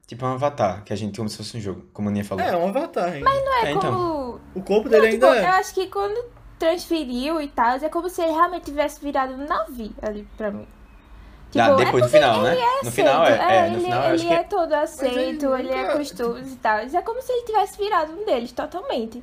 tipo, 0.07 0.27
é 0.27 0.29
um 0.29 0.33
avatar, 0.33 0.85
que 0.85 0.93
a 0.93 0.97
gente 0.97 1.17
como 1.17 1.27
se 1.31 1.39
fosse 1.39 1.57
um 1.57 1.61
jogo, 1.61 1.87
como 1.91 2.09
a 2.09 2.11
Aninha 2.11 2.27
falou. 2.27 2.45
É, 2.45 2.55
um 2.55 2.69
avatar 2.69 3.13
ainda. 3.15 3.25
Não 3.31 3.55
é, 3.65 3.69
É, 3.69 3.71
então. 3.73 4.28
O 4.59 4.63
corpo 4.63 4.89
dele 4.89 5.11
Tipo, 5.13 5.27
ainda 5.27 5.39
eu 5.41 5.45
é. 5.45 5.47
acho 5.59 5.75
que 5.75 5.87
quando 5.89 6.25
transferiu 6.59 7.41
e 7.41 7.49
tal, 7.49 7.77
é 7.77 7.89
como 7.89 8.09
se 8.09 8.21
ele 8.23 8.33
realmente 8.33 8.65
tivesse 8.65 9.01
virado 9.01 9.33
um 9.35 9.47
navio 9.47 9.93
ali 10.03 10.27
pra 10.37 10.51
mim. 10.51 10.67
Tipo, 11.51 11.65
Ah, 11.65 11.75
depois 11.77 12.03
é 12.05 12.07
do 12.07 12.11
final, 12.13 12.43
né? 12.43 12.59
é 12.59 12.85
No 12.85 12.91
final 12.93 13.25
é, 13.25 13.29
aceito. 13.29 13.43
é, 13.51 13.69
no 13.71 13.75
ele, 13.77 13.85
final 13.85 14.03
eu 14.05 14.15
ele 14.15 14.23
que 14.23 14.29
é 14.29 14.35
é. 14.35 14.43
todo 14.43 14.73
aceito, 14.75 15.55
ele 15.55 15.69
ele 15.69 15.73
é 15.75 15.97
costumes 15.97 16.53
e 16.53 16.57
tal. 16.57 16.79
É 16.79 17.03
como 17.03 17.23
se 17.23 17.33
ele 17.33 17.43
tivesse 17.47 17.79
virado 17.79 18.13
um 18.13 18.25
deles 18.25 18.53
totalmente. 18.53 19.23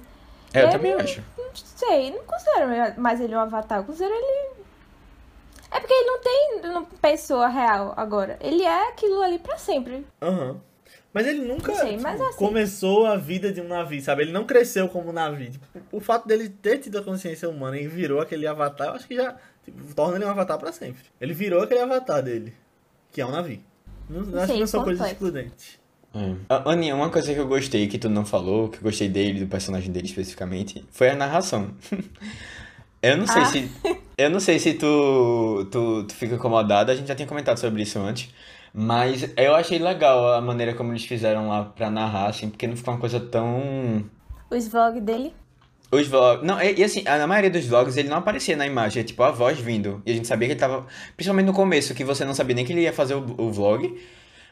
É, 0.53 0.59
eu 0.59 0.63
ele- 0.63 0.71
também 0.71 0.93
acho. 0.95 1.21
Não 1.37 1.45
sei, 1.53 2.11
não 2.11 2.23
considero 2.23 2.99
mais 2.99 3.19
ele 3.21 3.35
um 3.35 3.39
avatar, 3.39 3.79
eu 3.79 3.83
considero 3.83 4.13
ele. 4.13 4.55
É 5.69 5.79
porque 5.79 5.93
ele 5.93 6.05
não 6.09 6.19
tem 6.19 6.71
uma 6.71 6.83
pessoa 7.01 7.47
real 7.47 7.93
agora. 7.97 8.37
Ele 8.39 8.63
é 8.63 8.89
aquilo 8.89 9.21
ali 9.21 9.37
pra 9.37 9.57
sempre. 9.57 10.07
Aham. 10.21 10.57
Mas 11.15 11.25
ele 11.27 11.39
nunca 11.45 11.73
sei, 11.73 11.91
tipo, 11.91 12.03
mas 12.03 12.19
assim- 12.19 12.37
começou 12.37 13.05
a 13.05 13.15
vida 13.15 13.51
de 13.53 13.61
um 13.61 13.67
navio, 13.69 14.01
sabe? 14.01 14.23
Ele 14.23 14.33
não 14.33 14.43
cresceu 14.43 14.89
como 14.89 15.09
um 15.09 15.13
navio. 15.13 15.49
Tipo, 15.49 15.65
o 15.93 16.01
fato 16.01 16.27
dele 16.27 16.49
ter 16.49 16.77
tido 16.79 16.97
a 16.97 17.01
consciência 17.01 17.49
humana 17.49 17.77
e 17.79 17.87
virou 17.87 18.19
aquele 18.19 18.45
avatar, 18.45 18.87
eu 18.89 18.93
acho 18.95 19.07
que 19.07 19.15
já 19.15 19.33
tipo, 19.63 19.81
torna 19.95 20.17
ele 20.17 20.25
um 20.25 20.29
avatar 20.29 20.59
pra 20.59 20.73
sempre. 20.73 21.03
Ele 21.21 21.33
virou 21.33 21.63
aquele 21.63 21.79
avatar 21.79 22.21
dele, 22.21 22.53
que 23.13 23.21
é 23.21 23.25
um 23.25 23.31
navio. 23.31 23.61
Não, 24.09 24.39
acho 24.41 24.53
que 24.53 24.59
não 24.59 24.67
são 24.67 24.83
coisas 24.83 25.07
excludentes. 25.07 25.79
É. 26.13 26.35
A- 26.49 26.71
Aninha, 26.71 26.93
uma 26.95 27.09
coisa 27.09 27.33
que 27.33 27.39
eu 27.39 27.47
gostei, 27.47 27.87
que 27.87 27.97
tu 27.97 28.09
não 28.09 28.25
falou, 28.25 28.67
que 28.67 28.77
eu 28.77 28.81
gostei 28.83 29.07
dele, 29.07 29.39
do 29.39 29.47
personagem 29.47 29.91
dele 29.91 30.07
especificamente, 30.07 30.85
foi 30.91 31.09
a 31.09 31.15
narração. 31.15 31.73
Eu 33.01 33.17
não 33.17 33.27
sei 33.27 33.41
Ah. 33.41 33.45
se. 33.45 33.71
Eu 34.17 34.29
não 34.31 34.39
sei 34.39 34.57
se 34.57 34.73
tu, 34.73 35.67
tu, 35.71 36.03
tu 36.05 36.15
fica 36.15 36.35
incomodada, 36.35 36.91
a 36.91 36.95
gente 36.95 37.07
já 37.07 37.13
tinha 37.13 37.27
comentado 37.27 37.57
sobre 37.59 37.83
isso 37.83 37.99
antes. 37.99 38.33
Mas 38.77 39.31
eu 39.37 39.55
achei 39.55 39.79
legal 39.79 40.33
a 40.33 40.41
maneira 40.41 40.73
como 40.73 40.91
eles 40.91 41.05
fizeram 41.05 41.47
lá 41.47 41.63
pra 41.63 41.89
narrar, 41.89 42.27
assim, 42.27 42.49
porque 42.49 42.67
não 42.67 42.75
ficou 42.75 42.93
uma 42.93 42.99
coisa 42.99 43.21
tão. 43.21 44.03
Os 44.51 44.67
vlogs 44.67 45.01
dele. 45.01 45.33
Os 45.89 46.07
vlogs. 46.07 46.45
Não, 46.45 46.61
e, 46.61 46.75
e 46.79 46.83
assim, 46.83 47.01
na 47.03 47.25
maioria 47.25 47.49
dos 47.49 47.65
vlogs 47.65 47.95
ele 47.95 48.09
não 48.09 48.17
aparecia 48.17 48.57
na 48.57 48.67
imagem, 48.67 48.99
é 49.01 49.03
tipo 49.05 49.23
a 49.23 49.31
voz 49.31 49.57
vindo. 49.57 50.01
E 50.05 50.11
a 50.11 50.13
gente 50.13 50.27
sabia 50.27 50.47
que 50.49 50.53
ele 50.53 50.59
tava. 50.59 50.85
Principalmente 51.15 51.45
no 51.45 51.53
começo, 51.53 51.93
que 51.95 52.03
você 52.03 52.25
não 52.25 52.33
sabia 52.33 52.53
nem 52.53 52.65
que 52.65 52.73
ele 52.73 52.81
ia 52.81 52.91
fazer 52.91 53.13
o, 53.15 53.23
o 53.37 53.49
vlog, 53.49 53.97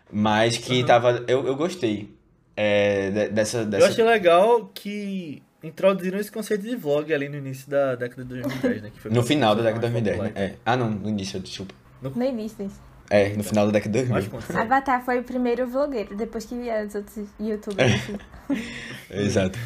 mas 0.10 0.58
que 0.58 0.80
Uhum. 0.80 0.86
tava. 0.86 1.24
Eu, 1.28 1.46
eu 1.46 1.56
gostei. 1.58 2.10
é, 2.56 3.10
de- 3.12 3.30
dessa, 3.30 3.66
dessa. 3.66 3.84
Eu 3.86 3.90
achei 3.90 4.06
legal 4.06 4.72
que 4.74 5.44
introduziram 5.62 6.18
esse 6.20 6.32
conceito 6.32 6.62
de 6.64 6.76
vlog 6.78 7.14
ali 7.14 7.28
no 7.28 7.36
início 7.38 7.70
da 7.70 7.96
década 7.96 8.24
de 8.24 8.30
2010, 8.30 8.82
né? 8.84 8.92
Que 8.94 9.02
foi 9.02 9.12
No 9.12 9.22
final 9.24 9.54
da 9.56 9.64
década 9.64 9.90
de 9.90 9.94
ficar 9.94 10.12
2010, 10.12 10.34
né? 10.36 10.46
É. 10.54 10.56
Ah, 10.66 10.78
não, 10.78 10.90
no 10.90 11.10
início, 11.10 11.40
desculpa. 11.42 11.74
No 12.02 12.24
início 12.24 12.66
disso. 12.66 12.80
É, 13.10 13.30
no 13.30 13.44
final 13.44 13.66
da 13.68 13.74
década 13.74 14.00
de 14.00 14.06
popular. 14.06 14.14
Mais 14.22 14.26
2000. 14.26 14.48
conceito. 14.48 14.62
Avatar 14.62 15.04
foi 15.06 15.20
o 15.20 15.24
primeiro 15.24 15.68
vlogueiro, 15.68 16.16
depois 16.16 16.46
que 16.46 16.56
vieram 16.56 16.88
os 16.88 16.96
outros 16.96 17.28
youtubers. 17.40 17.94
assim. 17.94 18.18
Exato. 19.12 19.60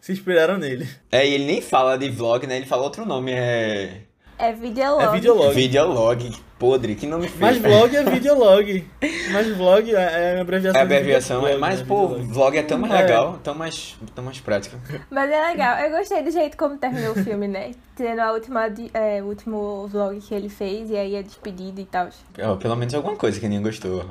Se 0.00 0.12
inspiraram 0.12 0.58
nele. 0.58 0.88
É, 1.10 1.26
e 1.26 1.34
ele 1.34 1.44
nem 1.44 1.60
fala 1.60 1.96
de 1.96 2.10
vlog, 2.10 2.46
né? 2.46 2.56
Ele 2.56 2.66
fala 2.66 2.82
outro 2.82 3.06
nome, 3.06 3.32
é. 3.32 4.00
É 4.38 4.52
videolog. 4.52 5.04
É 5.04 5.12
videolog. 5.12 5.54
Videolog. 5.54 6.32
Podre, 6.62 6.94
que 6.94 7.08
nome 7.08 7.26
feio. 7.26 7.40
Mas 7.40 7.58
vlog 7.58 7.96
é 7.96 8.02
videolog. 8.08 8.84
Mas 9.32 9.48
vlog 9.56 9.90
é, 9.92 10.36
é 10.36 10.40
abreviação. 10.40 10.80
É 10.80 10.82
abreviação, 10.84 11.46
é, 11.48 11.56
mas 11.56 11.80
né? 11.80 11.86
pô, 11.88 12.06
Videolog. 12.08 12.32
vlog 12.32 12.56
é 12.58 12.62
tão 12.62 12.78
mais 12.78 12.92
É. 12.92 13.02
legal, 13.02 13.40
tão 13.42 13.54
mais, 13.54 13.96
tão 14.14 14.22
mais 14.24 14.38
prático. 14.38 14.76
Mas 15.10 15.28
é 15.28 15.48
legal. 15.48 15.76
Eu 15.80 15.90
gostei 15.98 16.22
do 16.22 16.30
jeito 16.30 16.56
como 16.56 16.76
terminou 16.76 17.12
o 17.12 17.24
filme, 17.24 17.48
né? 17.48 17.72
Tendo 17.96 18.20
a 18.20 18.32
última, 18.32 18.66
é, 18.94 19.20
o 19.22 19.26
último 19.26 19.88
vlog 19.88 20.20
que 20.20 20.32
ele 20.34 20.48
fez 20.48 20.88
e 20.90 20.96
aí 20.96 21.16
a 21.16 21.22
despedida 21.22 21.80
e 21.80 21.84
tal. 21.84 22.08
Ó, 22.40 22.54
pelo 22.56 22.76
menos 22.76 22.94
alguma 22.94 23.16
coisa 23.16 23.40
que 23.40 23.46
ninguém 23.48 23.64
gostou. 23.64 24.04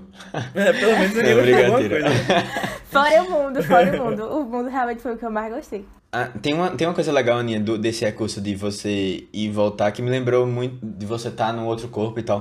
É, 0.53 0.73
pelo 0.73 0.91
menos 0.99 1.15
É 1.17 1.23
ninguém 1.23 1.35
gostou 1.55 1.75
alguma 1.75 1.77
brincadeira. 1.79 2.01
coisa. 2.01 2.71
Fora 2.91 3.23
o 3.23 3.31
mundo, 3.31 3.63
fora 3.63 3.89
o 4.03 4.05
mundo. 4.05 4.23
O 4.25 4.43
mundo 4.43 4.67
realmente 4.69 5.01
foi 5.01 5.13
o 5.13 5.17
que 5.17 5.25
eu 5.25 5.31
mais 5.31 5.53
gostei. 5.53 5.85
Ah, 6.11 6.27
tem, 6.41 6.53
uma, 6.53 6.71
tem 6.71 6.85
uma 6.85 6.93
coisa 6.93 7.09
legal, 7.09 7.37
Aninha, 7.37 7.57
do, 7.57 7.77
desse 7.77 8.03
recurso 8.03 8.41
de 8.41 8.53
você 8.53 9.23
ir 9.31 9.49
voltar, 9.49 9.93
que 9.93 10.01
me 10.01 10.09
lembrou 10.09 10.45
muito 10.45 10.77
de 10.85 11.05
você 11.05 11.29
estar 11.29 11.53
num 11.53 11.65
outro 11.67 11.87
corpo 11.87 12.19
e 12.19 12.23
tal. 12.23 12.40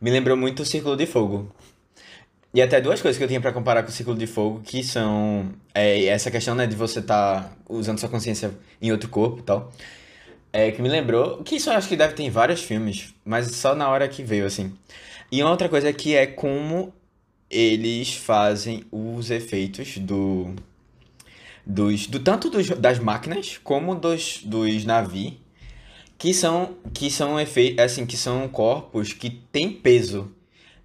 Me 0.00 0.10
lembrou 0.10 0.36
muito 0.36 0.62
o 0.62 0.66
Círculo 0.66 0.96
de 0.96 1.06
Fogo. 1.06 1.52
E 2.52 2.62
até 2.62 2.80
duas 2.80 3.02
coisas 3.02 3.18
que 3.18 3.24
eu 3.24 3.28
tinha 3.28 3.40
pra 3.40 3.52
comparar 3.52 3.82
com 3.82 3.90
o 3.90 3.92
Círculo 3.92 4.16
de 4.16 4.26
Fogo, 4.26 4.60
que 4.64 4.82
são 4.82 5.52
é, 5.74 6.06
essa 6.06 6.30
questão, 6.30 6.54
né, 6.54 6.66
de 6.66 6.74
você 6.74 7.00
estar 7.00 7.56
usando 7.68 7.98
sua 7.98 8.08
consciência 8.08 8.52
em 8.80 8.90
outro 8.90 9.08
corpo 9.08 9.40
e 9.40 9.42
tal. 9.42 9.72
É, 10.52 10.70
que 10.70 10.80
me 10.80 10.88
lembrou, 10.88 11.42
que 11.42 11.56
isso 11.56 11.68
eu 11.68 11.74
acho 11.74 11.88
que 11.88 11.96
deve 11.96 12.14
ter 12.14 12.22
em 12.22 12.30
vários 12.30 12.62
filmes, 12.62 13.14
mas 13.24 13.54
só 13.54 13.74
na 13.74 13.88
hora 13.88 14.08
que 14.08 14.22
veio, 14.22 14.46
assim. 14.46 14.72
E 15.30 15.42
uma 15.42 15.50
outra 15.50 15.68
coisa 15.68 15.92
que 15.92 16.16
é 16.16 16.26
como 16.26 16.92
eles 17.50 18.14
fazem 18.14 18.84
os 18.90 19.30
efeitos 19.30 19.98
do 19.98 20.54
dos 21.64 22.06
do 22.06 22.20
tanto 22.20 22.48
dos, 22.50 22.68
das 22.70 22.98
máquinas 22.98 23.58
como 23.62 23.94
dos 23.94 24.42
dos 24.44 24.84
navios 24.84 25.34
que 26.18 26.34
são 26.34 26.76
que 26.92 27.10
são 27.10 27.40
efeitos 27.40 27.84
assim 27.84 28.04
que 28.04 28.16
são 28.16 28.48
corpos 28.48 29.12
que 29.12 29.30
têm 29.30 29.70
peso. 29.70 30.30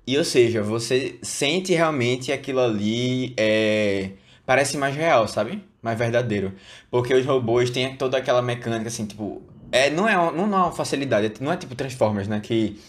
E 0.05 0.17
ou 0.17 0.23
seja 0.23 0.61
você 0.61 1.17
sente 1.21 1.73
realmente 1.73 2.31
aquilo 2.31 2.59
ali 2.59 3.33
é 3.37 4.11
parece 4.45 4.77
mais 4.77 4.95
real 4.95 5.27
sabe? 5.27 5.63
Mais 5.81 5.97
verdadeiro. 5.97 6.53
Porque 6.91 7.13
os 7.13 7.25
robôs 7.25 7.69
têm 7.69 7.95
toda 7.95 8.17
aquela 8.17 8.41
mecânica 8.41 8.87
assim 8.87 9.05
tipo 9.05 9.41
é 9.71 9.89
não 9.89 10.07
é 10.07 10.15
não, 10.15 10.47
não 10.47 10.57
é 10.57 10.61
uma 10.63 10.71
facilidade 10.71 11.33
não 11.41 11.51
é 11.51 11.57
tipo 11.57 11.75
Transformers 11.75 12.27
né? 12.27 12.39
Que 12.39 12.79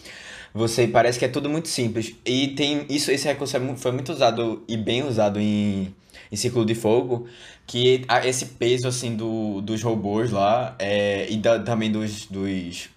você 0.55 0.87
parece 0.87 1.19
que 1.19 1.25
é 1.25 1.27
tudo 1.27 1.49
muito 1.49 1.67
simples. 1.67 2.15
E 2.25 2.47
tem 2.49 2.85
isso, 2.89 3.11
esse 3.11 3.27
recurso 3.27 3.57
é 3.57 3.75
foi 3.75 3.91
muito 3.91 4.13
usado 4.13 4.63
e 4.69 4.77
bem 4.77 5.03
usado 5.03 5.37
em, 5.37 5.93
em 6.31 6.35
Círculo 6.35 6.65
de 6.65 6.75
Fogo, 6.75 7.27
que 7.67 8.05
esse 8.25 8.45
peso 8.47 8.87
assim 8.87 9.15
do, 9.15 9.61
dos 9.61 9.81
robôs 9.83 10.31
lá 10.31 10.75
é, 10.79 11.29
e 11.31 11.37
da- 11.37 11.59
também 11.59 11.91
dos, 11.91 12.25
dos 12.27 12.89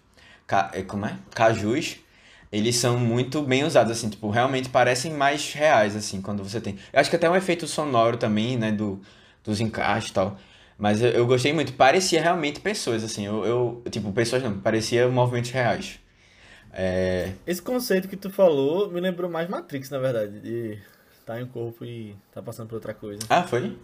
ca- 0.47 0.70
é, 0.74 0.83
como 0.83 1.07
é? 1.07 1.16
Cajus, 1.35 1.97
eles 2.51 2.76
são 2.76 2.99
muito 2.99 3.43
bem 3.43 3.64
usados 3.64 3.93
assim, 3.93 4.09
tipo, 4.09 4.31
realmente 4.31 4.68
parecem 4.68 5.12
mais 5.12 5.53
reais 5.53 5.95
assim 5.97 6.20
quando 6.22 6.43
você 6.43 6.61
tem. 6.61 6.76
Eu 6.93 7.01
acho 7.01 7.11
que 7.11 7.16
até 7.16 7.29
um 7.29 7.37
efeito 7.37 7.66
sonoro 7.66 8.16
também, 8.16 8.57
né, 8.57 8.72
do 8.72 9.01
dos 9.45 9.61
encaixes 9.61 10.11
e 10.11 10.12
tal. 10.12 10.39
Mas 10.76 11.01
eu, 11.03 11.11
eu 11.11 11.26
gostei 11.26 11.53
muito, 11.53 11.72
parecia 11.72 12.20
realmente 12.20 12.61
pessoas 12.61 13.03
assim, 13.03 13.24
eu, 13.26 13.45
eu 13.47 13.83
tipo, 13.91 14.12
pessoas 14.12 14.43
não, 14.43 14.59
parecia 14.61 15.09
movimentos 15.09 15.51
reais. 15.51 15.99
É, 16.72 17.33
Esse 17.47 17.62
conceito 17.62 18.09
que 18.09 18.16
tu 18.16 18.31
falou 18.31 18.91
me 18.91 19.01
lembrou 19.01 19.31
mais 19.31 19.49
Matrix, 19.49 19.91
na 19.91 19.99
verdade. 19.99 20.41
De 20.41 20.79
estar 21.29 21.41
em 21.41 21.45
um 21.45 21.49
corpo 21.49 21.85
e 21.85 22.16
tá 22.33 22.41
passando 22.41 22.68
por 22.68 22.76
outra 22.76 22.95
coisa. 22.95 23.20
Ah, 23.29 23.43
foi? 23.43 23.79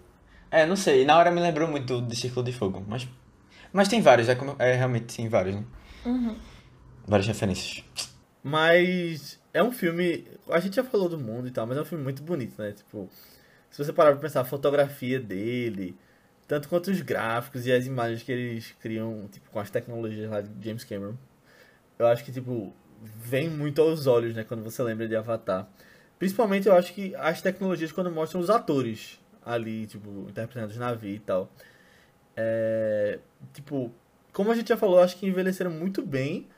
É, 0.51 0.65
não 0.65 0.77
sei. 0.77 1.05
Na 1.05 1.19
hora 1.19 1.31
me 1.31 1.41
lembrou 1.41 1.69
muito 1.69 2.01
do, 2.01 2.07
de 2.07 2.17
Círculo 2.17 2.45
de 2.45 2.53
Fogo. 2.53 2.83
Mas, 2.89 3.07
mas 3.73 3.89
tem 3.89 4.01
vários, 4.01 4.29
é, 4.29 4.35
como, 4.35 4.57
é 4.59 4.75
realmente 4.75 5.15
tem 5.15 5.29
vários, 5.29 5.57
né? 5.57 5.65
Várias 7.07 7.27
referências. 7.27 7.85
Mas 8.43 9.39
é 9.53 9.63
um 9.63 9.71
filme. 9.71 10.27
A 10.49 10.59
gente 10.61 10.77
já 10.77 10.85
falou 10.85 11.09
do 11.09 11.19
mundo 11.19 11.49
e 11.49 11.51
tal, 11.51 11.67
mas 11.67 11.77
é 11.77 11.83
um 11.83 11.85
filme 11.85 12.03
muito 12.03 12.23
bonito, 12.23 12.61
né? 12.61 12.73
Tipo, 12.73 13.11
se 13.71 13.85
você 13.85 13.93
parar 13.93 14.13
pra 14.13 14.21
pensar 14.21 14.41
a 14.41 14.45
fotografia 14.45 15.21
dele, 15.21 15.97
tanto 16.47 16.69
quanto 16.69 16.91
os 16.91 17.01
gráficos 17.01 17.67
e 17.67 17.73
as 17.73 17.87
imagens 17.87 18.23
que 18.23 18.33
eles 18.33 18.75
criam, 18.81 19.29
tipo, 19.31 19.51
com 19.51 19.61
as 19.61 19.71
tecnologias 19.71 20.31
lá 20.31 20.41
de 20.41 20.51
James 20.67 20.85
Cameron, 20.85 21.15
eu 21.99 22.07
acho 22.07 22.25
que, 22.25 22.33
tipo, 22.33 22.75
vem 23.03 23.51
muito 23.51 23.83
aos 23.83 24.07
olhos, 24.07 24.35
né? 24.35 24.45
Quando 24.45 24.63
você 24.63 24.83
lembra 24.83 25.07
de 25.07 25.17
Avatar. 25.17 25.69
Principalmente 26.19 26.69
eu 26.69 26.75
acho 26.75 26.95
que 26.95 27.15
as 27.17 27.43
tecnologias 27.43 27.93
quando 27.93 28.11
mostram 28.11 28.41
os 28.41 28.51
atores 28.51 29.21
ali, 29.45 29.87
tipo, 29.87 30.27
interpretando 30.29 30.71
os 30.71 30.77
navios 30.77 31.17
e 31.17 31.21
tal. 31.21 31.51
É, 32.37 33.19
tipo, 33.53 33.93
como 34.33 34.51
a 34.51 34.55
gente 34.55 34.69
já 34.69 34.77
falou, 34.77 34.99
eu 34.99 35.05
acho 35.05 35.17
que 35.17 35.27
envelheceram 35.27 35.71
muito 35.71 36.03
bem. 36.05 36.49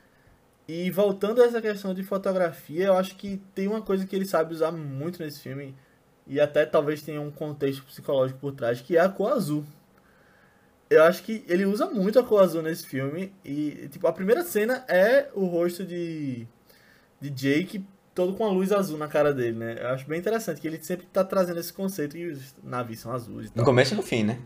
E 0.67 0.91
voltando 0.91 1.41
a 1.41 1.45
essa 1.45 1.61
questão 1.61 1.93
de 1.93 2.03
fotografia, 2.03 2.87
eu 2.87 2.93
acho 2.97 3.15
que 3.15 3.41
tem 3.55 3.67
uma 3.67 3.81
coisa 3.81 4.05
que 4.05 4.15
ele 4.15 4.25
sabe 4.25 4.53
usar 4.53 4.71
muito 4.71 5.21
nesse 5.23 5.39
filme, 5.39 5.73
e 6.25 6.41
até 6.41 6.65
talvez 6.65 7.01
tenha 7.01 7.21
um 7.21 7.31
contexto 7.31 7.83
psicológico 7.85 8.39
por 8.39 8.53
trás, 8.53 8.81
que 8.81 8.97
é 8.97 8.99
a 8.99 9.07
cor 9.07 9.31
azul. 9.31 9.65
Eu 10.89 11.03
acho 11.03 11.23
que 11.23 11.43
ele 11.47 11.65
usa 11.65 11.89
muito 11.89 12.19
a 12.19 12.23
cor 12.23 12.43
azul 12.43 12.61
nesse 12.61 12.85
filme, 12.85 13.33
e 13.45 13.87
tipo, 13.89 14.07
a 14.07 14.13
primeira 14.13 14.43
cena 14.43 14.83
é 14.89 15.29
o 15.33 15.45
rosto 15.45 15.85
de, 15.85 16.45
de 17.21 17.29
Jake 17.29 17.85
todo 18.17 18.33
com 18.33 18.43
a 18.45 18.49
luz 18.49 18.71
azul 18.71 18.97
na 18.97 19.07
cara 19.07 19.31
dele, 19.31 19.55
né? 19.59 19.77
Eu 19.79 19.89
acho 19.89 20.07
bem 20.07 20.17
interessante 20.19 20.59
que 20.59 20.67
ele 20.67 20.83
sempre 20.83 21.05
tá 21.05 21.23
trazendo 21.23 21.59
esse 21.59 21.71
conceito 21.71 22.17
e 22.17 22.31
os 22.31 22.55
navios 22.63 22.99
são 22.99 23.11
azuis 23.13 23.51
No 23.53 23.63
começo 23.63 23.93
e 23.93 23.97
no 23.97 24.01
fim, 24.01 24.23
né? 24.23 24.39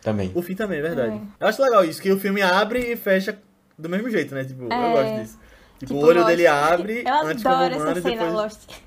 Também. 0.00 0.32
O 0.34 0.40
fim 0.40 0.54
também, 0.54 0.78
é 0.78 0.82
verdade. 0.82 1.14
É. 1.16 1.44
Eu 1.44 1.48
acho 1.48 1.62
legal 1.62 1.84
isso, 1.84 2.00
que 2.00 2.10
o 2.10 2.18
filme 2.18 2.40
abre 2.40 2.92
e 2.92 2.96
fecha 2.96 3.38
do 3.78 3.88
mesmo 3.90 4.08
jeito, 4.08 4.34
né? 4.34 4.42
Tipo, 4.44 4.62
eu 4.64 4.72
É. 4.72 4.92
gosto 4.92 5.20
disso. 5.22 5.38
Tipo, 5.78 5.94
Tipo, 5.94 5.94
o 5.94 5.98
olho 6.08 6.20
Lost. 6.20 6.30
dele 6.30 6.46
abre 6.46 7.04
Eu 7.06 7.14
antes 7.26 7.42
como 7.42 7.54
adoro 7.56 7.74
humano 7.76 7.90
essa 7.90 7.98
e 7.98 8.02
cena, 8.02 8.14
depois... 8.16 8.32
Lost. 8.32 8.70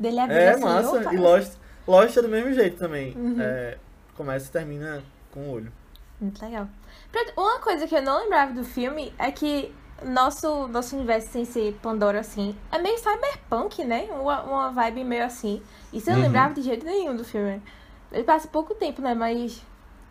Dele 0.00 0.18
abrindo 0.20 0.38
É, 0.38 0.50
assim, 0.50 0.64
massa. 0.64 1.00
opa. 1.00 1.14
E 1.14 1.16
Lost, 1.18 1.52
Lost 1.86 2.16
é 2.16 2.22
do 2.22 2.28
mesmo 2.28 2.52
jeito 2.52 2.76
também. 2.78 3.12
Uhum. 3.16 3.36
É, 3.40 3.76
começa 4.16 4.48
e 4.48 4.50
termina 4.50 5.02
com 5.30 5.40
o 5.40 5.50
olho. 5.52 5.72
Muito 6.20 6.44
legal. 6.44 6.68
Pronto, 7.12 7.32
Uma 7.36 7.58
coisa 7.60 7.86
que 7.86 7.94
eu 7.94 8.02
não 8.02 8.22
lembrava 8.22 8.52
do 8.54 8.64
filme 8.64 9.12
é 9.18 9.30
que 9.30 9.72
nosso, 10.02 10.66
nosso 10.68 10.96
universo 10.96 11.28
sem 11.30 11.44
ser 11.44 11.76
Pandora, 11.82 12.20
assim, 12.20 12.54
é 12.72 12.78
meio 12.78 12.98
cyberpunk, 12.98 13.84
né? 13.84 14.08
Uma, 14.12 14.42
uma 14.42 14.70
vibe 14.70 15.04
meio 15.04 15.24
assim. 15.24 15.62
Isso 15.92 16.08
eu 16.10 16.14
não 16.14 16.20
Uhum. 16.20 16.26
lembrava 16.26 16.54
de 16.54 16.62
jeito 16.62 16.84
nenhum 16.84 17.16
do 17.16 17.24
filme. 17.24 17.62
Ele 18.12 18.24
passa 18.24 18.48
pouco 18.48 18.74
tempo, 18.74 19.00
né? 19.02 19.14
Mas 19.14 19.62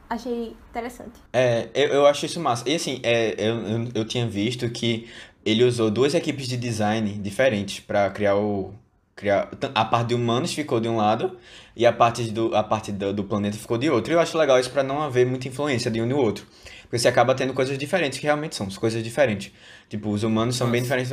achei 0.09 0.55
interessante. 0.69 1.13
É, 1.31 1.69
eu, 1.73 1.89
eu 1.89 2.05
acho 2.07 2.25
isso 2.25 2.39
massa. 2.39 2.67
E 2.69 2.75
assim, 2.75 2.99
é, 3.03 3.35
eu, 3.37 3.55
eu, 3.67 3.87
eu 3.95 4.05
tinha 4.05 4.27
visto 4.27 4.69
que 4.69 5.09
ele 5.45 5.63
usou 5.63 5.89
duas 5.91 6.13
equipes 6.13 6.47
de 6.47 6.57
design 6.57 7.11
diferentes 7.19 7.79
pra 7.79 8.09
criar 8.09 8.35
o. 8.35 8.73
Criar, 9.15 9.47
a 9.75 9.85
parte 9.85 10.07
de 10.07 10.15
humanos 10.15 10.53
ficou 10.53 10.79
de 10.79 10.89
um 10.89 10.95
lado 10.97 11.37
e 11.75 11.85
a 11.85 11.93
parte 11.93 12.23
do, 12.31 12.55
a 12.55 12.63
parte 12.63 12.91
do, 12.91 13.13
do 13.13 13.23
planeta 13.23 13.55
ficou 13.55 13.77
de 13.77 13.87
outro. 13.87 14.11
E 14.11 14.15
eu 14.15 14.19
acho 14.19 14.35
legal 14.37 14.59
isso 14.59 14.71
pra 14.71 14.81
não 14.81 15.03
haver 15.03 15.23
muita 15.23 15.47
influência 15.47 15.91
de 15.91 16.01
um 16.01 16.05
no 16.07 16.17
outro. 16.17 16.47
Porque 16.93 17.01
você 17.01 17.07
acaba 17.07 17.33
tendo 17.33 17.55
coisas 17.55 17.75
diferentes, 17.75 18.19
que 18.19 18.25
realmente 18.27 18.53
são 18.55 18.67
coisas 18.67 19.03
diferentes. 19.03 19.51
Tipo, 19.89 20.11
os 20.11 20.21
humanos 20.21 20.55
são 20.55 20.69
bem 20.69 20.79
diferentes. 20.79 21.11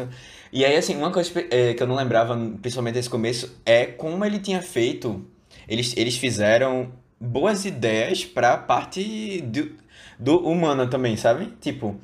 E 0.52 0.62
aí, 0.62 0.76
assim, 0.76 0.94
uma 0.94 1.10
coisa 1.10 1.32
é, 1.50 1.72
que 1.72 1.82
eu 1.82 1.86
não 1.86 1.94
lembrava, 1.94 2.36
principalmente 2.60 2.96
nesse 2.96 3.08
começo, 3.08 3.58
é 3.64 3.86
como 3.86 4.22
ele 4.22 4.38
tinha 4.40 4.60
feito. 4.60 5.24
Eles, 5.66 5.96
eles 5.96 6.18
fizeram 6.18 6.92
boas 7.18 7.64
ideias 7.64 8.26
pra 8.26 8.58
parte 8.58 9.40
do, 9.40 9.70
do 10.18 10.46
humano 10.46 10.86
também, 10.86 11.16
sabe? 11.16 11.50
Tipo, 11.62 11.98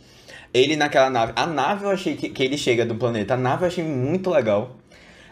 ele 0.54 0.74
naquela 0.74 1.10
nave. 1.10 1.34
A 1.36 1.46
nave 1.46 1.84
eu 1.84 1.90
achei 1.90 2.16
que, 2.16 2.30
que 2.30 2.42
ele 2.42 2.56
chega 2.56 2.86
do 2.86 2.94
planeta. 2.94 3.34
A 3.34 3.36
nave 3.36 3.64
eu 3.64 3.68
achei 3.68 3.84
muito 3.84 4.30
legal. 4.30 4.74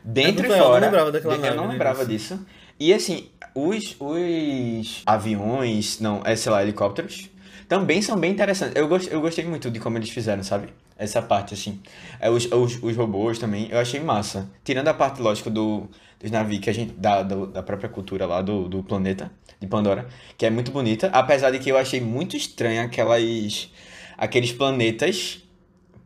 Dentro 0.05 0.45
Eu 0.45 0.49
e 0.49 0.49
não- 0.51 0.57
eu 0.57 0.61
não 0.65 0.67
fora. 0.71 0.85
lembrava 0.85 1.11
daquela 1.13 1.35
Eu 1.37 1.41
nave 1.41 1.57
não 1.57 1.65
no 1.65 1.73
lembrava 1.73 2.05
início. 2.05 2.37
disso. 2.37 2.47
E 2.79 2.93
assim, 2.93 3.29
os, 3.55 3.97
os 3.99 5.03
aviões, 5.07 5.99
não, 5.99 6.21
é, 6.27 6.37
sei 6.37 6.53
lá, 6.53 6.63
helicópteros, 6.63 7.31
também 7.69 8.01
são 8.03 8.17
bem 8.19 8.33
interessantes. 8.33 8.75
Eu, 8.77 8.87
gost, 8.89 9.09
eu 9.11 9.21
gostei 9.21 9.45
muito 9.45 9.71
de 9.71 9.79
como 9.81 9.97
eles 9.99 10.11
fizeram, 10.11 10.43
sabe? 10.43 10.69
Essa 10.97 11.21
parte, 11.21 11.55
assim. 11.55 11.81
É, 12.21 12.31
os, 12.31 12.45
os, 12.51 12.83
os 12.83 12.97
robôs 12.97 13.39
também, 13.39 13.69
eu 13.71 13.79
achei 13.79 14.01
massa. 14.01 14.49
Tirando 14.65 14.89
a 14.89 14.95
parte, 14.95 15.21
lógico, 15.21 15.51
do, 15.51 15.89
dos 16.21 16.31
navios 16.31 16.61
que 16.61 16.71
a 16.71 16.75
gente. 16.75 16.93
Da, 16.93 17.23
do- 17.23 17.47
da 17.47 17.63
própria 17.63 17.89
cultura 17.89 18.27
lá 18.27 18.41
do, 18.43 18.69
do 18.69 18.83
planeta, 18.83 19.31
de 19.61 19.67
Pandora, 19.67 20.07
que 20.39 20.47
é 20.47 20.51
muito 20.51 20.71
bonita. 20.71 21.09
Apesar 21.13 21.51
de 21.51 21.59
que 21.59 21.69
eu 21.71 21.77
achei 21.77 22.01
muito 22.01 22.37
estranho 22.37 22.83
aquelas. 22.83 23.71
aqueles 24.17 24.53
planetas 24.53 25.41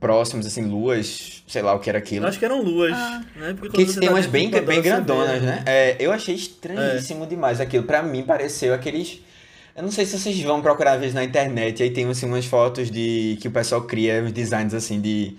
próximos, 0.01 0.47
assim, 0.47 0.63
luas, 0.65 1.43
sei 1.49 1.61
lá 1.61 1.75
o 1.75 1.81
que 1.81 1.89
era 1.91 1.99
aquilo. 1.99 2.25
Eu 2.25 2.29
acho 2.29 2.39
que 2.39 2.45
eram 2.45 2.63
luas, 2.63 2.93
Ah. 2.95 3.21
né? 3.35 3.55
Porque 3.59 3.85
Que 3.85 3.93
tem 3.95 4.09
tá 4.09 4.15
umas 4.15 4.27
bem, 4.27 4.49
bem 4.49 4.81
grandonas, 4.81 5.43
né? 5.43 5.65
É, 5.67 5.97
eu 5.99 6.13
achei 6.13 6.35
estranhíssimo 6.37 7.27
demais 7.27 7.61
aquilo. 7.61 7.83
Pra 7.85 8.01
mim, 8.03 8.23
pareceu 8.23 8.73
aqueles. 8.73 9.21
Eu 9.79 9.85
não 9.85 9.93
sei 9.93 10.05
se 10.05 10.19
vocês 10.19 10.41
vão 10.43 10.61
procurar 10.61 10.95
às 10.95 11.01
vezes 11.01 11.15
na 11.15 11.23
internet, 11.23 11.85
aí 11.85 11.91
tem 11.91 12.05
assim, 12.11 12.27
umas 12.27 12.45
fotos 12.45 12.91
de 12.91 13.39
que 13.41 13.47
o 13.47 13.51
pessoal 13.53 13.83
cria, 13.83 14.21
uns 14.25 14.33
designs 14.33 14.75
assim 14.75 15.01
de. 15.01 15.37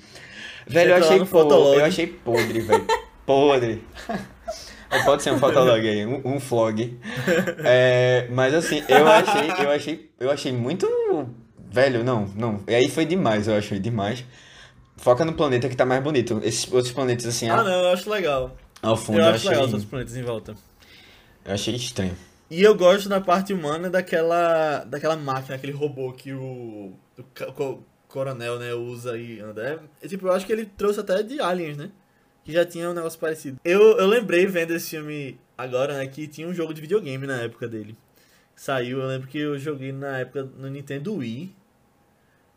Velho, 0.66 0.92
eu 0.92 0.96
achei 0.96 1.26
podre. 1.26 1.80
Eu 1.80 1.86
achei 1.86 2.08
podre, 2.08 2.62
velho. 2.62 2.88
podre. 3.26 3.84
Pode 5.04 5.24
ser 5.24 5.34
um 5.34 5.38
fotolog 5.40 5.86
aí, 5.86 6.06
um, 6.06 6.22
um 6.24 6.40
vlog. 6.40 6.98
É, 7.66 8.28
mas 8.32 8.54
assim, 8.54 8.82
eu 8.88 9.06
achei, 9.08 9.52
eu 9.66 9.70
achei, 9.72 10.10
eu 10.20 10.32
achei 10.32 10.52
muito. 10.54 10.88
Velho, 11.70 12.02
não, 12.02 12.26
não. 12.34 12.62
E 12.66 12.74
aí 12.74 12.90
foi 12.90 13.04
demais, 13.06 13.46
eu 13.48 13.56
achei 13.56 13.78
demais. 13.78 14.24
foca 14.96 15.26
no 15.26 15.34
planeta 15.34 15.68
que 15.68 15.76
tá 15.76 15.86
mais 15.86 16.02
bonito. 16.02 16.40
Esses 16.46 16.72
outros 16.72 16.94
planetas 16.94 17.26
assim, 17.26 17.50
Ah, 17.50 17.62
não, 17.62 17.68
eu 17.84 17.90
acho 17.90 18.10
legal. 18.10 18.56
ao 18.82 18.96
fundo, 18.96 19.20
Eu 19.20 19.26
eu, 19.26 19.32
acho 19.32 19.50
legal 19.50 19.64
os 19.64 19.66
achei, 19.66 19.74
outros 19.76 19.86
planetas 19.86 20.16
em 20.16 20.24
volta. 20.24 20.56
eu 21.46 21.54
achei 21.54 21.76
estranho. 21.76 22.16
E 22.50 22.64
eu 22.64 22.74
gosto 22.74 23.08
na 23.08 23.22
parte 23.22 23.54
humana 23.54 23.90
daquela, 23.90 24.84
daquela 24.86 25.16
máquina, 25.16 25.56
aquele 25.56 25.72
robô 25.72 26.12
que 26.14 26.34
o, 26.34 26.94
o 27.18 27.84
coronel, 28.08 28.58
né, 28.58 28.74
usa 28.74 29.18
e 29.18 29.40
anda. 29.40 29.64
É, 30.02 30.06
é 30.06 30.08
tipo, 30.08 30.28
eu 30.28 30.34
acho 30.34 30.46
que 30.46 30.52
ele 30.52 30.66
trouxe 30.66 31.00
até 31.00 31.22
de 31.22 31.40
Aliens, 31.40 31.78
né? 31.78 31.92
Que 32.44 32.52
já 32.52 32.66
tinha 32.66 32.90
um 32.90 32.94
negócio 32.94 33.20
parecido. 33.20 33.60
Eu, 33.64 33.98
eu 33.98 34.08
lembrei 34.08 34.48
vendo 34.48 34.74
esse 34.74 34.90
filme 34.90 35.40
agora, 35.56 35.98
né, 35.98 36.08
que 36.08 36.28
tinha 36.28 36.48
um 36.48 36.54
jogo 36.54 36.74
de 36.74 36.82
videogame 36.82 37.28
na 37.28 37.42
época 37.44 37.68
dele. 37.68 37.96
Saiu, 38.56 39.00
eu 39.00 39.08
lembro 39.08 39.28
que 39.28 39.38
eu 39.38 39.58
joguei 39.58 39.92
na 39.92 40.18
época 40.18 40.44
no 40.44 40.68
Nintendo 40.68 41.14
Wii. 41.14 41.56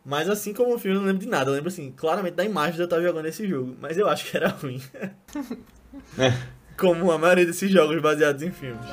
Mas 0.04 0.28
assim 0.28 0.52
como 0.52 0.74
o 0.74 0.78
filme, 0.78 0.96
eu 0.96 1.00
não 1.00 1.06
lembro 1.06 1.22
de 1.22 1.28
nada. 1.28 1.50
Eu 1.50 1.54
lembro, 1.54 1.68
assim, 1.68 1.92
claramente 1.92 2.34
da 2.34 2.44
imagem 2.44 2.74
de 2.74 2.80
eu 2.80 2.86
estar 2.86 3.00
jogando 3.00 3.26
esse 3.26 3.46
jogo. 3.46 3.76
Mas 3.80 3.96
eu 3.96 4.08
acho 4.08 4.28
que 4.28 4.36
era 4.36 4.48
ruim. 4.60 4.82
É. 6.18 6.32
como 6.76 7.12
a 7.12 7.18
maioria 7.18 7.46
desses 7.46 7.70
jogos 7.70 8.00
baseados 8.00 8.42
em 8.42 8.50
filmes. 8.50 8.86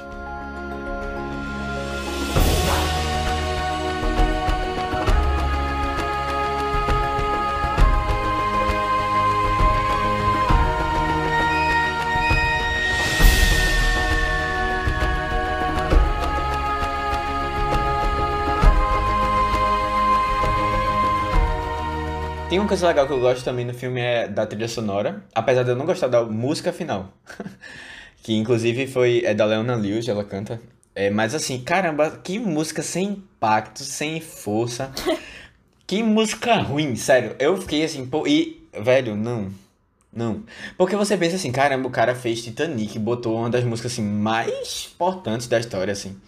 Tem 22.60 22.64
uma 22.66 22.68
coisa 22.68 22.88
legal 22.89 23.07
que 23.07 23.14
eu 23.14 23.22
gosto 23.22 23.45
também 23.45 23.64
no 23.64 23.74
filme 23.74 24.01
é 24.01 24.28
da 24.28 24.45
trilha 24.45 24.68
sonora, 24.68 25.24
apesar 25.34 25.64
de 25.64 25.70
eu 25.70 25.78
não 25.78 25.86
gostar 25.86 26.07
da 26.07 26.26
música 26.26 26.74
final. 26.74 27.14
que 28.22 28.36
inclusive 28.36 28.86
foi 28.86 29.22
é 29.24 29.34
da 29.34 29.45
Leona 29.45 29.76
Lewis, 29.76 30.10
ela 30.10 30.26
canta. 30.26 30.60
É, 30.93 31.10
mas 31.10 31.34
assim, 31.34 31.62
caramba, 31.62 32.20
que 32.22 32.38
música 32.38 32.82
sem 32.82 33.12
impacto, 33.12 33.82
sem 33.82 34.20
força. 34.20 34.91
que 35.88 36.03
música 36.03 36.55
ruim, 36.55 36.97
sério. 36.97 37.34
Eu 37.39 37.55
fiquei 37.55 37.86
assim, 37.86 38.05
pô, 38.05 38.28
e 38.28 38.62
velho, 38.78 39.16
não. 39.16 39.49
Não. 40.12 40.43
Porque 40.78 40.97
você 40.97 41.16
pensa 41.16 41.38
assim, 41.38 41.53
caramba, 41.53 41.88
o 41.88 41.91
cara 41.91 42.14
fez 42.14 42.43
Titanic, 42.43 42.99
botou 42.99 43.38
uma 43.38 43.49
das 43.49 43.64
músicas 43.64 43.93
assim 43.93 44.03
mais 44.03 44.91
importantes 44.93 45.47
da 45.47 45.57
história 45.57 45.93
assim, 45.93 46.20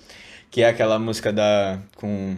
que 0.50 0.62
é 0.62 0.70
aquela 0.70 0.98
música 0.98 1.34
da 1.34 1.78
com 1.98 2.38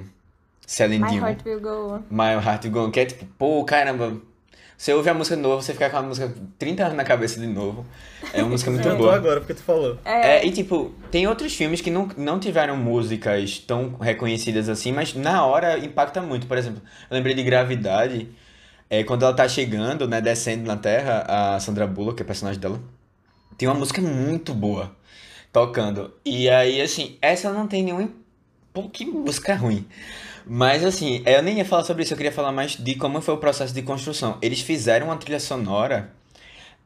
Celine 0.66 1.04
My 1.04 1.12
Dion. 1.12 1.22
Heart 1.26 1.46
Will 1.46 1.60
Go 1.60 1.94
On. 1.94 2.04
My 2.10 2.34
Heart 2.34 2.66
Will 2.66 2.74
Go 2.74 2.86
On, 2.86 2.92
que 2.92 3.00
é 3.00 3.06
tipo, 3.06 3.26
pô, 3.38 3.64
caramba, 3.64 4.14
você 4.78 4.94
ouve 4.94 5.10
a 5.10 5.14
música 5.14 5.36
de 5.36 5.42
novo, 5.42 5.62
você 5.62 5.74
fica 5.74 5.90
com 5.90 5.98
a 5.98 6.02
música 6.02 6.34
30 6.58 6.84
anos 6.84 6.98
na 6.98 7.04
cabeça 7.04 7.40
de 7.40 7.48
novo. 7.48 7.86
É 8.34 8.42
uma 8.42 8.50
música 8.52 8.70
muito 8.72 8.88
Eu 8.88 8.94
tô 8.98 9.04
boa. 9.04 9.16
agora, 9.16 9.40
porque 9.40 9.54
tu 9.54 9.64
falou. 9.64 9.98
É, 10.04 10.46
e 10.46 10.52
tipo, 10.52 10.92
tem 11.12 11.28
outros 11.28 11.56
filmes 11.56 11.80
que 11.80 11.90
não, 11.92 12.10
não 12.18 12.40
tiveram 12.40 12.76
músicas 12.76 13.60
tão 13.60 13.96
reconhecidas 13.98 14.68
assim, 14.70 14.92
mas 14.92 15.14
na 15.14 15.46
hora 15.46 15.78
impacta 15.78 16.22
muito. 16.22 16.48
Por 16.48 16.58
exemplo, 16.58 16.82
eu 17.10 17.16
lembrei 17.16 17.36
de 17.36 17.44
Gravidade, 17.44 18.30
é, 18.90 19.04
quando 19.04 19.24
ela 19.24 19.34
tá 19.34 19.48
chegando, 19.48 20.08
né, 20.08 20.20
descendo 20.20 20.66
na 20.66 20.76
Terra, 20.76 21.26
a 21.28 21.60
Sandra 21.60 21.88
Bullock, 21.88 22.18
que 22.18 22.24
é 22.24 22.26
a 22.26 22.28
personagem 22.28 22.60
dela, 22.60 22.80
tem 23.58 23.68
uma 23.68 23.76
música 23.76 24.02
muito 24.02 24.54
boa 24.54 24.92
tocando. 25.52 26.14
E 26.26 26.50
aí, 26.50 26.82
assim, 26.82 27.18
essa 27.22 27.52
não 27.54 27.68
tem 27.68 27.84
nenhum. 27.84 28.10
Pô, 28.74 28.90
que 28.90 29.06
música 29.06 29.56
ruim. 29.56 29.86
Mas 30.46 30.84
assim, 30.84 31.24
eu 31.26 31.42
nem 31.42 31.58
ia 31.58 31.66
falar 31.66 31.84
sobre 31.84 32.04
isso, 32.04 32.14
eu 32.14 32.18
queria 32.18 32.32
falar 32.32 32.52
mais 32.52 32.76
de 32.76 32.96
como 32.96 33.22
foi 33.22 33.34
o 33.34 33.38
processo 33.38 33.74
de 33.74 33.82
construção. 33.82 34.38
Eles 34.42 34.62
fizeram 34.62 35.08
uma 35.08 35.18
trilha 35.18 35.40
sonora, 35.40 36.12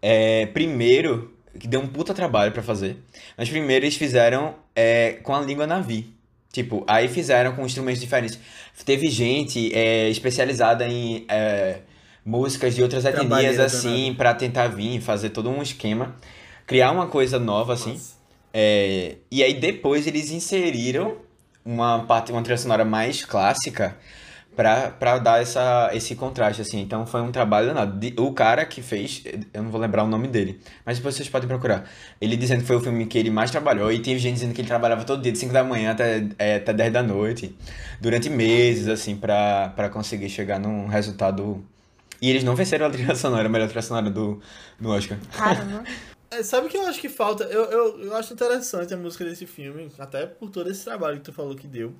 é, 0.02 0.46
primeiro, 0.48 1.34
que 1.60 1.68
deu 1.68 1.80
um 1.80 1.88
puta 1.88 2.14
trabalho 2.14 2.52
pra 2.52 2.62
fazer, 2.62 2.98
mas 3.36 3.50
primeiro 3.50 3.86
eles 3.86 3.96
fizeram 3.96 4.56
é, 4.76 5.14
com 5.24 5.36
a 5.36 5.42
língua 5.42 5.66
navi. 5.66 6.14
Tipo, 6.52 6.84
aí 6.88 7.08
fizeram 7.08 7.56
com 7.56 7.66
instrumentos 7.66 8.02
diferentes. 8.02 8.40
Teve 8.84 9.10
gente 9.10 9.72
é, 9.76 10.10
especializada 10.10 10.88
em 10.88 11.26
é, 11.30 11.82
músicas 12.26 12.74
de 12.74 12.82
outras 12.82 13.06
etnias, 13.06 13.60
assim, 13.60 14.14
pra 14.18 14.34
tentar 14.34 14.68
vir, 14.68 15.00
fazer 15.02 15.30
todo 15.30 15.50
um 15.50 15.62
esquema, 15.62 16.16
criar 16.66 16.92
uma 16.92 17.08
coisa 17.08 17.38
nova, 17.38 17.74
assim. 17.74 18.00
É, 18.54 19.18
e 19.30 19.44
aí 19.44 19.54
depois 19.54 20.08
eles 20.08 20.32
inseriram 20.32 21.18
uma 21.68 22.00
parte, 22.06 22.32
uma 22.32 22.42
trilha 22.42 22.58
sonora 22.58 22.86
mais 22.86 23.26
clássica 23.26 23.98
pra 24.56 25.20
dar 25.20 25.40
essa, 25.40 25.92
esse 25.94 26.16
contraste, 26.16 26.62
assim. 26.62 26.80
Então 26.82 27.06
foi 27.06 27.22
um 27.22 27.32
trabalho 27.32 27.68
danado. 27.68 28.00
O 28.24 28.34
cara 28.34 28.66
que 28.66 28.82
fez, 28.82 29.22
eu 29.54 29.62
não 29.62 29.70
vou 29.70 29.80
lembrar 29.80 30.04
o 30.04 30.08
nome 30.08 30.28
dele, 30.28 30.60
mas 30.84 30.98
depois 30.98 31.14
vocês 31.14 31.30
podem 31.30 31.48
procurar. 31.48 31.84
Ele 32.20 32.36
dizendo 32.36 32.62
que 32.62 32.66
foi 32.66 32.78
o 32.78 32.80
filme 32.80 33.06
que 33.06 33.18
ele 33.18 33.30
mais 33.30 33.52
trabalhou, 33.52 33.92
e 33.92 34.00
teve 34.00 34.18
gente 34.18 34.36
dizendo 34.36 34.54
que 34.54 34.62
ele 34.62 34.68
trabalhava 34.68 35.04
todo 35.04 35.22
dia, 35.22 35.32
de 35.32 35.38
5 35.38 35.54
da 35.54 35.64
manhã 35.64 35.92
até, 35.92 36.28
é, 36.40 36.56
até 36.56 36.74
10 36.74 36.94
da 36.94 37.04
noite, 37.04 37.56
durante 38.02 38.30
meses, 38.30 38.88
assim, 38.88 39.16
pra 39.16 39.90
conseguir 39.92 40.30
chegar 40.30 40.60
num 40.60 40.88
resultado. 40.88 41.64
E 42.20 42.30
eles 42.32 42.44
não 42.44 42.56
venceram 42.56 42.88
a 42.88 42.90
trilha 42.90 43.14
sonora, 43.14 43.46
a 43.46 43.50
melhor 43.50 43.68
trilha 43.68 43.84
sonora 43.84 44.10
do, 44.10 44.42
do 44.80 44.90
Oscar. 44.90 45.20
É, 46.30 46.44
sabe 46.44 46.68
o 46.68 46.70
que 46.70 46.78
eu 46.78 46.86
acho 46.86 47.00
que 47.00 47.10
falta? 47.10 47.46
Eu, 47.46 47.66
eu, 47.66 48.00
eu 48.06 48.16
acho 48.16 48.34
interessante 48.34 48.94
a 48.94 48.98
música 48.98 49.24
desse 49.24 49.46
filme, 49.46 49.90
até 49.98 50.26
por 50.26 50.50
todo 50.50 50.70
esse 50.70 50.84
trabalho 50.84 51.18
que 51.18 51.24
tu 51.24 51.34
falou 51.34 51.56
que 51.56 51.68
deu. 51.68 51.94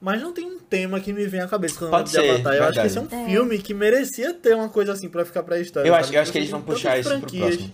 Mas 0.00 0.22
não 0.22 0.32
tem 0.32 0.46
um 0.46 0.58
tema 0.60 1.00
que 1.00 1.12
me 1.12 1.26
vem 1.26 1.40
à 1.40 1.48
cabeça 1.48 1.76
quando 1.76 1.88
eu 1.92 1.98
Pode 1.98 2.12
falo 2.12 2.22
de 2.22 2.28
ser, 2.28 2.34
Avatar. 2.34 2.54
Eu 2.54 2.64
acho 2.64 2.80
que 2.80 2.86
esse 2.86 2.98
é 2.98 3.00
um 3.00 3.04
verdade. 3.06 3.30
É. 3.30 3.34
filme 3.34 3.58
que 3.58 3.74
merecia 3.74 4.32
ter 4.32 4.54
uma 4.54 4.68
coisa 4.68 4.92
assim 4.92 5.08
pra 5.08 5.24
ficar 5.24 5.42
pra 5.42 5.58
história. 5.58 5.88
Eu 5.88 5.94
acho, 5.94 6.14
eu 6.14 6.20
acho 6.20 6.30
que 6.30 6.38
eles 6.38 6.50
vão 6.50 6.62
puxar 6.62 6.98
isso 6.98 7.08
pro 7.08 7.18
franquias. 7.18 7.56
próximo. 7.56 7.72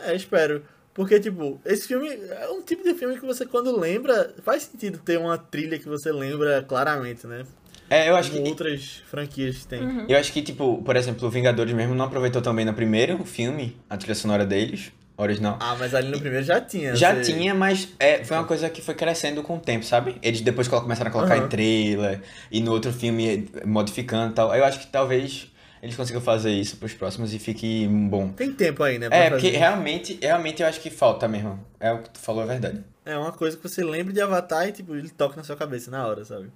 É, 0.00 0.14
espero. 0.14 0.62
Porque, 0.94 1.18
tipo, 1.18 1.60
esse 1.64 1.88
filme 1.88 2.08
é 2.08 2.48
um 2.50 2.62
tipo 2.62 2.84
de 2.84 2.94
filme 2.94 3.18
que 3.18 3.26
você, 3.26 3.44
quando 3.44 3.76
lembra, 3.76 4.32
faz 4.44 4.62
sentido 4.62 4.98
ter 4.98 5.18
uma 5.18 5.36
trilha 5.36 5.76
que 5.76 5.88
você 5.88 6.12
lembra 6.12 6.62
claramente, 6.62 7.26
né? 7.26 7.44
É, 7.90 8.08
eu 8.08 8.14
acho 8.14 8.30
Como 8.30 8.44
que 8.44 8.48
outras 8.50 9.02
franquias 9.10 9.58
que 9.58 9.66
tem. 9.66 10.06
Eu 10.08 10.16
acho 10.16 10.32
que, 10.32 10.40
tipo, 10.40 10.80
por 10.82 10.94
exemplo, 10.94 11.26
o 11.26 11.30
Vingadores 11.30 11.74
mesmo 11.74 11.94
não 11.96 12.04
aproveitou 12.04 12.40
também 12.40 12.64
no 12.64 12.72
primeiro 12.72 13.22
filme 13.24 13.76
a 13.90 13.96
trilha 13.96 14.14
sonora 14.14 14.46
deles, 14.46 14.92
original. 15.16 15.56
Ah, 15.60 15.76
mas 15.78 15.94
ali 15.94 16.08
no 16.08 16.18
primeiro 16.20 16.44
já 16.44 16.60
tinha. 16.60 16.94
Já 16.96 17.14
você- 17.14 17.32
tinha, 17.32 17.54
mas 17.54 17.88
é, 17.98 18.24
foi 18.24 18.36
uma 18.36 18.44
coisa 18.46 18.68
que 18.70 18.82
foi 18.82 18.94
crescendo 18.94 19.42
com 19.42 19.56
o 19.56 19.60
tempo, 19.60 19.84
sabe? 19.84 20.16
Eles 20.22 20.40
depois 20.40 20.66
começaram 20.68 21.08
a 21.10 21.12
colocar 21.12 21.36
Aham. 21.36 21.46
em 21.46 21.48
trailer 21.48 22.20
e 22.50 22.60
no 22.60 22.72
outro 22.72 22.92
filme 22.92 23.48
modificando 23.64 24.32
e 24.32 24.34
tal. 24.34 24.54
Eu 24.54 24.64
acho 24.64 24.80
que 24.80 24.86
talvez 24.86 25.50
eles 25.82 25.94
consigam 25.96 26.20
fazer 26.20 26.50
isso 26.50 26.76
pros 26.78 26.94
próximos 26.94 27.34
e 27.34 27.38
fique 27.38 27.86
bom. 27.88 28.28
Tem 28.30 28.50
tempo 28.52 28.82
aí, 28.82 28.98
né? 28.98 29.08
É, 29.10 29.28
porque 29.30 29.46
fazer. 29.48 29.58
realmente, 29.58 30.18
realmente 30.20 30.62
eu 30.62 30.68
acho 30.68 30.80
que 30.80 30.90
falta 30.90 31.28
mesmo. 31.28 31.64
É 31.78 31.92
o 31.92 31.98
que 32.02 32.10
tu 32.10 32.18
falou, 32.18 32.42
é 32.42 32.46
verdade. 32.46 32.82
É 33.04 33.16
uma 33.18 33.32
coisa 33.32 33.56
que 33.56 33.62
você 33.62 33.84
lembra 33.84 34.12
de 34.12 34.20
Avatar 34.20 34.66
e, 34.66 34.72
tipo, 34.72 34.94
ele 34.96 35.10
toca 35.10 35.36
na 35.36 35.44
sua 35.44 35.56
cabeça 35.56 35.90
na 35.90 36.06
hora, 36.06 36.24
sabe? 36.24 36.50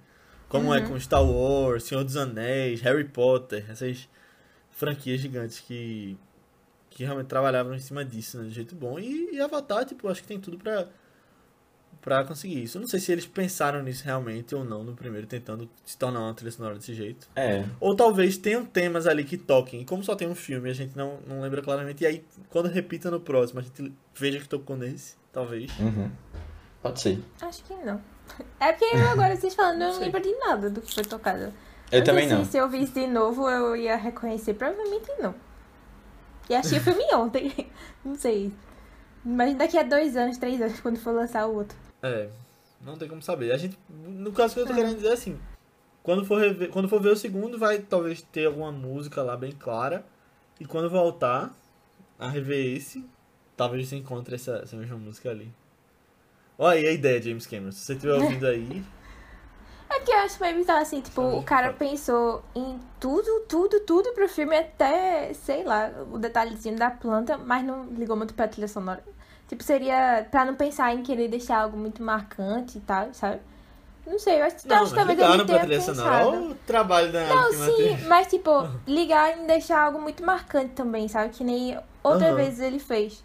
Como 0.47 0.73
é 0.73 0.81
com 0.81 0.99
Star 0.99 1.23
Wars, 1.23 1.83
Senhor 1.83 2.03
dos 2.03 2.17
Anéis, 2.17 2.81
Harry 2.81 3.03
Potter, 3.03 3.63
essas 3.69 4.09
franquias 4.71 5.19
gigantes 5.21 5.59
que, 5.59 6.17
que 6.99 7.05
realmente 7.05 7.27
trabalhavam 7.27 7.73
em 7.73 7.79
cima 7.79 8.03
disso, 8.03 8.37
né? 8.37 8.49
De 8.49 8.53
jeito 8.53 8.75
bom. 8.75 8.99
E, 8.99 9.29
e 9.31 9.39
Avatar, 9.39 9.85
tipo, 9.85 10.09
acho 10.09 10.21
que 10.21 10.27
tem 10.27 10.37
tudo 10.37 10.57
pra, 10.57 10.85
pra 12.01 12.25
conseguir 12.25 12.61
isso. 12.61 12.77
Eu 12.77 12.81
não 12.81 12.89
sei 12.89 12.99
se 12.99 13.09
eles 13.09 13.25
pensaram 13.25 13.81
nisso 13.81 14.03
realmente 14.03 14.53
ou 14.53 14.65
não 14.65 14.83
no 14.83 14.93
primeiro, 14.93 15.25
tentando 15.25 15.69
se 15.85 15.97
tornar 15.97 16.19
uma 16.19 16.33
trilha 16.33 16.51
sonora 16.51 16.75
desse 16.75 16.93
jeito. 16.93 17.29
É. 17.37 17.63
Ou 17.79 17.95
talvez 17.95 18.35
tenham 18.35 18.65
temas 18.65 19.07
ali 19.07 19.23
que 19.23 19.37
toquem. 19.37 19.79
E 19.79 19.85
como 19.85 20.03
só 20.03 20.13
tem 20.13 20.27
um 20.27 20.35
filme, 20.35 20.69
a 20.69 20.73
gente 20.73 20.97
não, 20.97 21.19
não 21.25 21.39
lembra 21.39 21.61
claramente. 21.61 22.03
E 22.03 22.05
aí, 22.05 22.25
quando 22.49 22.67
repita 22.67 23.09
no 23.09 23.21
próximo, 23.21 23.61
a 23.61 23.63
gente 23.63 23.93
veja 24.13 24.37
que 24.37 24.49
tocou 24.49 24.75
nesse. 24.75 25.15
Talvez. 25.31 25.71
Uhum. 25.79 26.11
Pode 26.81 26.99
ser. 26.99 27.23
Acho 27.41 27.63
que 27.63 27.75
não. 27.75 28.01
É 28.59 28.73
porque 28.73 28.97
agora 28.97 29.37
vocês 29.37 29.55
falando, 29.55 29.81
eu 29.83 29.93
não 29.93 29.99
lembro 30.01 30.21
de 30.21 30.35
nada 30.35 30.69
do 30.69 30.81
que 30.81 30.93
foi 30.93 31.05
tocado. 31.05 31.53
Eu 31.89 31.99
Não 31.99 32.05
também 32.05 32.27
sei 32.27 32.37
não. 32.37 32.43
Se 32.43 32.57
eu 32.57 32.67
visse 32.67 32.93
de 32.93 33.07
novo, 33.07 33.49
eu 33.49 33.73
ia 33.73 33.95
reconhecer. 33.95 34.53
Provavelmente 34.53 35.09
não. 35.17 35.33
E 36.49 36.55
achei 36.55 36.79
o 36.79 36.81
filme 36.81 37.03
ontem. 37.13 37.69
Não 38.03 38.15
sei. 38.15 38.51
Mas 39.23 39.55
daqui 39.55 39.77
a 39.77 39.83
dois 39.83 40.15
anos, 40.17 40.37
três 40.37 40.59
anos, 40.61 40.79
quando 40.79 40.97
for 40.97 41.11
lançar 41.13 41.45
o 41.47 41.53
outro. 41.55 41.77
É, 42.01 42.29
não 42.81 42.97
tem 42.97 43.07
como 43.09 43.21
saber. 43.21 43.51
A 43.51 43.57
gente, 43.57 43.77
no 43.89 44.31
caso 44.31 44.53
que 44.53 44.61
eu 44.61 44.65
tô 44.65 44.73
querendo 44.73 44.95
dizer 44.95 45.09
é 45.09 45.13
assim, 45.13 45.37
quando 46.01 46.25
for, 46.25 46.39
rever- 46.39 46.69
quando 46.69 46.87
for 46.87 47.01
ver 47.01 47.09
o 47.09 47.15
segundo, 47.15 47.59
vai 47.59 47.79
talvez 47.79 48.21
ter 48.21 48.45
alguma 48.45 48.71
música 48.71 49.21
lá 49.21 49.35
bem 49.35 49.51
clara. 49.51 50.05
E 50.59 50.65
quando 50.65 50.89
voltar 50.89 51.53
a 52.17 52.29
rever 52.29 52.75
esse, 52.77 53.05
talvez 53.57 53.87
você 53.89 53.97
encontre 53.97 54.35
essa, 54.35 54.61
essa 54.63 54.75
mesma 54.77 54.97
música 54.97 55.29
ali. 55.29 55.53
Olha 56.57 56.79
aí 56.79 56.87
a 56.87 56.91
ideia, 56.91 57.21
James 57.21 57.45
Cameron. 57.45 57.71
Se 57.73 57.79
você 57.79 57.93
estiver 57.93 58.13
ouvindo 58.19 58.47
aí, 58.47 58.83
É 59.89 59.95
porque 59.99 60.11
eu 60.11 60.19
acho 60.19 60.41
meio 60.41 60.55
bizarro 60.55 60.81
assim, 60.81 61.01
tipo, 61.01 61.21
o 61.21 61.43
cara 61.43 61.73
pensou 61.73 62.43
em 62.55 62.79
tudo, 62.99 63.41
tudo, 63.47 63.79
tudo 63.81 64.11
pro 64.13 64.29
filme, 64.29 64.55
até, 64.55 65.33
sei 65.33 65.63
lá, 65.63 65.89
o 66.11 66.17
detalhezinho 66.19 66.77
da 66.77 66.91
planta, 66.91 67.37
mas 67.37 67.63
não 67.65 67.85
ligou 67.85 68.15
muito 68.15 68.33
pra 68.33 68.47
trilha 68.47 68.67
sonora. 68.67 69.03
Tipo, 69.47 69.63
seria 69.63 70.27
pra 70.29 70.45
não 70.45 70.53
pensar 70.53 70.93
em 70.93 71.01
querer 71.01 71.27
deixar 71.27 71.61
algo 71.61 71.75
muito 71.75 72.03
marcante 72.03 72.77
e 72.77 72.81
tal, 72.81 73.11
sabe? 73.13 73.41
Não 74.05 74.19
sei, 74.19 74.39
eu 74.39 74.45
acho, 74.45 74.67
Não, 74.67 74.77
acho 74.77 74.89
que 74.89 74.95
talvez 74.95 75.19
ele 75.19 75.45
tenha 75.45 75.67
pensado. 75.67 76.27
Olha 76.29 76.41
o 76.51 76.55
trabalho 76.55 77.11
da 77.11 77.25
Não, 77.27 77.49
que 77.49 77.55
sim, 77.55 78.07
mas 78.07 78.27
tipo, 78.27 78.51
ligar 78.87 79.37
e 79.37 79.47
deixar 79.47 79.81
algo 79.81 79.99
muito 79.99 80.23
marcante 80.23 80.73
também, 80.73 81.07
sabe? 81.07 81.33
Que 81.33 81.43
nem 81.43 81.79
outras 82.03 82.29
Aham. 82.29 82.35
vezes 82.35 82.59
ele 82.59 82.79
fez. 82.79 83.23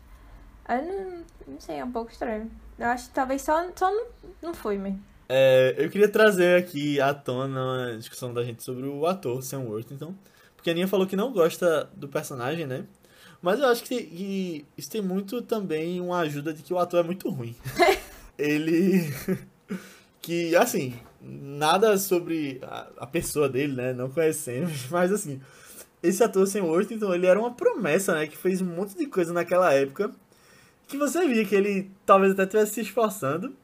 Aí 0.64 0.82
não, 0.82 1.24
não 1.46 1.60
sei, 1.60 1.78
é 1.78 1.84
um 1.84 1.92
pouco 1.92 2.10
estranho. 2.10 2.50
Eu 2.78 2.86
acho 2.88 3.08
que 3.08 3.14
talvez 3.14 3.42
só, 3.42 3.66
só 3.76 3.90
não, 3.90 4.06
não 4.42 4.54
foi 4.54 4.78
mesmo. 4.78 5.02
É, 5.28 5.74
eu 5.78 5.88
queria 5.88 6.08
trazer 6.08 6.58
aqui 6.58 7.00
à 7.00 7.14
tona 7.14 7.90
uma 7.90 7.96
discussão 7.96 8.32
da 8.32 8.44
gente 8.44 8.62
sobre 8.62 8.86
o 8.86 9.06
ator 9.06 9.42
Sam 9.42 9.60
Worthington. 9.60 10.14
Porque 10.56 10.70
a 10.70 10.72
Aninha 10.72 10.88
falou 10.88 11.06
que 11.06 11.16
não 11.16 11.32
gosta 11.32 11.88
do 11.94 12.08
personagem, 12.08 12.66
né? 12.66 12.84
Mas 13.40 13.60
eu 13.60 13.68
acho 13.68 13.84
que, 13.84 14.02
que 14.02 14.64
isso 14.76 14.90
tem 14.90 15.02
muito 15.02 15.42
também 15.42 16.00
uma 16.00 16.20
ajuda 16.20 16.52
de 16.52 16.62
que 16.62 16.72
o 16.72 16.78
ator 16.78 17.00
é 17.00 17.02
muito 17.02 17.28
ruim. 17.28 17.54
Ele. 18.38 19.12
que, 20.20 20.56
assim, 20.56 20.94
nada 21.20 21.98
sobre 21.98 22.58
a, 22.62 22.88
a 22.98 23.06
pessoa 23.06 23.48
dele, 23.48 23.74
né? 23.74 23.92
Não 23.92 24.10
conhecemos, 24.10 24.86
mas 24.90 25.12
assim. 25.12 25.40
Esse 26.02 26.22
ator 26.22 26.46
Sam 26.46 26.64
Worthington, 26.64 27.14
ele 27.14 27.26
era 27.26 27.40
uma 27.40 27.54
promessa, 27.54 28.14
né? 28.14 28.26
Que 28.26 28.36
fez 28.36 28.60
um 28.60 28.66
monte 28.66 28.94
de 28.94 29.06
coisa 29.06 29.32
naquela 29.32 29.72
época. 29.72 30.10
Que 30.86 30.98
você 30.98 31.26
via 31.26 31.46
que 31.46 31.54
ele 31.54 31.90
talvez 32.04 32.32
até 32.32 32.42
estivesse 32.42 32.74
se 32.74 32.80
esforçando. 32.82 33.54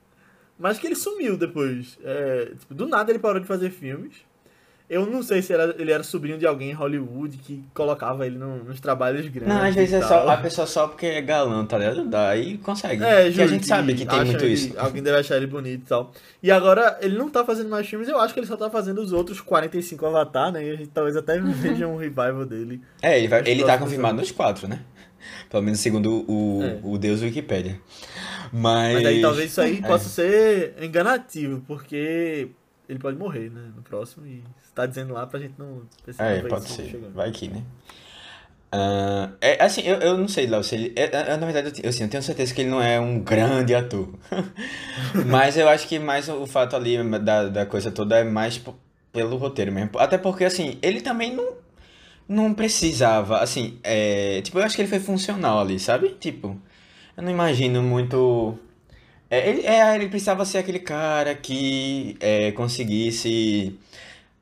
Mas 0.61 0.79
que 0.79 0.87
ele 0.87 0.95
sumiu 0.95 1.37
depois. 1.37 1.99
É, 2.05 2.53
tipo, 2.61 2.75
do 2.75 2.87
nada 2.87 3.11
ele 3.11 3.19
parou 3.19 3.41
de 3.41 3.47
fazer 3.47 3.71
filmes. 3.71 4.13
Eu 4.91 5.07
não 5.07 5.23
sei 5.23 5.41
se 5.41 5.53
era- 5.53 5.73
ele 5.79 5.93
era 5.93 6.03
sobrinho 6.03 6.37
de 6.37 6.45
alguém 6.45 6.71
em 6.71 6.73
Hollywood 6.73 7.37
que 7.39 7.63
colocava 7.73 8.27
ele 8.27 8.37
no- 8.37 8.65
nos 8.65 8.81
trabalhos 8.81 9.25
grandes. 9.29 9.49
Não, 9.55 9.63
às 9.63 9.73
vezes 9.73 9.93
e 9.93 9.95
é 9.95 10.03
só 10.03 10.29
a 10.29 10.37
pessoa 10.37 10.67
só 10.67 10.89
porque 10.89 11.07
é 11.07 11.23
galã, 11.23 11.65
tá 11.65 11.79
ligado? 11.79 12.05
Daí 12.07 12.59
consegue. 12.59 13.03
É, 13.05 13.27
Porque 13.27 13.41
a 13.43 13.47
gente 13.47 13.67
sabe 13.67 13.95
que 13.95 14.05
tem 14.05 14.25
muito 14.25 14.45
ele- 14.45 14.53
isso. 14.53 14.75
Alguém 14.77 15.01
deve 15.01 15.17
achar 15.19 15.37
ele 15.37 15.47
bonito 15.47 15.83
e 15.85 15.87
tal. 15.89 16.13
E 16.43 16.51
agora 16.51 16.99
ele 17.01 17.17
não 17.17 17.31
tá 17.31 17.45
fazendo 17.45 17.71
mais 17.71 17.87
filmes, 17.87 18.09
eu 18.09 18.19
acho 18.19 18.35
que 18.35 18.41
ele 18.41 18.49
só 18.49 18.57
tá 18.57 18.69
fazendo 18.69 19.01
os 19.01 19.13
outros 19.13 19.41
45 19.41 20.05
Avatar, 20.07 20.51
né? 20.51 20.65
E 20.65 20.71
a 20.73 20.75
gente 20.77 20.89
talvez 20.89 21.17
até 21.17 21.39
veja 21.41 21.87
um 21.87 21.97
revival 21.97 22.45
dele. 22.45 22.81
É, 23.01 23.17
ele, 23.17 23.29
vai, 23.29 23.43
ele 23.47 23.63
tá 23.65 23.79
confirmado 23.79 24.17
nos 24.19 24.33
quatro, 24.33 24.67
né? 24.67 24.81
Pelo 25.49 25.63
menos 25.63 25.79
segundo 25.79 26.25
o, 26.29 26.63
É. 26.65 26.79
o 26.83 26.99
Deus 26.99 27.23
Wikipédia. 27.23 27.79
Mas. 28.53 28.95
Mas 28.95 29.07
aí 29.07 29.21
talvez 29.23 29.51
isso 29.51 29.61
aí 29.61 29.79
É. 29.83 29.87
possa 29.87 30.09
ser 30.09 30.75
enganativo, 30.83 31.63
porque 31.67 32.49
ele 32.89 32.99
pode 32.99 33.17
morrer, 33.17 33.51
né? 33.51 33.71
No 33.77 33.83
próximo. 33.83 34.27
E 34.27 34.43
você 34.59 34.71
tá 34.75 34.87
dizendo 34.87 35.15
lá 35.15 35.27
pra 35.27 35.39
gente 35.39 35.55
não 35.59 35.83
perceber 36.05 36.47
É, 36.47 36.49
pode 36.49 36.69
ser. 36.69 36.89
chegando. 36.89 37.13
Vai 37.15 37.31
que, 37.31 37.49
né? 37.49 37.63
Ah, 38.73 39.31
é, 39.41 39.63
assim, 39.65 39.83
eu, 39.83 39.97
eu 39.97 40.17
não 40.17 40.29
sei, 40.29 40.47
Léo, 40.47 40.63
se 40.63 40.77
ele. 40.77 40.93
é, 40.95 41.05
é, 41.33 41.37
na 41.37 41.45
verdade, 41.45 41.81
eu, 41.83 41.91
assim, 41.91 42.05
eu 42.05 42.09
tenho 42.11 42.23
certeza 42.23 42.55
que 42.55 42.61
ele 42.61 42.71
não 42.71 42.81
é 42.81 43.01
um 43.01 43.19
grande 43.21 43.75
ator. 43.75 44.09
Mas 45.27 45.57
eu 45.57 45.69
acho 45.69 45.89
que 45.89 45.99
mais 45.99 46.29
o 46.29 46.47
fato 46.47 46.77
ali 46.77 46.97
da, 47.21 47.49
da 47.49 47.67
coisa 47.67 47.91
toda 47.91 48.19
é 48.19 48.25
mais 48.25 48.63
pelo 49.13 49.37
roteiro 49.37 49.73
mesmo. 49.73 49.91
Até 49.99 50.19
porque, 50.19 50.45
assim, 50.45 50.79
ele 50.83 51.01
também 51.01 51.35
não, 51.35 51.55
não 52.29 52.55
precisava, 52.55 53.39
assim, 53.39 53.79
é, 53.83 54.41
tipo, 54.43 54.59
eu 54.59 54.63
acho 54.63 54.77
que 54.77 54.83
ele 54.83 54.89
foi 54.89 55.01
funcional 55.01 55.59
ali, 55.59 55.81
sabe? 55.81 56.11
Tipo, 56.21 56.57
eu 57.21 57.25
não 57.25 57.31
imagino 57.31 57.83
muito. 57.83 58.59
É, 59.29 59.49
ele, 59.49 59.67
é, 59.67 59.95
ele 59.95 60.09
precisava 60.09 60.45
ser 60.45 60.59
aquele 60.59 60.81
cara 60.81 61.35
que 61.35 62.17
é, 62.19 62.51
conseguisse 62.53 63.79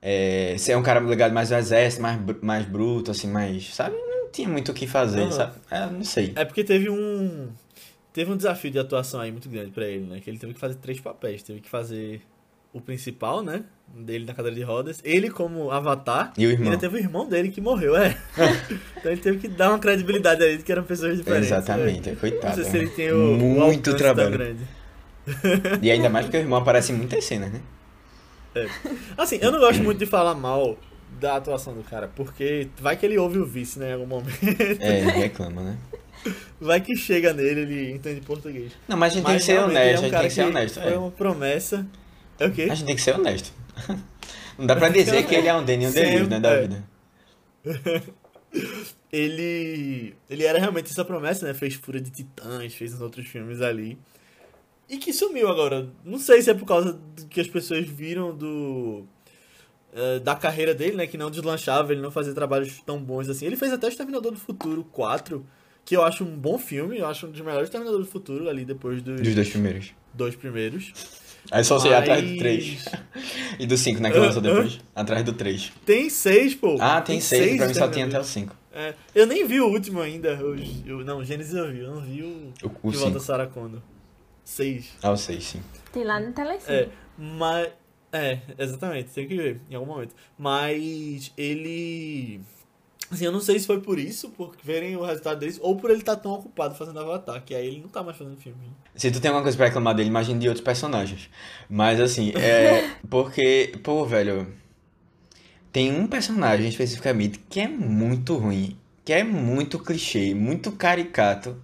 é, 0.00 0.54
ser 0.56 0.76
um 0.76 0.82
cara 0.82 1.00
ligado 1.00 1.32
mais 1.34 1.52
ao 1.52 1.58
exército, 1.58 2.00
mais, 2.00 2.18
mais 2.40 2.64
bruto, 2.64 3.10
assim, 3.10 3.28
mais, 3.28 3.74
sabe? 3.74 3.96
Não 3.96 4.30
tinha 4.30 4.48
muito 4.48 4.70
o 4.70 4.74
que 4.74 4.86
fazer, 4.86 5.22
Aham. 5.22 5.30
sabe? 5.32 5.56
É, 5.70 5.86
não 5.90 6.04
sei. 6.04 6.32
É 6.36 6.44
porque 6.44 6.62
teve 6.62 6.88
um. 6.88 7.50
Teve 8.12 8.32
um 8.32 8.36
desafio 8.36 8.70
de 8.70 8.78
atuação 8.78 9.20
aí 9.20 9.30
muito 9.30 9.48
grande 9.48 9.70
pra 9.70 9.86
ele, 9.86 10.06
né? 10.06 10.20
Que 10.20 10.30
ele 10.30 10.38
teve 10.38 10.54
que 10.54 10.60
fazer 10.60 10.76
três 10.76 11.00
papéis. 11.00 11.42
Teve 11.42 11.60
que 11.60 11.68
fazer 11.68 12.22
o 12.72 12.80
principal, 12.80 13.42
né? 13.42 13.64
Dele 13.94 14.24
na 14.24 14.34
cadeira 14.34 14.56
de 14.56 14.62
rodas. 14.62 15.00
Ele 15.04 15.28
como 15.28 15.70
avatar. 15.70 16.32
E 16.38 16.46
o 16.46 16.50
irmão? 16.50 16.66
ainda 16.66 16.78
teve 16.78 16.96
o 16.96 16.98
irmão 16.98 17.28
dele 17.28 17.48
que 17.48 17.60
morreu, 17.60 17.96
é. 17.96 18.16
então 18.96 19.10
ele 19.10 19.20
teve 19.20 19.38
que 19.38 19.48
dar 19.48 19.70
uma 19.70 19.78
credibilidade 19.78 20.42
aí 20.42 20.56
de 20.56 20.62
que 20.62 20.70
eram 20.70 20.84
pessoas 20.84 21.16
diferentes. 21.16 21.50
Exatamente, 21.50 22.10
né? 22.10 22.16
coitado. 22.16 22.46
Não 22.46 22.54
sei 22.54 22.64
se 22.64 22.72
né? 22.72 22.78
ele 22.78 22.90
tem 22.90 23.10
o, 23.10 23.34
o 23.34 23.36
Muito 23.36 23.90
tão 23.90 23.98
trabalho. 23.98 24.30
grande. 24.30 24.62
E 25.82 25.90
ainda 25.90 26.08
mais 26.08 26.26
porque 26.26 26.38
o 26.38 26.40
irmão 26.40 26.58
aparece 26.60 26.92
em 26.92 26.96
muitas 26.96 27.24
cenas, 27.24 27.52
né? 27.52 27.60
Assim, 29.16 29.38
eu 29.40 29.52
não 29.52 29.58
gosto 29.58 29.82
muito 29.82 29.98
de 29.98 30.06
falar 30.06 30.34
mal 30.34 30.78
da 31.20 31.36
atuação 31.36 31.74
do 31.74 31.82
cara, 31.82 32.08
porque 32.14 32.68
vai 32.80 32.96
que 32.96 33.04
ele 33.04 33.18
ouve 33.18 33.38
o 33.38 33.46
vice, 33.46 33.78
né, 33.78 33.90
em 33.90 33.92
algum 33.94 34.06
momento. 34.06 34.38
É, 34.80 35.00
ele 35.00 35.10
reclama, 35.10 35.62
né? 35.62 35.78
Vai 36.60 36.80
que 36.80 36.96
chega 36.96 37.32
nele, 37.32 37.60
ele 37.60 37.92
entende 37.92 38.20
português. 38.20 38.72
Não, 38.88 38.96
mas 38.96 39.12
a 39.12 39.16
gente 39.16 39.24
tem 39.24 39.34
Mas 39.34 39.42
que 39.42 39.46
ser 39.46 39.58
é 39.58 39.64
honesto, 39.64 40.02
um 40.02 40.06
a 40.06 40.08
gente 40.08 40.18
tem 40.18 40.28
que 40.28 40.34
ser 40.34 40.44
honesto. 40.44 40.80
Foi 40.80 40.92
é. 40.92 40.98
uma 40.98 41.10
promessa. 41.10 41.86
É 42.38 42.46
o 42.46 42.52
quê? 42.52 42.68
A 42.70 42.74
gente 42.74 42.86
tem 42.86 42.96
que 42.96 43.02
ser 43.02 43.14
honesto. 43.14 43.52
Não 44.58 44.66
dá 44.66 44.74
pra 44.76 44.88
dizer 44.88 45.26
que 45.26 45.34
ele 45.34 45.48
é 45.48 45.54
um 45.54 45.58
um 45.58 45.64
Deleuze, 45.64 46.26
né, 46.28 46.40
da 46.40 46.50
é. 46.50 46.60
vida. 46.62 46.84
Ele. 49.12 50.14
Ele 50.28 50.44
era 50.44 50.58
realmente 50.58 50.90
essa 50.90 51.04
promessa, 51.04 51.46
né? 51.46 51.54
Fez 51.54 51.74
Fúria 51.74 52.00
de 52.00 52.10
Titãs, 52.10 52.74
fez 52.74 52.94
uns 52.94 53.00
outros 53.00 53.26
filmes 53.26 53.60
ali. 53.60 53.98
E 54.88 54.98
que 54.98 55.12
sumiu 55.12 55.48
agora. 55.48 55.88
Não 56.04 56.18
sei 56.18 56.42
se 56.42 56.50
é 56.50 56.54
por 56.54 56.66
causa 56.66 56.92
do 56.94 57.26
que 57.26 57.40
as 57.40 57.48
pessoas 57.48 57.86
viram 57.86 58.34
do. 58.36 59.04
eh, 59.92 60.18
da 60.20 60.34
carreira 60.34 60.74
dele, 60.74 60.96
né? 60.96 61.06
Que 61.06 61.16
não 61.18 61.30
deslanchava, 61.30 61.92
ele 61.92 62.00
não 62.00 62.10
fazia 62.10 62.32
trabalhos 62.34 62.80
tão 62.84 62.98
bons 63.02 63.28
assim. 63.28 63.46
Ele 63.46 63.56
fez 63.56 63.72
até 63.72 63.88
Exterminador 63.88 64.32
do 64.32 64.38
Futuro 64.38 64.84
4, 64.92 65.44
que 65.84 65.96
eu 65.96 66.02
acho 66.04 66.24
um 66.24 66.36
bom 66.38 66.58
filme, 66.58 66.98
eu 66.98 67.06
acho 67.06 67.26
um 67.26 67.30
dos 67.30 67.40
melhores 67.40 67.64
Exterminador 67.68 68.00
do 68.00 68.06
Futuro, 68.06 68.48
ali 68.48 68.64
depois 68.64 69.02
dos, 69.02 69.20
Dos 69.20 69.34
dois 69.34 69.48
primeiros. 69.50 69.92
dois 70.12 70.34
primeiros. 70.36 70.92
Aí 71.50 71.64
só 71.64 71.78
sei 71.78 71.90
Mas- 71.90 72.00
atrás 72.00 72.22
do 72.30 72.38
3. 72.38 72.84
E 73.58 73.66
do 73.66 73.76
5, 73.76 74.00
né, 74.02 74.10
que 74.10 74.18
lançou 74.18 74.42
depois. 74.42 74.78
Atrás 74.94 75.24
do 75.24 75.32
3. 75.32 75.72
Tem 75.86 76.10
seis, 76.10 76.54
pô. 76.54 76.76
Ah, 76.80 77.00
tem 77.00 77.20
6, 77.20 77.56
pra 77.56 77.66
mim 77.68 77.74
só 77.74 77.88
tinha 77.88 78.06
até 78.06 78.18
o 78.20 78.24
5. 78.24 78.54
É, 78.72 78.94
eu 79.14 79.26
nem 79.26 79.46
vi 79.46 79.60
o 79.60 79.66
último 79.68 80.00
ainda. 80.00 80.28
Eu, 80.28 80.54
eu- 80.86 81.04
não, 81.04 81.18
o 81.18 81.24
Gênesis 81.24 81.54
eu 81.54 81.70
vi. 81.72 81.80
Eu 81.80 81.94
não 81.94 82.00
vi 82.02 82.22
o, 82.22 82.52
O 82.82 82.90
De 82.90 82.96
Volta 82.98 83.14
5. 83.18 83.20
Sarah 83.20 83.46
Connor. 83.46 83.80
Seis. 84.44 84.90
Ah, 85.02 85.10
o 85.10 85.16
6, 85.16 85.42
sim. 85.44 85.60
Tem 85.92 86.04
lá 86.04 86.20
no 86.20 86.32
Telecine. 86.32 86.76
É, 86.76 86.88
mas... 87.18 87.68
É, 88.12 88.38
exatamente. 88.58 89.10
Tem 89.10 89.26
que 89.28 89.36
ver 89.36 89.60
em 89.70 89.74
algum 89.74 89.92
momento. 89.92 90.14
Mas 90.38 91.32
ele... 91.36 92.40
Assim, 93.10 93.24
eu 93.24 93.32
não 93.32 93.40
sei 93.40 93.58
se 93.58 93.66
foi 93.66 93.80
por 93.80 93.98
isso, 93.98 94.28
por 94.30 94.54
verem 94.62 94.94
o 94.96 95.02
resultado 95.02 95.38
deles, 95.38 95.58
ou 95.62 95.76
por 95.76 95.90
ele 95.90 96.00
estar 96.00 96.16
tão 96.16 96.32
ocupado 96.32 96.74
fazendo 96.74 97.00
Avatar, 97.00 97.42
que 97.42 97.54
aí 97.54 97.66
ele 97.66 97.80
não 97.80 97.88
tá 97.88 98.02
mais 98.02 98.16
fazendo 98.18 98.36
filme. 98.36 98.58
Se 98.94 99.10
tu 99.10 99.20
tem 99.20 99.30
alguma 99.30 99.42
coisa 99.42 99.56
pra 99.56 99.66
reclamar 99.66 99.94
dele, 99.94 100.10
imagine 100.10 100.38
de 100.38 100.48
outros 100.48 100.64
personagens. 100.64 101.30
Mas 101.70 102.00
assim, 102.00 102.32
é. 102.36 102.90
Porque, 103.08 103.72
pô, 103.82 104.04
velho. 104.04 104.46
Tem 105.72 105.94
um 105.94 106.06
personagem 106.06 106.68
especificamente 106.68 107.38
que 107.48 107.60
é 107.60 107.68
muito 107.68 108.36
ruim. 108.36 108.76
Que 109.04 109.12
é 109.12 109.24
muito 109.24 109.78
clichê, 109.78 110.34
muito 110.34 110.72
caricato. 110.72 111.56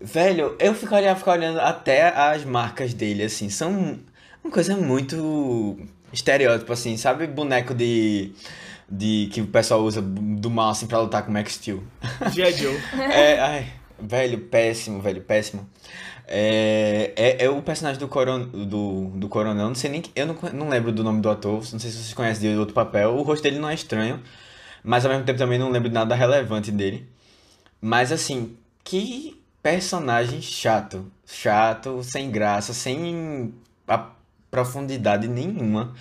Velho, 0.00 0.56
eu 0.60 0.74
fico 0.74 0.94
olhando, 0.94 1.16
fico 1.16 1.30
olhando 1.30 1.58
até 1.60 2.08
as 2.08 2.44
marcas 2.44 2.94
dele, 2.94 3.24
assim. 3.24 3.48
São 3.50 3.98
uma 4.44 4.52
coisa 4.52 4.76
muito 4.76 5.76
estereótipo, 6.12 6.72
assim, 6.72 6.96
sabe? 6.96 7.26
Boneco 7.26 7.74
de. 7.74 8.32
De 8.90 9.28
que 9.32 9.40
o 9.40 9.46
pessoal 9.46 9.82
usa 9.82 10.00
do 10.00 10.50
mal, 10.50 10.70
assim, 10.70 10.86
pra 10.86 11.00
lutar 11.00 11.22
com 11.22 11.30
o 11.30 11.34
Max 11.34 11.54
Steel. 11.54 11.82
G.I. 12.32 12.52
Joe. 12.52 12.76
É, 13.12 13.38
ai, 13.38 13.72
velho, 14.00 14.38
péssimo, 14.40 15.00
velho, 15.00 15.20
péssimo. 15.20 15.68
É, 16.26 17.12
é, 17.16 17.44
é 17.44 17.50
o 17.50 17.62
personagem 17.62 17.98
do, 17.98 18.06
coron, 18.06 18.44
do, 18.44 19.10
do 19.14 19.28
Coronel, 19.28 19.68
não 19.68 19.74
sei 19.74 19.90
nem. 19.90 20.02
Eu 20.14 20.26
não, 20.26 20.36
não 20.52 20.68
lembro 20.68 20.92
do 20.92 21.02
nome 21.02 21.20
do 21.20 21.30
ator, 21.30 21.54
não 21.72 21.78
sei 21.78 21.90
se 21.90 21.96
vocês 21.96 22.12
conhecem 22.12 22.50
de 22.52 22.58
outro 22.58 22.74
papel. 22.74 23.14
O 23.14 23.22
rosto 23.22 23.42
dele 23.42 23.58
não 23.58 23.68
é 23.68 23.74
estranho, 23.74 24.22
mas 24.84 25.04
ao 25.04 25.10
mesmo 25.10 25.24
tempo 25.24 25.38
também 25.38 25.58
não 25.58 25.70
lembro 25.70 25.88
de 25.88 25.94
nada 25.94 26.14
relevante 26.14 26.70
dele. 26.70 27.08
Mas 27.80 28.12
assim, 28.12 28.56
que 28.84 29.40
personagem 29.62 30.42
chato. 30.42 31.10
Chato, 31.26 32.02
sem 32.02 32.30
graça, 32.30 32.74
sem 32.74 33.52
a 33.86 34.10
profundidade 34.50 35.28
nenhuma. 35.28 35.94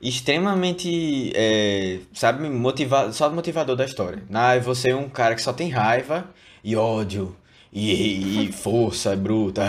Extremamente, 0.00 1.32
é, 1.34 2.00
sabe, 2.12 2.48
motiva 2.48 3.10
só 3.12 3.30
motivador 3.30 3.76
da 3.76 3.84
história. 3.84 4.22
Ah, 4.32 4.58
você 4.58 4.90
é 4.90 4.96
um 4.96 5.08
cara 5.08 5.34
que 5.34 5.42
só 5.42 5.52
tem 5.52 5.70
raiva 5.70 6.28
e 6.62 6.76
ódio 6.76 7.34
e, 7.72 8.44
e 8.44 8.52
força 8.52 9.16
bruta. 9.16 9.62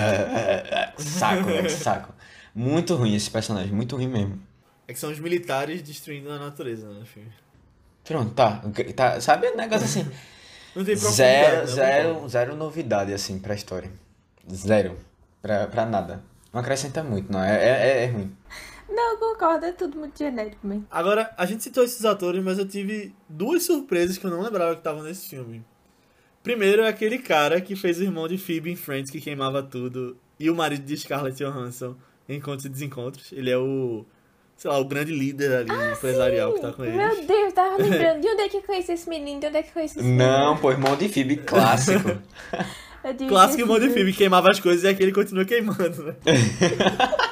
Saco, 0.98 1.70
saco. 1.70 2.14
Muito 2.54 2.96
ruim 2.96 3.16
esse 3.16 3.30
personagem, 3.30 3.72
muito 3.72 3.96
ruim 3.96 4.08
mesmo. 4.08 4.42
É 4.88 4.94
que 4.94 5.00
são 5.00 5.12
os 5.12 5.20
militares 5.20 5.82
destruindo 5.82 6.32
a 6.32 6.40
natureza, 6.40 6.88
né, 6.90 7.00
no 7.00 7.06
filme. 7.06 7.30
Pronto, 8.04 8.34
tá. 8.34 8.62
tá 8.96 9.22
sabe, 9.22 9.48
um 9.50 9.56
negócio 9.56 9.86
assim. 9.86 10.08
Não 10.76 10.86
tem 10.86 10.96
Zero, 10.96 11.62
né? 11.62 11.66
zero, 11.66 12.30
zero 12.30 12.56
novidade, 12.56 13.12
assim, 13.12 13.40
pra 13.40 13.56
história. 13.56 13.90
Zero. 14.54 14.96
Pra, 15.42 15.66
pra 15.68 15.86
nada. 15.88 16.24
Não 16.54 16.62
acrescenta 16.62 17.04
muito, 17.04 17.32
não. 17.32 17.44
É, 17.44 17.56
é, 17.56 18.04
é 18.04 18.06
ruim. 18.08 18.32
Não, 18.90 19.14
eu 19.14 19.18
concordo, 19.18 19.66
é 19.66 19.72
tudo 19.72 19.98
muito 20.00 20.18
genérico 20.18 20.66
mesmo. 20.66 20.88
Agora, 20.90 21.34
a 21.38 21.46
gente 21.46 21.64
citou 21.64 21.84
esses 21.84 22.04
atores, 22.06 22.44
mas 22.44 22.58
eu 22.58 22.68
tive 22.68 23.14
duas 23.28 23.64
surpresas 23.64 24.18
que 24.18 24.26
eu 24.26 24.32
não 24.32 24.42
lembrava 24.42 24.74
que 24.74 24.80
estavam 24.80 25.04
nesse 25.04 25.30
filme. 25.30 25.64
Primeiro 26.42 26.82
é 26.84 26.88
aquele 26.88 27.18
cara 27.18 27.60
que 27.60 27.76
fez 27.76 28.00
o 28.00 28.04
irmão 28.04 28.28
de 28.28 28.38
Phoebe 28.38 28.72
em 28.72 28.76
Friends, 28.76 29.12
que 29.12 29.20
queimava 29.20 29.62
tudo, 29.62 30.16
e 30.40 30.50
o 30.50 30.56
marido 30.56 30.86
de 30.86 30.96
Scarlett 30.98 31.44
Johansson 31.44 31.96
Encontros 32.30 32.66
e 32.66 32.70
Desencontros. 32.70 33.32
Ele 33.34 33.50
é 33.50 33.58
o, 33.58 34.06
sei 34.56 34.72
lá, 34.72 34.78
o 34.80 34.86
grande 34.86 35.14
líder 35.14 35.52
ali, 35.58 35.72
Ah, 35.72 35.94
empresarial 35.94 36.54
que 36.54 36.62
tá 36.62 36.72
com 36.72 36.86
eles. 36.86 36.96
Meu 36.96 37.26
Deus, 37.26 37.54
tava 37.54 37.76
lembrando. 37.82 38.22
De 38.22 38.28
onde 38.28 38.42
é 38.42 38.50
que 38.50 38.58
eu 38.58 38.62
conheci 38.64 38.94
esse 38.94 39.10
menino? 39.10 39.40
De 39.42 39.48
onde 39.48 39.58
é 39.58 39.64
que 39.64 39.70
eu 39.70 39.74
conheci 39.74 40.00
esse 40.00 40.08
menino? 40.08 40.24
Não, 40.26 40.58
pô, 40.58 40.72
irmão 40.72 40.96
de 40.96 41.10
Phoebe, 41.10 41.38
clássico. 41.38 42.10
Clássico 43.30 43.62
irmão 43.62 43.80
de 43.80 43.90
filme, 43.90 44.12
queimava 44.12 44.50
as 44.52 44.60
coisas 44.60 44.84
e 44.84 44.88
aqui 44.88 45.02
ele 45.02 45.14
continua 45.14 45.46
queimando, 45.46 46.04
né? 46.04 46.16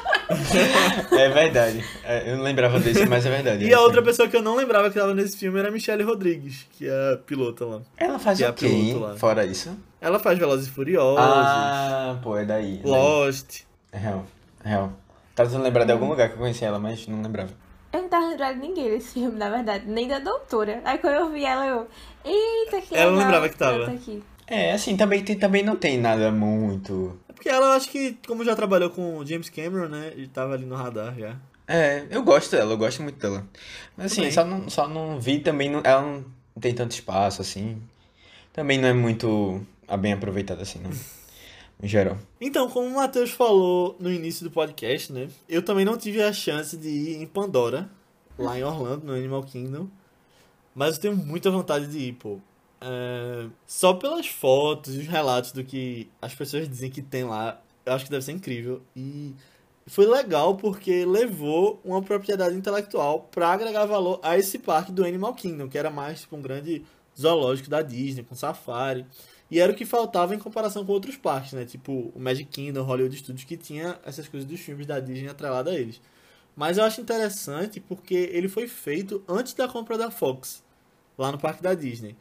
é 1.17 1.29
verdade. 1.29 1.83
É, 2.03 2.31
eu 2.31 2.37
não 2.37 2.43
lembrava 2.43 2.79
desse, 2.79 3.05
mas 3.05 3.25
é 3.25 3.29
verdade. 3.29 3.65
E 3.65 3.73
a 3.73 3.79
outra 3.81 4.01
pessoa 4.01 4.27
que 4.27 4.35
eu 4.35 4.41
não 4.41 4.55
lembrava 4.55 4.89
que 4.89 4.99
tava 4.99 5.13
nesse 5.13 5.37
filme 5.37 5.59
era 5.59 5.69
a 5.69 5.71
Michelle 5.71 6.03
Rodrigues, 6.03 6.65
que 6.77 6.87
é 6.87 7.13
a 7.13 7.17
pilota 7.17 7.65
lá. 7.65 7.81
Ela 7.97 8.19
faz 8.19 8.37
que 8.37 8.43
é 8.43 8.47
o 8.47 8.49
a 8.51 8.53
quê, 8.53 8.95
lá. 8.99 9.15
Fora 9.15 9.45
isso? 9.45 9.75
Ela 10.01 10.19
faz 10.19 10.37
Velozes 10.37 10.67
e 10.67 10.71
Furiosos, 10.71 11.19
Ah, 11.19 12.17
pô, 12.21 12.37
é 12.37 12.45
daí. 12.45 12.75
é 12.79 12.83
daí. 12.83 12.91
Lost. 12.91 13.61
É 13.91 13.97
real, 13.97 14.25
é 14.63 14.69
real. 14.69 14.93
Tava 15.33 15.49
tentando 15.49 15.63
lembrar 15.65 15.85
de 15.85 15.91
algum 15.91 16.07
lugar 16.09 16.29
que 16.29 16.35
eu 16.35 16.39
conheci 16.39 16.63
ela, 16.63 16.79
mas 16.79 17.07
não 17.07 17.21
lembrava. 17.21 17.49
Eu 17.91 18.01
não 18.03 18.09
tava 18.09 18.27
lembrando 18.27 18.55
de 18.55 18.67
ninguém 18.67 18.89
desse 18.89 19.13
filme, 19.13 19.37
na 19.37 19.49
verdade. 19.49 19.85
Nem 19.87 20.07
da 20.07 20.19
doutora. 20.19 20.81
Aí 20.83 20.97
quando 20.97 21.13
eu 21.15 21.29
vi 21.31 21.45
ela, 21.45 21.65
eu... 21.65 21.87
Eita, 22.25 22.81
que 22.81 22.93
Ela 22.95 23.05
legal. 23.11 23.17
lembrava 23.25 23.49
que 23.49 23.57
tava. 23.57 23.85
tá 23.85 23.91
aqui. 23.91 24.21
É, 24.47 24.73
assim, 24.73 24.95
também, 24.95 25.23
tem, 25.23 25.37
também 25.37 25.63
não 25.63 25.75
tem 25.75 25.97
nada 25.97 26.31
muito. 26.31 27.17
É 27.27 27.33
porque 27.33 27.49
ela, 27.49 27.75
acho 27.75 27.89
que, 27.89 28.17
como 28.27 28.45
já 28.45 28.55
trabalhou 28.55 28.89
com 28.89 29.17
o 29.17 29.25
James 29.25 29.49
Cameron, 29.49 29.87
né? 29.87 30.13
E 30.15 30.27
tava 30.27 30.53
ali 30.53 30.65
no 30.65 30.75
radar 30.75 31.15
já. 31.17 31.35
É, 31.67 32.05
eu 32.11 32.23
gosto 32.23 32.51
dela, 32.51 32.73
eu 32.73 32.77
gosto 32.77 33.01
muito 33.01 33.17
dela. 33.17 33.47
Mas 33.97 34.11
assim, 34.11 34.17
Também. 34.17 34.31
só 34.31 34.45
não, 34.45 34.69
só 34.69 34.87
não 34.87 35.19
vi 35.19 35.39
também, 35.39 35.69
não, 35.69 35.81
ela 35.83 36.01
não 36.01 36.25
tem 36.61 36.73
tanto 36.73 36.91
espaço, 36.91 37.41
assim. 37.41 37.81
Também 38.53 38.77
não 38.79 38.87
é 38.87 38.93
muito 38.93 39.65
a 39.87 39.97
bem 39.97 40.13
aproveitada, 40.13 40.61
assim, 40.61 40.79
não. 40.79 40.91
Em 41.83 41.87
geral. 41.87 42.17
Então, 42.39 42.69
como 42.69 42.87
o 42.87 42.95
Matheus 42.95 43.31
falou 43.31 43.97
no 43.99 44.09
início 44.09 44.45
do 44.45 44.51
podcast, 44.51 45.11
né? 45.11 45.27
Eu 45.49 45.61
também 45.61 45.83
não 45.83 45.97
tive 45.97 46.23
a 46.23 46.31
chance 46.31 46.77
de 46.77 46.87
ir 46.87 47.21
em 47.21 47.27
Pandora, 47.27 47.89
lá 48.39 48.57
em 48.57 48.63
Orlando, 48.63 49.05
no 49.05 49.13
Animal 49.13 49.43
Kingdom. 49.43 49.89
Mas 50.73 50.95
eu 50.95 51.01
tenho 51.01 51.15
muita 51.17 51.51
vontade 51.51 51.87
de 51.87 51.97
ir, 51.97 52.13
pô. 52.13 52.39
É, 52.81 53.47
Só 53.65 53.93
pelas 53.93 54.27
fotos 54.27 54.95
e 54.95 54.99
os 54.99 55.07
relatos 55.07 55.51
do 55.51 55.63
que 55.63 56.09
as 56.21 56.33
pessoas 56.33 56.67
dizem 56.69 56.89
que 56.89 57.01
tem 57.01 57.23
lá, 57.23 57.61
eu 57.85 57.93
acho 57.93 58.05
que 58.05 58.11
deve 58.11 58.23
ser 58.23 58.31
incrível. 58.33 58.81
E 58.95 59.33
foi 59.87 60.05
legal 60.05 60.55
porque 60.55 61.05
levou 61.05 61.79
uma 61.83 62.01
propriedade 62.01 62.55
intelectual 62.55 63.21
pra 63.31 63.49
agregar 63.49 63.85
valor 63.85 64.19
a 64.23 64.37
esse 64.37 64.57
parque 64.59 64.91
do 64.91 65.05
Animal 65.05 65.33
Kingdom, 65.35 65.67
que 65.69 65.77
era 65.77 65.89
mais 65.89 66.21
tipo 66.21 66.35
um 66.35 66.41
grande 66.41 66.83
zoológico 67.19 67.69
da 67.69 67.81
Disney, 67.81 68.23
com 68.23 68.35
safari. 68.35 69.05
E 69.49 69.59
era 69.59 69.71
o 69.71 69.75
que 69.75 69.85
faltava 69.85 70.33
em 70.33 70.39
comparação 70.39 70.83
com 70.85 70.91
outros 70.91 71.15
parques, 71.17 71.53
né? 71.53 71.65
Tipo 71.65 72.11
o 72.15 72.19
Magic 72.19 72.49
Kingdom, 72.49 72.83
Hollywood 72.83 73.15
Studios, 73.15 73.43
que 73.45 73.55
tinha 73.55 73.99
essas 74.03 74.27
coisas 74.27 74.49
dos 74.49 74.59
filmes 74.59 74.87
da 74.87 74.99
Disney 74.99 75.29
atrelada 75.29 75.69
a 75.71 75.75
eles. 75.75 76.01
Mas 76.55 76.77
eu 76.77 76.83
acho 76.83 77.01
interessante 77.01 77.79
porque 77.79 78.15
ele 78.33 78.47
foi 78.47 78.67
feito 78.67 79.23
antes 79.27 79.53
da 79.53 79.67
compra 79.67 79.97
da 79.97 80.09
Fox, 80.09 80.63
lá 81.17 81.31
no 81.31 81.37
parque 81.37 81.61
da 81.61 81.73
Disney. 81.73 82.15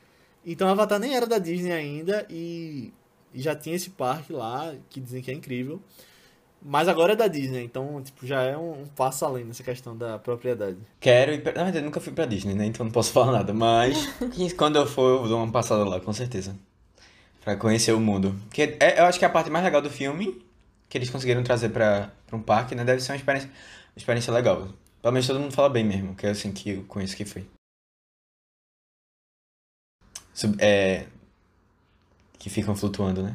Então 0.44 0.68
Avatar 0.68 0.98
nem 0.98 1.16
era 1.16 1.26
da 1.26 1.38
Disney 1.38 1.72
ainda 1.72 2.26
e 2.28 2.92
já 3.34 3.54
tinha 3.54 3.74
esse 3.74 3.90
parque 3.90 4.32
lá, 4.32 4.74
que 4.90 5.00
dizem 5.00 5.22
que 5.22 5.30
é 5.30 5.34
incrível. 5.34 5.80
Mas 6.66 6.88
agora 6.88 7.12
é 7.12 7.16
da 7.16 7.28
Disney, 7.28 7.62
então 7.62 8.02
tipo, 8.02 8.26
já 8.26 8.42
é 8.42 8.56
um, 8.56 8.82
um 8.82 8.86
passo 8.86 9.24
além 9.24 9.44
nessa 9.44 9.62
questão 9.62 9.94
da 9.94 10.18
propriedade. 10.18 10.78
Quero 10.98 11.32
ir 11.32 11.42
pra... 11.42 11.52
Na 11.52 11.64
verdade, 11.64 11.78
eu 11.78 11.84
nunca 11.84 12.00
fui 12.00 12.12
pra 12.12 12.24
Disney, 12.24 12.54
né? 12.54 12.64
Então 12.64 12.84
não 12.84 12.92
posso 12.92 13.12
falar 13.12 13.32
nada. 13.32 13.52
Mas 13.52 14.08
quando 14.56 14.76
eu 14.76 14.86
for, 14.86 15.22
eu 15.24 15.28
dou 15.28 15.38
uma 15.42 15.52
passada 15.52 15.84
lá, 15.84 16.00
com 16.00 16.12
certeza. 16.12 16.56
Pra 17.42 17.54
conhecer 17.54 17.92
o 17.92 18.00
mundo. 18.00 18.34
Que 18.50 18.78
é, 18.80 18.98
eu 18.98 19.04
acho 19.04 19.18
que 19.18 19.24
a 19.26 19.30
parte 19.30 19.50
mais 19.50 19.62
legal 19.62 19.82
do 19.82 19.90
filme, 19.90 20.42
que 20.88 20.96
eles 20.96 21.10
conseguiram 21.10 21.42
trazer 21.42 21.68
pra, 21.68 22.10
pra 22.26 22.36
um 22.36 22.40
parque, 22.40 22.74
né? 22.74 22.82
Deve 22.82 23.02
ser 23.02 23.12
uma 23.12 23.16
experiência, 23.16 23.50
uma 23.50 23.98
experiência 23.98 24.32
legal. 24.32 24.68
Pelo 25.02 25.12
menos 25.12 25.26
todo 25.26 25.38
mundo 25.38 25.52
fala 25.52 25.68
bem 25.68 25.84
mesmo, 25.84 26.14
que 26.14 26.26
é 26.26 26.30
assim 26.30 26.50
que 26.50 26.70
eu 26.70 26.84
conheço 26.84 27.14
que 27.14 27.26
foi. 27.26 27.46
É... 30.58 31.04
Que 32.38 32.50
ficam 32.50 32.74
flutuando, 32.76 33.22
né? 33.22 33.34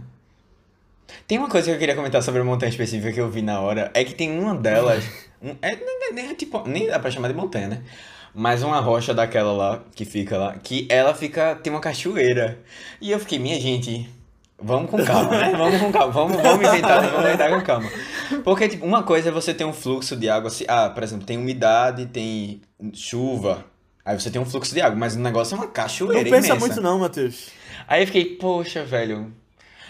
Tem 1.27 1.37
uma 1.37 1.49
coisa 1.49 1.67
que 1.69 1.75
eu 1.75 1.79
queria 1.79 1.95
comentar 1.95 2.21
sobre 2.21 2.41
a 2.41 2.43
montanha 2.43 2.69
específica 2.69 3.11
que 3.11 3.19
eu 3.19 3.29
vi 3.29 3.41
na 3.41 3.59
hora, 3.59 3.89
é 3.95 4.03
que 4.03 4.13
tem 4.13 4.37
uma 4.39 4.53
delas, 4.55 5.03
um- 5.41 5.55
é, 5.61 5.75
nem, 5.75 6.13
nem- 6.13 6.35
tipo, 6.35 6.63
nem 6.67 6.87
dá 6.87 6.99
pra 6.99 7.09
chamar 7.09 7.27
de 7.29 7.33
montanha, 7.33 7.67
né? 7.67 7.81
Mas 8.33 8.61
uma 8.61 8.79
rocha 8.79 9.11
daquela 9.13 9.51
lá, 9.51 9.83
que 9.95 10.05
fica 10.05 10.37
lá, 10.37 10.55
que 10.57 10.85
ela 10.89 11.15
fica, 11.15 11.55
tem 11.55 11.73
uma 11.73 11.79
cachoeira. 11.81 12.59
E 13.01 13.09
eu 13.09 13.19
fiquei, 13.19 13.39
minha 13.39 13.59
gente, 13.59 14.07
vamos 14.61 14.91
com 14.91 15.03
calma, 15.03 15.31
né? 15.31 15.51
Vamos 15.57 15.79
com 15.81 15.91
calma, 15.91 16.13
vamos, 16.13 16.37
vamos 16.39 16.67
inventar, 16.67 17.01
vamos 17.09 17.25
inventar 17.25 17.49
com 17.49 17.61
calma. 17.63 17.89
Porque, 18.43 18.69
tipo, 18.69 18.85
uma 18.85 19.01
coisa 19.01 19.29
é 19.29 19.31
você 19.31 19.51
ter 19.51 19.65
um 19.65 19.73
fluxo 19.73 20.15
de 20.15 20.29
água, 20.29 20.47
assim, 20.49 20.63
ah, 20.67 20.91
por 20.91 21.01
exemplo, 21.01 21.25
tem 21.25 21.37
umidade, 21.39 22.05
tem 22.05 22.61
chuva, 22.93 23.65
aí 24.09 24.19
você 24.19 24.29
tem 24.31 24.41
um 24.41 24.45
fluxo 24.45 24.73
de 24.73 24.81
água, 24.81 24.97
mas 24.97 25.15
o 25.15 25.19
negócio 25.19 25.53
é 25.55 25.57
uma 25.57 25.65
Não 25.65 25.71
cachoeira 25.73 26.23
pensa 26.23 26.47
imensa. 26.47 26.55
muito 26.59 26.81
não, 26.81 26.99
Matheus. 26.99 27.49
Aí 27.87 28.03
eu 28.03 28.07
fiquei, 28.07 28.35
poxa, 28.37 28.83
velho. 28.83 29.33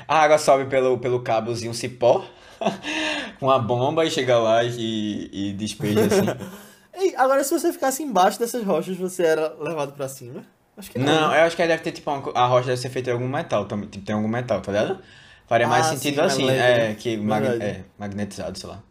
A 0.07 0.19
água 0.19 0.37
sobe 0.37 0.65
pelo, 0.65 0.97
pelo 0.97 1.21
cabozinho 1.21 1.73
cipó, 1.73 2.25
com 3.39 3.49
a 3.49 3.59
bomba 3.59 4.05
e 4.05 4.11
chega 4.11 4.37
lá 4.37 4.63
e, 4.63 5.29
e 5.31 5.53
despeja 5.53 6.05
assim. 6.05 6.25
Ei, 6.93 7.15
agora 7.15 7.43
se 7.43 7.51
você 7.57 7.71
ficasse 7.71 8.03
embaixo 8.03 8.37
dessas 8.39 8.63
rochas, 8.63 8.97
você 8.97 9.23
era 9.23 9.53
levado 9.59 9.93
pra 9.93 10.09
cima? 10.09 10.43
Acho 10.75 10.91
que 10.91 10.99
não. 10.99 11.05
Não, 11.05 11.29
né? 11.29 11.41
eu 11.41 11.45
acho 11.45 11.55
que 11.55 11.65
deve 11.65 11.81
ter, 11.83 11.91
tipo, 11.93 12.09
uma 12.11 12.31
a 12.37 12.45
rocha 12.45 12.67
deve 12.67 12.77
ser 12.81 12.89
feita 12.89 13.05
de 13.05 13.11
algum 13.11 13.27
metal. 13.27 13.65
Tipo, 13.65 13.87
tem 14.05 14.15
algum 14.15 14.27
metal, 14.27 14.59
tá 14.61 14.71
ligado? 14.71 14.99
Faria 15.47 15.67
mais 15.67 15.85
Ah, 15.85 15.89
sentido 15.91 16.15
sim, 16.15 16.19
mais 16.19 16.33
assim, 16.33 16.45
leve, 16.45 16.59
é, 16.61 16.87
né? 16.89 16.95
que 16.95 17.17
mag- 17.17 17.45
é, 17.61 17.83
magnetizado, 17.97 18.57
sei 18.59 18.69
lá. 18.69 18.83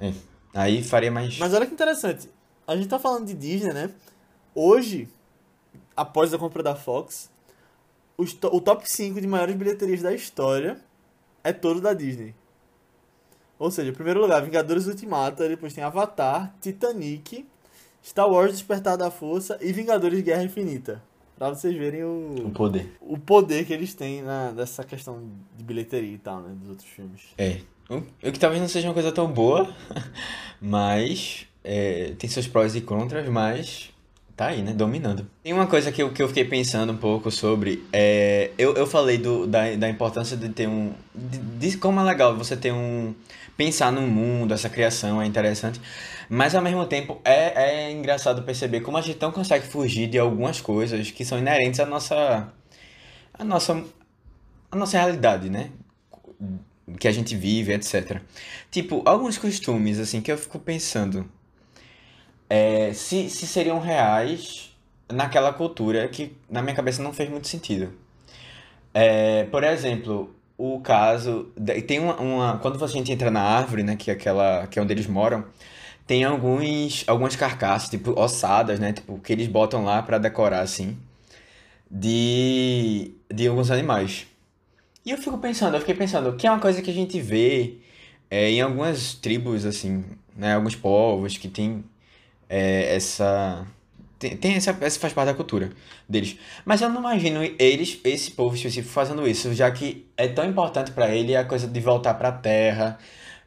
É. 0.00 0.12
Aí 0.54 0.82
faria 0.82 1.10
mais. 1.10 1.38
Mas 1.38 1.52
olha 1.54 1.66
que 1.66 1.72
interessante. 1.74 2.28
A 2.66 2.76
gente 2.76 2.88
tá 2.88 2.98
falando 2.98 3.26
de 3.26 3.34
Disney, 3.34 3.72
né? 3.72 3.90
Hoje, 4.54 5.08
após 5.96 6.32
a 6.32 6.38
compra 6.38 6.62
da 6.62 6.74
Fox, 6.74 7.30
o 8.16 8.60
top 8.60 8.88
5 8.88 9.20
de 9.20 9.26
maiores 9.26 9.56
bilheterias 9.56 10.02
da 10.02 10.14
história 10.14 10.78
é 11.42 11.52
todo 11.52 11.80
da 11.80 11.92
Disney. 11.92 12.34
Ou 13.58 13.70
seja, 13.70 13.90
em 13.90 13.94
primeiro 13.94 14.20
lugar, 14.20 14.42
Vingadores 14.42 14.86
Ultimato, 14.86 15.46
depois 15.48 15.72
tem 15.72 15.82
Avatar, 15.82 16.54
Titanic, 16.60 17.46
Star 18.04 18.28
Wars 18.30 18.52
Despertar 18.52 18.96
da 18.96 19.10
Força 19.10 19.58
e 19.60 19.72
Vingadores 19.72 20.20
Guerra 20.20 20.42
Infinita. 20.44 21.02
Pra 21.36 21.48
vocês 21.48 21.74
verem 21.76 22.04
O 22.04 22.46
o, 22.46 22.50
poder. 22.50 22.96
o 23.00 23.18
poder 23.18 23.64
que 23.66 23.72
eles 23.72 23.92
têm 23.94 24.22
na, 24.22 24.52
dessa 24.52 24.84
questão 24.84 25.20
de 25.56 25.64
bilheteria 25.64 26.14
e 26.14 26.18
tal, 26.18 26.40
né? 26.40 26.54
Dos 26.60 26.68
outros 26.70 26.88
filmes. 26.88 27.22
É. 27.36 27.60
O 27.88 28.32
que 28.32 28.38
talvez 28.38 28.60
não 28.60 28.68
seja 28.68 28.88
uma 28.88 28.94
coisa 28.94 29.10
tão 29.10 29.30
boa, 29.30 29.74
mas 30.60 31.46
é, 31.62 32.14
tem 32.18 32.30
seus 32.30 32.46
prós 32.46 32.74
e 32.74 32.80
contras, 32.80 33.28
mas 33.28 33.92
tá 34.36 34.46
aí, 34.46 34.62
né? 34.62 34.72
Dominando. 34.72 35.28
Tem 35.42 35.52
uma 35.52 35.66
coisa 35.66 35.92
que 35.92 36.02
eu, 36.02 36.12
que 36.12 36.22
eu 36.22 36.28
fiquei 36.28 36.44
pensando 36.44 36.92
um 36.92 36.96
pouco 36.96 37.30
sobre. 37.30 37.84
É, 37.92 38.50
eu, 38.58 38.74
eu 38.74 38.86
falei 38.86 39.18
do, 39.18 39.46
da, 39.46 39.74
da 39.76 39.88
importância 39.88 40.36
de 40.36 40.48
ter 40.48 40.68
um. 40.68 40.92
De, 41.14 41.38
de 41.38 41.76
como 41.78 42.00
é 42.00 42.02
legal 42.02 42.36
você 42.36 42.56
ter 42.56 42.72
um. 42.72 43.14
Pensar 43.56 43.92
no 43.92 44.02
mundo, 44.02 44.52
essa 44.52 44.68
criação 44.68 45.22
é 45.22 45.26
interessante. 45.26 45.80
Mas 46.28 46.54
ao 46.56 46.62
mesmo 46.62 46.84
tempo 46.86 47.20
é, 47.24 47.86
é 47.86 47.92
engraçado 47.92 48.42
perceber 48.42 48.80
como 48.80 48.96
a 48.96 49.00
gente 49.00 49.20
não 49.20 49.30
consegue 49.30 49.64
fugir 49.64 50.08
de 50.08 50.18
algumas 50.18 50.60
coisas 50.60 51.10
que 51.12 51.24
são 51.24 51.38
inerentes 51.38 51.78
à 51.78 51.86
nossa. 51.86 52.52
à 53.32 53.44
nossa. 53.44 53.84
à 54.72 54.76
nossa 54.76 54.98
realidade, 54.98 55.48
né? 55.48 55.70
que 56.98 57.08
a 57.08 57.12
gente 57.12 57.34
vive, 57.34 57.72
etc. 57.72 58.20
Tipo, 58.70 59.02
alguns 59.06 59.38
costumes, 59.38 59.98
assim, 59.98 60.20
que 60.20 60.30
eu 60.30 60.36
fico 60.36 60.58
pensando 60.58 61.28
é, 62.54 62.92
se, 62.94 63.28
se 63.30 63.46
seriam 63.46 63.80
reais 63.80 64.70
naquela 65.12 65.52
cultura 65.52 66.08
que 66.08 66.36
na 66.48 66.62
minha 66.62 66.74
cabeça 66.74 67.02
não 67.02 67.12
fez 67.12 67.28
muito 67.28 67.48
sentido. 67.48 67.92
É, 68.92 69.44
por 69.44 69.64
exemplo, 69.64 70.34
o 70.56 70.80
caso. 70.80 71.52
Tem 71.86 71.98
uma, 71.98 72.16
uma- 72.20 72.58
Quando 72.58 72.82
a 72.82 72.88
gente 72.88 73.10
entra 73.12 73.30
na 73.30 73.42
árvore, 73.42 73.82
né? 73.82 73.96
Que 73.96 74.10
é, 74.10 74.14
aquela, 74.14 74.66
que 74.68 74.78
é 74.78 74.82
onde 74.82 74.92
eles 74.92 75.06
moram, 75.06 75.44
tem 76.06 76.24
alguns, 76.24 77.04
algumas 77.08 77.36
carcaças, 77.36 77.90
tipo, 77.90 78.18
ossadas, 78.20 78.78
né? 78.80 78.92
Tipo, 78.92 79.18
que 79.18 79.32
eles 79.32 79.48
botam 79.48 79.84
lá 79.84 80.02
pra 80.02 80.18
decorar, 80.18 80.60
assim, 80.60 80.96
de, 81.90 83.12
de 83.32 83.46
alguns 83.48 83.70
animais. 83.70 84.26
E 85.06 85.10
eu 85.12 85.18
fico 85.18 85.38
pensando, 85.38 85.74
eu 85.76 85.80
fiquei 85.80 85.94
pensando, 85.94 86.34
que 86.36 86.46
é 86.46 86.50
uma 86.50 86.60
coisa 86.60 86.82
que 86.82 86.90
a 86.90 86.94
gente 86.94 87.20
vê 87.20 87.78
é, 88.30 88.50
em 88.50 88.60
algumas 88.62 89.14
tribos, 89.14 89.64
assim, 89.66 90.04
né? 90.36 90.54
Alguns 90.54 90.76
povos 90.76 91.36
que 91.38 91.48
tem 91.48 91.84
é, 92.48 92.94
essa. 92.96 93.66
Tem, 94.18 94.36
tem 94.36 94.54
essa, 94.54 94.76
essa 94.80 94.98
faz 94.98 95.12
parte 95.12 95.26
da 95.26 95.34
cultura 95.34 95.70
deles. 96.08 96.36
Mas 96.64 96.80
eu 96.80 96.88
não 96.88 97.00
imagino 97.00 97.42
eles, 97.58 97.98
esse 98.04 98.30
povo 98.30 98.54
específico, 98.54 98.92
fazendo 98.92 99.26
isso, 99.28 99.52
já 99.54 99.70
que 99.70 100.06
é 100.16 100.28
tão 100.28 100.44
importante 100.48 100.92
pra 100.92 101.14
ele 101.14 101.36
a 101.36 101.44
coisa 101.44 101.66
de 101.66 101.80
voltar 101.80 102.14
pra 102.14 102.32
terra, 102.32 102.98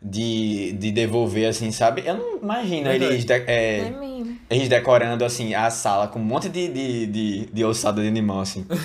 de, 0.01 0.73
de 0.73 0.91
devolver, 0.91 1.47
assim, 1.47 1.71
sabe? 1.71 2.03
Eu 2.05 2.15
não 2.15 2.37
imagino 2.43 2.89
eles, 2.91 3.25
de- 3.25 3.33
é, 3.33 3.79
É 4.49 4.55
eles 4.55 4.69
decorando, 4.69 5.25
assim, 5.25 5.55
a 5.55 5.69
sala 5.71 6.07
com 6.09 6.19
um 6.19 6.23
monte 6.23 6.47
de, 6.49 6.67
de, 6.67 7.05
de, 7.07 7.45
de 7.47 7.65
ossada 7.65 8.01
de 8.01 8.07
animal, 8.07 8.41
assim. 8.41 8.65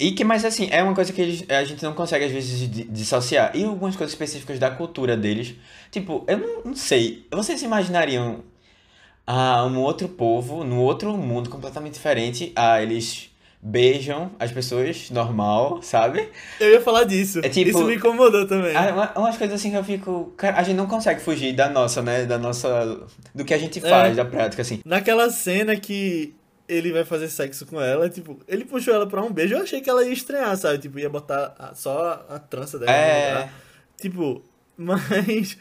E 0.00 0.12
que, 0.12 0.22
mas 0.22 0.44
assim, 0.44 0.68
é 0.70 0.80
uma 0.80 0.94
coisa 0.94 1.12
que 1.12 1.20
eles, 1.20 1.44
a 1.50 1.64
gente 1.64 1.82
não 1.82 1.92
consegue 1.92 2.24
às 2.24 2.30
vezes 2.30 2.70
di- 2.70 2.84
dissociar. 2.84 3.50
E 3.56 3.64
algumas 3.64 3.96
coisas 3.96 4.12
específicas 4.12 4.56
da 4.56 4.70
cultura 4.70 5.16
deles. 5.16 5.56
Tipo, 5.90 6.24
eu 6.28 6.38
não, 6.38 6.62
não 6.66 6.76
sei. 6.76 7.26
Vocês 7.32 7.62
imaginariam 7.62 8.44
ah, 9.30 9.62
um 9.66 9.78
outro 9.80 10.08
povo, 10.08 10.64
num 10.64 10.78
outro 10.80 11.14
mundo 11.16 11.50
completamente 11.50 11.92
diferente? 11.94 12.50
Ah, 12.56 12.82
eles 12.82 13.28
beijam 13.60 14.30
as 14.38 14.50
pessoas 14.52 15.10
normal, 15.10 15.82
sabe? 15.82 16.28
Eu 16.60 16.70
ia 16.70 16.80
falar 16.80 17.04
disso. 17.04 17.40
É 17.42 17.48
tipo- 17.48 17.68
Isso 17.70 17.84
me 17.84 17.96
incomodou 17.96 18.46
também. 18.46 18.74
Ah, 18.74 18.92
uma- 18.94 19.12
umas 19.26 19.36
coisas 19.36 19.56
assim 19.60 19.70
que 19.72 19.76
eu 19.76 19.84
fico. 19.84 20.32
Cara, 20.36 20.56
a 20.56 20.62
gente 20.62 20.76
não 20.76 20.86
consegue 20.86 21.20
fugir 21.20 21.52
da 21.52 21.68
nossa, 21.68 22.00
né? 22.00 22.24
Da 22.24 22.38
nossa. 22.38 23.00
Do 23.34 23.44
que 23.44 23.52
a 23.52 23.58
gente 23.58 23.80
faz, 23.80 24.12
É. 24.12 24.14
da 24.14 24.24
prática, 24.24 24.62
assim. 24.62 24.80
Naquela 24.84 25.28
cena 25.30 25.76
que 25.76 26.32
ele 26.68 26.92
vai 26.92 27.04
fazer 27.04 27.28
sexo 27.28 27.66
com 27.66 27.80
ela, 27.80 28.08
tipo, 28.08 28.38
ele 28.46 28.64
puxou 28.64 28.94
ela 28.94 29.06
pra 29.08 29.22
um 29.22 29.32
beijo, 29.32 29.54
eu 29.56 29.62
achei 29.62 29.80
que 29.80 29.90
ela 29.90 30.04
ia 30.06 30.12
estranhar, 30.12 30.56
sabe? 30.56 30.78
Tipo, 30.78 30.98
ia 31.00 31.10
botar 31.10 31.54
a- 31.58 31.74
só 31.74 32.24
a, 32.30 32.36
a 32.36 32.38
trança 32.38 32.78
dela. 32.78 32.92
É. 32.92 33.28
lugar. 33.34 33.52
Tipo, 34.00 34.42
mas. 34.78 35.58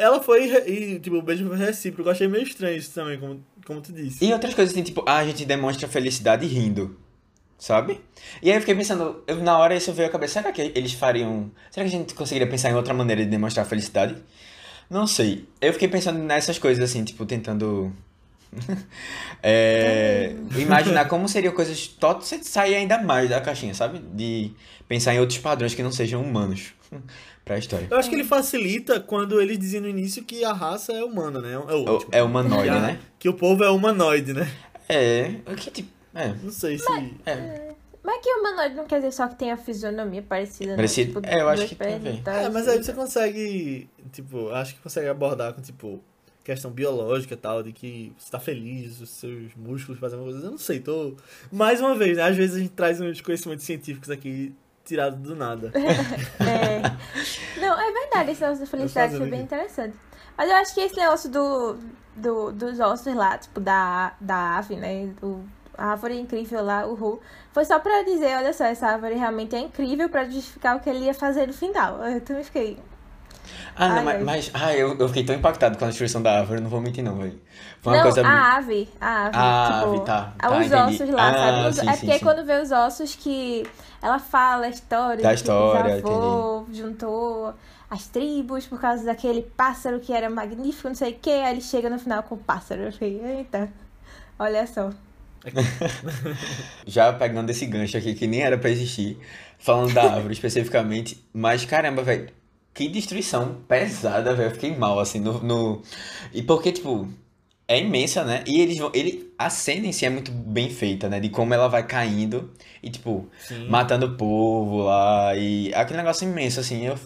Ela 0.00 0.22
foi 0.22 0.46
e, 0.66 0.98
tipo, 0.98 1.16
o 1.16 1.22
beijo 1.22 1.46
foi 1.46 1.58
recíproco. 1.58 2.08
Eu 2.08 2.12
achei 2.12 2.26
meio 2.26 2.42
estranho 2.42 2.78
isso 2.78 2.90
também, 2.94 3.20
como, 3.20 3.44
como 3.66 3.82
tu 3.82 3.92
disse. 3.92 4.24
E 4.24 4.32
outras 4.32 4.54
coisas 4.54 4.72
assim, 4.72 4.82
tipo, 4.82 5.04
ah, 5.06 5.18
a 5.18 5.26
gente 5.26 5.44
demonstra 5.44 5.86
felicidade 5.86 6.46
rindo. 6.46 6.98
Sabe? 7.58 8.00
E 8.42 8.50
aí 8.50 8.56
eu 8.56 8.60
fiquei 8.60 8.74
pensando, 8.74 9.22
eu, 9.26 9.36
na 9.42 9.58
hora 9.58 9.76
isso 9.76 9.92
veio 9.92 10.08
à 10.08 10.10
cabeça, 10.10 10.40
será 10.40 10.50
que 10.50 10.72
eles 10.74 10.94
fariam. 10.94 11.50
Será 11.70 11.86
que 11.86 11.94
a 11.94 11.98
gente 11.98 12.14
conseguiria 12.14 12.48
pensar 12.48 12.70
em 12.70 12.74
outra 12.74 12.94
maneira 12.94 13.22
de 13.22 13.28
demonstrar 13.28 13.66
felicidade? 13.66 14.16
Não 14.88 15.06
sei. 15.06 15.46
Eu 15.60 15.74
fiquei 15.74 15.86
pensando 15.86 16.18
nessas 16.18 16.58
coisas 16.58 16.82
assim, 16.82 17.04
tipo, 17.04 17.26
tentando. 17.26 17.92
é, 19.42 20.34
imaginar 20.56 21.08
como 21.08 21.28
seriam 21.28 21.52
coisas. 21.52 21.86
Tot, 21.86 22.24
você 22.24 22.42
sair 22.42 22.74
ainda 22.74 22.96
mais 23.02 23.28
da 23.28 23.38
caixinha, 23.38 23.74
sabe? 23.74 23.98
De 24.14 24.50
pensar 24.88 25.14
em 25.14 25.20
outros 25.20 25.38
padrões 25.38 25.74
que 25.74 25.82
não 25.82 25.92
sejam 25.92 26.22
humanos 26.22 26.72
pra 27.50 27.58
história. 27.58 27.88
Eu 27.90 27.96
acho 27.96 28.08
que 28.08 28.14
ele 28.14 28.22
facilita 28.24 29.00
quando 29.00 29.40
eles 29.40 29.58
dizem 29.58 29.80
no 29.80 29.88
início 29.88 30.22
que 30.22 30.44
a 30.44 30.52
raça 30.52 30.92
é 30.92 31.02
humana, 31.02 31.40
né? 31.40 31.54
É, 31.54 31.58
o- 31.74 31.98
tipo, 31.98 32.10
É 32.14 32.22
humanoide, 32.22 32.62
que 32.62 32.68
a- 32.68 32.80
né? 32.80 33.00
Que 33.18 33.28
o 33.28 33.34
povo 33.34 33.64
é 33.64 33.70
humanoide, 33.70 34.32
né? 34.32 34.48
É. 34.88 35.34
o 35.50 35.54
Que 35.56 35.70
tipo. 35.70 35.88
É. 36.14 36.28
Não 36.42 36.50
sei 36.52 36.78
se. 36.78 36.84
É. 37.26 37.72
Mas 38.02 38.20
que 38.22 38.30
o 38.32 38.38
humanoide 38.40 38.74
não 38.76 38.86
quer 38.86 38.96
dizer 38.96 39.12
só 39.12 39.26
que 39.26 39.34
tem 39.34 39.50
a 39.50 39.56
fisionomia 39.56 40.22
parecida, 40.22 40.70
né? 40.70 40.76
Parecido? 40.76 41.20
É, 41.24 41.40
eu 41.40 41.48
acho 41.48 41.66
que 41.66 41.74
tem 41.74 41.94
a 42.24 42.30
É, 42.42 42.48
mas 42.48 42.68
aí 42.68 42.82
você 42.82 42.92
consegue, 42.92 43.88
tipo, 44.12 44.48
acho 44.50 44.74
que 44.76 44.80
consegue 44.80 45.08
abordar 45.08 45.52
com, 45.52 45.60
tipo, 45.60 46.00
questão 46.44 46.70
biológica 46.70 47.34
e 47.34 47.36
tal, 47.36 47.62
de 47.64 47.72
que 47.72 48.12
você 48.16 48.30
tá 48.30 48.38
feliz, 48.40 49.00
os 49.00 49.10
seus 49.10 49.54
músculos 49.56 50.00
fazem 50.00 50.18
alguma 50.18 50.32
coisa. 50.32 50.46
Eu 50.46 50.52
não 50.52 50.58
sei, 50.58 50.80
tô. 50.80 51.14
Mais 51.52 51.80
uma 51.80 51.94
vez, 51.96 52.16
né? 52.16 52.22
Às 52.24 52.36
vezes 52.36 52.56
a 52.56 52.58
gente 52.60 52.70
traz 52.72 53.00
uns 53.00 53.20
conhecimentos 53.20 53.64
científicos 53.64 54.08
aqui 54.08 54.52
tirados 54.90 55.18
do 55.20 55.34
nada. 55.36 55.72
É. 56.40 56.82
Não, 57.60 57.80
é 57.80 57.92
verdade, 57.92 58.30
esse 58.32 58.40
negócio 58.42 58.64
da 58.64 58.70
felicidade 58.70 59.16
foi 59.16 59.26
bem 59.26 59.40
aqui. 59.40 59.54
interessante. 59.54 59.96
Mas 60.36 60.50
eu 60.50 60.56
acho 60.56 60.74
que 60.74 60.80
esse 60.80 60.96
negócio 60.96 61.30
do, 61.30 61.76
do, 62.16 62.52
dos 62.52 62.80
ossos 62.80 63.14
lá, 63.14 63.38
tipo, 63.38 63.60
da, 63.60 64.12
da 64.20 64.58
ave, 64.58 64.76
né? 64.76 65.06
Do, 65.20 65.42
a 65.76 65.92
árvore 65.92 66.18
incrível 66.18 66.62
lá, 66.64 66.86
o 66.86 66.94
Ru, 66.94 67.20
foi 67.52 67.64
só 67.64 67.78
pra 67.78 68.02
dizer, 68.02 68.36
olha 68.36 68.52
só, 68.52 68.64
essa 68.64 68.86
árvore 68.88 69.14
realmente 69.14 69.54
é 69.56 69.60
incrível 69.60 70.08
pra 70.08 70.24
justificar 70.24 70.76
o 70.76 70.80
que 70.80 70.90
ele 70.90 71.04
ia 71.04 71.14
fazer 71.14 71.46
no 71.46 71.52
final. 71.52 72.02
Eu 72.04 72.20
também 72.20 72.44
fiquei. 72.44 72.78
Ah, 73.76 73.88
não, 73.88 73.96
Ai, 73.96 74.04
mas, 74.04 74.14
ai. 74.16 74.22
mas- 74.24 74.50
ah, 74.54 74.74
eu, 74.76 74.96
eu 74.98 75.08
fiquei 75.08 75.24
tão 75.24 75.34
impactado 75.34 75.78
com 75.78 75.84
a 75.84 75.88
destruição 75.88 76.22
da 76.22 76.38
árvore, 76.40 76.58
eu 76.58 76.62
não 76.62 76.70
vou 76.70 76.80
mentir 76.80 77.02
não, 77.02 77.16
velho. 77.16 77.40
Foi 77.80 77.92
uma 77.92 77.96
não, 77.98 78.02
coisa... 78.12 78.26
a 78.26 78.56
ave, 78.56 78.88
a 79.00 79.26
ave, 79.26 79.36
Ah, 79.38 79.70
tipo, 79.80 79.94
ave, 79.94 80.04
tá, 80.04 80.32
ah, 80.38 80.48
tá, 80.48 80.58
os 80.58 80.66
entendi. 80.66 80.74
ossos 81.02 81.10
lá, 81.10 81.30
Ah, 81.30 81.34
sabe? 81.34 81.68
Os- 81.68 81.76
sim, 81.76 81.88
é 81.88 81.92
sim, 81.94 81.98
porque 82.06 82.18
sim. 82.18 82.24
quando 82.24 82.44
vê 82.44 82.60
os 82.60 82.70
ossos 82.70 83.14
que 83.16 83.66
ela 84.02 84.18
fala 84.18 84.66
a 84.66 84.70
história, 84.70 85.22
Da 85.22 85.30
que 85.30 85.34
história, 85.34 85.96
bisavô 85.96 86.66
juntou 86.72 87.54
as 87.90 88.06
tribos 88.06 88.66
por 88.66 88.80
causa 88.80 89.04
daquele 89.04 89.42
pássaro 89.42 90.00
que 90.00 90.12
era 90.12 90.30
magnífico, 90.30 90.88
não 90.88 90.94
sei 90.94 91.12
o 91.12 91.14
que, 91.14 91.30
aí 91.30 91.52
ele 91.52 91.60
chega 91.60 91.90
no 91.90 91.98
final 91.98 92.22
com 92.22 92.36
o 92.36 92.38
pássaro. 92.38 92.82
Eu 92.82 92.92
falei, 92.92 93.20
eita, 93.20 93.68
olha 94.38 94.66
só. 94.66 94.90
Já 96.86 97.12
pegando 97.12 97.50
esse 97.50 97.66
gancho 97.66 97.96
aqui, 97.96 98.14
que 98.14 98.26
nem 98.26 98.42
era 98.42 98.56
pra 98.56 98.70
existir, 98.70 99.18
falando 99.58 99.92
da 99.92 100.02
árvore 100.14 100.34
especificamente, 100.34 101.22
mas 101.32 101.64
caramba, 101.64 102.02
velho, 102.02 102.30
que 102.72 102.88
destruição 102.88 103.56
pesada, 103.66 104.34
velho, 104.34 104.50
eu 104.50 104.54
fiquei 104.54 104.76
mal, 104.76 104.98
assim, 105.00 105.18
no, 105.18 105.42
no... 105.42 105.82
E 106.32 106.42
porque, 106.42 106.70
tipo, 106.72 107.08
é 107.70 107.78
imensa, 107.78 108.24
né? 108.24 108.42
E 108.48 108.60
eles 108.60 108.78
vão... 108.78 108.90
Ele... 108.92 109.32
A 109.38 109.48
cena 109.48 109.86
em 109.86 109.92
si 109.92 110.04
é 110.04 110.10
muito 110.10 110.32
bem 110.32 110.68
feita, 110.68 111.08
né? 111.08 111.20
De 111.20 111.28
como 111.28 111.54
ela 111.54 111.68
vai 111.68 111.86
caindo 111.86 112.50
e, 112.82 112.90
tipo, 112.90 113.28
Sim. 113.46 113.68
matando 113.68 114.06
o 114.06 114.16
povo 114.16 114.82
lá 114.82 115.36
e 115.36 115.72
aquele 115.72 115.98
negócio 115.98 116.28
imenso, 116.28 116.58
assim, 116.58 116.84
eu, 116.84 116.98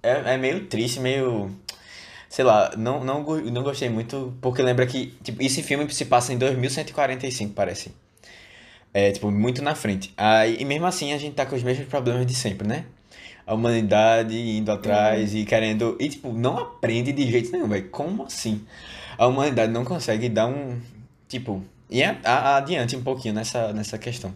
é, 0.00 0.34
é 0.34 0.36
meio 0.36 0.66
triste, 0.66 1.00
meio, 1.00 1.50
sei 2.28 2.44
lá, 2.44 2.72
não, 2.76 3.04
não, 3.04 3.22
não 3.22 3.62
gostei 3.62 3.88
muito, 3.88 4.32
porque 4.40 4.62
lembra 4.62 4.86
que, 4.86 5.14
tipo, 5.22 5.42
esse 5.42 5.60
filme 5.62 5.90
se 5.92 6.04
passa 6.04 6.32
em 6.32 6.38
2145, 6.38 7.52
parece, 7.52 7.92
é, 8.94 9.10
tipo, 9.10 9.30
muito 9.30 9.60
na 9.60 9.74
frente, 9.74 10.12
aí, 10.16 10.56
e 10.58 10.64
mesmo 10.64 10.86
assim 10.86 11.12
a 11.12 11.18
gente 11.18 11.34
tá 11.34 11.46
com 11.46 11.56
os 11.56 11.62
mesmos 11.62 11.88
problemas 11.88 12.26
de 12.26 12.34
sempre, 12.34 12.66
né? 12.66 12.84
A 13.46 13.54
humanidade 13.54 14.38
indo 14.38 14.70
atrás 14.70 15.34
e 15.34 15.44
querendo, 15.44 15.96
e 15.98 16.08
tipo, 16.08 16.32
não 16.32 16.58
aprende 16.58 17.12
de 17.12 17.30
jeito 17.30 17.50
nenhum, 17.52 17.68
velho, 17.68 17.88
como 17.90 18.24
assim? 18.24 18.64
A 19.18 19.26
humanidade 19.26 19.72
não 19.72 19.84
consegue 19.84 20.28
dar 20.28 20.46
um, 20.46 20.80
tipo, 21.28 21.62
a- 22.24 22.30
a- 22.30 22.56
adiante 22.56 22.96
um 22.96 23.02
pouquinho 23.02 23.34
nessa, 23.34 23.72
nessa 23.72 23.98
questão. 23.98 24.34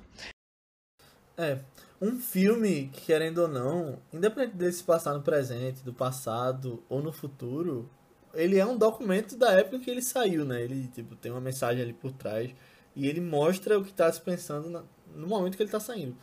É. 1.37 1.59
Um 2.01 2.19
filme, 2.19 2.91
que, 2.93 3.03
querendo 3.03 3.39
ou 3.39 3.49
não, 3.49 3.99
independente 4.13 4.57
dele 4.57 4.73
se 4.73 4.85
passar 4.85 5.15
no 5.15 5.23
presente, 5.23 5.83
do 5.83 5.95
passado 5.95 6.83
ou 6.91 7.03
no 7.03 7.11
futuro, 7.11 7.89
ele 8.35 8.59
é 8.59 8.67
um 8.67 8.77
documento 8.77 9.37
da 9.37 9.53
época 9.53 9.79
que 9.79 9.91
ele 9.91 10.03
saiu, 10.03 10.45
né? 10.45 10.63
Ele 10.63 10.89
tipo, 10.89 11.17
tem 11.17 11.33
uma 11.33 11.41
mensagem 11.41 11.83
ali 11.83 11.95
por 11.95 12.13
trás 12.13 12.51
e 12.95 13.07
ele 13.07 13.21
mostra 13.21 13.79
o 13.79 13.85
que 13.85 13.95
tá 13.95 14.13
se 14.13 14.21
pensando 14.21 14.87
no 15.15 15.27
momento 15.27 15.57
que 15.57 15.63
ele 15.63 15.71
tá 15.71 15.81
saindo. 15.81 16.15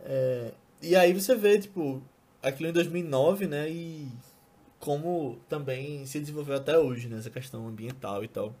É, 0.00 0.52
e 0.82 0.96
aí 0.96 1.12
você 1.12 1.36
vê, 1.36 1.56
tipo, 1.58 2.02
aquilo 2.42 2.68
em 2.70 2.72
2009, 2.72 3.46
né? 3.46 3.70
E 3.70 4.08
como 4.82 5.38
também 5.48 6.04
se 6.06 6.18
desenvolveu 6.18 6.56
até 6.56 6.76
hoje, 6.76 7.08
né? 7.08 7.16
Essa 7.16 7.30
questão 7.30 7.68
ambiental 7.68 8.24
e 8.24 8.26
tal. 8.26 8.52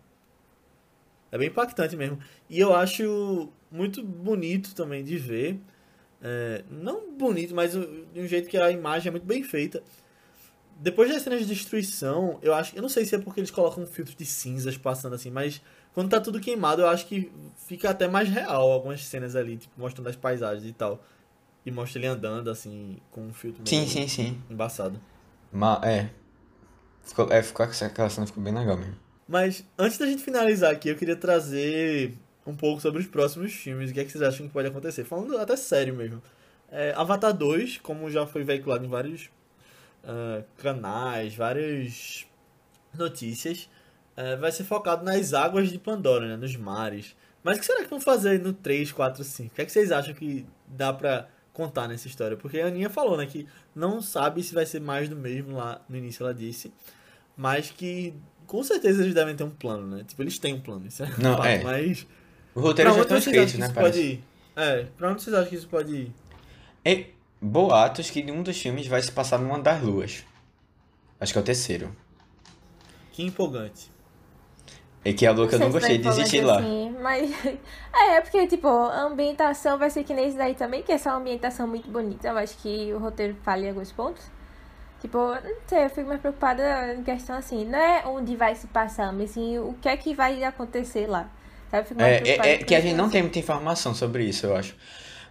É 1.32 1.36
bem 1.36 1.48
impactante 1.48 1.96
mesmo. 1.96 2.20
E 2.48 2.60
eu 2.60 2.72
acho 2.72 3.48
muito 3.68 4.04
bonito 4.04 4.72
também 4.72 5.02
de 5.02 5.16
ver. 5.18 5.58
É, 6.22 6.62
não 6.70 7.10
bonito, 7.18 7.52
mas 7.56 7.72
de 7.72 8.20
um 8.20 8.26
jeito 8.28 8.48
que 8.48 8.56
a 8.56 8.70
imagem 8.70 9.08
é 9.08 9.10
muito 9.10 9.26
bem 9.26 9.42
feita. 9.42 9.82
Depois 10.78 11.10
das 11.10 11.22
cenas 11.22 11.40
de 11.40 11.46
destruição, 11.46 12.38
eu 12.40 12.54
acho. 12.54 12.76
Eu 12.76 12.82
não 12.82 12.88
sei 12.88 13.04
se 13.04 13.16
é 13.16 13.18
porque 13.18 13.40
eles 13.40 13.50
colocam 13.50 13.82
um 13.82 13.86
filtro 13.86 14.14
de 14.14 14.24
cinzas 14.24 14.76
passando 14.76 15.16
assim, 15.16 15.30
mas 15.30 15.60
quando 15.92 16.08
tá 16.08 16.20
tudo 16.20 16.38
queimado, 16.38 16.82
eu 16.82 16.86
acho 16.88 17.04
que 17.08 17.32
fica 17.66 17.90
até 17.90 18.06
mais 18.06 18.28
real 18.28 18.70
algumas 18.70 19.04
cenas 19.04 19.34
ali, 19.34 19.56
tipo, 19.56 19.74
mostrando 19.76 20.08
as 20.08 20.14
paisagens 20.14 20.64
e 20.64 20.72
tal. 20.72 21.04
E 21.66 21.72
mostra 21.72 21.98
ele 21.98 22.06
andando 22.06 22.48
assim, 22.48 22.98
com 23.10 23.22
um 23.22 23.34
filtro 23.34 23.64
Sim, 23.66 23.78
meio 23.78 23.88
sim, 23.88 24.06
sim. 24.06 24.40
embaçado. 24.48 25.00
Ma 25.52 25.80
é. 25.84 26.10
Ficou, 27.02 27.30
é, 27.30 27.42
ficou, 27.42 27.66
aquela 27.66 28.08
cena 28.08 28.26
ficou 28.26 28.42
bem 28.42 28.54
legal 28.54 28.76
mesmo. 28.76 28.96
Mas 29.28 29.64
antes 29.78 29.98
da 29.98 30.06
gente 30.06 30.22
finalizar 30.22 30.72
aqui, 30.72 30.88
eu 30.88 30.96
queria 30.96 31.16
trazer 31.16 32.14
um 32.46 32.54
pouco 32.54 32.80
sobre 32.80 33.00
os 33.00 33.06
próximos 33.06 33.52
filmes. 33.52 33.90
O 33.90 33.94
que, 33.94 34.00
é 34.00 34.04
que 34.04 34.10
vocês 34.10 34.22
acham 34.22 34.46
que 34.46 34.52
pode 34.52 34.68
acontecer? 34.68 35.04
Falando 35.04 35.36
até 35.38 35.56
sério 35.56 35.94
mesmo. 35.94 36.22
É, 36.70 36.92
Avatar 36.96 37.32
2, 37.32 37.78
como 37.78 38.10
já 38.10 38.26
foi 38.26 38.44
veiculado 38.44 38.84
em 38.84 38.88
vários 38.88 39.30
ah, 40.04 40.42
canais, 40.58 41.34
várias 41.34 42.26
notícias, 42.94 43.68
é, 44.16 44.36
vai 44.36 44.50
ser 44.50 44.64
focado 44.64 45.04
nas 45.04 45.32
águas 45.32 45.70
de 45.70 45.78
Pandora, 45.78 46.26
né? 46.28 46.36
Nos 46.36 46.56
mares. 46.56 47.16
Mas 47.42 47.56
o 47.56 47.60
que 47.60 47.66
será 47.66 47.82
que 47.82 47.90
vão 47.90 48.00
fazer 48.00 48.40
no 48.40 48.52
3, 48.52 48.92
4, 48.92 49.24
5? 49.24 49.52
O 49.52 49.54
que, 49.54 49.62
é 49.62 49.64
que 49.64 49.72
vocês 49.72 49.90
acham 49.90 50.14
que 50.14 50.46
dá 50.66 50.92
pra 50.92 51.28
contar 51.52 51.88
nessa 51.88 52.06
história? 52.06 52.36
Porque 52.36 52.60
a 52.60 52.66
Aninha 52.66 52.90
falou, 52.90 53.16
né? 53.16 53.26
Que 53.26 53.46
não 53.74 54.00
sabe 54.00 54.42
se 54.42 54.54
vai 54.54 54.66
ser 54.66 54.80
mais 54.80 55.08
do 55.08 55.16
mesmo 55.16 55.56
lá 55.56 55.80
no 55.88 55.96
início, 55.96 56.22
ela 56.24 56.34
disse. 56.34 56.72
Mas 57.36 57.70
que 57.70 58.14
com 58.46 58.62
certeza 58.62 59.02
eles 59.02 59.14
devem 59.14 59.34
ter 59.34 59.44
um 59.44 59.50
plano, 59.50 59.86
né? 59.86 60.04
Tipo, 60.06 60.22
eles 60.22 60.38
têm 60.38 60.54
um 60.54 60.60
plano, 60.60 60.86
isso 60.86 61.02
é 61.02 61.10
Não, 61.18 61.42
é. 61.44 61.62
Mas. 61.62 62.06
O 62.54 62.60
roteiro 62.60 62.92
pra 62.94 63.04
já 63.04 63.18
escritos, 63.18 63.52
que 63.52 63.58
né? 63.58 63.68
pode 63.70 64.00
ir? 64.00 64.24
É, 64.54 64.84
pra 64.96 65.10
onde 65.10 65.22
vocês 65.22 65.34
acham 65.34 65.48
que 65.48 65.56
isso 65.56 65.68
pode 65.68 65.94
ir? 65.94 66.12
E 66.84 67.06
boatos 67.40 68.10
que 68.10 68.30
um 68.30 68.42
dos 68.42 68.60
filmes 68.60 68.86
vai 68.86 69.00
se 69.00 69.10
passar 69.10 69.38
numa 69.38 69.58
das 69.58 69.82
luas. 69.82 70.24
Acho 71.18 71.32
que 71.32 71.38
é 71.38 71.42
o 71.42 71.44
terceiro. 71.44 71.96
Que 73.12 73.22
empolgante. 73.22 73.91
E 75.04 75.12
que 75.12 75.26
é 75.26 75.28
a 75.28 75.32
lua 75.32 75.48
que 75.48 75.54
eu 75.56 75.58
não 75.58 75.70
gostei 75.70 75.98
de 75.98 76.06
existir 76.08 76.42
falar 76.42 76.54
lá. 76.54 76.60
Assim, 76.60 76.96
mas 77.00 77.30
é, 77.92 78.20
porque, 78.20 78.46
tipo, 78.46 78.68
a 78.68 79.02
ambientação 79.02 79.76
vai 79.76 79.90
ser 79.90 80.04
que 80.04 80.14
nesse 80.14 80.36
daí 80.36 80.54
também, 80.54 80.82
que 80.82 80.92
é 80.92 80.98
só 80.98 81.10
uma 81.10 81.18
ambientação 81.18 81.66
muito 81.66 81.90
bonita. 81.90 82.28
Eu 82.28 82.38
acho 82.38 82.56
que 82.58 82.92
o 82.92 82.98
roteiro 82.98 83.36
falha 83.42 83.66
em 83.66 83.68
alguns 83.70 83.90
pontos. 83.90 84.22
Tipo, 85.00 85.18
não 85.18 85.56
sei, 85.66 85.84
eu 85.84 85.90
fico 85.90 86.06
mais 86.06 86.20
preocupada 86.20 86.94
em 86.94 87.02
questão 87.02 87.36
assim, 87.36 87.64
não 87.64 87.76
é 87.76 88.04
onde 88.06 88.36
vai 88.36 88.54
se 88.54 88.68
passar, 88.68 89.12
mas 89.12 89.30
sim 89.30 89.58
o 89.58 89.74
que 89.82 89.88
é 89.88 89.96
que 89.96 90.14
vai 90.14 90.44
acontecer 90.44 91.08
lá. 91.08 91.28
Sabe? 91.68 91.88
Fico 91.88 92.00
mais 92.00 92.12
É, 92.12 92.20
preocupada 92.20 92.48
é, 92.48 92.52
é 92.54 92.58
que 92.58 92.74
a 92.76 92.80
gente 92.80 92.94
não 92.94 93.04
assim. 93.06 93.12
tem 93.14 93.22
muita 93.22 93.38
informação 93.40 93.94
sobre 93.94 94.24
isso, 94.24 94.46
eu 94.46 94.54
acho. 94.56 94.76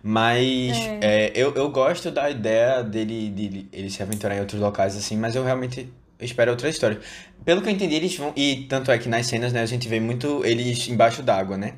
Mas 0.03 0.75
é, 0.99 1.31
eu, 1.33 1.53
eu 1.55 1.69
gosto 1.69 2.11
da 2.11 2.29
ideia 2.29 2.83
dele, 2.83 3.29
dele 3.29 3.69
ele 3.71 3.89
se 3.89 4.03
aventurar 4.03 4.35
em 4.35 4.39
outros 4.41 4.59
locais, 4.59 4.97
assim, 4.97 5.15
mas 5.15 5.35
eu 5.35 5.43
realmente 5.45 5.89
espero 6.21 6.51
outra 6.51 6.69
história. 6.69 6.99
Pelo 7.43 7.61
que 7.61 7.69
eu 7.69 7.73
entendi, 7.73 7.95
eles 7.95 8.15
vão. 8.15 8.33
E 8.35 8.67
tanto 8.69 8.91
é 8.91 8.97
que 8.97 9.09
nas 9.09 9.25
cenas, 9.25 9.51
né, 9.51 9.61
a 9.61 9.65
gente 9.65 9.87
vê 9.87 9.99
muito 9.99 10.45
eles 10.45 10.87
embaixo 10.87 11.21
d'água, 11.23 11.57
né? 11.57 11.73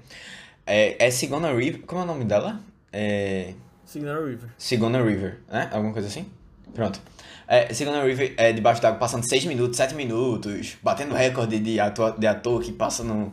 É, 0.66 1.08
é 1.08 1.12
Sigona 1.12 1.54
River. 1.54 1.82
Como 1.86 2.02
é 2.02 2.04
o 2.04 2.08
nome 2.08 2.26
dela? 2.26 2.60
É. 2.92 3.54
Signal 3.86 4.26
River. 4.26 4.50
Sigona 4.58 5.04
River, 5.04 5.40
né? 5.52 5.70
Alguma 5.72 5.94
coisa 5.94 6.08
assim? 6.08 6.26
Pronto. 6.74 7.00
É, 7.48 7.74
Sigona 7.74 8.04
River 8.04 8.34
é 8.38 8.52
debaixo 8.52 8.82
d'água 8.82 8.98
passando 8.98 9.28
6 9.28 9.46
minutos, 9.46 9.78
7 9.78 9.94
minutos, 9.94 10.78
batendo 10.82 11.14
recorde 11.14 11.60
de 11.60 11.80
ator, 11.80 12.18
de 12.18 12.26
ator 12.26 12.62
que 12.62 12.72
passa 12.72 13.04
no, 13.04 13.32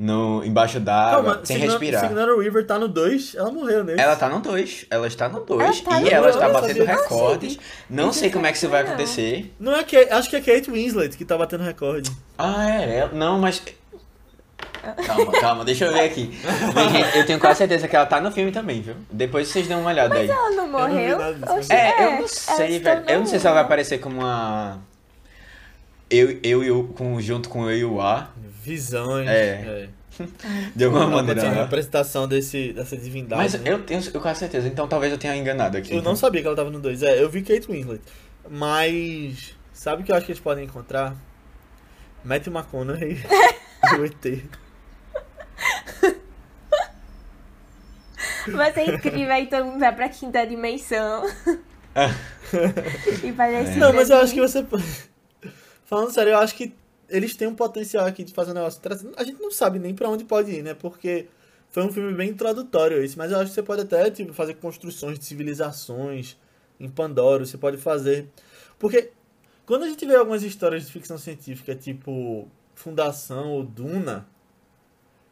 no, 0.00 0.44
embaixo 0.44 0.78
d'água, 0.78 1.22
Calma, 1.32 1.40
sem 1.44 1.56
Signal- 1.56 1.78
respirar. 1.78 2.06
Signal 2.08 2.38
River 2.38 2.64
tá 2.64 2.78
no 2.78 2.86
2, 2.86 3.34
ela 3.34 3.50
morreu 3.50 3.82
nesse. 3.82 4.00
Ela 4.00 4.14
tá 4.14 4.28
no 4.28 4.38
2, 4.40 4.86
ela 4.88 5.06
está 5.08 5.28
no 5.28 5.40
2 5.40 5.60
Ela 5.60 5.72
tá 5.72 6.00
e 6.00 6.04
no 6.04 6.08
ela 6.10 6.20
dois? 6.22 6.34
está 6.36 6.46
Eu 6.46 6.52
não 6.52 6.60
batendo 6.60 6.84
recordes. 6.84 7.58
Não 7.90 8.10
Isso 8.10 8.18
sei 8.20 8.28
eu 8.28 8.32
como 8.32 8.46
é 8.46 8.52
que 8.52 8.56
isso 8.58 8.68
vai 8.68 8.82
não. 8.84 8.90
acontecer. 8.90 9.52
Não 9.58 9.74
é 9.74 9.82
que 9.82 9.96
acho 9.96 10.30
que 10.30 10.36
é 10.36 10.40
Kate 10.40 10.70
Winslet 10.70 11.16
que 11.16 11.24
tá 11.24 11.36
batendo 11.36 11.64
recorde. 11.64 12.12
Ah, 12.38 12.70
é 12.80 12.98
ela. 12.98 13.10
Não, 13.12 13.38
mas. 13.40 13.60
Calma, 15.04 15.32
calma, 15.32 15.64
deixa 15.64 15.84
eu 15.86 15.92
ver 15.92 16.00
aqui. 16.02 16.30
Mas, 16.74 16.92
gente, 16.92 17.16
eu 17.18 17.26
tenho 17.26 17.38
quase 17.40 17.58
certeza 17.58 17.86
que 17.88 17.94
ela 17.96 18.06
tá 18.06 18.20
no 18.20 18.30
filme 18.30 18.52
também, 18.52 18.80
viu? 18.80 18.94
Depois 19.10 19.48
vocês 19.48 19.66
dão 19.66 19.80
uma 19.80 19.90
olhada 19.90 20.14
aí. 20.14 20.30
Ela 20.30 20.50
não 20.52 20.68
morreu? 20.68 21.18
nada 21.18 21.34
disso. 21.34 21.52
Oxi, 21.52 21.72
É, 21.72 22.06
eu 22.06 22.20
não 22.20 22.28
sei, 22.28 22.72
se 22.72 22.78
velho. 22.78 23.04
Eu 23.08 23.18
não 23.18 23.26
sei 23.26 23.38
se 23.40 23.46
ela 23.46 23.54
vai 23.56 23.64
aparecer 23.64 23.98
como 23.98 24.20
uma. 24.20 24.78
Eu, 26.08 26.38
eu 26.42 26.62
e 26.64 26.70
o. 26.70 26.84
Com, 26.84 27.20
junto 27.20 27.48
com 27.48 27.68
eu 27.68 27.76
e 27.76 27.84
o 27.84 28.00
A. 28.00 28.28
Visões. 28.68 29.28
É. 29.28 29.88
De 30.76 30.84
alguma 30.84 31.04
Ela 31.04 31.12
maneira. 31.12 31.48
a 31.48 31.50
né? 31.52 31.62
apresentação 31.62 32.28
desse, 32.28 32.72
dessa 32.72 32.96
divindade. 32.96 33.40
Mas 33.40 33.54
né? 33.54 33.72
eu 33.72 33.82
tenho 33.82 34.02
eu 34.12 34.20
quase 34.20 34.40
certeza, 34.40 34.68
então 34.68 34.86
talvez 34.86 35.12
eu 35.12 35.18
tenha 35.18 35.36
enganado 35.36 35.76
aqui. 35.76 35.94
Eu 35.94 36.02
não 36.02 36.14
sabia 36.14 36.40
que 36.40 36.46
ela 36.46 36.56
tava 36.56 36.70
no 36.70 36.80
2. 36.80 37.02
É, 37.02 37.22
eu 37.22 37.30
vi 37.30 37.42
Kate 37.42 37.66
Winslet. 37.70 38.02
Mas. 38.50 39.56
Sabe 39.72 40.02
o 40.02 40.04
que 40.04 40.12
eu 40.12 40.16
acho 40.16 40.26
que 40.26 40.32
eles 40.32 40.42
podem 40.42 40.64
encontrar? 40.64 41.16
Matthew 42.24 42.52
McConaughey 42.52 43.22
do 43.96 44.04
ET. 44.04 44.42
Vai 48.48 48.72
ser 48.72 48.94
incrível, 48.94 49.32
aí 49.32 49.46
todo 49.46 49.66
mundo 49.66 49.78
vai 49.78 49.94
pra 49.94 50.08
quinta 50.08 50.44
dimensão. 50.46 51.24
e 53.22 53.32
parece 53.32 53.78
Não, 53.78 53.92
mas 53.92 54.10
eu 54.10 54.18
acho 54.18 54.34
que 54.34 54.40
você. 54.40 54.66
Falando 55.86 56.10
sério, 56.12 56.32
eu 56.32 56.38
acho 56.38 56.54
que 56.54 56.74
eles 57.08 57.34
têm 57.34 57.48
um 57.48 57.54
potencial 57.54 58.06
aqui 58.06 58.22
de 58.24 58.32
fazer 58.32 58.50
um 58.50 58.54
negócio. 58.54 58.80
A 59.16 59.24
gente 59.24 59.40
não 59.40 59.50
sabe 59.50 59.78
nem 59.78 59.94
pra 59.94 60.08
onde 60.08 60.24
pode 60.24 60.50
ir, 60.50 60.62
né? 60.62 60.74
Porque 60.74 61.26
foi 61.70 61.82
um 61.82 61.92
filme 61.92 62.12
bem 62.14 62.30
introdutório 62.30 63.02
esse, 63.02 63.16
mas 63.16 63.30
eu 63.32 63.38
acho 63.38 63.48
que 63.50 63.54
você 63.54 63.62
pode 63.62 63.82
até 63.82 64.10
tipo, 64.10 64.32
fazer 64.32 64.54
construções 64.54 65.18
de 65.18 65.24
civilizações 65.24 66.36
em 66.80 66.88
Pandora, 66.88 67.44
você 67.44 67.56
pode 67.58 67.76
fazer. 67.76 68.28
Porque 68.78 69.10
quando 69.66 69.84
a 69.84 69.88
gente 69.88 70.04
vê 70.06 70.14
algumas 70.16 70.42
histórias 70.42 70.86
de 70.86 70.92
ficção 70.92 71.18
científica, 71.18 71.74
tipo 71.74 72.48
Fundação 72.74 73.50
ou 73.52 73.64
Duna, 73.64 74.26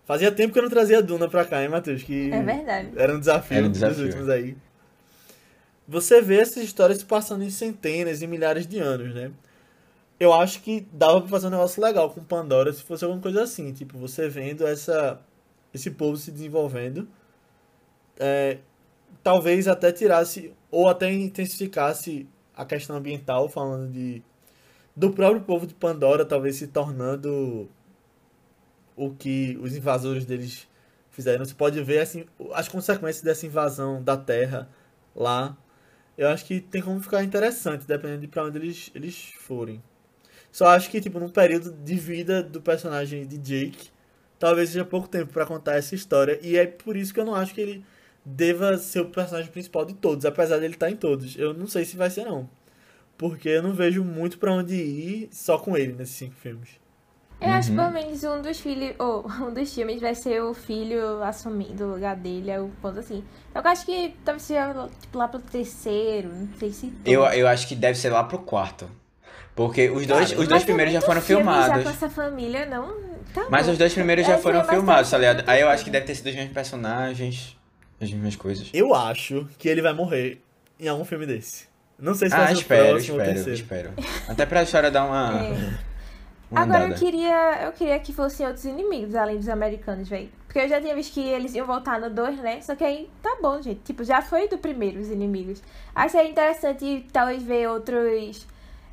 fazia 0.04 0.30
tempo 0.32 0.52
que 0.52 0.58
eu 0.58 0.62
não 0.64 0.70
trazia 0.70 1.02
Duna 1.02 1.28
pra 1.28 1.44
cá, 1.44 1.62
hein, 1.62 1.68
Matheus? 1.68 2.02
Que 2.02 2.30
É 2.30 2.42
verdade. 2.42 2.90
era 2.96 3.14
um 3.14 3.20
desafio, 3.20 3.56
Era 3.56 3.66
um 3.66 3.70
dos 3.70 3.80
desafio. 3.80 4.04
últimos 4.04 4.28
aí. 4.28 4.56
Você 5.88 6.20
vê 6.20 6.40
essas 6.40 6.64
histórias 6.64 6.98
se 6.98 7.04
passando 7.04 7.44
em 7.44 7.50
centenas 7.50 8.20
e 8.20 8.26
milhares 8.26 8.66
de 8.66 8.78
anos, 8.78 9.14
né? 9.14 9.30
Eu 10.18 10.32
acho 10.32 10.62
que 10.62 10.80
dava 10.92 11.20
pra 11.20 11.30
fazer 11.30 11.48
um 11.48 11.50
negócio 11.50 11.82
legal 11.82 12.10
com 12.10 12.24
Pandora 12.24 12.72
se 12.72 12.82
fosse 12.82 13.04
alguma 13.04 13.22
coisa 13.22 13.42
assim. 13.42 13.72
Tipo, 13.72 13.98
você 13.98 14.28
vendo 14.28 14.66
essa, 14.66 15.20
esse 15.74 15.90
povo 15.90 16.16
se 16.16 16.30
desenvolvendo. 16.30 17.08
é, 18.18 18.58
talvez 19.22 19.68
até 19.68 19.92
tirasse, 19.92 20.52
ou 20.70 20.88
até 20.88 21.12
intensificasse 21.12 22.28
a 22.56 22.64
questão 22.64 22.96
ambiental, 22.96 23.48
falando 23.48 23.90
de 23.92 24.22
do 24.96 25.12
próprio 25.12 25.42
povo 25.42 25.66
de 25.66 25.74
Pandora, 25.74 26.24
talvez 26.24 26.56
se 26.56 26.68
tornando 26.68 27.68
o 28.96 29.10
que 29.14 29.58
os 29.60 29.76
invasores 29.76 30.24
deles 30.24 30.66
fizeram. 31.10 31.44
Você 31.44 31.54
pode 31.54 31.82
ver 31.82 32.00
assim, 32.00 32.24
as 32.54 32.68
consequências 32.68 33.22
dessa 33.22 33.46
invasão 33.46 34.02
da 34.02 34.16
Terra 34.16 34.68
lá. 35.14 35.56
Eu 36.16 36.28
acho 36.28 36.44
que 36.46 36.60
tem 36.60 36.82
como 36.82 37.00
ficar 37.00 37.22
interessante, 37.24 37.86
dependendo 37.86 38.22
de 38.22 38.28
pra 38.28 38.44
onde 38.44 38.58
eles, 38.58 38.90
eles 38.94 39.32
forem. 39.38 39.82
Só 40.56 40.68
acho 40.68 40.88
que, 40.88 41.02
tipo, 41.02 41.20
num 41.20 41.28
período 41.28 41.70
de 41.70 41.96
vida 41.96 42.42
do 42.42 42.62
personagem 42.62 43.26
de 43.26 43.36
Jake, 43.36 43.90
talvez 44.38 44.70
seja 44.70 44.86
pouco 44.86 45.06
tempo 45.06 45.30
pra 45.30 45.44
contar 45.44 45.74
essa 45.74 45.94
história. 45.94 46.40
E 46.42 46.56
é 46.56 46.66
por 46.66 46.96
isso 46.96 47.12
que 47.12 47.20
eu 47.20 47.26
não 47.26 47.34
acho 47.34 47.52
que 47.52 47.60
ele 47.60 47.84
deva 48.24 48.78
ser 48.78 49.00
o 49.00 49.10
personagem 49.10 49.50
principal 49.52 49.84
de 49.84 49.92
todos, 49.92 50.24
apesar 50.24 50.58
dele 50.58 50.72
estar 50.72 50.90
em 50.90 50.96
todos. 50.96 51.36
Eu 51.36 51.52
não 51.52 51.66
sei 51.66 51.84
se 51.84 51.94
vai 51.94 52.08
ser, 52.08 52.24
não. 52.24 52.48
Porque 53.18 53.50
eu 53.50 53.62
não 53.62 53.74
vejo 53.74 54.02
muito 54.02 54.38
pra 54.38 54.50
onde 54.50 54.74
ir 54.76 55.28
só 55.30 55.58
com 55.58 55.76
ele 55.76 55.92
nesses 55.92 56.14
cinco 56.14 56.36
filmes. 56.36 56.70
Eu 57.38 57.50
acho 57.50 57.70
que 57.70 57.76
Uhum. 57.76 57.84
pelo 57.84 57.92
menos 57.92 58.24
um 58.24 58.40
dos 58.40 58.58
filhos, 58.58 58.94
ou 58.98 59.26
um 59.46 59.52
dos 59.52 59.74
filmes 59.74 60.00
vai 60.00 60.14
ser 60.14 60.42
o 60.42 60.54
filho 60.54 61.22
assumindo 61.22 61.84
o 61.84 61.92
lugar 61.92 62.16
dele, 62.16 62.50
é 62.50 62.58
o 62.58 62.70
ponto 62.80 62.98
assim. 62.98 63.22
Eu 63.54 63.60
acho 63.62 63.84
que 63.84 64.16
talvez 64.24 64.44
seja 64.44 64.88
tipo, 65.02 65.18
lá 65.18 65.28
pro 65.28 65.38
terceiro, 65.38 66.30
não 66.32 66.48
sei 66.58 66.72
se. 66.72 66.90
Eu, 67.04 67.24
eu 67.26 67.46
acho 67.46 67.68
que 67.68 67.76
deve 67.76 67.98
ser 67.98 68.08
lá 68.08 68.24
pro 68.24 68.38
quarto. 68.38 68.88
Porque 69.56 69.90
os 69.90 70.06
dois, 70.06 70.30
os 70.38 70.46
dois 70.46 70.62
é 70.62 70.64
primeiros 70.66 70.92
já 70.94 71.00
foram 71.00 71.20
filme 71.20 71.42
Já 71.44 71.50
filmados. 71.64 71.82
com 71.84 71.90
essa 71.90 72.08
família, 72.10 72.66
não. 72.66 72.94
Tá 73.34 73.46
Mas 73.50 73.66
bom. 73.66 73.72
os 73.72 73.78
dois 73.78 73.92
primeiros 73.92 74.24
já 74.26 74.34
É, 74.34 74.38
foram 74.38 74.62
filmados, 74.64 75.10
tá 75.10 75.18
ligado? 75.18 75.42
Aí 75.48 75.60
eu 75.62 75.68
acho 75.68 75.82
que 75.82 75.90
deve 75.90 76.06
ter 76.06 76.14
sido 76.14 76.28
os 76.28 76.34
mesmos 76.34 76.52
personagens, 76.52 77.56
as 78.00 78.10
mesmas 78.12 78.36
coisas. 78.36 78.68
Eu 78.72 78.94
acho 78.94 79.48
que 79.58 79.68
ele 79.68 79.82
vai 79.82 79.92
morrer 79.92 80.40
em 80.78 80.86
algum 80.88 81.04
filme 81.04 81.26
desse. 81.26 81.66
Não 81.98 82.14
sei 82.14 82.28
se 82.28 82.34
Ah, 82.34 82.38
vai 82.38 82.46
ser 82.48 82.52
o 82.54 82.60
espero, 82.60 82.88
próximo 82.90 83.14
ou 83.18 83.20
o 83.20 83.30
espero, 83.32 83.52
espero. 83.54 83.90
Até 84.28 84.44
pra 84.46 84.62
história 84.62 84.90
dar 84.90 85.04
uma, 85.06 85.42
É. 85.42 85.50
uma 86.50 86.60
Agora 86.60 86.84
andada. 86.84 86.94
eu 86.94 86.98
queria, 86.98 87.62
eu 87.64 87.72
queria 87.72 87.98
que 87.98 88.12
fossem 88.12 88.46
outros 88.46 88.66
inimigos 88.66 89.14
além 89.14 89.38
dos 89.38 89.48
americanos, 89.48 90.06
velho. 90.06 90.28
Porque 90.46 90.58
eu 90.60 90.68
já 90.68 90.78
tinha 90.80 90.94
visto 90.94 91.14
que 91.14 91.26
eles 91.26 91.54
iam 91.54 91.66
voltar 91.66 91.98
no 91.98 92.10
2, 92.10 92.38
né? 92.40 92.60
Só 92.60 92.74
que 92.76 92.84
aí 92.84 93.08
tá 93.22 93.36
bom, 93.40 93.60
gente. 93.62 93.80
Tipo, 93.84 94.04
já 94.04 94.20
foi 94.20 94.48
do 94.48 94.58
primeiro 94.58 95.00
os 95.00 95.08
inimigos. 95.10 95.62
Acho 95.94 96.06
que 96.08 96.12
seria 96.12 96.30
interessante 96.30 97.06
talvez 97.12 97.42
ver 97.42 97.68
outros. 97.70 98.46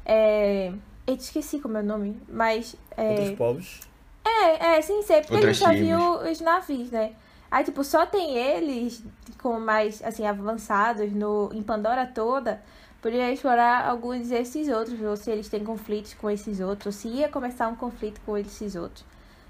É... 0.05 0.71
Eu 1.05 1.15
esqueci 1.15 1.59
como 1.59 1.77
é 1.77 1.81
o 1.81 1.83
nome, 1.83 2.17
mas. 2.29 2.75
Outros 3.05 3.29
É, 3.29 3.35
povos. 3.35 3.79
é, 4.25 4.77
é 4.77 4.81
sim, 4.81 5.01
sei, 5.03 5.21
porque 5.21 5.33
a 5.33 5.37
Outras 5.37 5.57
gente 5.57 5.57
só 5.57 5.69
tribos. 5.69 5.87
viu 5.87 6.31
os 6.31 6.41
navios, 6.41 6.91
né? 6.91 7.13
Aí, 7.51 7.63
tipo, 7.63 7.83
só 7.83 8.05
tem 8.05 8.35
eles 8.37 9.03
com 9.41 9.59
mais, 9.59 10.01
assim, 10.03 10.25
avançados 10.25 11.11
no, 11.13 11.51
em 11.53 11.61
Pandora 11.61 12.05
toda. 12.07 12.61
Poderia 13.01 13.31
explorar 13.31 13.85
alguns 13.87 14.29
desses 14.29 14.69
outros, 14.69 14.99
ou 15.01 15.15
se 15.17 15.29
eles 15.29 15.49
têm 15.49 15.63
conflitos 15.63 16.13
com 16.13 16.29
esses 16.31 16.59
outros, 16.61 16.85
ou 16.87 16.91
se 16.93 17.07
ia 17.09 17.27
começar 17.27 17.67
um 17.67 17.75
conflito 17.75 18.21
com 18.25 18.37
esses 18.37 18.75
outros. 18.75 19.05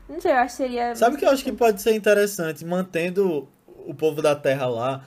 Não 0.09 0.19
sei, 0.19 0.31
eu 0.31 0.37
acho 0.37 0.57
que 0.57 0.63
seria. 0.63 0.95
Sabe 0.95 1.15
o 1.15 1.19
que 1.19 1.25
eu 1.25 1.29
acho 1.29 1.43
que 1.43 1.51
pode 1.53 1.81
ser 1.81 1.95
interessante? 1.95 2.65
Mantendo 2.65 3.47
o 3.67 3.93
povo 3.93 4.21
da 4.21 4.35
Terra 4.35 4.65
lá. 4.65 5.05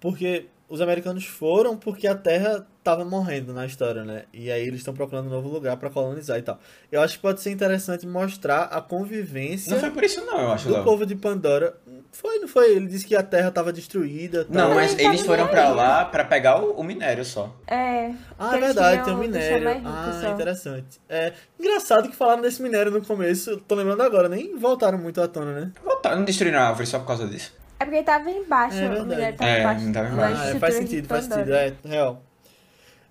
Porque 0.00 0.46
os 0.68 0.80
americanos 0.80 1.26
foram 1.26 1.76
porque 1.76 2.06
a 2.08 2.14
Terra 2.16 2.66
tava 2.82 3.04
morrendo 3.04 3.52
na 3.52 3.64
história, 3.64 4.04
né? 4.04 4.24
E 4.32 4.50
aí 4.50 4.66
eles 4.66 4.80
estão 4.80 4.92
procurando 4.92 5.26
um 5.26 5.30
novo 5.30 5.48
lugar 5.48 5.76
pra 5.76 5.88
colonizar 5.90 6.38
e 6.38 6.42
tal. 6.42 6.58
Eu 6.90 7.00
acho 7.00 7.14
que 7.16 7.22
pode 7.22 7.40
ser 7.40 7.50
interessante 7.50 8.06
mostrar 8.06 8.62
a 8.64 8.80
convivência 8.80 9.72
Não 9.72 9.80
foi 9.80 9.90
por 9.90 10.02
isso 10.04 10.24
não, 10.24 10.40
eu 10.40 10.52
acho, 10.52 10.68
do 10.68 10.74
Léo. 10.74 10.84
povo 10.84 11.06
de 11.06 11.14
Pandora. 11.14 11.74
Foi, 12.10 12.38
não 12.38 12.48
foi? 12.48 12.74
Ele 12.76 12.86
disse 12.86 13.06
que 13.06 13.16
a 13.16 13.22
Terra 13.22 13.50
tava 13.50 13.72
destruída. 13.72 14.44
tal. 14.44 14.54
Não, 14.68 14.74
mas 14.74 14.92
Ele 14.94 15.06
eles 15.06 15.22
foram 15.22 15.46
aí. 15.46 15.74
lá 15.74 16.04
pra 16.04 16.24
pegar 16.24 16.60
o, 16.62 16.72
o 16.72 16.82
minério 16.84 17.24
só. 17.24 17.54
É. 17.66 18.10
Ah, 18.38 18.56
é 18.56 18.60
verdade, 18.60 19.04
tem 19.04 19.14
um 19.14 19.18
minério. 19.18 19.68
Ah, 19.84 20.18
só. 20.20 20.32
interessante. 20.32 21.00
É 21.08 21.32
engraçado 21.58 22.08
que 22.08 22.16
falaram 22.16 22.42
desse 22.42 22.60
minério 22.62 22.90
no 22.92 23.00
começo, 23.02 23.56
tô 23.66 23.74
lembrando 23.74 24.02
agora, 24.02 24.28
nem 24.28 24.56
voltaram 24.58 24.98
muito 24.98 25.20
à 25.22 25.28
tona, 25.28 25.52
né? 25.52 25.72
Voltaram, 25.84 26.16
não 26.18 26.24
destruíram 26.24 26.58
a 26.58 26.68
árvore 26.68 26.86
só 26.86 26.98
por 26.98 27.06
causa 27.06 27.26
disso. 27.26 27.54
É 27.78 27.84
porque 27.84 28.02
tava 28.02 28.30
embaixo, 28.30 28.76
É 28.76 28.86
o 28.86 28.88
verdade. 28.90 29.08
minério 29.08 29.38
tava 29.38 29.50
É, 29.50 29.60
embaixo. 29.60 29.92
tava 29.92 30.08
embaixo. 30.08 30.42
Ah, 30.42 30.48
é, 30.50 30.58
faz 30.58 30.74
sentido, 30.74 31.08
faz 31.08 31.24
sentido, 31.24 31.54
é, 31.54 31.72
real. 31.84 32.22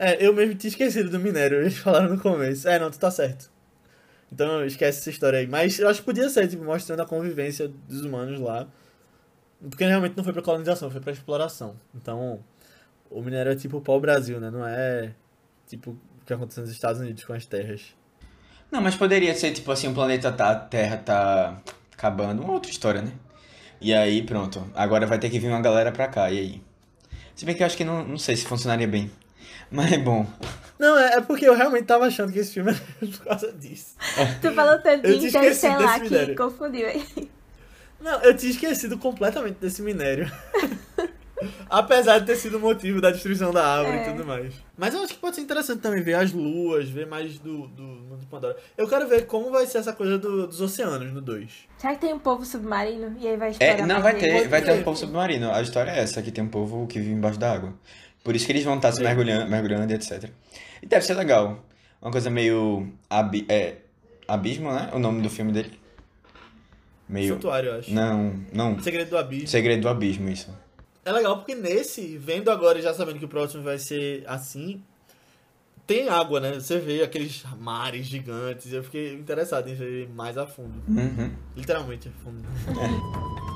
É, 0.04 0.18
eu 0.26 0.34
mesmo 0.34 0.56
tinha 0.56 0.70
esquecido 0.70 1.12
do 1.12 1.20
minério, 1.20 1.60
eles 1.62 1.78
falaram 1.78 2.10
no 2.10 2.20
começo. 2.20 2.68
É, 2.68 2.80
não, 2.80 2.90
tu 2.90 2.98
tá 2.98 3.12
certo. 3.12 3.52
Então 4.32 4.66
esquece 4.66 4.98
essa 5.00 5.12
história 5.12 5.38
aí. 5.38 5.46
Mas 5.46 5.78
eu 5.78 5.88
acho 5.88 6.00
que 6.00 6.06
podia 6.08 6.28
ser, 6.28 6.48
tipo, 6.48 6.64
mostrando 6.64 7.02
a 7.02 7.06
convivência 7.06 7.72
dos 7.88 8.04
humanos 8.04 8.40
lá. 8.40 8.68
Porque 9.62 9.86
realmente 9.86 10.18
não 10.18 10.24
foi 10.24 10.34
pra 10.34 10.42
colonização, 10.42 10.90
foi 10.90 11.00
pra 11.00 11.14
exploração. 11.14 11.76
Então, 11.94 12.40
o 13.12 13.22
minério 13.22 13.52
é 13.52 13.56
tipo 13.56 13.78
o 13.78 13.82
pau-brasil, 13.82 14.40
né? 14.40 14.50
Não 14.50 14.66
é 14.66 15.14
tipo 15.68 15.92
o 15.92 16.26
que 16.26 16.34
aconteceu 16.34 16.64
nos 16.64 16.72
Estados 16.72 17.00
Unidos 17.00 17.24
com 17.24 17.34
as 17.34 17.46
terras. 17.46 17.94
Não, 18.72 18.82
mas 18.82 18.96
poderia 18.96 19.36
ser 19.36 19.52
tipo 19.52 19.72
assim, 19.72 19.88
o 19.88 19.94
planeta 19.94 20.32
tá, 20.32 20.50
a 20.50 20.56
Terra 20.56 20.98
tá 20.98 21.62
acabando, 21.94 22.42
uma 22.42 22.54
outra 22.54 22.72
história, 22.72 23.04
né? 23.04 23.12
E 23.80 23.94
aí, 23.94 24.24
pronto. 24.24 24.68
Agora 24.74 25.06
vai 25.06 25.20
ter 25.20 25.30
que 25.30 25.38
vir 25.38 25.50
uma 25.50 25.62
galera 25.62 25.92
pra 25.92 26.08
cá, 26.08 26.32
e 26.32 26.40
aí? 26.40 26.62
Se 27.36 27.46
bem 27.46 27.54
que 27.54 27.62
eu 27.62 27.68
acho 27.68 27.78
que 27.78 27.86
não, 27.86 28.04
não 28.04 28.18
sei 28.18 28.36
se 28.36 28.48
funcionaria 28.48 28.88
bem. 28.88 29.12
Mas 29.72 29.98
bom. 30.04 30.26
Não, 30.78 30.98
é, 30.98 31.14
é 31.16 31.22
porque 31.22 31.48
eu 31.48 31.56
realmente 31.56 31.86
tava 31.86 32.06
achando 32.06 32.32
que 32.34 32.40
esse 32.40 32.54
filme 32.54 32.72
era 32.72 32.80
por 33.18 33.24
causa 33.26 33.52
disso. 33.54 33.96
Tu 34.42 34.52
falou 34.52 34.80
tanto 34.82 35.06
Eu 35.08 35.14
de 35.20 35.30
tinha 35.30 35.44
esquecido 35.44 35.74
Interstellar 35.74 35.88
desse 36.00 36.02
que 36.02 36.10
minério. 36.12 36.36
confundiu, 36.36 36.88
hein? 36.90 37.06
Não, 38.00 38.20
eu 38.24 38.36
tinha 38.36 38.52
esquecido 38.52 38.98
completamente 38.98 39.58
desse 39.60 39.82
minério. 39.82 40.30
Apesar 41.70 42.20
de 42.20 42.28
ter 42.28 42.36
sido 42.36 42.58
o 42.58 42.60
motivo 42.60 43.02
da 43.02 43.10
destruição 43.10 43.52
da 43.52 43.66
árvore 43.66 43.98
É. 43.98 44.02
e 44.08 44.12
tudo 44.12 44.24
mais. 44.26 44.54
Mas 44.78 44.94
eu 44.94 45.02
acho 45.02 45.14
que 45.16 45.20
pode 45.20 45.36
ser 45.36 45.42
interessante 45.42 45.80
também 45.82 46.04
ver 46.04 46.14
as 46.14 46.32
luas, 46.32 46.88
ver 46.88 47.08
mais 47.08 47.40
do, 47.40 47.66
do 47.68 47.82
mundo 47.82 48.20
de 48.20 48.28
Pandora. 48.28 48.56
Eu 48.78 48.88
quero 48.88 49.08
ver 49.08 49.26
como 49.26 49.50
vai 49.50 49.66
ser 49.66 49.80
essa 49.80 49.92
coisa 49.92 50.20
do- 50.20 50.46
dos 50.48 50.62
oceanos 50.62 51.12
no 51.12 51.20
2. 51.20 51.50
Será 51.78 51.96
que 51.96 52.02
tem 52.02 52.14
um 52.14 52.20
povo 52.20 52.46
submarino? 52.46 53.16
E 53.20 53.28
aí 53.28 53.38
vai 53.38 53.50
explorar 53.52 53.72
É, 53.80 53.86
não, 53.86 54.02
vai 54.02 54.16
ter, 54.16 54.48
vai 54.48 54.62
ter. 54.62 54.72
um 54.74 54.84
povo 54.84 54.98
submarino. 54.98 55.52
A 55.52 55.62
história 55.64 55.90
é 55.90 56.00
essa, 56.00 56.22
que 56.22 56.32
tem 56.32 56.44
um 56.44 56.48
povo 56.50 56.86
que 56.86 57.00
vive 57.00 57.12
embaixo 57.14 57.40
da 57.40 57.52
água. 57.54 57.74
Por 58.24 58.36
isso 58.36 58.46
que 58.46 58.52
eles 58.52 58.64
vão 58.64 58.76
estar 58.76 58.92
se 58.92 59.02
mergulhando, 59.02 59.50
mergulhando 59.50 59.92
e 59.92 59.96
etc. 59.96 60.30
E 60.82 60.86
deve 60.86 61.06
ser 61.06 61.16
legal. 61.16 61.64
Uma 62.02 62.12
coisa 62.12 62.30
meio... 62.30 62.88
Abi 63.10 63.46
é, 63.50 63.78
Abismo, 64.28 64.72
né? 64.72 64.90
O 64.94 65.00
nome 65.00 65.22
do 65.22 65.30
filme 65.30 65.52
dele. 65.52 65.80
Meio... 67.10 67.34
Santuário, 67.34 67.70
eu 67.70 67.80
acho. 67.80 67.94
Não, 67.94 68.34
não. 68.54 68.80
Segredo 68.80 69.10
do 69.10 69.18
Abismo. 69.18 69.48
Segredo 69.48 69.82
do 69.82 69.90
Abismo, 69.90 70.30
isso. 70.30 70.50
É 71.04 71.12
legal 71.12 71.38
porque 71.38 71.56
nesse, 71.56 72.18
vendo 72.18 72.52
agora 72.52 72.78
e 72.78 72.82
já 72.82 72.94
sabendo 72.94 73.20
que 73.20 73.26
o 73.26 73.28
próximo 73.28 73.64
vai 73.64 73.80
ser 73.80 74.24
assim, 74.28 74.82
tem 75.88 76.08
água, 76.08 76.40
né? 76.40 76.54
Você 76.54 76.80
vê 76.80 77.04
aqueles 77.04 77.44
mares 77.60 78.06
gigantes. 78.06 78.72
Eu 78.72 78.84
fiquei 78.84 79.14
interessado 79.14 79.68
em 79.68 79.74
ver 79.74 80.08
mais 80.10 80.38
a 80.38 80.48
fundo. 80.48 80.82
Uhum. 80.88 81.32
Literalmente 81.56 82.08
a 82.08 82.12
fundo. 82.24 82.48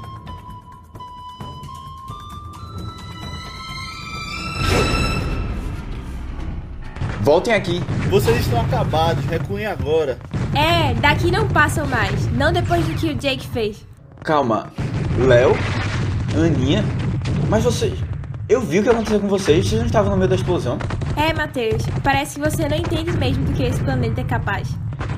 Voltem 7.26 7.56
aqui. 7.56 7.82
Vocês 8.12 8.42
estão 8.42 8.62
acabados, 8.62 9.26
recuem 9.26 9.66
agora. 9.66 10.20
É, 10.54 10.94
daqui 10.94 11.32
não 11.32 11.48
passam 11.48 11.88
mais. 11.88 12.32
Não 12.34 12.54
depois 12.54 12.86
do 12.86 12.94
que 12.94 13.08
o 13.08 13.16
Jake 13.16 13.48
fez. 13.48 13.84
Calma. 14.24 14.72
Léo? 15.18 15.56
Aninha? 16.36 16.86
Mas 17.50 17.64
vocês... 17.64 17.98
Eu 18.48 18.62
vi 18.62 18.78
o 18.78 18.84
que 18.84 18.90
aconteceu 18.90 19.20
com 19.20 19.28
vocês. 19.28 19.68
Vocês 19.68 19.80
não 19.82 19.88
estavam 19.88 20.12
no 20.12 20.18
meio 20.18 20.30
da 20.30 20.36
explosão? 20.36 20.78
É, 21.18 21.34
Matheus, 21.34 21.82
parece 22.04 22.36
que 22.36 22.48
você 22.48 22.70
não 22.70 22.78
entende 22.78 23.12
mesmo 23.14 23.44
do 23.44 23.54
que 23.54 23.64
esse 23.64 23.84
planeta 23.84 24.22
é 24.22 24.24
capaz. 24.24 24.70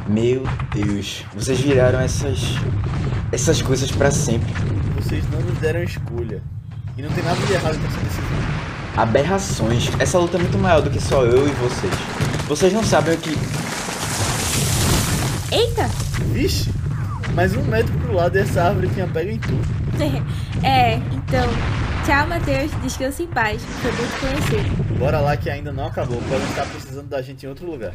Meu 0.08 0.44
Deus. 0.74 1.26
Vocês 1.36 1.60
viraram 1.60 2.00
essas... 2.00 2.40
Essas 3.34 3.62
coisas 3.62 3.92
pra 3.92 4.12
sempre. 4.12 4.54
Vocês 4.96 5.30
não 5.30 5.42
nos 5.42 5.58
deram 5.58 5.84
escolha. 5.84 6.42
E 6.98 7.02
não 7.02 7.10
tem 7.10 7.22
nada 7.22 7.46
de 7.46 7.52
errado 7.52 7.78
com 7.78 7.86
essa 7.86 8.00
decisão. 8.00 8.77
Aberrações. 8.98 9.92
Essa 10.00 10.18
luta 10.18 10.38
é 10.38 10.42
muito 10.42 10.58
maior 10.58 10.82
do 10.82 10.90
que 10.90 11.00
só 11.00 11.24
eu 11.24 11.48
e 11.48 11.52
vocês. 11.52 11.94
Vocês 12.48 12.74
não 12.74 12.84
sabem 12.84 13.14
o 13.14 13.18
que... 13.20 13.30
Eita! 15.52 15.88
Vixe! 16.34 16.72
Mais 17.36 17.56
um 17.56 17.62
metro 17.62 17.94
pro 18.00 18.14
lado 18.14 18.36
e 18.36 18.42
essa 18.42 18.64
árvore 18.64 18.90
tinha 18.90 19.08
pego 19.08 19.30
em 19.30 19.38
tudo. 19.38 19.62
É, 20.64 20.96
então, 20.96 21.48
tchau, 22.04 22.28
Matheus, 22.28 22.72
descanse 22.82 23.22
em 23.22 23.28
paz. 23.28 23.62
Foi 23.80 23.92
bom 23.92 24.04
te 24.08 24.20
conhecer. 24.20 24.98
Bora 24.98 25.20
lá 25.20 25.38
que 25.38 25.52
ainda 25.52 25.72
não 25.72 25.86
acabou. 25.86 26.20
Podem 26.24 26.48
estar 26.50 26.66
precisando 26.66 27.08
da 27.08 27.22
gente 27.22 27.46
em 27.46 27.50
outro 27.50 27.70
lugar. 27.70 27.94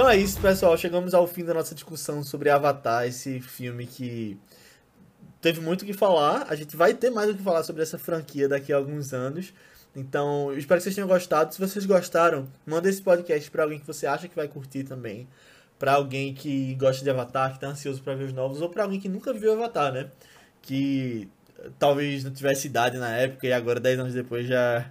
Então 0.00 0.08
é 0.08 0.16
isso, 0.16 0.40
pessoal. 0.40 0.78
Chegamos 0.78 1.12
ao 1.12 1.26
fim 1.26 1.44
da 1.44 1.52
nossa 1.52 1.74
discussão 1.74 2.22
sobre 2.22 2.48
Avatar, 2.48 3.06
esse 3.06 3.38
filme 3.38 3.86
que 3.86 4.34
teve 5.42 5.60
muito 5.60 5.82
o 5.82 5.84
que 5.84 5.92
falar. 5.92 6.46
A 6.48 6.54
gente 6.54 6.74
vai 6.74 6.94
ter 6.94 7.10
mais 7.10 7.28
o 7.28 7.34
que 7.34 7.42
falar 7.42 7.62
sobre 7.64 7.82
essa 7.82 7.98
franquia 7.98 8.48
daqui 8.48 8.72
a 8.72 8.78
alguns 8.78 9.12
anos. 9.12 9.52
Então, 9.94 10.50
eu 10.52 10.56
espero 10.56 10.78
que 10.78 10.84
vocês 10.84 10.94
tenham 10.94 11.06
gostado. 11.06 11.52
Se 11.52 11.60
vocês 11.60 11.84
gostaram, 11.84 12.48
manda 12.64 12.88
esse 12.88 13.02
podcast 13.02 13.50
para 13.50 13.62
alguém 13.62 13.78
que 13.78 13.86
você 13.86 14.06
acha 14.06 14.26
que 14.26 14.34
vai 14.34 14.48
curtir 14.48 14.84
também. 14.84 15.28
Pra 15.78 15.92
alguém 15.92 16.32
que 16.32 16.74
gosta 16.76 17.04
de 17.04 17.10
Avatar, 17.10 17.52
que 17.52 17.60
tá 17.60 17.66
ansioso 17.66 18.02
pra 18.02 18.14
ver 18.14 18.24
os 18.24 18.32
novos, 18.32 18.62
ou 18.62 18.70
pra 18.70 18.84
alguém 18.84 18.98
que 18.98 19.08
nunca 19.08 19.34
viu 19.34 19.52
Avatar, 19.52 19.92
né? 19.92 20.10
Que 20.62 21.28
eh, 21.58 21.68
talvez 21.78 22.24
não 22.24 22.32
tivesse 22.32 22.68
idade 22.68 22.96
na 22.96 23.14
época 23.14 23.46
e 23.46 23.52
agora, 23.52 23.78
10 23.78 23.98
anos 23.98 24.14
depois, 24.14 24.46
já 24.46 24.90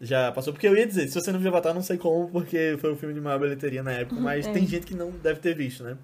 já 0.00 0.30
passou. 0.32 0.52
Porque 0.52 0.66
eu 0.68 0.76
ia 0.76 0.86
dizer, 0.86 1.08
se 1.08 1.14
você 1.14 1.32
não 1.32 1.38
viu 1.40 1.48
Avatar, 1.48 1.74
não 1.74 1.82
sei 1.82 1.96
como, 1.98 2.28
porque 2.28 2.76
foi 2.80 2.92
o 2.92 2.96
filme 2.96 3.14
de 3.14 3.20
maior 3.20 3.38
bilheteria 3.38 3.82
na 3.82 3.92
época, 3.92 4.20
mas 4.20 4.46
É. 4.46 4.52
tem 4.52 4.66
gente 4.66 4.86
que 4.86 4.94
não 4.94 5.10
deve 5.10 5.40
ter 5.40 5.54
visto, 5.54 5.82
né? 5.84 5.96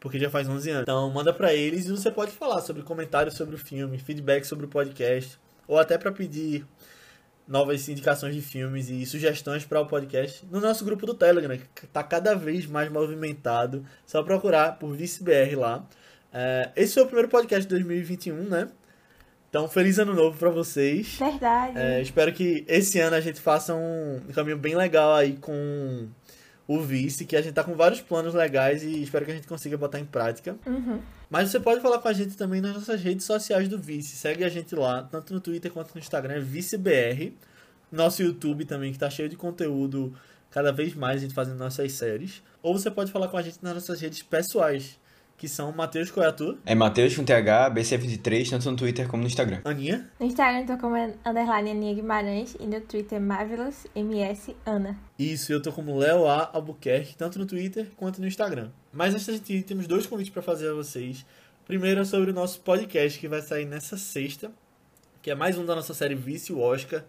Porque 0.00 0.18
já 0.18 0.28
faz 0.30 0.48
11 0.48 0.68
anos. 0.70 0.82
Então, 0.82 1.10
manda 1.10 1.32
pra 1.32 1.54
eles 1.54 1.86
e 1.86 1.90
você 1.90 2.10
pode 2.10 2.30
falar 2.32 2.60
sobre 2.60 2.82
comentários 2.82 3.34
sobre 3.36 3.54
o 3.54 3.58
filme, 3.58 3.98
feedback 3.98 4.44
sobre 4.44 4.66
o 4.66 4.68
podcast, 4.68 5.38
ou 5.66 5.78
até 5.78 5.96
pra 5.96 6.12
pedir 6.12 6.66
novas 7.48 7.88
indicações 7.88 8.34
de 8.34 8.40
filmes 8.40 8.88
e 8.88 9.04
sugestões 9.06 9.64
para 9.64 9.80
o 9.80 9.86
podcast 9.86 10.44
no 10.50 10.60
nosso 10.60 10.84
grupo 10.84 11.04
do 11.06 11.12
Telegram, 11.14 11.58
que 11.74 11.86
tá 11.86 12.02
cada 12.02 12.34
vez 12.34 12.66
mais 12.66 12.90
movimentado. 12.90 13.84
Só 14.06 14.22
procurar 14.22 14.78
por 14.78 14.94
ViceBR 14.96 15.54
lá. 15.56 15.86
É, 16.32 16.70
esse 16.76 16.94
foi 16.94 17.02
o 17.02 17.06
primeiro 17.06 17.28
podcast 17.28 17.62
de 17.62 17.68
2021, 17.68 18.34
né? 18.44 18.68
Então, 19.54 19.68
feliz 19.68 20.00
ano 20.00 20.14
novo 20.14 20.36
para 20.36 20.50
vocês. 20.50 21.14
Verdade. 21.16 21.78
É, 21.78 22.02
espero 22.02 22.32
que 22.32 22.64
esse 22.66 22.98
ano 22.98 23.14
a 23.14 23.20
gente 23.20 23.40
faça 23.40 23.72
um 23.72 24.20
caminho 24.34 24.58
bem 24.58 24.74
legal 24.74 25.14
aí 25.14 25.34
com 25.34 26.08
o 26.66 26.80
Vice, 26.80 27.24
que 27.24 27.36
a 27.36 27.40
gente 27.40 27.54
tá 27.54 27.62
com 27.62 27.76
vários 27.76 28.00
planos 28.00 28.34
legais 28.34 28.82
e 28.82 29.00
espero 29.00 29.24
que 29.24 29.30
a 29.30 29.34
gente 29.36 29.46
consiga 29.46 29.76
botar 29.76 30.00
em 30.00 30.04
prática. 30.04 30.56
Uhum. 30.66 30.98
Mas 31.30 31.50
você 31.50 31.60
pode 31.60 31.80
falar 31.80 32.00
com 32.00 32.08
a 32.08 32.12
gente 32.12 32.36
também 32.36 32.60
nas 32.60 32.74
nossas 32.74 33.00
redes 33.00 33.26
sociais 33.26 33.68
do 33.68 33.78
Vice. 33.78 34.16
Segue 34.16 34.42
a 34.42 34.48
gente 34.48 34.74
lá, 34.74 35.04
tanto 35.04 35.32
no 35.32 35.38
Twitter 35.38 35.70
quanto 35.70 35.94
no 35.94 36.00
Instagram, 36.00 36.34
é 36.34 36.40
ViceBR. 36.40 37.32
Nosso 37.92 38.24
YouTube 38.24 38.64
também, 38.64 38.92
que 38.92 38.98
tá 38.98 39.08
cheio 39.08 39.28
de 39.28 39.36
conteúdo 39.36 40.12
cada 40.50 40.72
vez 40.72 40.96
mais, 40.96 41.18
a 41.18 41.20
gente 41.20 41.34
fazendo 41.34 41.58
nossas 41.58 41.92
séries. 41.92 42.42
Ou 42.60 42.76
você 42.76 42.90
pode 42.90 43.12
falar 43.12 43.28
com 43.28 43.36
a 43.36 43.42
gente 43.42 43.58
nas 43.62 43.74
nossas 43.74 44.00
redes 44.00 44.20
pessoais, 44.20 44.98
que 45.36 45.48
são 45.48 45.72
Matheus 45.72 46.10
Coiatu, 46.10 46.58
É 46.64 46.74
Matheus 46.74 47.14
com 47.16 47.24
TH, 47.24 47.70
BC23, 47.74 48.50
tanto 48.50 48.70
no 48.70 48.76
Twitter 48.76 49.08
como 49.08 49.22
no 49.22 49.26
Instagram. 49.26 49.60
Aninha, 49.64 50.08
No 50.18 50.26
Instagram 50.26 50.60
eu 50.60 50.66
tô 50.66 50.78
como 50.78 50.94
underline 50.96 51.70
Aninha 51.70 51.94
Guimarães 51.94 52.56
e 52.58 52.66
no 52.66 52.80
Twitter 52.80 53.20
Marvelous 53.20 53.86
MS 53.94 54.56
Ana. 54.64 54.96
Isso, 55.18 55.52
eu 55.52 55.60
tô 55.60 55.72
como 55.72 55.98
Léo 55.98 56.26
A. 56.26 56.50
Albuquerque, 56.52 57.16
tanto 57.16 57.38
no 57.38 57.46
Twitter 57.46 57.90
quanto 57.96 58.20
no 58.20 58.26
Instagram. 58.26 58.70
Mas 58.92 59.12
antes 59.12 59.26
da 59.26 59.32
gente 59.32 59.52
ir, 59.52 59.62
temos 59.64 59.86
dois 59.86 60.06
convites 60.06 60.32
para 60.32 60.40
fazer 60.42 60.68
a 60.70 60.74
vocês. 60.74 61.26
Primeiro 61.66 62.00
é 62.00 62.04
sobre 62.04 62.30
o 62.30 62.34
nosso 62.34 62.60
podcast 62.60 63.18
que 63.18 63.26
vai 63.28 63.40
sair 63.42 63.64
nessa 63.64 63.96
sexta, 63.96 64.52
que 65.20 65.30
é 65.30 65.34
mais 65.34 65.58
um 65.58 65.64
da 65.66 65.74
nossa 65.74 65.94
série 65.94 66.14
Vício 66.14 66.58
Oscar, 66.60 67.04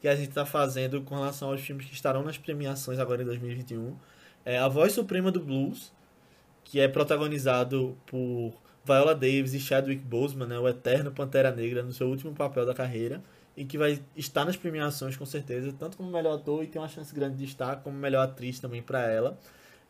que 0.00 0.08
a 0.08 0.16
gente 0.16 0.30
tá 0.30 0.44
fazendo 0.46 1.00
com 1.02 1.14
relação 1.14 1.50
aos 1.50 1.60
filmes 1.60 1.86
que 1.86 1.94
estarão 1.94 2.22
nas 2.22 2.38
premiações 2.38 2.98
agora 2.98 3.22
em 3.22 3.26
2021. 3.26 3.94
É 4.44 4.58
A 4.58 4.66
Voz 4.68 4.92
Suprema 4.92 5.30
do 5.30 5.40
Blues, 5.40 5.92
que 6.70 6.78
é 6.78 6.86
protagonizado 6.86 7.96
por 8.06 8.52
Viola 8.84 9.14
Davis 9.14 9.54
e 9.54 9.58
Chadwick 9.58 10.02
Boseman, 10.02 10.46
né, 10.46 10.58
o 10.58 10.68
eterno 10.68 11.10
Pantera 11.10 11.50
Negra, 11.50 11.82
no 11.82 11.92
seu 11.92 12.06
último 12.06 12.34
papel 12.34 12.66
da 12.66 12.74
carreira, 12.74 13.22
e 13.56 13.64
que 13.64 13.78
vai 13.78 13.98
estar 14.14 14.44
nas 14.44 14.56
premiações 14.56 15.16
com 15.16 15.24
certeza, 15.24 15.72
tanto 15.72 15.96
como 15.96 16.10
melhor 16.10 16.34
ator 16.34 16.62
e 16.62 16.66
tem 16.66 16.80
uma 16.80 16.88
chance 16.88 17.14
grande 17.14 17.38
de 17.38 17.44
estar 17.44 17.76
como 17.76 17.96
melhor 17.96 18.22
atriz 18.22 18.60
também 18.60 18.82
para 18.82 19.02
ela. 19.10 19.38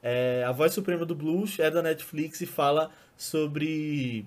É, 0.00 0.44
a 0.46 0.52
Voz 0.52 0.72
Suprema 0.72 1.04
do 1.04 1.16
Blues 1.16 1.58
é 1.58 1.68
da 1.68 1.82
Netflix 1.82 2.40
e 2.40 2.46
fala 2.46 2.90
sobre 3.16 4.24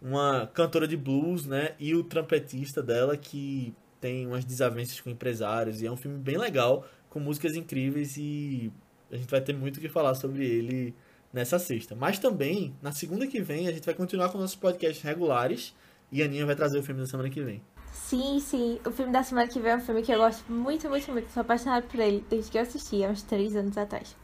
uma 0.00 0.46
cantora 0.52 0.86
de 0.86 0.98
blues, 0.98 1.46
né, 1.46 1.72
e 1.78 1.94
o 1.94 2.04
trompetista 2.04 2.82
dela 2.82 3.16
que 3.16 3.74
tem 3.98 4.26
umas 4.26 4.44
desavenças 4.44 5.00
com 5.00 5.08
empresários 5.08 5.80
e 5.80 5.86
é 5.86 5.90
um 5.90 5.96
filme 5.96 6.18
bem 6.18 6.36
legal, 6.36 6.86
com 7.08 7.18
músicas 7.18 7.56
incríveis 7.56 8.18
e 8.18 8.70
a 9.10 9.16
gente 9.16 9.30
vai 9.30 9.40
ter 9.40 9.54
muito 9.54 9.78
o 9.78 9.80
que 9.80 9.88
falar 9.88 10.14
sobre 10.14 10.44
ele 10.44 10.94
nessa 11.34 11.58
sexta. 11.58 11.96
Mas 11.96 12.18
também, 12.18 12.74
na 12.80 12.92
segunda 12.92 13.26
que 13.26 13.42
vem, 13.42 13.66
a 13.66 13.72
gente 13.72 13.84
vai 13.84 13.94
continuar 13.94 14.30
com 14.30 14.38
nossos 14.38 14.56
podcasts 14.56 15.02
regulares 15.02 15.74
e 16.10 16.22
a 16.22 16.26
Aninha 16.26 16.46
vai 16.46 16.54
trazer 16.54 16.78
o 16.78 16.82
filme 16.82 17.00
da 17.00 17.06
semana 17.06 17.28
que 17.28 17.42
vem. 17.42 17.60
Sim, 17.92 18.38
sim. 18.38 18.80
O 18.86 18.90
filme 18.92 19.12
da 19.12 19.22
semana 19.22 19.48
que 19.48 19.58
vem 19.58 19.72
é 19.72 19.76
um 19.76 19.80
filme 19.80 20.00
que 20.00 20.12
eu 20.12 20.18
gosto 20.18 20.50
muito, 20.50 20.88
muito, 20.88 21.10
muito. 21.10 21.30
Sou 21.32 21.40
apaixonada 21.40 21.84
por 21.86 21.98
ele 21.98 22.24
desde 22.30 22.50
que 22.50 22.58
eu 22.58 22.62
assisti, 22.62 23.04
há 23.04 23.08
uns 23.08 23.22
três 23.22 23.56
anos 23.56 23.76
atrás. 23.76 24.16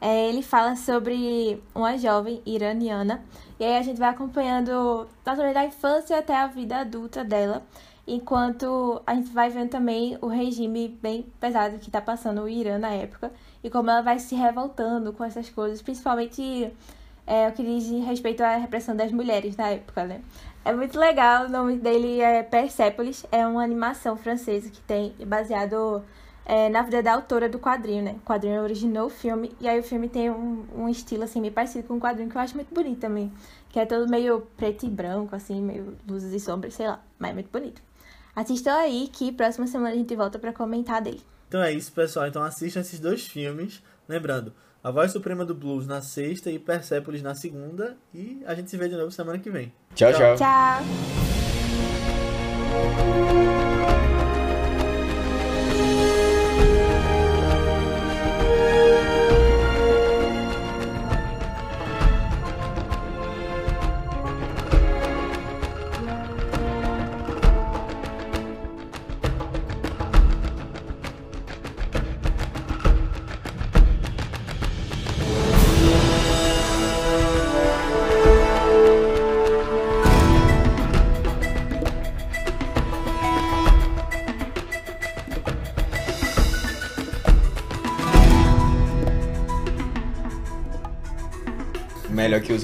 É, 0.00 0.28
ele 0.28 0.42
fala 0.42 0.74
sobre 0.74 1.62
uma 1.74 1.96
jovem 1.96 2.42
iraniana. 2.44 3.24
E 3.60 3.64
aí 3.64 3.76
a 3.76 3.82
gente 3.82 3.98
vai 3.98 4.10
acompanhando, 4.10 5.06
da 5.24 5.64
infância 5.64 6.18
até 6.18 6.34
a 6.36 6.48
vida 6.48 6.78
adulta 6.78 7.24
dela. 7.24 7.64
Enquanto 8.06 9.02
a 9.06 9.14
gente 9.14 9.30
vai 9.30 9.50
vendo 9.50 9.70
também 9.70 10.18
o 10.20 10.26
regime 10.26 10.88
bem 11.00 11.26
pesado 11.40 11.78
que 11.78 11.90
tá 11.90 12.00
passando 12.00 12.42
o 12.42 12.48
Irã 12.48 12.78
na 12.78 12.90
época. 12.90 13.32
E 13.62 13.70
como 13.70 13.90
ela 13.90 14.02
vai 14.02 14.18
se 14.18 14.34
revoltando 14.34 15.12
com 15.12 15.24
essas 15.24 15.48
coisas, 15.48 15.82
principalmente 15.82 16.72
é, 17.26 17.48
o 17.48 17.52
que 17.52 17.62
diz 17.62 17.88
respeito 18.06 18.42
à 18.42 18.56
repressão 18.56 18.94
das 18.94 19.10
mulheres 19.10 19.56
na 19.56 19.68
época, 19.68 20.04
né? 20.04 20.20
É 20.64 20.72
muito 20.72 20.98
legal, 20.98 21.46
o 21.46 21.48
nome 21.48 21.76
dele 21.76 22.20
é 22.20 22.42
Persepolis, 22.42 23.24
é 23.30 23.46
uma 23.46 23.62
animação 23.62 24.16
francesa 24.16 24.68
que 24.70 24.80
tem 24.80 25.14
baseado 25.26 26.02
é, 26.44 26.68
na 26.68 26.82
vida 26.82 27.02
da 27.02 27.14
autora 27.14 27.48
do 27.48 27.58
quadrinho, 27.58 28.04
né? 28.04 28.16
O 28.18 28.26
quadrinho 28.26 28.62
originou 28.62 29.06
o 29.06 29.10
filme, 29.10 29.52
e 29.60 29.68
aí 29.68 29.78
o 29.80 29.82
filme 29.82 30.08
tem 30.08 30.30
um, 30.30 30.64
um 30.74 30.88
estilo 30.88 31.24
assim 31.24 31.40
meio 31.40 31.52
parecido 31.52 31.86
com 31.88 31.94
o 31.94 32.00
quadrinho 32.00 32.30
que 32.30 32.36
eu 32.36 32.40
acho 32.40 32.54
muito 32.54 32.72
bonito 32.72 33.00
também. 33.00 33.32
Que 33.68 33.80
é 33.80 33.86
todo 33.86 34.08
meio 34.08 34.40
preto 34.56 34.86
e 34.86 34.88
branco, 34.88 35.34
assim, 35.36 35.60
meio 35.60 35.96
luzes 36.08 36.32
e 36.32 36.40
sombras, 36.40 36.74
sei 36.74 36.86
lá, 36.86 37.00
mas 37.18 37.30
é 37.30 37.34
muito 37.34 37.50
bonito. 37.50 37.82
Assistam 38.34 38.74
aí 38.74 39.08
que 39.08 39.32
próxima 39.32 39.66
semana 39.66 39.90
a 39.90 39.96
gente 39.96 40.14
volta 40.14 40.38
pra 40.38 40.52
comentar 40.52 41.02
dele. 41.02 41.22
Então 41.56 41.64
é 41.64 41.72
isso, 41.72 41.90
pessoal. 41.90 42.26
Então 42.26 42.42
assistam 42.42 42.80
esses 42.80 43.00
dois 43.00 43.26
filmes. 43.26 43.82
Lembrando, 44.06 44.52
A 44.84 44.90
Voz 44.90 45.10
Suprema 45.10 45.42
do 45.42 45.54
Blues 45.54 45.86
na 45.86 46.02
sexta 46.02 46.50
e 46.50 46.58
Persepolis 46.58 47.22
na 47.22 47.34
segunda. 47.34 47.96
E 48.12 48.42
a 48.44 48.54
gente 48.54 48.68
se 48.68 48.76
vê 48.76 48.90
de 48.90 48.94
novo 48.94 49.10
semana 49.10 49.38
que 49.38 49.48
vem. 49.48 49.72
Tchau, 49.94 50.12
tchau. 50.12 50.36
Tchau. 50.36 50.82
Melhor 52.68 53.65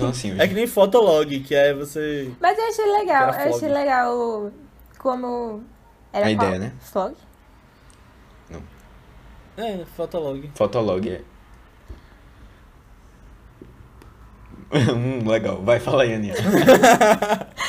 que 0.02 0.06
os 0.10 0.16
rancinhos. 0.16 0.40
É 0.40 0.48
que 0.48 0.54
nem 0.54 0.66
Fotolog, 0.66 1.40
que 1.40 1.54
é 1.54 1.72
você. 1.74 2.30
Mas 2.40 2.58
eu 2.58 2.64
achei 2.68 2.84
legal, 2.98 3.32
eu 3.32 3.54
achei 3.54 3.68
legal 3.68 4.50
como. 4.98 5.62
Era 6.12 6.26
A 6.26 6.34
qual? 6.34 6.46
ideia, 6.48 6.58
né? 6.58 6.72
Flog? 6.80 7.14
É, 9.56 9.84
Fotolog. 9.96 10.50
Fotolog 10.54 11.08
é. 11.10 11.20
hum, 14.92 15.28
legal. 15.28 15.60
Vai, 15.62 15.78
fala 15.78 16.04
aí, 16.04 16.14
Aninha. 16.14 16.34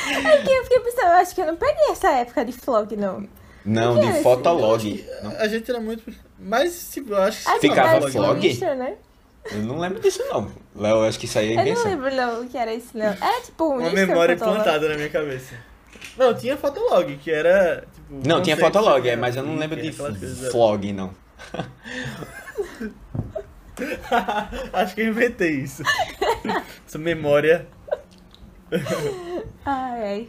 É 0.06 0.42
que 0.42 0.50
eu 0.50 0.62
fiquei 0.64 0.80
pensando, 0.80 1.06
eu 1.06 1.12
acho 1.12 1.34
que 1.34 1.40
eu 1.40 1.46
não 1.46 1.56
peguei 1.56 1.90
essa 1.90 2.10
época 2.10 2.44
de 2.44 2.52
flog, 2.52 2.94
não. 2.96 3.26
Não, 3.64 3.98
de? 3.98 4.22
Fotolog. 4.22 5.04
Não, 5.22 5.30
A 5.38 5.48
gente 5.48 5.70
era 5.70 5.80
muito. 5.80 6.12
Mas, 6.38 6.90
tipo, 6.92 7.12
eu 7.12 7.22
acho 7.22 7.42
que. 7.42 7.50
Ah, 7.50 7.58
Ficava 7.58 8.10
flog? 8.10 8.64
né? 8.76 8.96
Eu 9.52 9.62
não 9.62 9.78
lembro 9.78 10.00
disso, 10.00 10.22
não. 10.28 10.50
Léo, 10.74 10.96
eu 10.98 11.04
acho 11.04 11.18
que 11.18 11.26
isso 11.26 11.38
aí 11.38 11.48
é 11.48 11.52
Eu 11.52 11.56
não 11.56 11.62
invenção. 11.62 11.90
lembro 11.90 12.14
não 12.14 12.42
o 12.42 12.48
que 12.48 12.58
era 12.58 12.74
isso, 12.74 12.96
não. 12.96 13.06
Era 13.06 13.40
tipo 13.42 13.64
um 13.64 13.78
Uma 13.78 13.90
memória 13.90 14.34
implantada 14.34 14.88
na 14.88 14.96
minha 14.96 15.10
cabeça. 15.10 15.54
Não, 16.16 16.34
tinha 16.34 16.56
Fotolog, 16.56 17.16
que 17.16 17.30
era. 17.30 17.84
Tipo, 17.94 18.28
Não, 18.28 18.42
tinha 18.42 18.56
Fotolog, 18.56 19.08
é, 19.08 19.16
mas 19.16 19.36
eu 19.36 19.42
não 19.42 19.56
lembro 19.56 19.80
de 19.80 19.92
flog, 19.92 20.92
não. 20.92 21.12
Acho 24.72 24.94
que 24.94 25.00
eu 25.00 25.08
inventei 25.08 25.50
isso. 25.50 25.82
Essa 26.86 26.98
memória. 26.98 27.66
Ai, 29.64 30.02
ai. 30.02 30.28